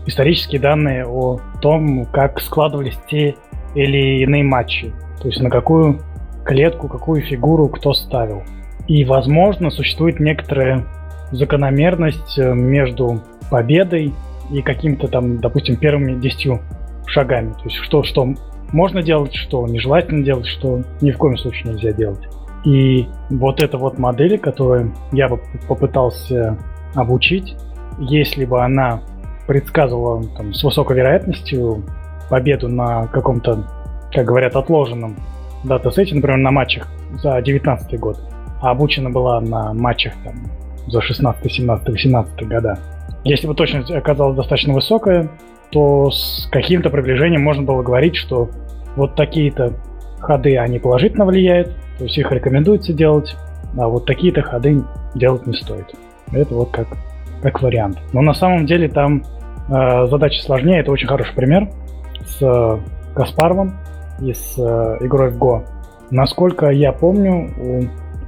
исторические 0.06 0.62
данные 0.62 1.06
о 1.06 1.40
том, 1.62 2.06
как 2.06 2.40
складывались 2.42 2.98
те 3.10 3.36
или 3.76 4.22
иные 4.24 4.44
матчи. 4.44 4.94
То 5.22 5.28
есть 5.28 5.42
на 5.42 5.50
какую 5.50 6.00
клетку, 6.46 6.88
какую 6.88 7.22
фигуру 7.22 7.68
кто 7.70 7.94
ставил. 7.94 8.44
И, 8.88 9.06
возможно, 9.06 9.70
существует 9.70 10.20
некоторая 10.20 10.86
закономерность 11.32 12.38
э, 12.38 12.54
между 12.54 13.22
победой 13.50 14.14
и 14.52 14.62
каким-то 14.62 15.08
там, 15.08 15.40
допустим, 15.40 15.78
первыми 15.78 16.20
десятью 16.20 16.60
шагами. 17.06 17.54
То 17.54 17.64
есть 17.66 17.78
что, 17.78 18.04
что 18.04 18.28
можно 18.72 19.02
делать, 19.02 19.34
что 19.36 19.68
нежелательно 19.68 20.24
делать, 20.24 20.48
что 20.48 20.82
ни 21.02 21.12
в 21.12 21.18
коем 21.18 21.38
случае 21.38 21.74
нельзя 21.74 21.92
делать. 21.94 22.28
И 22.64 23.08
вот 23.30 23.62
эта 23.62 23.78
вот 23.78 23.98
модель, 23.98 24.38
которую 24.40 24.94
я 25.12 25.28
бы 25.28 25.40
попытался 25.68 26.58
обучить, 26.96 27.56
если 28.00 28.46
бы 28.46 28.64
она 28.64 29.02
предсказывала 29.48 30.24
там, 30.38 30.54
с 30.54 30.64
высокой 30.64 30.98
вероятностью 30.98 31.84
победу 32.30 32.70
на 32.70 33.08
каком-то, 33.08 33.68
как 34.14 34.26
говорят, 34.26 34.56
отложенном 34.56 35.18
датасете, 35.64 36.16
например, 36.16 36.38
на 36.38 36.52
матчах 36.52 36.88
за 37.22 37.42
19 37.42 38.00
год, 38.00 38.20
а 38.62 38.72
обучена 38.72 39.10
была 39.10 39.42
на 39.42 39.74
матчах 39.74 40.14
там, 40.24 40.36
за 40.88 41.02
16, 41.02 41.52
17, 41.52 41.90
18 41.90 42.48
года. 42.48 42.80
Если 43.26 43.48
бы 43.48 43.56
точность 43.56 43.92
оказалась 43.92 44.38
достаточно 44.38 44.74
высокая, 44.74 45.30
то 45.70 46.12
с 46.12 46.48
каким-то 46.52 46.90
приближением 46.90 47.42
можно 47.42 47.64
было 47.64 47.82
говорить, 47.82 48.16
что 48.16 48.50
вот 48.96 49.16
такие-то 49.16 49.74
ходы, 50.24 50.58
они 50.58 50.80
положительно 50.80 51.26
влияют, 51.26 51.76
то 51.98 52.06
есть 52.06 52.18
их 52.18 52.32
рекомендуется 52.32 52.94
делать, 52.94 53.36
а 53.78 53.88
вот 53.88 54.06
такие-то 54.06 54.42
ходы 54.42 54.84
делать 55.16 55.46
не 55.46 55.54
стоит. 55.54 55.94
Это 56.32 56.54
вот 56.54 56.72
как, 56.72 56.88
как 57.42 57.62
вариант. 57.62 58.00
Но 58.14 58.22
на 58.22 58.34
самом 58.34 58.66
деле 58.66 58.88
там 58.88 59.24
э, 59.70 60.08
задача 60.08 60.42
сложнее. 60.42 60.80
Это 60.80 60.92
очень 60.92 61.08
хороший 61.08 61.36
пример 61.36 61.70
с 62.26 62.42
э, 62.42 62.80
Каспаровым 63.16 63.78
и 64.22 64.34
с 64.34 64.58
э, 64.58 64.98
игрой 65.02 65.32
в 65.32 65.38
Go. 65.38 65.64
Насколько 66.10 66.70
я 66.70 66.92
помню, 66.92 67.52
у, 67.58 67.82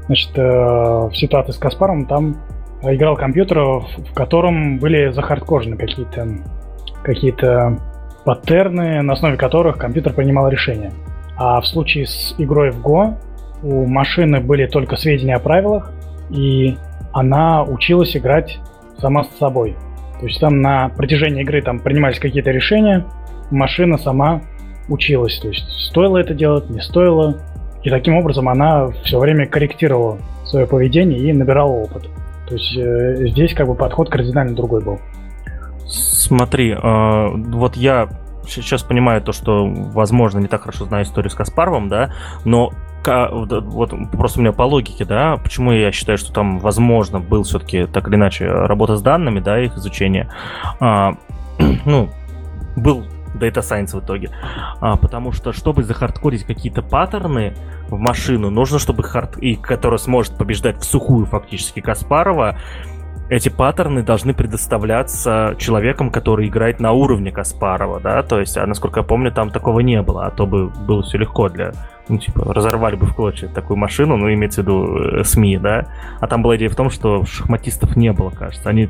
значит, 0.07 0.37
э, 0.37 0.41
в 0.41 1.11
ситуации 1.13 1.51
с 1.51 1.57
Каспаровым 1.57 2.05
там 2.05 2.37
играл 2.83 3.15
компьютер, 3.15 3.59
в 3.59 4.13
котором 4.13 4.77
были 4.77 5.11
захардкожены 5.11 5.77
какие-то 5.77 6.27
какие-то 7.03 7.79
паттерны, 8.25 9.01
на 9.03 9.13
основе 9.13 9.37
которых 9.37 9.77
компьютер 9.77 10.13
принимал 10.13 10.49
решения. 10.49 10.91
А 11.37 11.59
в 11.59 11.67
случае 11.67 12.07
с 12.07 12.35
игрой 12.37 12.71
в 12.71 12.81
Go 12.81 13.15
у 13.63 13.85
машины 13.85 14.39
были 14.39 14.67
только 14.67 14.95
сведения 14.95 15.35
о 15.35 15.39
правилах, 15.39 15.91
и 16.29 16.77
она 17.13 17.63
училась 17.63 18.15
играть 18.15 18.59
сама 18.99 19.23
с 19.23 19.29
собой. 19.37 19.75
То 20.19 20.27
есть 20.27 20.39
там 20.39 20.61
на 20.61 20.89
протяжении 20.89 21.41
игры 21.41 21.61
там 21.61 21.79
принимались 21.79 22.19
какие-то 22.19 22.51
решения, 22.51 23.05
машина 23.51 23.97
сама 23.97 24.41
училась. 24.87 25.37
То 25.39 25.49
есть 25.49 25.69
стоило 25.89 26.17
это 26.17 26.33
делать, 26.33 26.69
не 26.69 26.81
стоило. 26.81 27.37
И 27.83 27.89
таким 27.89 28.15
образом 28.15 28.49
она 28.49 28.89
все 29.03 29.19
время 29.19 29.45
корректировала 29.45 30.17
свое 30.45 30.65
поведение 30.65 31.19
и 31.19 31.33
набирала 31.33 31.71
опыт. 31.71 32.09
То 32.47 32.55
есть 32.55 32.77
э, 32.77 33.27
здесь 33.27 33.53
как 33.53 33.67
бы 33.67 33.75
подход 33.75 34.09
кардинально 34.09 34.55
другой 34.55 34.83
был. 34.83 34.99
Смотри, 35.87 36.71
э, 36.71 37.27
вот 37.33 37.75
я 37.75 38.09
сейчас 38.49 38.83
понимаю 38.83 39.21
то, 39.21 39.31
что, 39.31 39.65
возможно, 39.67 40.39
не 40.39 40.47
так 40.47 40.61
хорошо 40.61 40.85
знаю 40.85 41.05
историю 41.05 41.29
с 41.29 41.35
Каспаровым, 41.35 41.89
да, 41.89 42.13
но 42.43 42.71
вот 43.05 43.93
просто 44.11 44.39
у 44.39 44.41
меня 44.41 44.51
по 44.51 44.63
логике, 44.63 45.05
да, 45.05 45.37
почему 45.37 45.71
я 45.71 45.91
считаю, 45.91 46.17
что 46.17 46.33
там, 46.33 46.59
возможно, 46.59 47.19
был 47.19 47.43
все-таки 47.43 47.85
так 47.85 48.07
или 48.07 48.15
иначе 48.15 48.47
работа 48.47 48.95
с 48.95 49.01
данными, 49.01 49.39
да, 49.39 49.59
их 49.59 49.77
изучение, 49.77 50.29
а, 50.79 51.13
ну, 51.85 52.09
был 52.75 53.05
Data 53.35 53.61
Science 53.61 53.99
в 53.99 54.03
итоге. 54.03 54.31
А, 54.79 54.95
потому 54.95 55.31
что, 55.31 55.53
чтобы 55.53 55.83
захардкорить 55.83 56.43
какие-то 56.43 56.81
паттерны 56.81 57.53
в 57.89 57.97
машину, 57.97 58.49
нужно, 58.49 58.79
чтобы 58.79 59.03
хард... 59.03 59.37
и 59.37 59.55
которая 59.55 59.97
сможет 59.99 60.37
побеждать 60.37 60.77
в 60.79 60.83
сухую 60.83 61.25
фактически 61.25 61.81
Каспарова, 61.81 62.57
эти 63.29 63.49
паттерны 63.49 64.03
должны 64.03 64.33
предоставляться 64.33 65.55
человеком, 65.57 66.11
который 66.11 66.47
играет 66.47 66.79
на 66.79 66.91
уровне 66.91 67.31
Каспарова, 67.31 67.99
да, 67.99 68.21
то 68.23 68.39
есть, 68.39 68.57
а 68.57 68.65
насколько 68.65 68.99
я 68.99 69.03
помню, 69.03 69.31
там 69.31 69.49
такого 69.49 69.79
не 69.79 70.01
было, 70.01 70.27
а 70.27 70.31
то 70.31 70.45
бы 70.45 70.67
было 70.67 71.01
все 71.01 71.17
легко 71.17 71.49
для, 71.49 71.71
ну, 72.07 72.17
типа, 72.19 72.53
разорвали 72.53 72.95
бы 72.95 73.07
в 73.07 73.15
клочья 73.15 73.47
такую 73.47 73.77
машину, 73.77 74.15
ну, 74.17 74.31
имеется 74.31 74.61
в 74.61 74.65
виду 74.65 74.97
э, 74.97 75.23
СМИ, 75.23 75.57
да, 75.57 75.87
а 76.19 76.27
там 76.27 76.43
была 76.43 76.55
идея 76.57 76.69
в 76.69 76.75
том, 76.75 76.89
что 76.89 77.25
шахматистов 77.25 77.95
не 77.95 78.11
было, 78.13 78.29
кажется, 78.29 78.69
они 78.69 78.89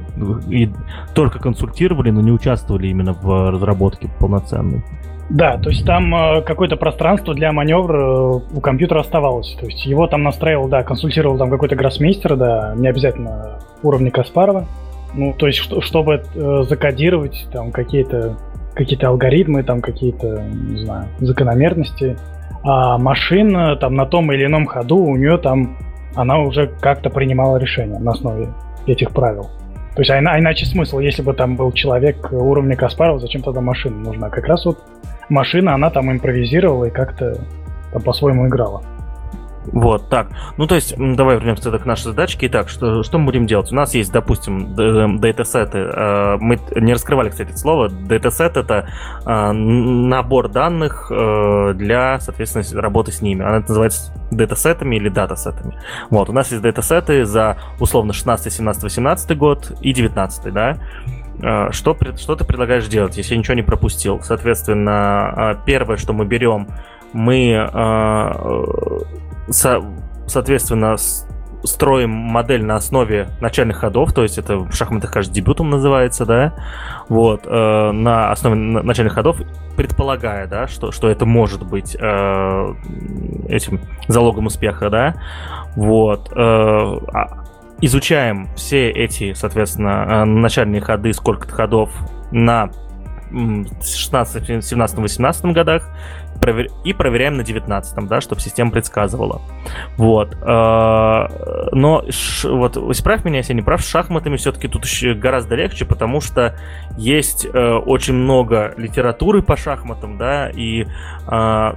и 0.50 0.72
только 1.14 1.40
консультировали, 1.40 2.12
но 2.12 2.22
не 2.22 2.32
участвовали 2.32 2.88
именно 2.88 3.14
в 3.14 3.52
разработке 3.52 4.10
полноценной. 4.20 4.84
Да, 5.30 5.58
то 5.58 5.70
есть 5.70 5.86
там 5.86 6.14
э, 6.14 6.42
какое-то 6.44 6.76
пространство 6.78 7.34
для 7.34 7.52
маневра 7.52 8.00
э, 8.00 8.40
у 8.54 8.62
компьютера 8.62 9.00
оставалось. 9.00 9.56
То 9.60 9.66
есть 9.66 9.86
его 9.86 10.06
там 10.08 10.24
настраивал, 10.24 10.68
да, 10.68 10.84
консультировал 10.84 11.38
там 11.38 11.50
какой-то 11.50 11.76
гроссмейстер, 11.76 12.36
да, 12.36 12.74
не 12.76 12.88
обязательно 12.88 13.60
уровня 13.82 14.12
Каспарова. 14.12 14.68
Ну, 15.16 15.34
то 15.34 15.48
есть, 15.48 15.60
что, 15.60 15.82
чтобы 15.82 16.24
э, 16.36 16.64
закодировать 16.70 17.48
там 17.52 17.72
какие-то 17.72 18.38
какие-то 18.76 19.08
алгоритмы, 19.08 19.64
там 19.64 19.82
какие-то, 19.82 20.44
не 20.44 20.80
знаю, 20.80 21.08
закономерности. 21.20 22.18
А 22.64 22.98
машина 22.98 23.76
там 23.78 23.96
на 23.96 24.06
том 24.06 24.32
или 24.34 24.46
ином 24.46 24.66
ходу 24.66 24.98
у 24.98 25.16
нее 25.16 25.38
там 25.38 25.78
она 26.14 26.40
уже 26.40 26.68
как-то 26.82 27.10
принимала 27.10 27.58
решение 27.58 28.00
на 28.00 28.12
основе 28.12 28.50
этих 28.86 29.12
правил. 29.12 29.50
То 29.96 30.02
есть, 30.02 30.12
а 30.12 30.20
иначе 30.20 30.66
смысл, 30.66 31.00
если 31.00 31.22
бы 31.22 31.34
там 31.34 31.56
был 31.56 31.72
человек 31.72 32.32
уровня 32.32 32.76
Каспарова, 32.76 33.18
зачем 33.18 33.42
тогда 33.42 33.62
машина 33.62 33.96
нужна? 33.96 34.30
Как 34.30 34.46
раз 34.46 34.66
вот 34.66 34.78
машина, 35.30 35.74
она 35.74 35.90
там 35.90 36.12
импровизировала 36.12 36.86
и 36.86 36.92
как-то 36.92 37.38
по-своему 38.04 38.48
играла. 38.48 38.82
Вот, 39.68 40.10
так. 40.10 40.28
Ну, 40.58 40.68
то 40.68 40.76
есть, 40.76 40.96
давай 40.98 41.36
вернемся 41.36 41.72
к 41.72 41.86
нашей 41.86 42.06
задачке. 42.06 42.48
Итак, 42.48 42.70
что, 42.70 43.04
что 43.04 43.18
мы 43.18 43.26
будем 43.26 43.48
делать? 43.48 43.72
У 43.72 43.76
нас 43.76 43.94
есть, 43.96 44.12
допустим, 44.12 44.76
датасеты. 45.20 45.80
Э, 45.80 46.38
мы 46.40 46.60
не 46.76 46.94
раскрывали, 46.94 47.30
кстати, 47.30 47.50
это 47.50 47.58
слово. 47.58 47.90
Датасет— 47.90 48.58
это 48.58 48.90
э, 49.26 49.52
набор 49.52 50.50
данных 50.50 51.12
э, 51.12 51.74
для, 51.76 52.20
соответственно, 52.20 52.82
работы 52.82 53.12
с 53.12 53.22
ними. 53.22 53.44
Она 53.44 53.60
называется 53.60 54.14
датасетами 54.32 54.98
или 54.98 55.10
датасетами. 55.10 55.76
Вот, 56.10 56.30
у 56.30 56.34
нас 56.34 56.52
есть 56.52 56.62
датасеты 56.62 57.26
за, 57.26 57.58
условно, 57.80 58.14
16, 58.14 58.52
17, 58.54 58.84
18 58.84 59.38
год 59.38 59.72
и 59.82 59.94
19, 59.94 60.54
да? 60.54 60.78
Что, 61.40 61.98
что 62.18 62.36
ты 62.36 62.46
предлагаешь 62.46 62.88
делать, 62.88 63.18
если 63.18 63.34
я 63.34 63.40
ничего 63.40 63.56
не 63.56 63.62
пропустил? 63.62 64.22
Соответственно, 64.22 65.62
первое, 65.66 65.98
что 65.98 66.14
мы 66.14 66.26
берем, 66.26 66.68
мы 67.14 67.70
со, 69.50 69.82
соответственно, 70.28 70.98
строим 71.66 72.12
модель 72.12 72.64
на 72.64 72.76
основе 72.76 73.30
начальных 73.42 73.78
ходов, 73.78 74.14
то 74.14 74.24
есть 74.24 74.38
это 74.38 74.58
в 74.58 74.72
шахматах, 74.74 75.12
кажется, 75.12 75.34
дебютом 75.34 75.70
называется, 75.70 76.26
да, 76.26 76.54
вот, 77.10 77.42
э, 77.46 77.92
на 77.92 78.32
основе 78.32 78.56
начальных 78.56 79.14
ходов, 79.14 79.38
предполагая, 79.76 80.48
да, 80.48 80.68
что, 80.68 80.92
что 80.92 81.10
это 81.10 81.26
может 81.26 81.66
быть 81.66 81.96
э, 82.00 82.74
этим 83.50 83.82
залогом 84.08 84.48
успеха, 84.48 84.90
да, 84.90 85.16
вот, 85.76 86.32
э, 86.32 86.36
а, 86.36 87.45
изучаем 87.82 88.50
все 88.56 88.90
эти, 88.90 89.34
соответственно, 89.34 90.06
э, 90.08 90.24
начальные 90.26 90.82
ходы, 90.82 91.14
сколько-то 91.14 91.54
ходов 91.54 91.92
на 92.32 92.70
16, 93.32 94.64
17, 94.64 94.98
18 94.98 95.46
годах 95.54 95.90
и 96.84 96.94
проверяем 96.94 97.38
на 97.38 97.44
19, 97.44 98.08
да, 98.08 98.22
чтобы 98.22 98.42
система 98.42 98.72
предсказывала. 98.72 99.42
Вот. 99.98 100.38
А, 100.42 101.70
но 101.72 102.04
вот 102.44 102.78
исправь 102.78 103.26
меня, 103.26 103.38
если 103.38 103.54
я 103.54 103.58
не 103.58 103.62
прав, 103.62 103.82
с 103.82 103.88
шахматами 103.88 104.38
все-таки 104.38 104.68
тут 104.68 104.86
еще 104.86 105.14
гораздо 105.14 105.56
легче, 105.56 105.86
потому 105.86 106.22
что 106.22 106.56
есть 106.98 107.46
э, 107.46 107.74
очень 107.74 108.14
много 108.14 108.74
литературы 108.78 109.42
по 109.42 109.58
шахматам, 109.58 110.18
да, 110.18 110.50
и 110.50 110.86
а, 111.28 111.76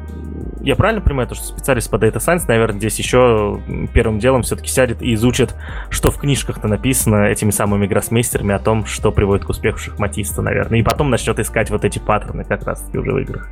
я 0.61 0.77
правильно 0.77 1.01
понимаю, 1.01 1.29
то, 1.29 1.35
что 1.35 1.45
специалист 1.45 1.91
по 1.91 1.97
Data 1.97 2.17
Science, 2.17 2.45
наверное, 2.49 2.79
здесь 2.79 2.99
еще 2.99 3.61
первым 3.93 4.19
делом 4.19 4.43
все-таки 4.43 4.69
сядет 4.69 5.03
и 5.03 5.15
изучит, 5.15 5.55
что 5.91 6.11
в 6.11 6.19
книжках-то 6.19 6.69
написано 6.69 7.27
этими 7.27 7.51
самыми 7.51 7.87
гроссмейстерами 7.87 8.55
о 8.55 8.59
том, 8.59 8.85
что 8.85 9.13
приводит 9.13 9.47
к 9.47 9.49
успеху 9.49 9.79
шахматиста, 9.79 10.43
наверное, 10.43 10.81
и 10.81 10.83
потом 10.83 11.11
начнет 11.11 11.39
искать 11.39 11.71
вот 11.71 11.85
эти 11.85 11.99
паттерны 11.99 12.45
как 12.45 12.65
раз-таки 12.65 12.99
уже 12.99 13.13
в 13.13 13.19
играх. 13.19 13.49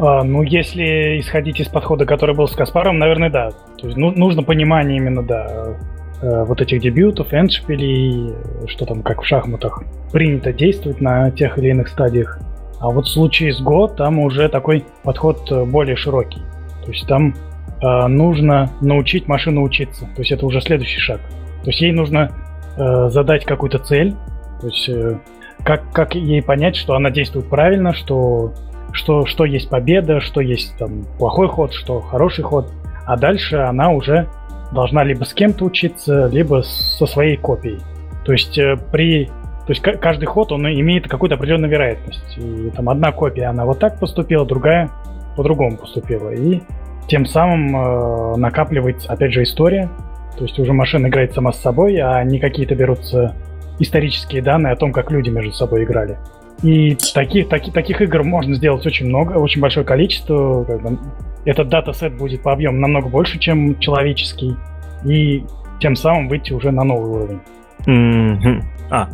А, 0.00 0.24
ну, 0.24 0.42
если 0.42 1.20
исходить 1.20 1.60
из 1.60 1.68
подхода, 1.68 2.06
который 2.06 2.34
был 2.34 2.48
с 2.48 2.56
Каспаром, 2.56 2.98
наверное, 2.98 3.28
да. 3.28 3.50
То 3.78 3.86
есть 3.86 3.98
ну, 3.98 4.10
нужно 4.10 4.42
понимание 4.42 4.96
именно, 4.96 5.22
да, 5.22 5.76
э, 6.22 6.44
вот 6.44 6.62
этих 6.62 6.80
дебютов, 6.80 7.34
эндшпилей, 7.34 8.34
что 8.66 8.86
там, 8.86 9.02
как 9.02 9.20
в 9.20 9.26
шахматах, 9.26 9.82
принято 10.10 10.54
действовать 10.54 11.02
на 11.02 11.30
тех 11.30 11.58
или 11.58 11.68
иных 11.68 11.88
стадиях. 11.88 12.38
А 12.80 12.88
вот 12.88 13.06
в 13.06 13.10
случае 13.10 13.52
с 13.52 13.60
Go 13.60 13.94
там 13.94 14.18
уже 14.20 14.48
такой 14.48 14.86
подход 15.02 15.52
э, 15.52 15.64
более 15.66 15.96
широкий. 15.96 16.40
То 16.82 16.92
есть 16.92 17.06
там 17.06 17.34
э, 17.82 18.06
нужно 18.06 18.70
научить 18.80 19.28
машину 19.28 19.62
учиться. 19.62 20.06
То 20.16 20.22
есть 20.22 20.32
это 20.32 20.46
уже 20.46 20.62
следующий 20.62 20.98
шаг. 20.98 21.20
То 21.62 21.66
есть 21.66 21.80
ей 21.82 21.92
нужно 21.92 22.30
э, 22.78 23.10
задать 23.10 23.44
какую-то 23.44 23.78
цель. 23.78 24.14
То 24.62 24.66
есть 24.66 24.88
э, 24.88 25.18
как, 25.62 25.92
как 25.92 26.14
ей 26.14 26.42
понять, 26.42 26.74
что 26.74 26.94
она 26.94 27.10
действует 27.10 27.50
правильно, 27.50 27.92
что 27.92 28.54
что, 28.92 29.26
что 29.26 29.44
есть 29.44 29.68
победа, 29.68 30.20
что 30.20 30.40
есть 30.40 30.76
там 30.78 31.04
плохой 31.18 31.48
ход, 31.48 31.72
что 31.72 32.00
хороший 32.00 32.44
ход. 32.44 32.70
А 33.06 33.16
дальше 33.16 33.56
она 33.56 33.90
уже 33.90 34.28
должна 34.72 35.02
либо 35.04 35.24
с 35.24 35.34
кем-то 35.34 35.64
учиться, 35.64 36.26
либо 36.26 36.62
со 36.62 37.06
своей 37.06 37.36
копией. 37.36 37.80
То 38.24 38.32
есть 38.32 38.58
э, 38.58 38.76
при 38.92 39.26
то 39.66 39.72
есть 39.72 39.82
каждый 39.82 40.26
ход 40.26 40.50
он 40.50 40.66
имеет 40.66 41.08
какую-то 41.08 41.36
определенную 41.36 41.70
вероятность. 41.70 42.36
И 42.38 42.70
там 42.70 42.88
одна 42.88 43.12
копия 43.12 43.46
она 43.46 43.64
вот 43.64 43.78
так 43.78 44.00
поступила, 44.00 44.44
другая 44.44 44.90
по-другому 45.36 45.76
поступила. 45.76 46.30
И 46.30 46.60
тем 47.06 47.26
самым 47.26 47.76
э, 47.76 48.36
накапливается, 48.36 49.12
опять 49.12 49.32
же, 49.32 49.42
история. 49.42 49.88
То 50.36 50.44
есть 50.44 50.58
уже 50.58 50.72
машина 50.72 51.08
играет 51.08 51.34
сама 51.34 51.52
с 51.52 51.60
собой, 51.60 51.98
а 51.98 52.22
не 52.24 52.40
какие-то 52.40 52.74
берутся 52.74 53.36
исторические 53.78 54.42
данные 54.42 54.72
о 54.72 54.76
том, 54.76 54.92
как 54.92 55.10
люди 55.10 55.30
между 55.30 55.52
собой 55.52 55.84
играли. 55.84 56.18
И 56.62 56.96
таких, 57.14 57.48
таких, 57.48 57.72
таких 57.72 58.00
игр 58.02 58.22
можно 58.22 58.54
сделать 58.54 58.84
очень 58.86 59.06
много, 59.06 59.34
очень 59.34 59.60
большое 59.60 59.86
количество. 59.86 60.64
Как 60.64 60.82
бы, 60.82 60.98
этот 61.44 61.68
датасет 61.68 62.16
будет 62.16 62.42
по 62.42 62.52
объему 62.52 62.78
намного 62.78 63.08
больше, 63.08 63.38
чем 63.38 63.78
человеческий. 63.78 64.56
И 65.04 65.44
тем 65.80 65.96
самым 65.96 66.28
выйти 66.28 66.52
уже 66.52 66.70
на 66.70 66.84
новый 66.84 67.10
уровень. 67.10 67.40
Mm-hmm. 67.86 68.62
А, 68.90 69.08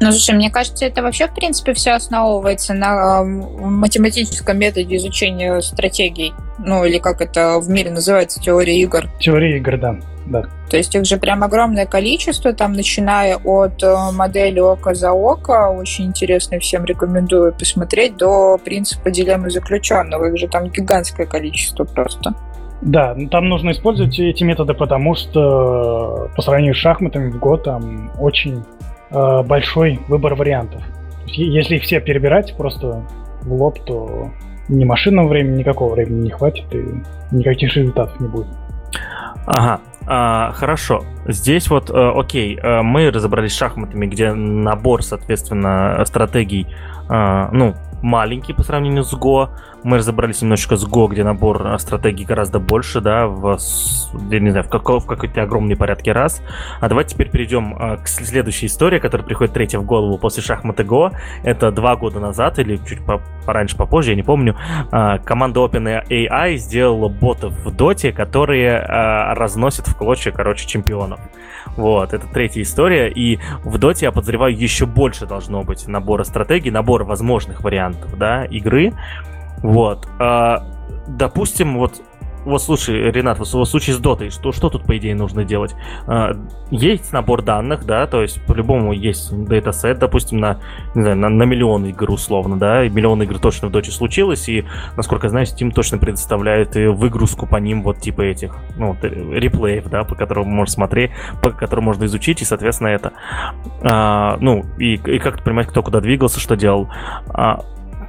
ну, 0.00 0.10
слушай, 0.10 0.34
мне 0.34 0.50
кажется, 0.50 0.84
это 0.84 1.02
вообще, 1.02 1.28
в 1.28 1.34
принципе, 1.34 1.74
все 1.74 1.92
основывается 1.92 2.74
на 2.74 3.22
э, 3.22 3.24
математическом 3.24 4.58
методе 4.58 4.96
изучения 4.96 5.60
стратегий. 5.60 6.32
Ну, 6.58 6.84
или 6.84 6.98
как 6.98 7.20
это 7.20 7.58
в 7.60 7.68
мире 7.68 7.90
называется, 7.90 8.40
теория 8.40 8.80
игр. 8.80 9.08
Теория 9.20 9.56
игр, 9.58 9.78
да 9.78 9.98
да. 10.26 10.44
То 10.70 10.76
есть 10.76 10.94
их 10.94 11.04
же 11.04 11.16
прям 11.16 11.42
огромное 11.42 11.86
количество, 11.86 12.52
там, 12.52 12.72
начиная 12.72 13.36
от 13.36 13.82
э, 13.82 13.94
модели 14.12 14.60
око 14.60 14.94
за 14.94 15.12
око, 15.12 15.68
очень 15.68 16.06
интересно, 16.06 16.58
всем 16.58 16.84
рекомендую 16.84 17.52
посмотреть, 17.52 18.16
до 18.16 18.58
принципа 18.58 19.10
дилеммы 19.10 19.50
заключенного. 19.50 20.26
Их 20.26 20.38
же 20.38 20.48
там 20.48 20.68
гигантское 20.68 21.26
количество 21.26 21.84
просто. 21.84 22.34
Да, 22.82 23.14
ну, 23.16 23.28
там 23.28 23.48
нужно 23.48 23.70
использовать 23.70 24.18
эти 24.18 24.42
методы, 24.42 24.74
потому 24.74 25.14
что 25.14 26.28
э, 26.30 26.36
по 26.36 26.42
сравнению 26.42 26.74
с 26.74 26.78
шахматами 26.78 27.30
в 27.30 27.38
год 27.38 27.64
там 27.64 28.10
очень 28.18 28.64
э, 29.10 29.42
большой 29.42 30.00
выбор 30.08 30.34
вариантов. 30.34 30.82
Если 31.26 31.76
их 31.76 31.82
все 31.82 32.00
перебирать 32.00 32.56
просто 32.56 33.06
в 33.42 33.52
лоб, 33.52 33.78
то 33.84 34.30
ни 34.68 34.84
машинного 34.84 35.28
времени, 35.28 35.58
никакого 35.58 35.94
времени 35.94 36.24
не 36.24 36.30
хватит, 36.30 36.64
и 36.74 36.84
никаких 37.30 37.74
результатов 37.76 38.18
не 38.20 38.28
будет. 38.28 38.48
Ага, 39.46 39.80
а, 40.06 40.52
хорошо. 40.52 41.04
Здесь 41.26 41.68
вот, 41.68 41.90
а, 41.90 42.12
окей, 42.18 42.58
а, 42.60 42.82
мы 42.82 43.10
разобрались 43.10 43.52
с 43.52 43.56
шахматами, 43.56 44.06
где 44.06 44.32
набор, 44.32 45.02
соответственно, 45.02 46.02
стратегий, 46.06 46.66
а, 47.08 47.48
ну, 47.52 47.74
маленький 48.02 48.52
по 48.52 48.62
сравнению 48.62 49.04
с 49.04 49.14
Go. 49.14 49.50
Мы 49.84 49.98
разобрались 49.98 50.42
немножечко 50.42 50.76
с 50.76 50.86
Go, 50.86 51.08
где 51.08 51.24
набор 51.24 51.66
а, 51.66 51.78
стратегий 51.78 52.24
гораздо 52.24 52.60
больше, 52.60 53.00
да, 53.00 53.26
в, 53.26 53.58
я 54.30 54.40
не 54.40 54.50
знаю, 54.50 54.64
в, 54.64 54.68
какой, 54.68 55.00
в 55.00 55.06
какой-то 55.06 55.42
огромной 55.42 55.76
порядке 55.76 56.12
раз. 56.12 56.40
А 56.80 56.88
давайте 56.88 57.14
теперь 57.14 57.30
перейдем 57.30 57.74
а, 57.78 57.96
к 57.96 58.06
следующей 58.06 58.66
истории, 58.66 59.00
которая 59.00 59.26
приходит 59.26 59.54
третья 59.54 59.80
в 59.80 59.84
голову 59.84 60.18
после 60.18 60.42
шахматы 60.42 60.84
Go. 60.84 61.12
Это 61.42 61.72
два 61.72 61.96
года 61.96 62.20
назад 62.20 62.60
или 62.60 62.76
чуть 62.76 63.04
по 63.04 63.20
пораньше, 63.44 63.76
попозже, 63.76 64.10
я 64.10 64.16
не 64.16 64.22
помню, 64.22 64.56
а, 64.92 65.18
команда 65.18 65.60
OpenAI 65.60 66.56
сделала 66.56 67.08
ботов 67.08 67.52
в 67.64 67.74
доте, 67.74 68.12
которые 68.12 68.78
разносят 68.78 69.88
в 69.88 69.96
клочья, 69.96 70.30
короче, 70.30 70.66
чемпионов. 70.66 71.18
Вот, 71.76 72.12
это 72.12 72.26
третья 72.26 72.62
история. 72.62 73.08
И 73.08 73.38
в 73.64 73.78
доте, 73.78 74.06
я 74.06 74.12
подозреваю, 74.12 74.56
еще 74.56 74.86
больше 74.86 75.26
должно 75.26 75.62
быть 75.62 75.88
набора 75.88 76.24
стратегий, 76.24 76.70
набора 76.70 77.04
возможных 77.04 77.62
вариантов, 77.62 78.16
да, 78.16 78.44
игры. 78.44 78.92
Вот. 79.62 80.08
А, 80.18 80.64
допустим, 81.06 81.78
вот 81.78 82.02
вот 82.44 82.60
слушай, 82.62 83.10
Ренат, 83.10 83.38
вот 83.38 83.48
в 83.48 83.64
случае 83.64 83.94
с 83.94 83.98
дотой, 83.98 84.30
что, 84.30 84.52
что 84.52 84.68
тут, 84.68 84.84
по 84.84 84.96
идее, 84.96 85.14
нужно 85.14 85.44
делать? 85.44 85.74
А, 86.06 86.32
есть 86.70 87.12
набор 87.12 87.42
данных, 87.42 87.84
да, 87.84 88.06
то 88.06 88.22
есть 88.22 88.44
по-любому 88.46 88.92
есть 88.92 89.32
датасет, 89.46 89.98
допустим, 89.98 90.38
на, 90.38 90.58
не 90.94 91.02
знаю, 91.02 91.16
на, 91.18 91.28
на 91.28 91.42
миллион 91.44 91.86
игр 91.86 92.10
условно, 92.10 92.58
да, 92.58 92.84
и 92.84 92.90
миллион 92.90 93.22
игр 93.22 93.38
точно 93.38 93.68
в 93.68 93.70
доте 93.70 93.92
случилось, 93.92 94.48
и, 94.48 94.64
насколько 94.96 95.26
я 95.26 95.30
знаю, 95.30 95.46
Steam 95.46 95.70
точно 95.72 95.98
предоставляет 95.98 96.74
выгрузку 96.74 97.46
по 97.46 97.56
ним 97.56 97.82
вот 97.82 97.98
типа 97.98 98.22
этих, 98.22 98.56
ну, 98.76 98.96
реплеев, 99.00 99.88
да, 99.88 100.04
по 100.04 100.14
которым 100.14 100.48
можно 100.48 100.72
смотреть, 100.72 101.12
по 101.42 101.50
которым 101.50 101.84
можно 101.84 102.04
изучить, 102.06 102.42
и, 102.42 102.44
соответственно, 102.44 102.88
это. 102.88 103.12
А, 103.82 104.36
ну, 104.40 104.64
и, 104.78 104.94
и 104.94 105.18
как-то 105.18 105.44
понимать, 105.44 105.68
кто 105.68 105.82
куда 105.82 106.00
двигался, 106.00 106.40
что 106.40 106.56
делал. 106.56 106.88
А, 107.28 107.60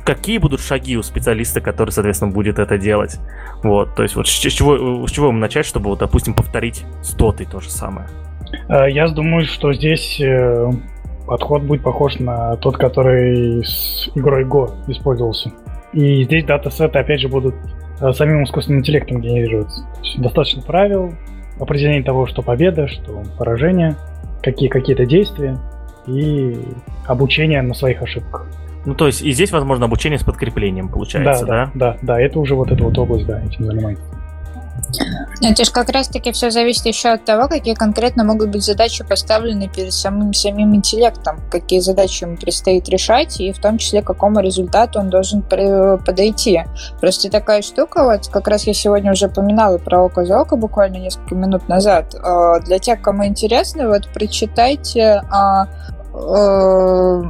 какие 0.04 0.38
будут 0.38 0.62
шаги 0.62 0.98
у 0.98 1.04
специалиста, 1.04 1.62
который, 1.62 1.92
соответственно, 1.92 2.32
будет 2.32 2.60
это 2.60 2.78
делать. 2.78 3.20
Вот, 3.64 3.96
то 3.96 4.04
есть 4.04 4.16
вот 4.16 4.28
с 4.28 4.32
чего, 4.32 5.08
с 5.08 5.12
чего 5.12 5.30
им 5.30 5.40
начать, 5.40 5.66
чтобы, 5.66 5.90
вот, 5.90 6.00
допустим, 6.00 6.34
повторить 6.34 6.86
с 7.02 7.14
дотой 7.14 7.46
то 7.46 7.60
же 7.60 7.70
самое? 7.70 8.08
Э, 8.70 8.90
я 8.90 9.08
думаю, 9.08 9.46
что 9.46 9.74
здесь 9.74 10.20
э, 10.20 10.72
подход 11.26 11.64
будет 11.64 11.84
похож 11.84 12.20
на 12.20 12.56
тот, 12.58 12.78
который 12.78 13.64
с 13.64 14.10
игрой 14.16 14.44
Go 14.46 14.72
использовался. 14.88 15.52
И 15.94 16.24
здесь 16.24 16.44
датасеты, 16.44 17.00
опять 17.00 17.22
же, 17.22 17.30
будут 17.30 17.56
э, 18.02 18.12
самим 18.14 18.44
искусственным 18.44 18.82
интеллектом 18.82 19.22
генерироваться. 19.22 19.86
достаточно 20.18 20.62
правил, 20.62 21.14
определение 21.60 22.04
того, 22.04 22.26
что 22.26 22.42
победа, 22.42 22.88
что 22.88 23.24
поражение, 23.38 23.96
какие 24.42 24.70
какие-то 24.70 25.06
действия 25.06 25.58
и 26.08 26.58
обучение 27.06 27.62
на 27.62 27.74
своих 27.74 28.02
ошибках. 28.02 28.48
Ну, 28.86 28.96
то 28.96 29.08
есть 29.08 29.22
и 29.22 29.32
здесь, 29.32 29.52
возможно, 29.52 29.86
обучение 29.86 30.20
с 30.20 30.24
подкреплением 30.24 30.90
получается, 30.90 31.46
да? 31.46 31.72
Да, 31.74 31.94
да, 31.94 31.98
да, 32.02 32.22
это 32.22 32.40
уже 32.40 32.56
вот 32.56 32.72
эта 32.72 32.84
вот 32.84 32.98
область, 32.98 33.26
да, 33.26 33.42
этим 33.42 33.66
занимается. 33.66 34.04
Это 35.42 35.66
же 35.66 35.72
как 35.72 35.90
раз-таки 35.90 36.32
все 36.32 36.52
зависит 36.52 36.86
еще 36.86 37.10
от 37.10 37.26
того, 37.26 37.48
какие 37.48 37.74
конкретно 37.74 38.24
могут 38.24 38.50
быть 38.50 38.64
задачи 38.64 39.04
поставлены 39.04 39.68
перед 39.68 39.94
самым 39.94 40.34
самим 40.34 40.76
интеллектом, 40.76 41.42
какие 41.52 41.80
задачи 41.80 42.24
ему 42.24 42.38
предстоит 42.38 42.88
решать, 42.90 43.40
и 43.42 43.52
в 43.52 43.60
том 43.60 43.78
числе 43.78 44.02
к 44.02 44.08
какому 44.08 44.40
результату 44.40 45.00
он 45.00 45.10
должен 45.10 45.42
подойти. 45.42 46.64
Просто 47.02 47.30
такая 47.30 47.62
штука, 47.62 48.04
вот 48.04 48.28
как 48.28 48.48
раз 48.48 48.68
я 48.68 48.74
сегодня 48.74 49.12
уже 49.12 49.28
упоминала 49.28 49.78
про 49.78 50.02
око 50.04 50.26
за 50.26 50.40
око 50.40 50.56
буквально 50.56 50.98
несколько 50.98 51.36
минут 51.36 51.68
назад. 51.68 52.16
А, 52.16 52.60
для 52.60 52.80
тех, 52.80 53.02
кому 53.02 53.26
интересно, 53.26 53.90
вот 53.90 54.08
прочитайте 54.14 55.22
а, 55.30 55.68
а, 56.14 57.22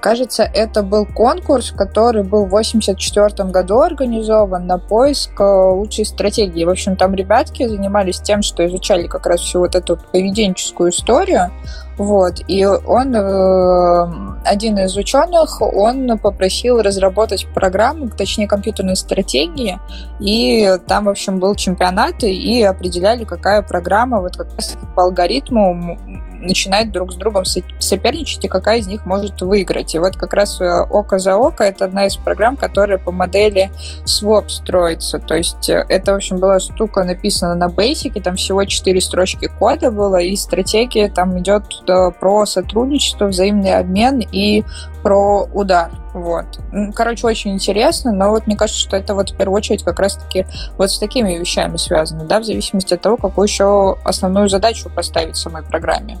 Кажется, 0.00 0.42
это 0.42 0.82
был 0.82 1.06
конкурс, 1.06 1.72
который 1.72 2.22
был 2.22 2.44
в 2.44 2.54
1984 2.54 3.50
году 3.50 3.80
организован 3.80 4.66
на 4.66 4.78
поиск 4.78 5.40
э, 5.40 5.44
лучшей 5.44 6.04
стратегии. 6.04 6.64
В 6.64 6.70
общем, 6.70 6.96
там 6.96 7.14
ребятки 7.14 7.66
занимались 7.66 8.20
тем, 8.20 8.42
что 8.42 8.66
изучали 8.66 9.06
как 9.06 9.26
раз 9.26 9.40
всю 9.40 9.60
вот 9.60 9.74
эту 9.74 9.98
поведенческую 10.12 10.90
историю, 10.90 11.50
Вот, 11.96 12.40
и 12.48 12.64
он, 12.64 13.14
э, 13.14 14.40
один 14.44 14.78
из 14.78 14.96
ученых, 14.96 15.62
он 15.62 16.18
попросил 16.18 16.82
разработать 16.82 17.46
программу, 17.54 18.08
точнее 18.08 18.48
компьютерные 18.48 18.96
стратегии, 18.96 19.78
и 20.18 20.76
там, 20.88 21.04
в 21.04 21.08
общем, 21.10 21.38
был 21.38 21.54
чемпионат, 21.54 22.24
и 22.24 22.62
определяли, 22.62 23.24
какая 23.24 23.62
программа 23.62 24.20
вот 24.20 24.36
как 24.36 24.48
раз 24.56 24.76
по 24.96 25.04
алгоритму 25.04 25.96
начинает 26.44 26.92
друг 26.92 27.12
с 27.12 27.16
другом 27.16 27.44
соперничать, 27.44 28.44
и 28.44 28.48
какая 28.48 28.78
из 28.78 28.86
них 28.86 29.06
может 29.06 29.40
выиграть. 29.42 29.94
И 29.94 29.98
вот 29.98 30.16
как 30.16 30.34
раз 30.34 30.60
э, 30.60 30.80
око 30.90 31.18
за 31.18 31.36
око 31.36 31.64
это 31.64 31.86
одна 31.86 32.06
из 32.06 32.16
программ, 32.16 32.56
которая 32.56 32.98
по 32.98 33.12
модели 33.12 33.70
swap 34.04 34.48
строится. 34.48 35.18
То 35.18 35.34
есть 35.34 35.68
э, 35.68 35.84
это, 35.88 36.12
в 36.12 36.16
общем, 36.16 36.38
была 36.38 36.60
штука 36.60 37.04
написана 37.04 37.54
на 37.54 37.66
Basic, 37.66 38.20
там 38.22 38.36
всего 38.36 38.64
четыре 38.64 39.00
строчки 39.00 39.48
кода 39.58 39.90
было, 39.90 40.20
и 40.20 40.36
стратегия 40.36 41.08
там 41.08 41.38
идет 41.38 41.64
э, 41.88 42.10
про 42.18 42.46
сотрудничество, 42.46 43.26
взаимный 43.26 43.76
обмен 43.76 44.20
и 44.20 44.64
про 45.02 45.44
удар. 45.52 45.90
Вот. 46.14 46.46
Короче, 46.94 47.26
очень 47.26 47.52
интересно, 47.52 48.12
но 48.12 48.30
вот 48.30 48.46
мне 48.46 48.56
кажется, 48.56 48.80
что 48.80 48.96
это 48.96 49.14
вот 49.14 49.30
в 49.30 49.36
первую 49.36 49.58
очередь 49.58 49.82
как 49.82 49.98
раз-таки 49.98 50.46
вот 50.78 50.90
с 50.90 50.98
такими 50.98 51.36
вещами 51.36 51.76
связано, 51.76 52.24
да, 52.24 52.40
в 52.40 52.44
зависимости 52.44 52.94
от 52.94 53.02
того, 53.02 53.16
какую 53.16 53.46
еще 53.46 53.98
основную 54.04 54.48
задачу 54.48 54.90
поставить 54.94 55.36
самой 55.36 55.62
программе. 55.62 56.18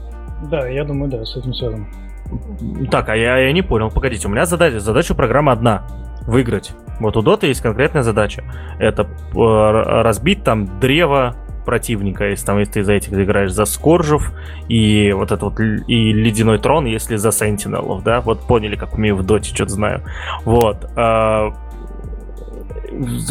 Да, 0.50 0.66
я 0.68 0.84
думаю, 0.84 1.10
да, 1.10 1.24
с 1.24 1.36
этим 1.36 1.54
связано. 1.54 1.86
Так, 2.90 3.08
а 3.08 3.16
я, 3.16 3.38
я 3.38 3.52
не 3.52 3.62
понял. 3.62 3.90
Погодите, 3.90 4.26
у 4.28 4.30
меня 4.30 4.46
задача, 4.46 4.80
задача 4.80 5.14
программы 5.14 5.52
одна. 5.52 5.86
Выиграть. 6.26 6.72
Вот 7.00 7.16
у 7.16 7.22
Дота 7.22 7.46
есть 7.46 7.60
конкретная 7.60 8.02
задача. 8.02 8.44
Это 8.78 9.02
э, 9.02 9.36
разбить 9.36 10.42
там 10.42 10.80
древо 10.80 11.36
противника, 11.64 12.28
если 12.28 12.46
там 12.46 12.58
если 12.58 12.72
ты 12.74 12.84
за 12.84 12.92
этих 12.92 13.12
играешь 13.12 13.52
за 13.52 13.64
Скоржев 13.64 14.32
и 14.68 15.12
вот 15.12 15.32
этот 15.32 15.42
вот 15.42 15.60
и 15.60 16.12
Ледяной 16.12 16.58
Трон, 16.58 16.84
если 16.84 17.16
за 17.16 17.32
Сентинелов, 17.32 18.02
да, 18.02 18.20
вот 18.20 18.46
поняли, 18.46 18.76
как 18.76 18.94
умею 18.94 19.16
в 19.16 19.24
Доте, 19.24 19.54
что-то 19.54 19.72
знаю. 19.72 20.02
Вот. 20.44 20.84
Э, 20.96 21.50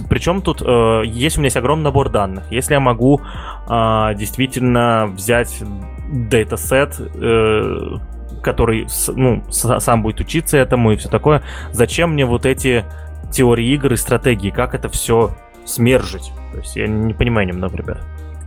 причем 0.10 0.41
тут 0.41 0.61
э, 0.61 1.02
есть 1.06 1.38
у 1.38 1.40
меня 1.40 1.48
есть 1.48 1.57
огромный 1.57 1.85
набор 1.85 2.10
данных. 2.10 2.52
Если 2.52 2.73
я 2.73 2.80
могу 2.80 3.22
э, 3.69 4.15
действительно 4.15 5.10
взять 5.14 5.64
датасет, 6.11 6.99
э, 6.99 7.97
который 8.41 8.88
ну, 9.15 9.43
сам 9.49 10.03
будет 10.03 10.19
учиться 10.19 10.57
этому 10.57 10.91
и 10.91 10.95
все 10.97 11.09
такое, 11.09 11.43
зачем 11.71 12.13
мне 12.13 12.25
вот 12.25 12.45
эти 12.45 12.84
теории 13.31 13.67
игр 13.73 13.93
и 13.93 13.95
стратегии, 13.95 14.49
как 14.49 14.75
это 14.75 14.89
все 14.89 15.31
смержить? 15.65 16.31
То 16.51 16.59
есть 16.59 16.75
я 16.75 16.88
не 16.88 17.13
понимаю 17.13 17.47
немного, 17.47 17.77
ребят. 17.77 17.99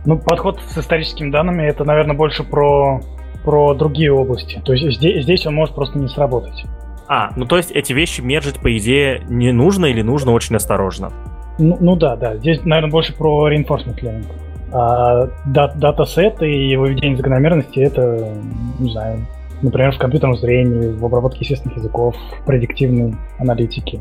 Ну, 0.05 0.17
подход 0.17 0.59
с 0.69 0.77
историческими 0.77 1.31
данными 1.31 1.63
это, 1.63 1.83
наверное, 1.83 2.15
больше 2.15 2.43
про, 2.43 3.01
про 3.43 3.73
другие 3.73 4.13
области. 4.13 4.61
То 4.63 4.73
есть 4.73 4.97
здесь, 4.97 5.23
здесь 5.23 5.45
он 5.45 5.55
может 5.55 5.75
просто 5.75 5.99
не 5.99 6.07
сработать. 6.07 6.63
А, 7.09 7.31
ну 7.35 7.45
то 7.45 7.57
есть 7.57 7.71
эти 7.71 7.93
вещи 7.93 8.21
мержить, 8.21 8.59
по 8.59 8.75
идее, 8.77 9.23
не 9.29 9.51
нужно 9.51 9.85
или 9.85 10.01
нужно 10.01 10.31
очень 10.33 10.55
осторожно? 10.55 11.11
Ну, 11.57 11.77
ну 11.79 11.95
да, 11.95 12.15
да. 12.15 12.35
Здесь, 12.37 12.63
наверное, 12.63 12.91
больше 12.91 13.13
про 13.13 13.49
reinforcement 13.51 13.99
learning. 14.01 14.25
А 14.71 15.27
датасеты 15.45 16.51
и 16.51 16.75
выведение 16.75 17.15
закономерности 17.15 17.79
это, 17.79 18.33
не 18.79 18.91
знаю, 18.91 19.25
например, 19.61 19.91
в 19.91 19.97
компьютерном 19.97 20.37
зрении, 20.37 20.89
в 20.89 21.05
обработке 21.05 21.39
естественных 21.41 21.77
языков, 21.77 22.15
в 22.41 22.45
предиктивной 22.45 23.15
аналитике. 23.39 23.99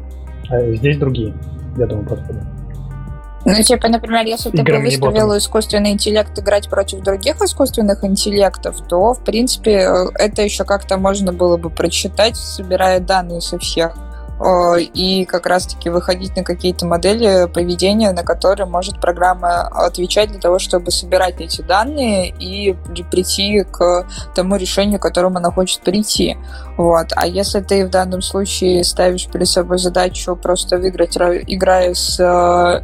А 0.51 0.61
здесь 0.73 0.99
другие, 0.99 1.35
я 1.77 1.87
думаю, 1.87 2.07
подходы. 2.09 2.41
Ну, 3.45 3.63
типа, 3.63 3.89
например, 3.89 4.27
если 4.27 4.51
ты 4.51 4.65
бы 4.65 4.79
выставил 4.81 5.37
искусственный 5.39 5.93
интеллект 5.93 6.37
играть 6.37 6.69
против 6.69 7.01
других 7.03 7.41
искусственных 7.41 8.03
интеллектов, 8.03 8.77
то, 8.89 9.15
в 9.15 9.23
принципе, 9.23 9.71
э, 9.71 10.07
это 10.19 10.43
еще 10.43 10.65
как-то 10.65 10.97
можно 10.99 11.33
было 11.33 11.57
бы 11.57 11.71
прочитать, 11.71 12.37
собирая 12.37 12.99
данные 12.99 13.41
со 13.41 13.57
всех 13.61 13.97
и 14.93 15.25
как 15.25 15.47
раз-таки 15.47 15.89
выходить 15.89 16.37
на 16.37 16.45
какие-то 16.45 16.87
модели 16.87 17.49
поведения, 17.53 18.13
на 18.13 18.23
которые 18.23 18.67
может 18.67 19.01
программа 19.01 19.63
отвечать 19.69 20.31
для 20.31 20.41
того, 20.41 20.59
чтобы 20.59 20.91
собирать 20.91 21.41
эти 21.41 21.63
данные 21.63 22.29
и 22.29 22.75
прийти 23.11 23.65
к 23.65 24.07
тому 24.35 24.57
решению, 24.57 24.99
к 24.99 25.03
которому 25.03 25.39
она 25.39 25.51
хочет 25.51 25.81
прийти. 25.81 26.37
Вот. 26.77 27.13
А 27.17 27.27
если 27.27 27.61
ты 27.61 27.87
в 27.87 27.91
данном 27.91 28.21
случае 28.21 28.85
ставишь 28.85 29.27
перед 29.27 29.49
собой 29.49 29.79
задачу 29.79 30.37
просто 30.37 30.77
выиграть, 30.77 31.17
играя 31.17 31.95
с 31.95 32.21
э, 32.21 32.83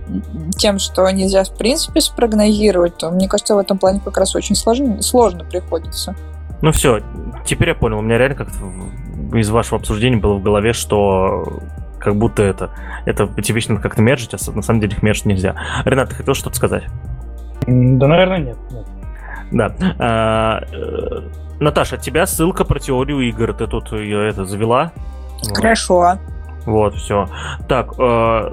тем, 0.57 0.79
что 0.79 1.09
нельзя 1.11 1.45
в 1.45 1.55
принципе 1.55 2.01
спрогнозировать, 2.01 2.97
то 2.97 3.11
мне 3.11 3.29
кажется, 3.29 3.55
в 3.55 3.59
этом 3.59 3.79
плане 3.79 4.01
как 4.03 4.17
раз 4.17 4.35
очень 4.35 4.55
сложно, 4.55 5.03
сложно 5.03 5.45
приходится. 5.45 6.17
Ну 6.63 6.73
все, 6.73 7.01
теперь 7.45 7.71
я 7.71 7.75
понял. 7.75 7.99
У 7.99 8.03
меня 8.03 8.19
реально 8.19 8.37
как-то 8.37 9.37
из 9.37 9.51
вашего 9.51 9.79
обсуждения 9.79 10.17
было 10.17 10.35
в 10.35 10.43
голове, 10.43 10.73
что 10.73 11.61
как 11.99 12.17
будто 12.17 12.43
это, 12.43 12.71
это 13.05 13.27
надо 13.27 13.81
как-то 13.81 14.03
мержить, 14.03 14.35
а 14.35 14.53
на 14.53 14.63
самом 14.63 14.81
деле 14.81 14.95
их 14.95 15.03
мержить 15.03 15.27
нельзя. 15.27 15.57
Ренат, 15.85 16.11
ты 16.11 16.17
хотел 16.17 16.35
что-то 16.35 16.57
сказать? 16.57 16.85
Да, 17.67 18.07
наверное, 18.09 18.39
нет. 18.39 18.57
нет. 18.71 18.87
Да. 19.53 19.75
А, 19.99 20.61
э, 20.73 21.29
Наташа, 21.61 21.97
от 21.97 22.03
тебя 22.03 22.27
ссылка 22.27 22.65
про 22.65 22.81
теорию 22.81 23.21
игр. 23.21 23.53
Ты 23.53 23.67
тут 23.67 23.93
ее 23.93 24.29
это 24.29 24.45
завела? 24.45 24.93
Хорошо. 25.55 26.19
Вот, 26.65 26.95
все. 26.95 27.29
Так, 27.69 27.93
э, 27.99 28.53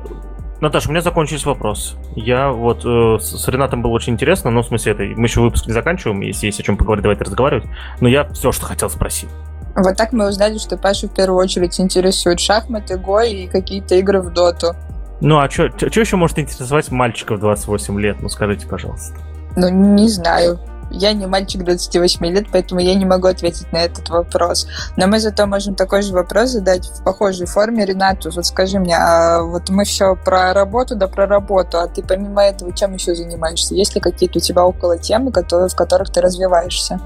Наташа, 0.61 0.89
у 0.89 0.91
меня 0.91 1.01
закончились 1.01 1.45
вопросы. 1.45 1.95
Я 2.15 2.51
вот 2.51 2.83
э, 2.85 3.17
с 3.21 3.47
Ренатом 3.47 3.81
было 3.81 3.91
очень 3.91 4.13
интересно, 4.13 4.51
но 4.51 4.61
в 4.61 4.67
смысле 4.67 4.91
это 4.91 5.03
мы 5.03 5.25
еще 5.25 5.39
выпуск 5.39 5.67
не 5.67 5.73
заканчиваем, 5.73 6.19
если 6.21 6.47
есть 6.47 6.59
о 6.59 6.63
чем 6.63 6.75
поговорить, 6.75 7.03
давайте 7.03 7.23
разговаривать. 7.23 7.65
Но 8.01 8.09
я 8.09 8.27
все, 8.29 8.51
что 8.51 8.65
хотел, 8.65 8.89
спросил. 8.89 9.29
Вот 9.75 9.95
так 9.95 10.11
мы 10.11 10.27
узнали, 10.27 10.57
что 10.57 10.75
Пашу 10.75 11.07
в 11.07 11.13
первую 11.13 11.39
очередь 11.39 11.79
интересуют 11.79 12.41
шахматы, 12.41 12.97
го 12.97 13.21
и 13.21 13.47
какие-то 13.47 13.95
игры 13.95 14.21
в 14.21 14.33
доту. 14.33 14.75
Ну 15.21 15.39
а 15.39 15.49
что 15.49 15.63
еще 15.63 16.17
может 16.17 16.39
интересовать 16.39 16.91
мальчиков 16.91 17.39
28 17.39 17.99
лет? 17.99 18.21
Ну 18.21 18.27
скажите, 18.27 18.67
пожалуйста. 18.67 19.15
Ну, 19.55 19.69
не 19.69 20.09
знаю. 20.09 20.59
Я 20.91 21.13
не 21.13 21.27
мальчик 21.27 21.63
28 21.63 22.25
лет, 22.25 22.47
поэтому 22.51 22.81
я 22.81 22.95
не 22.95 23.05
могу 23.05 23.27
ответить 23.27 23.71
на 23.71 23.77
этот 23.77 24.09
вопрос. 24.09 24.67
Но 24.97 25.07
мы 25.07 25.19
зато 25.19 25.45
можем 25.45 25.75
такой 25.75 26.01
же 26.01 26.13
вопрос 26.13 26.49
задать 26.49 26.87
в 26.87 27.03
похожей 27.03 27.45
форме 27.47 27.85
Ренату. 27.85 28.31
Вот 28.31 28.45
скажи 28.45 28.79
мне, 28.79 28.95
а 28.97 29.41
вот 29.41 29.69
мы 29.69 29.83
все 29.83 30.15
про 30.15 30.53
работу, 30.53 30.95
да 30.95 31.07
про 31.07 31.27
работу, 31.27 31.77
а 31.79 31.87
ты 31.87 32.01
помимо 32.01 32.43
этого 32.43 32.73
чем 32.73 32.93
еще 32.93 33.13
занимаешься? 33.13 33.75
Есть 33.75 33.95
ли 33.95 34.01
какие-то 34.01 34.39
у 34.39 34.41
тебя 34.41 34.65
около 34.65 34.97
темы, 34.97 35.31
которые, 35.31 35.69
в 35.69 35.75
которых 35.75 36.09
ты 36.11 36.21
развиваешься? 36.21 36.99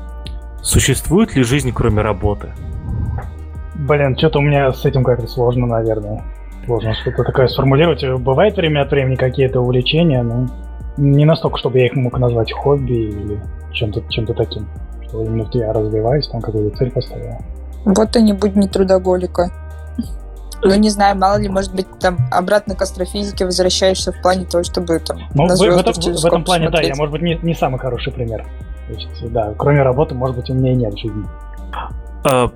Существует 0.62 1.36
ли 1.36 1.44
жизнь, 1.44 1.72
кроме 1.74 2.02
работы? 2.02 2.54
Блин, 3.76 4.18
что-то 4.18 4.40
у 4.40 4.42
меня 4.42 4.72
с 4.72 4.86
этим 4.86 5.04
как-то 5.04 5.28
сложно, 5.28 5.68
наверное. 5.68 6.24
Сложно 6.66 6.94
что-то 6.94 7.24
такое 7.26 7.48
сформулировать. 7.48 8.04
Бывает 8.22 8.56
время 8.56 8.84
от 8.84 8.92
времени 8.92 9.16
какие-то 9.16 9.60
увлечения, 9.60 10.24
но 10.24 10.48
не 10.98 11.26
настолько, 11.26 11.58
чтобы 11.58 11.80
я 11.80 11.88
их 11.88 11.96
мог 11.96 12.18
назвать 12.18 12.52
хобби 12.52 12.94
или 12.94 13.42
чем-то 13.72 14.02
чем 14.10 14.26
таким. 14.26 14.68
Что 15.08 15.24
именно 15.24 15.48
я 15.54 15.74
развиваюсь, 15.74 16.28
там 16.28 16.42
какую-то 16.42 16.78
цель 16.78 16.92
поставила. 16.92 17.40
Вот 17.86 18.16
и 18.16 18.22
не 18.22 18.34
будь 18.34 18.56
не 18.56 18.68
трудоголика. 18.68 19.52
Ну, 20.66 20.76
не 20.76 20.90
знаю, 20.90 21.18
мало 21.18 21.38
ли, 21.38 21.50
может 21.50 21.76
быть, 21.76 21.88
там 22.00 22.18
обратно 22.32 22.74
к 22.74 22.82
астрофизике 22.82 23.46
возвращаешься 23.46 24.14
в 24.14 24.22
плане 24.22 24.46
того, 24.46 24.64
чтобы 24.64 24.98
там 25.00 25.18
ну, 25.34 25.46
на 25.46 25.56
в, 25.56 25.60
в, 25.60 25.62
этом, 25.62 25.94
в 25.94 26.26
этом 26.26 26.44
плане, 26.46 26.70
смотреть. 26.70 26.72
да, 26.72 26.82
я, 26.88 26.96
может 26.96 27.12
быть, 27.12 27.22
не, 27.22 27.36
не 27.44 27.54
самый 27.54 27.80
хороший 27.80 28.14
пример. 28.14 28.46
То 28.88 28.94
есть, 28.94 29.32
да, 29.32 29.54
кроме 29.58 29.84
работы, 29.84 30.16
может 30.16 30.38
быть, 30.38 30.50
у 30.50 30.54
меня 30.54 30.72
и 30.72 30.76
нет 30.76 30.98
жизни. 30.98 31.26
А, 32.24 32.50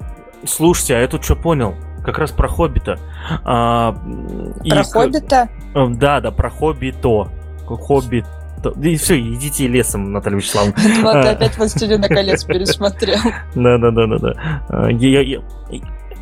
слушайте, 0.45 0.95
а 0.95 0.99
я 1.01 1.07
тут 1.09 1.25
что 1.25 1.35
понял? 1.35 1.75
Как 2.03 2.17
раз 2.17 2.31
про 2.31 2.47
Хоббита. 2.47 2.97
А, 3.43 3.91
про 3.91 4.79
и, 4.79 4.83
Хоббита? 4.83 5.49
Э, 5.75 5.87
да, 5.89 6.21
да, 6.21 6.31
про 6.31 6.49
Хоббито. 6.49 7.27
Хоббит 7.75 8.25
и 8.81 8.95
все, 8.97 9.19
идите 9.19 9.67
лесом, 9.67 10.11
Наталья 10.11 10.37
Вячеславовна. 10.37 10.73
Вот 11.01 11.21
ты 11.21 11.27
опять 11.29 11.57
«Властелина 11.57 12.07
колец» 12.07 12.43
пересмотрел. 12.43 13.19
Да, 13.55 13.77
да, 13.77 13.91
да, 13.91 14.07
да, 14.07 14.17
да. 14.17 14.89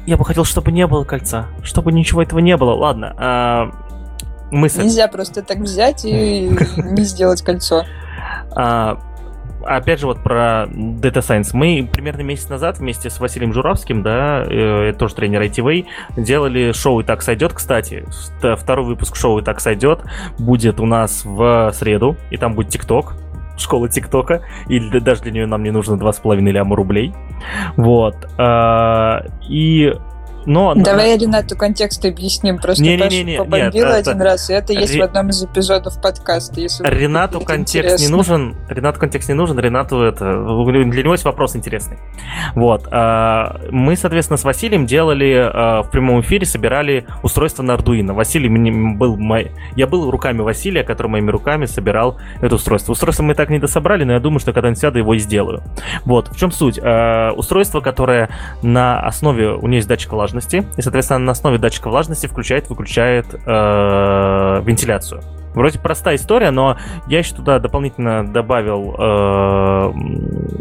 Я 0.06 0.18
бы 0.18 0.26
хотел, 0.26 0.44
чтобы 0.44 0.72
не 0.72 0.86
было 0.86 1.04
кольца. 1.04 1.48
Чтобы 1.64 1.92
ничего 1.92 2.22
этого 2.22 2.40
не 2.40 2.56
было. 2.58 2.74
Ладно. 2.74 3.16
А, 3.18 3.72
мысль. 4.52 4.84
Нельзя 4.84 5.08
просто 5.08 5.42
так 5.42 5.60
взять 5.60 6.06
и 6.06 6.50
не 6.78 7.04
сделать 7.04 7.42
кольцо. 7.42 7.86
А, 8.56 9.00
опять 9.66 10.00
же, 10.00 10.08
вот 10.08 10.22
про 10.22 10.66
Data 10.68 11.20
Science. 11.20 11.50
Мы 11.54 11.88
примерно 11.92 12.22
месяц 12.22 12.50
назад 12.50 12.80
вместе 12.80 13.10
с 13.10 13.20
Василием 13.20 13.54
Журавским, 13.54 14.04
да, 14.04 14.44
э, 14.48 14.94
тоже 14.98 15.16
тренер 15.16 15.42
ITV, 15.42 15.86
делали 16.18 16.72
шоу 16.72 17.02
«И 17.02 17.04
так 17.04 17.22
сойдет». 17.22 17.54
Кстати, 17.54 18.06
второй 18.58 18.86
выпуск 18.86 19.16
шоу 19.16 19.40
«И 19.40 19.44
так 19.44 19.60
сойдет» 19.60 20.02
будет 20.38 20.80
у 20.80 20.86
нас 20.86 21.24
в 21.26 21.72
среду, 21.74 22.16
и 22.30 22.38
там 22.38 22.54
будет 22.54 22.70
ТикТок, 22.70 23.16
школа 23.58 23.90
ТикТока, 23.90 24.42
и 24.68 24.80
даже 25.00 25.24
для 25.24 25.32
нее 25.32 25.46
нам 25.46 25.64
не 25.64 25.72
нужно 25.72 25.96
2,5 25.96 26.40
ляма 26.52 26.76
рублей. 26.76 27.14
Вот. 27.78 28.16
А, 28.38 29.26
и 29.48 29.94
но... 30.46 30.74
Давай 30.76 31.18
Ренату 31.18 31.56
контекст 31.56 32.06
объясним. 32.06 32.60
Просто 32.60 32.84
не, 32.84 32.98
Паша 32.98 33.10
не, 33.12 33.24
не, 33.24 33.38
побомбила 33.38 33.86
нет, 33.88 33.96
один 33.96 34.16
это... 34.16 34.24
раз, 34.24 34.50
и 34.50 34.54
это 34.54 34.74
есть 34.74 34.94
Ре... 34.94 35.02
в 35.02 35.04
одном 35.04 35.30
из 35.30 35.44
эпизодов 35.44 36.02
подкаста. 36.02 36.60
Если 36.60 36.84
Ренату 36.88 37.40
контекст 37.42 37.76
интересно. 37.76 38.04
не 38.06 38.12
нужен. 38.12 38.56
Ренату 38.70 39.00
контекст 39.00 39.30
не 39.30 39.36
нужен, 39.36 39.60
Ренату 39.60 40.02
это... 40.02 40.26
Для 40.26 41.04
него 41.04 41.14
есть 41.14 41.26
вопрос 41.26 41.56
интересный. 41.56 41.98
Вот. 42.54 42.88
А, 42.92 43.60
мы, 43.72 43.96
соответственно, 43.96 44.38
с 44.38 44.44
Василием 44.44 44.86
делали 44.86 45.34
а, 45.34 45.84
в 45.84 45.92
прямом 45.92 46.22
эфире, 46.22 46.46
собирали 46.46 47.06
устройство 47.24 47.64
на 47.64 47.74
Arduino. 47.74 48.14
Василий 48.14 48.50
был 48.96 49.18
мой... 49.18 49.52
Я 49.76 49.88
был 49.88 50.10
руками 50.10 50.42
Василия, 50.42 50.84
который 50.84 51.08
моими 51.08 51.32
руками 51.32 51.66
собирал 51.66 52.18
это 52.42 52.56
устройство. 52.56 52.92
Устройство 52.92 53.24
мы 53.24 53.34
так 53.34 53.50
не 53.50 53.60
дособрали, 53.60 54.04
но 54.04 54.14
я 54.14 54.20
думаю, 54.20 54.40
что 54.40 54.54
когда-нибудь 54.54 54.80
сяду, 54.80 55.00
его 55.00 55.14
и 55.14 55.20
сделаю. 55.20 55.64
Вот. 56.06 56.30
В 56.30 56.38
чем 56.38 56.52
суть? 56.52 56.80
А, 56.82 57.32
устройство, 57.32 57.82
которое 57.82 58.30
на 58.62 59.00
основе... 59.00 59.54
У 59.54 59.68
нее 59.68 59.78
есть 59.78 59.88
датчик 59.88 60.14
влажности, 60.36 60.66
и, 60.78 60.82
соответственно, 60.82 61.20
на 61.20 61.32
основе 61.32 61.58
датчика 61.58 61.90
влажности 61.90 62.28
включает-выключает 62.28 63.26
э, 63.34 64.62
вентиляцию. 64.64 65.22
Вроде 65.54 65.80
простая 65.80 66.18
история, 66.18 66.52
но 66.52 66.78
я 67.08 67.20
еще 67.20 67.34
туда 67.34 67.60
дополнительно 67.60 68.28
добавил 68.28 68.94
э, 69.00 69.92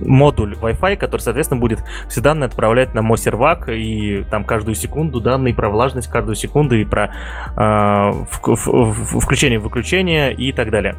модуль 0.07 0.55
Wi-Fi, 0.55 0.97
который, 0.97 1.21
соответственно, 1.21 1.61
будет 1.61 1.81
все 2.09 2.21
данные 2.21 2.47
отправлять 2.47 2.95
на 2.95 3.03
мой 3.03 3.19
сервак, 3.19 3.69
и 3.69 4.25
там 4.31 4.45
каждую 4.45 4.77
секунду 4.77 5.21
данные 5.21 5.53
про 5.53 5.69
влажность, 5.69 6.09
каждую 6.09 6.37
секунду 6.37 6.77
и 6.77 6.85
про 6.85 7.11
э, 7.57 8.13
включение-выключение 8.31 10.33
и 10.33 10.53
так 10.53 10.71
далее. 10.71 10.95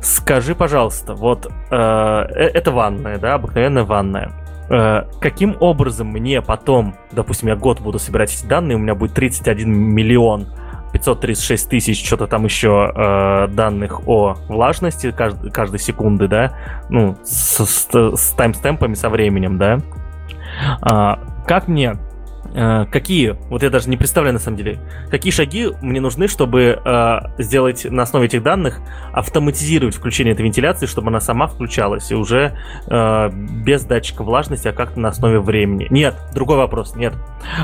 Скажи, 0.00 0.54
пожалуйста, 0.54 1.14
вот 1.14 1.46
э, 1.46 1.50
э 1.70 2.50
это 2.54 2.70
ванная, 2.70 3.18
да, 3.18 3.34
обыкновенная 3.34 3.84
ванная. 3.84 4.32
Э, 4.70 5.04
каким 5.20 5.56
образом 5.60 6.08
мне 6.08 6.40
потом, 6.40 6.94
допустим, 7.12 7.48
я 7.48 7.56
год 7.56 7.80
буду 7.80 7.98
собирать 7.98 8.34
эти 8.34 8.46
данные, 8.46 8.76
у 8.76 8.80
меня 8.80 8.94
будет 8.94 9.14
31 9.14 9.72
миллион 9.72 10.48
536 10.92 11.68
тысяч, 11.68 12.06
что-то 12.06 12.26
там 12.26 12.44
еще 12.44 12.92
э, 12.94 13.48
данных 13.48 14.06
о 14.06 14.36
влажности 14.48 15.08
кажд- 15.08 15.50
каждой 15.50 15.80
секунды, 15.80 16.28
да, 16.28 16.56
ну, 16.88 17.16
с, 17.24 17.64
с, 17.64 17.88
с 17.90 18.32
таймстемпами, 18.32 18.94
со 18.94 19.10
временем, 19.10 19.58
да. 19.58 19.80
А, 20.80 21.18
как 21.46 21.66
мне 21.66 21.96
какие, 22.54 23.36
вот 23.50 23.62
я 23.62 23.70
даже 23.70 23.88
не 23.88 23.96
представляю 23.96 24.34
на 24.34 24.38
самом 24.38 24.56
деле, 24.56 24.78
какие 25.10 25.32
шаги 25.32 25.70
мне 25.82 26.00
нужны, 26.00 26.28
чтобы 26.28 26.80
э, 26.84 27.18
сделать 27.38 27.84
на 27.84 28.02
основе 28.02 28.26
этих 28.26 28.42
данных, 28.42 28.80
автоматизировать 29.12 29.94
включение 29.94 30.34
этой 30.34 30.42
вентиляции, 30.42 30.86
чтобы 30.86 31.08
она 31.08 31.20
сама 31.20 31.46
включалась, 31.46 32.10
и 32.10 32.14
уже 32.14 32.56
э, 32.86 33.30
без 33.32 33.84
датчика 33.84 34.22
влажности, 34.22 34.68
а 34.68 34.72
как-то 34.72 35.00
на 35.00 35.08
основе 35.08 35.40
времени. 35.40 35.88
Нет, 35.90 36.14
другой 36.34 36.56
вопрос, 36.56 36.94
нет. 36.94 37.14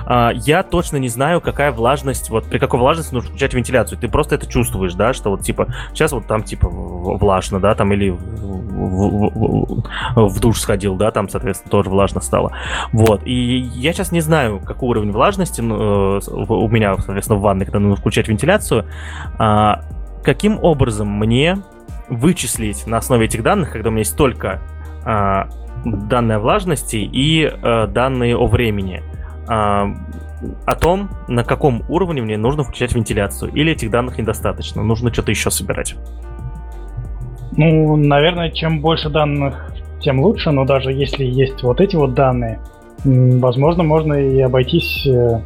Э, 0.06 0.30
я 0.34 0.62
точно 0.62 0.96
не 0.96 1.08
знаю, 1.08 1.40
какая 1.40 1.72
влажность, 1.72 2.30
вот 2.30 2.46
при 2.46 2.58
какой 2.58 2.80
влажности 2.80 3.14
нужно 3.14 3.30
включать 3.30 3.54
вентиляцию. 3.54 3.98
Ты 3.98 4.08
просто 4.08 4.34
это 4.34 4.46
чувствуешь, 4.46 4.94
да, 4.94 5.12
что 5.12 5.30
вот 5.30 5.42
типа 5.42 5.68
сейчас 5.92 6.12
вот 6.12 6.26
там 6.26 6.42
типа 6.42 6.68
влажно, 6.68 7.60
да, 7.60 7.74
там 7.74 7.92
или 7.92 8.10
в, 8.10 8.18
в, 8.18 9.84
в, 10.14 10.28
в 10.28 10.40
душ 10.40 10.60
сходил, 10.60 10.96
да, 10.96 11.10
там, 11.10 11.28
соответственно, 11.28 11.70
тоже 11.70 11.90
влажно 11.90 12.20
стало. 12.20 12.52
Вот, 12.92 13.22
и 13.24 13.32
я 13.74 13.92
сейчас 13.92 14.12
не 14.12 14.20
знаю, 14.20 14.60
как 14.60 14.79
какой 14.80 14.88
уровень 14.88 15.12
влажности 15.12 15.60
ну, 15.60 16.18
э, 16.18 16.20
у 16.30 16.68
меня, 16.68 16.96
соответственно, 16.96 17.38
в 17.38 17.42
ванной, 17.42 17.66
когда 17.66 17.80
нужно 17.80 17.96
включать 17.96 18.28
вентиляцию, 18.28 18.86
а, 19.38 19.82
каким 20.24 20.58
образом 20.62 21.06
мне 21.06 21.58
вычислить 22.08 22.86
на 22.86 22.96
основе 22.96 23.26
этих 23.26 23.42
данных, 23.42 23.72
когда 23.72 23.90
у 23.90 23.92
меня 23.92 24.00
есть 24.00 24.16
только 24.16 24.62
а, 25.04 25.48
данные 25.84 26.36
о 26.36 26.40
влажности 26.40 26.96
и 26.96 27.44
а, 27.44 27.88
данные 27.88 28.38
о 28.38 28.46
времени, 28.46 29.02
о 29.46 30.74
том, 30.80 31.10
на 31.26 31.42
каком 31.42 31.82
уровне 31.88 32.22
мне 32.22 32.38
нужно 32.38 32.62
включать 32.62 32.94
вентиляцию, 32.94 33.52
или 33.52 33.72
этих 33.72 33.90
данных 33.90 34.16
недостаточно, 34.16 34.82
нужно 34.82 35.12
что-то 35.12 35.32
еще 35.32 35.50
собирать? 35.50 35.96
Ну, 37.56 37.96
наверное, 37.96 38.50
чем 38.50 38.80
больше 38.80 39.10
данных, 39.10 39.74
тем 40.00 40.20
лучше, 40.20 40.52
но 40.52 40.64
даже 40.64 40.92
если 40.92 41.24
есть 41.24 41.64
вот 41.64 41.80
эти 41.80 41.96
вот 41.96 42.14
данные, 42.14 42.60
Возможно, 43.04 43.82
можно 43.82 44.14
и 44.14 44.40
обойтись 44.40 45.06
э, 45.06 45.40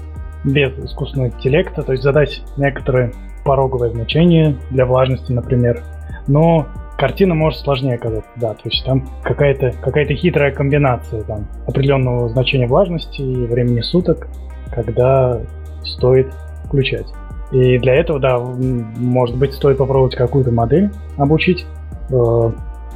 без 0.44 0.72
искусственного 0.78 1.28
интеллекта, 1.28 1.82
то 1.82 1.93
есть 1.93 2.02
задать 2.02 2.43
некоторые 2.56 3.12
пороговые 3.44 3.93
значения 3.93 4.56
для 4.70 4.86
влажности, 4.86 5.32
например. 5.32 5.82
Но 6.26 6.66
картина 6.97 7.35
может 7.35 7.60
сложнее 7.60 7.94
оказаться, 7.94 8.31
да, 8.36 8.55
то 8.55 8.68
есть 8.68 8.85
там 8.85 9.06
какая-то 9.22 9.72
какая 9.82 10.06
хитрая 10.06 10.52
комбинация 10.52 11.22
там, 11.22 11.47
определенного 11.66 12.28
значения 12.28 12.66
влажности 12.66 13.20
и 13.20 13.47
времени 13.47 13.81
суток, 13.81 14.28
когда 14.72 15.40
стоит 15.85 16.32
включать. 16.64 17.06
И 17.52 17.78
для 17.78 17.94
этого, 17.94 18.18
да, 18.18 18.39
может 18.39 19.36
быть, 19.36 19.52
стоит 19.52 19.78
попробовать 19.78 20.16
какую-то 20.16 20.51
модель 20.51 20.90
обучить. 21.16 21.66
Э, 22.10 22.51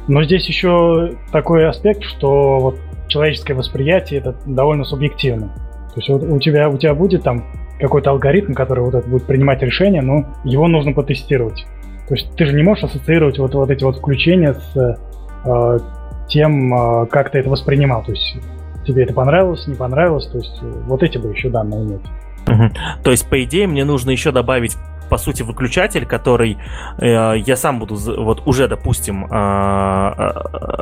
но 0.07 0.23
здесь 0.23 0.47
еще 0.47 1.13
такой 1.31 1.67
аспект, 1.67 2.03
что 2.03 2.59
вот 2.59 2.79
человеческое 3.09 3.55
восприятие 3.55 4.19
это 4.21 4.35
довольно 4.45 4.85
субъективно. 4.85 5.47
То 5.93 5.95
есть 5.97 6.09
вот 6.09 6.23
у 6.23 6.39
тебя, 6.39 6.69
у 6.69 6.77
тебя 6.77 6.93
будет 6.93 7.23
там 7.23 7.45
какой-то 7.79 8.11
алгоритм, 8.11 8.53
который 8.53 8.83
вот 8.83 8.93
это 8.93 9.07
будет 9.07 9.25
принимать 9.25 9.61
решение, 9.61 10.01
но 10.01 10.25
его 10.43 10.67
нужно 10.67 10.93
потестировать. 10.93 11.65
То 12.07 12.15
есть 12.15 12.35
ты 12.35 12.45
же 12.45 12.55
не 12.55 12.63
можешь 12.63 12.85
ассоциировать 12.85 13.37
вот, 13.39 13.53
вот 13.53 13.69
эти 13.69 13.83
вот 13.83 13.97
включения 13.97 14.53
с 14.53 14.97
э, 15.45 15.79
тем, 16.27 16.73
э, 16.73 17.05
как 17.07 17.31
ты 17.31 17.39
это 17.39 17.49
воспринимал. 17.49 18.03
То 18.03 18.11
есть 18.11 18.37
тебе 18.85 19.03
это 19.03 19.13
понравилось, 19.13 19.67
не 19.67 19.75
понравилось, 19.75 20.27
то 20.27 20.37
есть 20.37 20.59
э, 20.61 20.71
вот 20.87 21.03
эти 21.03 21.17
бы 21.17 21.29
еще 21.29 21.49
данные 21.49 21.83
иметь. 21.83 22.05
Угу. 22.47 23.03
То 23.03 23.11
есть, 23.11 23.29
по 23.29 23.43
идее, 23.43 23.67
мне 23.67 23.85
нужно 23.85 24.11
еще 24.11 24.31
добавить 24.31 24.75
по 25.09 25.17
сути, 25.17 25.41
выключатель, 25.41 26.05
который 26.05 26.57
э, 26.99 27.37
я 27.37 27.55
сам 27.55 27.79
буду, 27.79 27.95
вот 27.95 28.45
уже, 28.45 28.67
допустим, 28.67 29.25
э, 29.25 29.27
э, 29.27 30.31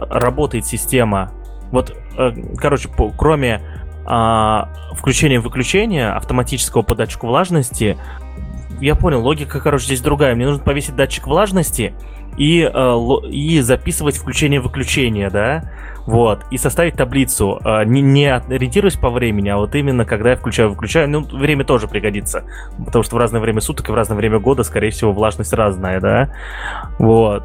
работает 0.09 0.65
система 0.65 1.31
вот, 1.71 1.95
э, 2.17 2.31
короче, 2.57 2.89
по, 2.89 3.09
кроме 3.09 3.61
э, 4.07 4.59
включения-выключения 4.95 6.15
автоматического 6.15 6.81
по 6.81 6.95
датчику 6.95 7.27
влажности, 7.27 7.97
я 8.79 8.95
понял, 8.95 9.21
логика, 9.21 9.59
короче, 9.59 9.85
здесь 9.85 10.01
другая. 10.01 10.35
Мне 10.35 10.45
нужно 10.45 10.63
повесить 10.63 10.95
датчик 10.95 11.27
влажности 11.27 11.93
и, 12.37 12.61
э, 12.61 12.97
и 13.29 13.61
записывать 13.61 14.17
включение-выключение, 14.17 15.29
да, 15.29 15.71
вот, 16.05 16.45
и 16.51 16.57
составить 16.57 16.93
таблицу, 16.93 17.59
э, 17.63 17.83
не, 17.85 18.01
не 18.01 18.31
ориентируясь 18.31 18.95
по 18.95 19.09
времени, 19.09 19.49
а 19.49 19.57
вот 19.57 19.73
именно 19.75 20.05
когда 20.05 20.31
я 20.31 20.35
включаю-выключаю, 20.35 21.09
ну, 21.09 21.21
время 21.21 21.65
тоже 21.65 21.87
пригодится, 21.87 22.43
потому 22.85 23.03
что 23.03 23.15
в 23.15 23.19
разное 23.19 23.41
время 23.41 23.59
суток 23.59 23.89
и 23.89 23.91
в 23.91 23.95
разное 23.95 24.15
время 24.15 24.39
года, 24.39 24.63
скорее 24.63 24.91
всего, 24.91 25.11
влажность 25.11 25.53
разная, 25.53 25.99
да, 25.99 26.29
вот, 26.99 27.43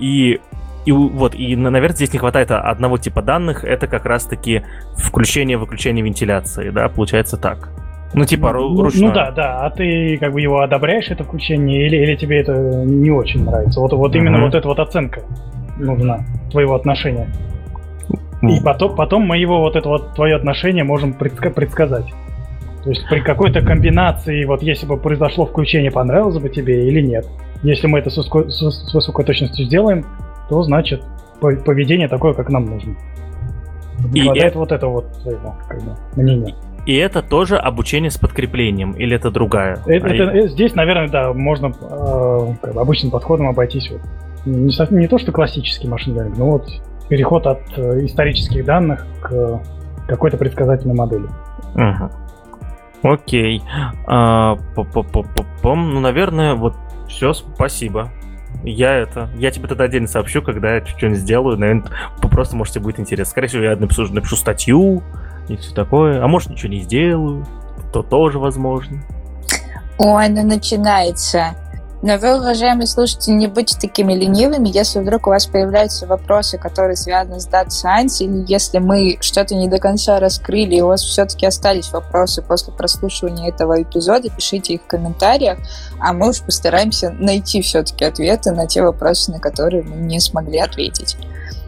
и 0.00 0.40
и 0.88 0.92
вот, 0.92 1.34
и, 1.34 1.54
наверное, 1.54 1.94
здесь 1.94 2.14
не 2.14 2.18
хватает 2.18 2.50
одного 2.50 2.96
типа 2.96 3.20
данных, 3.20 3.62
это 3.62 3.86
как 3.86 4.06
раз-таки 4.06 4.62
включение-выключение 4.96 6.02
вентиляции, 6.02 6.70
да, 6.70 6.88
получается 6.88 7.36
так. 7.36 7.68
Ну, 8.14 8.24
типа, 8.24 8.46
ру- 8.46 8.70
ну, 8.70 8.88
Ну 8.94 9.12
да, 9.12 9.30
да. 9.32 9.66
А 9.66 9.70
ты 9.70 10.16
как 10.16 10.32
бы 10.32 10.40
его 10.40 10.60
одобряешь, 10.60 11.10
это 11.10 11.24
включение, 11.24 11.86
или, 11.86 11.96
или 11.96 12.16
тебе 12.16 12.40
это 12.40 12.54
не 12.86 13.10
очень 13.10 13.44
нравится? 13.44 13.80
Вот, 13.80 13.92
вот 13.92 14.16
именно 14.16 14.38
uh-huh. 14.38 14.44
вот 14.44 14.54
эта 14.54 14.66
вот 14.66 14.78
оценка 14.78 15.20
нужна 15.76 16.20
твоего 16.50 16.74
отношения. 16.74 17.28
Uh-huh. 18.40 18.48
И 18.48 18.64
потом, 18.64 18.96
потом 18.96 19.26
мы 19.26 19.36
его 19.36 19.60
вот 19.60 19.76
это 19.76 19.90
вот 19.90 20.14
твое 20.14 20.36
отношение 20.36 20.84
можем 20.84 21.14
предска- 21.20 21.50
предсказать. 21.50 22.06
То 22.82 22.88
есть 22.88 23.06
при 23.10 23.20
какой-то 23.20 23.60
комбинации, 23.60 24.46
вот 24.46 24.62
если 24.62 24.86
бы 24.86 24.96
произошло 24.96 25.44
включение, 25.44 25.90
понравилось 25.90 26.38
бы 26.38 26.48
тебе 26.48 26.88
или 26.88 27.02
нет. 27.02 27.26
Если 27.62 27.88
мы 27.88 27.98
это 27.98 28.08
с, 28.08 28.16
высоко- 28.16 28.48
с 28.48 28.94
высокой 28.94 29.26
точностью 29.26 29.66
сделаем, 29.66 30.06
то 30.48 30.62
значит 30.62 31.02
поведение 31.40 32.08
такое, 32.08 32.34
как 32.34 32.50
нам 32.50 32.66
нужно. 32.66 32.96
И 34.14 34.20
хватает 34.20 34.50
это... 34.50 34.58
вот 34.58 34.72
этого 34.72 34.90
вот 34.92 35.16
своего 35.16 35.56
как 35.68 35.82
бы, 35.82 35.96
мнения. 36.16 36.54
И 36.86 36.94
это 36.94 37.22
тоже 37.22 37.56
обучение 37.56 38.10
с 38.10 38.16
подкреплением, 38.16 38.92
или 38.92 39.14
это 39.14 39.30
другая? 39.30 39.74
Это, 39.86 40.06
а 40.06 40.10
это, 40.10 40.24
это, 40.24 40.48
здесь, 40.48 40.74
наверное, 40.74 41.08
да, 41.08 41.32
можно 41.32 41.66
э, 41.66 42.54
как 42.62 42.74
бы 42.74 42.80
обычным 42.80 43.10
подходом 43.10 43.48
обойтись. 43.48 43.90
Вот. 43.90 44.00
Не, 44.46 44.70
совсем, 44.72 44.98
не 44.98 45.08
то, 45.08 45.18
что 45.18 45.32
классический 45.32 45.88
машин 45.88 46.16
но 46.36 46.52
вот 46.52 46.66
переход 47.08 47.46
от 47.46 47.60
э, 47.76 48.04
исторических 48.06 48.64
данных 48.64 49.06
к 49.20 49.32
э, 49.32 49.58
какой-то 50.06 50.38
предсказательной 50.38 50.94
модели. 50.94 51.26
Угу. 51.74 52.10
Окей. 53.02 53.62
А, 54.06 54.56
ну, 55.62 56.00
наверное, 56.00 56.54
вот 56.54 56.74
все, 57.08 57.32
спасибо. 57.32 58.10
Я 58.64 58.94
это. 58.94 59.30
Я 59.36 59.50
тебе 59.50 59.68
тогда 59.68 59.84
отдельно 59.84 60.08
сообщу, 60.08 60.42
когда 60.42 60.76
я 60.76 60.84
что-нибудь 60.84 61.20
сделаю. 61.20 61.56
Наверное, 61.56 61.90
просто, 62.20 62.56
может, 62.56 62.74
тебе 62.74 62.84
будет 62.84 63.00
интересно. 63.00 63.30
Скорее 63.30 63.48
всего, 63.48 63.62
я 63.62 63.76
напишу, 63.76 64.12
напишу 64.12 64.36
статью 64.36 65.02
и 65.48 65.56
все 65.56 65.74
такое. 65.74 66.22
А 66.22 66.26
может, 66.28 66.50
ничего 66.50 66.72
не 66.72 66.80
сделаю. 66.80 67.46
То 67.92 68.02
тоже 68.02 68.38
возможно. 68.38 69.02
Ой, 69.98 70.28
ну 70.28 70.44
начинается. 70.44 71.54
Но 72.00 72.16
вы, 72.16 72.38
уважаемые 72.38 72.86
слушатели, 72.86 73.34
не 73.34 73.48
будьте 73.48 73.76
такими 73.76 74.12
ленивыми, 74.12 74.68
если 74.72 75.00
вдруг 75.00 75.26
у 75.26 75.30
вас 75.30 75.46
появляются 75.46 76.06
вопросы, 76.06 76.56
которые 76.56 76.94
связаны 76.94 77.40
с 77.40 77.48
Data 77.48 77.68
Science, 77.68 78.18
или 78.20 78.44
если 78.46 78.78
мы 78.78 79.18
что-то 79.20 79.56
не 79.56 79.68
до 79.68 79.80
конца 79.80 80.20
раскрыли, 80.20 80.76
и 80.76 80.80
у 80.80 80.86
вас 80.86 81.02
все-таки 81.02 81.44
остались 81.44 81.90
вопросы 81.90 82.40
после 82.40 82.72
прослушивания 82.72 83.48
этого 83.48 83.82
эпизода, 83.82 84.30
пишите 84.30 84.74
их 84.74 84.82
в 84.82 84.86
комментариях, 84.86 85.58
а 85.98 86.12
мы 86.12 86.30
уж 86.30 86.40
постараемся 86.40 87.10
найти 87.10 87.62
все-таки 87.62 88.04
ответы 88.04 88.52
на 88.52 88.68
те 88.68 88.82
вопросы, 88.82 89.32
на 89.32 89.40
которые 89.40 89.82
мы 89.82 89.96
не 89.96 90.20
смогли 90.20 90.60
ответить. 90.60 91.16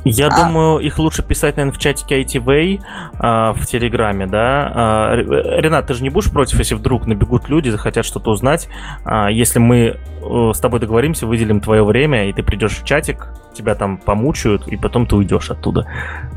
Я 0.04 0.28
а... 0.28 0.36
думаю, 0.36 0.78
их 0.78 0.98
лучше 0.98 1.22
писать, 1.22 1.56
наверное, 1.56 1.76
в 1.76 1.80
чатике 1.80 2.22
ITV 2.22 2.80
а, 3.18 3.52
в 3.52 3.66
Телеграме, 3.66 4.26
да. 4.26 4.72
А, 4.74 5.16
Ренат, 5.16 5.86
ты 5.86 5.94
же 5.94 6.02
не 6.02 6.10
будешь 6.10 6.30
против, 6.30 6.58
если 6.58 6.74
вдруг 6.74 7.06
набегут 7.06 7.48
люди, 7.48 7.68
захотят 7.68 8.04
что-то 8.04 8.30
узнать. 8.30 8.68
А, 9.04 9.30
если 9.30 9.58
мы 9.58 9.98
э, 10.22 10.52
с 10.54 10.58
тобой 10.58 10.80
договоримся, 10.80 11.26
выделим 11.26 11.60
твое 11.60 11.84
время, 11.84 12.28
и 12.28 12.32
ты 12.32 12.42
придешь 12.42 12.78
в 12.78 12.84
чатик, 12.84 13.28
тебя 13.54 13.74
там 13.74 13.98
помучают, 13.98 14.68
и 14.68 14.76
потом 14.76 15.06
ты 15.06 15.16
уйдешь 15.16 15.50
оттуда 15.50 15.86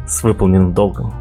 с 0.07 0.23
выполненным 0.23 0.73
долгом. 0.73 1.13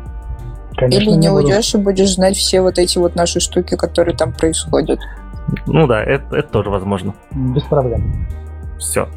Конечно, 0.76 1.00
Или 1.00 1.10
не, 1.10 1.16
не 1.16 1.30
уйдешь 1.30 1.74
и 1.74 1.78
будешь 1.78 2.14
знать 2.14 2.36
все 2.36 2.60
вот 2.60 2.78
эти 2.78 2.98
вот 2.98 3.14
наши 3.14 3.40
штуки, 3.40 3.76
которые 3.76 4.16
там 4.16 4.32
происходят. 4.32 4.98
Ну 5.66 5.86
да, 5.86 6.02
это, 6.02 6.36
это 6.36 6.48
тоже 6.48 6.70
возможно. 6.70 7.14
Без 7.30 7.62
проблем. 7.64 8.26
Все. 8.78 9.08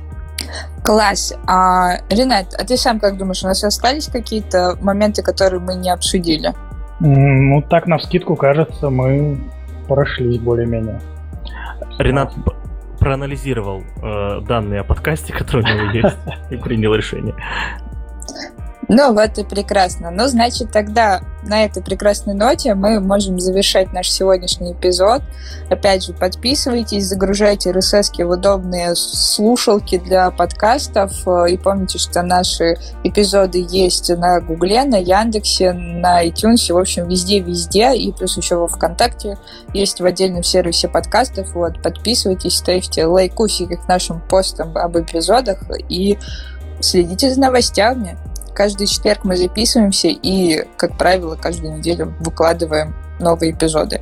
Класс. 0.83 1.33
А, 1.47 1.97
Ренат, 2.09 2.53
а 2.57 2.63
ты 2.65 2.77
сам 2.77 2.99
как 2.99 3.17
думаешь, 3.17 3.43
у 3.43 3.47
нас 3.47 3.63
остались 3.63 4.07
какие-то 4.07 4.77
моменты, 4.81 5.23
которые 5.23 5.59
мы 5.59 5.75
не 5.75 5.89
обсудили? 5.89 6.53
Ну, 6.99 7.61
так, 7.61 7.87
на 7.87 7.97
вскидку, 7.97 8.35
кажется, 8.35 8.89
мы 8.89 9.39
прошли 9.87 10.39
более-менее. 10.39 11.01
Ренат 11.99 12.33
проанализировал 12.99 13.81
э, 13.81 14.41
данные 14.47 14.81
о 14.81 14.83
подкасте, 14.83 15.33
которые 15.37 15.73
у 15.73 15.77
него 15.77 15.91
есть, 15.91 16.17
и 16.49 16.57
принял 16.57 16.93
решение. 16.93 17.35
Ну, 18.87 19.13
вот 19.13 19.37
и 19.37 19.43
прекрасно. 19.43 20.11
Ну, 20.11 20.27
значит, 20.27 20.71
тогда 20.71 21.21
на 21.43 21.65
этой 21.65 21.81
прекрасной 21.81 22.33
ноте 22.33 22.75
мы 22.75 22.99
можем 22.99 23.39
завершать 23.39 23.93
наш 23.93 24.09
сегодняшний 24.09 24.73
эпизод. 24.73 25.21
Опять 25.69 26.05
же, 26.05 26.13
подписывайтесь, 26.13 27.07
загружайте 27.07 27.71
RSS 27.71 28.23
в 28.23 28.29
удобные 28.29 28.95
слушалки 28.95 29.97
для 29.97 30.29
подкастов. 30.31 31.13
И 31.49 31.57
помните, 31.57 31.97
что 31.97 32.21
наши 32.21 32.77
эпизоды 33.03 33.65
есть 33.67 34.09
на 34.09 34.39
Гугле, 34.39 34.83
на 34.83 34.97
Яндексе, 34.97 35.73
на 35.73 36.25
iTunes, 36.25 36.71
в 36.71 36.77
общем, 36.77 37.07
везде-везде. 37.07 37.95
И 37.95 38.11
плюс 38.11 38.37
еще 38.37 38.55
во 38.55 38.67
Вконтакте 38.67 39.37
есть 39.73 39.99
в 39.99 40.05
отдельном 40.05 40.43
сервисе 40.43 40.87
подкастов. 40.89 41.53
Вот, 41.55 41.81
подписывайтесь, 41.81 42.57
ставьте 42.57 43.05
лайкусики 43.05 43.75
к 43.75 43.87
нашим 43.87 44.21
постам 44.21 44.77
об 44.77 44.97
эпизодах 44.97 45.63
и 45.89 46.17
следите 46.81 47.33
за 47.33 47.39
новостями. 47.39 48.17
Каждый 48.55 48.87
четверг 48.87 49.25
мы 49.25 49.35
записываемся 49.35 50.07
и, 50.07 50.63
как 50.77 50.97
правило, 50.97 51.35
каждую 51.35 51.77
неделю 51.77 52.15
выкладываем 52.21 52.95
новые 53.19 53.51
эпизоды. 53.51 54.01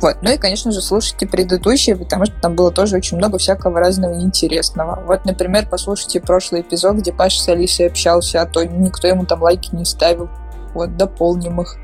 Вот. 0.00 0.16
Ну 0.22 0.32
и, 0.32 0.38
конечно 0.38 0.72
же, 0.72 0.80
слушайте 0.80 1.26
предыдущие, 1.26 1.94
потому 1.94 2.24
что 2.24 2.34
там 2.40 2.56
было 2.56 2.70
тоже 2.70 2.96
очень 2.96 3.18
много 3.18 3.36
всякого 3.36 3.78
разного 3.78 4.18
интересного. 4.20 5.02
Вот, 5.06 5.26
например, 5.26 5.68
послушайте 5.70 6.20
прошлый 6.20 6.62
эпизод, 6.62 6.96
где 6.96 7.12
Паша 7.12 7.42
с 7.42 7.48
Алисой 7.48 7.88
общался, 7.88 8.40
а 8.40 8.46
то 8.46 8.64
никто 8.64 9.06
ему 9.06 9.26
там 9.26 9.42
лайки 9.42 9.74
не 9.74 9.84
ставил. 9.84 10.30
Вот, 10.72 10.96
дополним 10.96 11.60
их. 11.60 11.76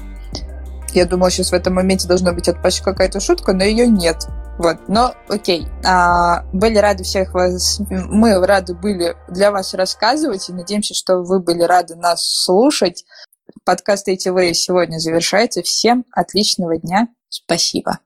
Я 0.95 1.05
думала, 1.05 1.31
сейчас 1.31 1.51
в 1.51 1.55
этом 1.55 1.75
моменте 1.75 2.09
должна 2.09 2.33
быть 2.33 2.49
от 2.49 2.63
Паши 2.63 2.83
какая-то 2.83 3.21
шутка, 3.21 3.53
но 3.53 3.65
ее 3.65 3.87
нет. 3.87 4.27
Вот, 4.59 4.89
но 4.89 5.15
окей. 5.29 5.67
А, 5.85 6.45
были 6.53 6.79
рады 6.79 7.05
всех 7.05 7.35
вас, 7.35 7.81
мы 7.91 8.45
рады 8.47 8.75
были 8.75 9.15
для 9.29 9.51
вас 9.51 9.75
рассказывать 9.75 10.49
и 10.49 10.53
надеемся, 10.53 10.95
что 10.95 11.19
вы 11.19 11.41
были 11.41 11.63
рады 11.63 11.95
нас 11.95 12.25
слушать. 12.45 13.05
Подкаст 13.65 14.09
ATV 14.09 14.55
сегодня 14.55 14.99
завершается. 14.99 15.63
Всем 15.63 16.05
отличного 16.13 16.79
дня. 16.79 17.09
Спасибо. 17.29 17.99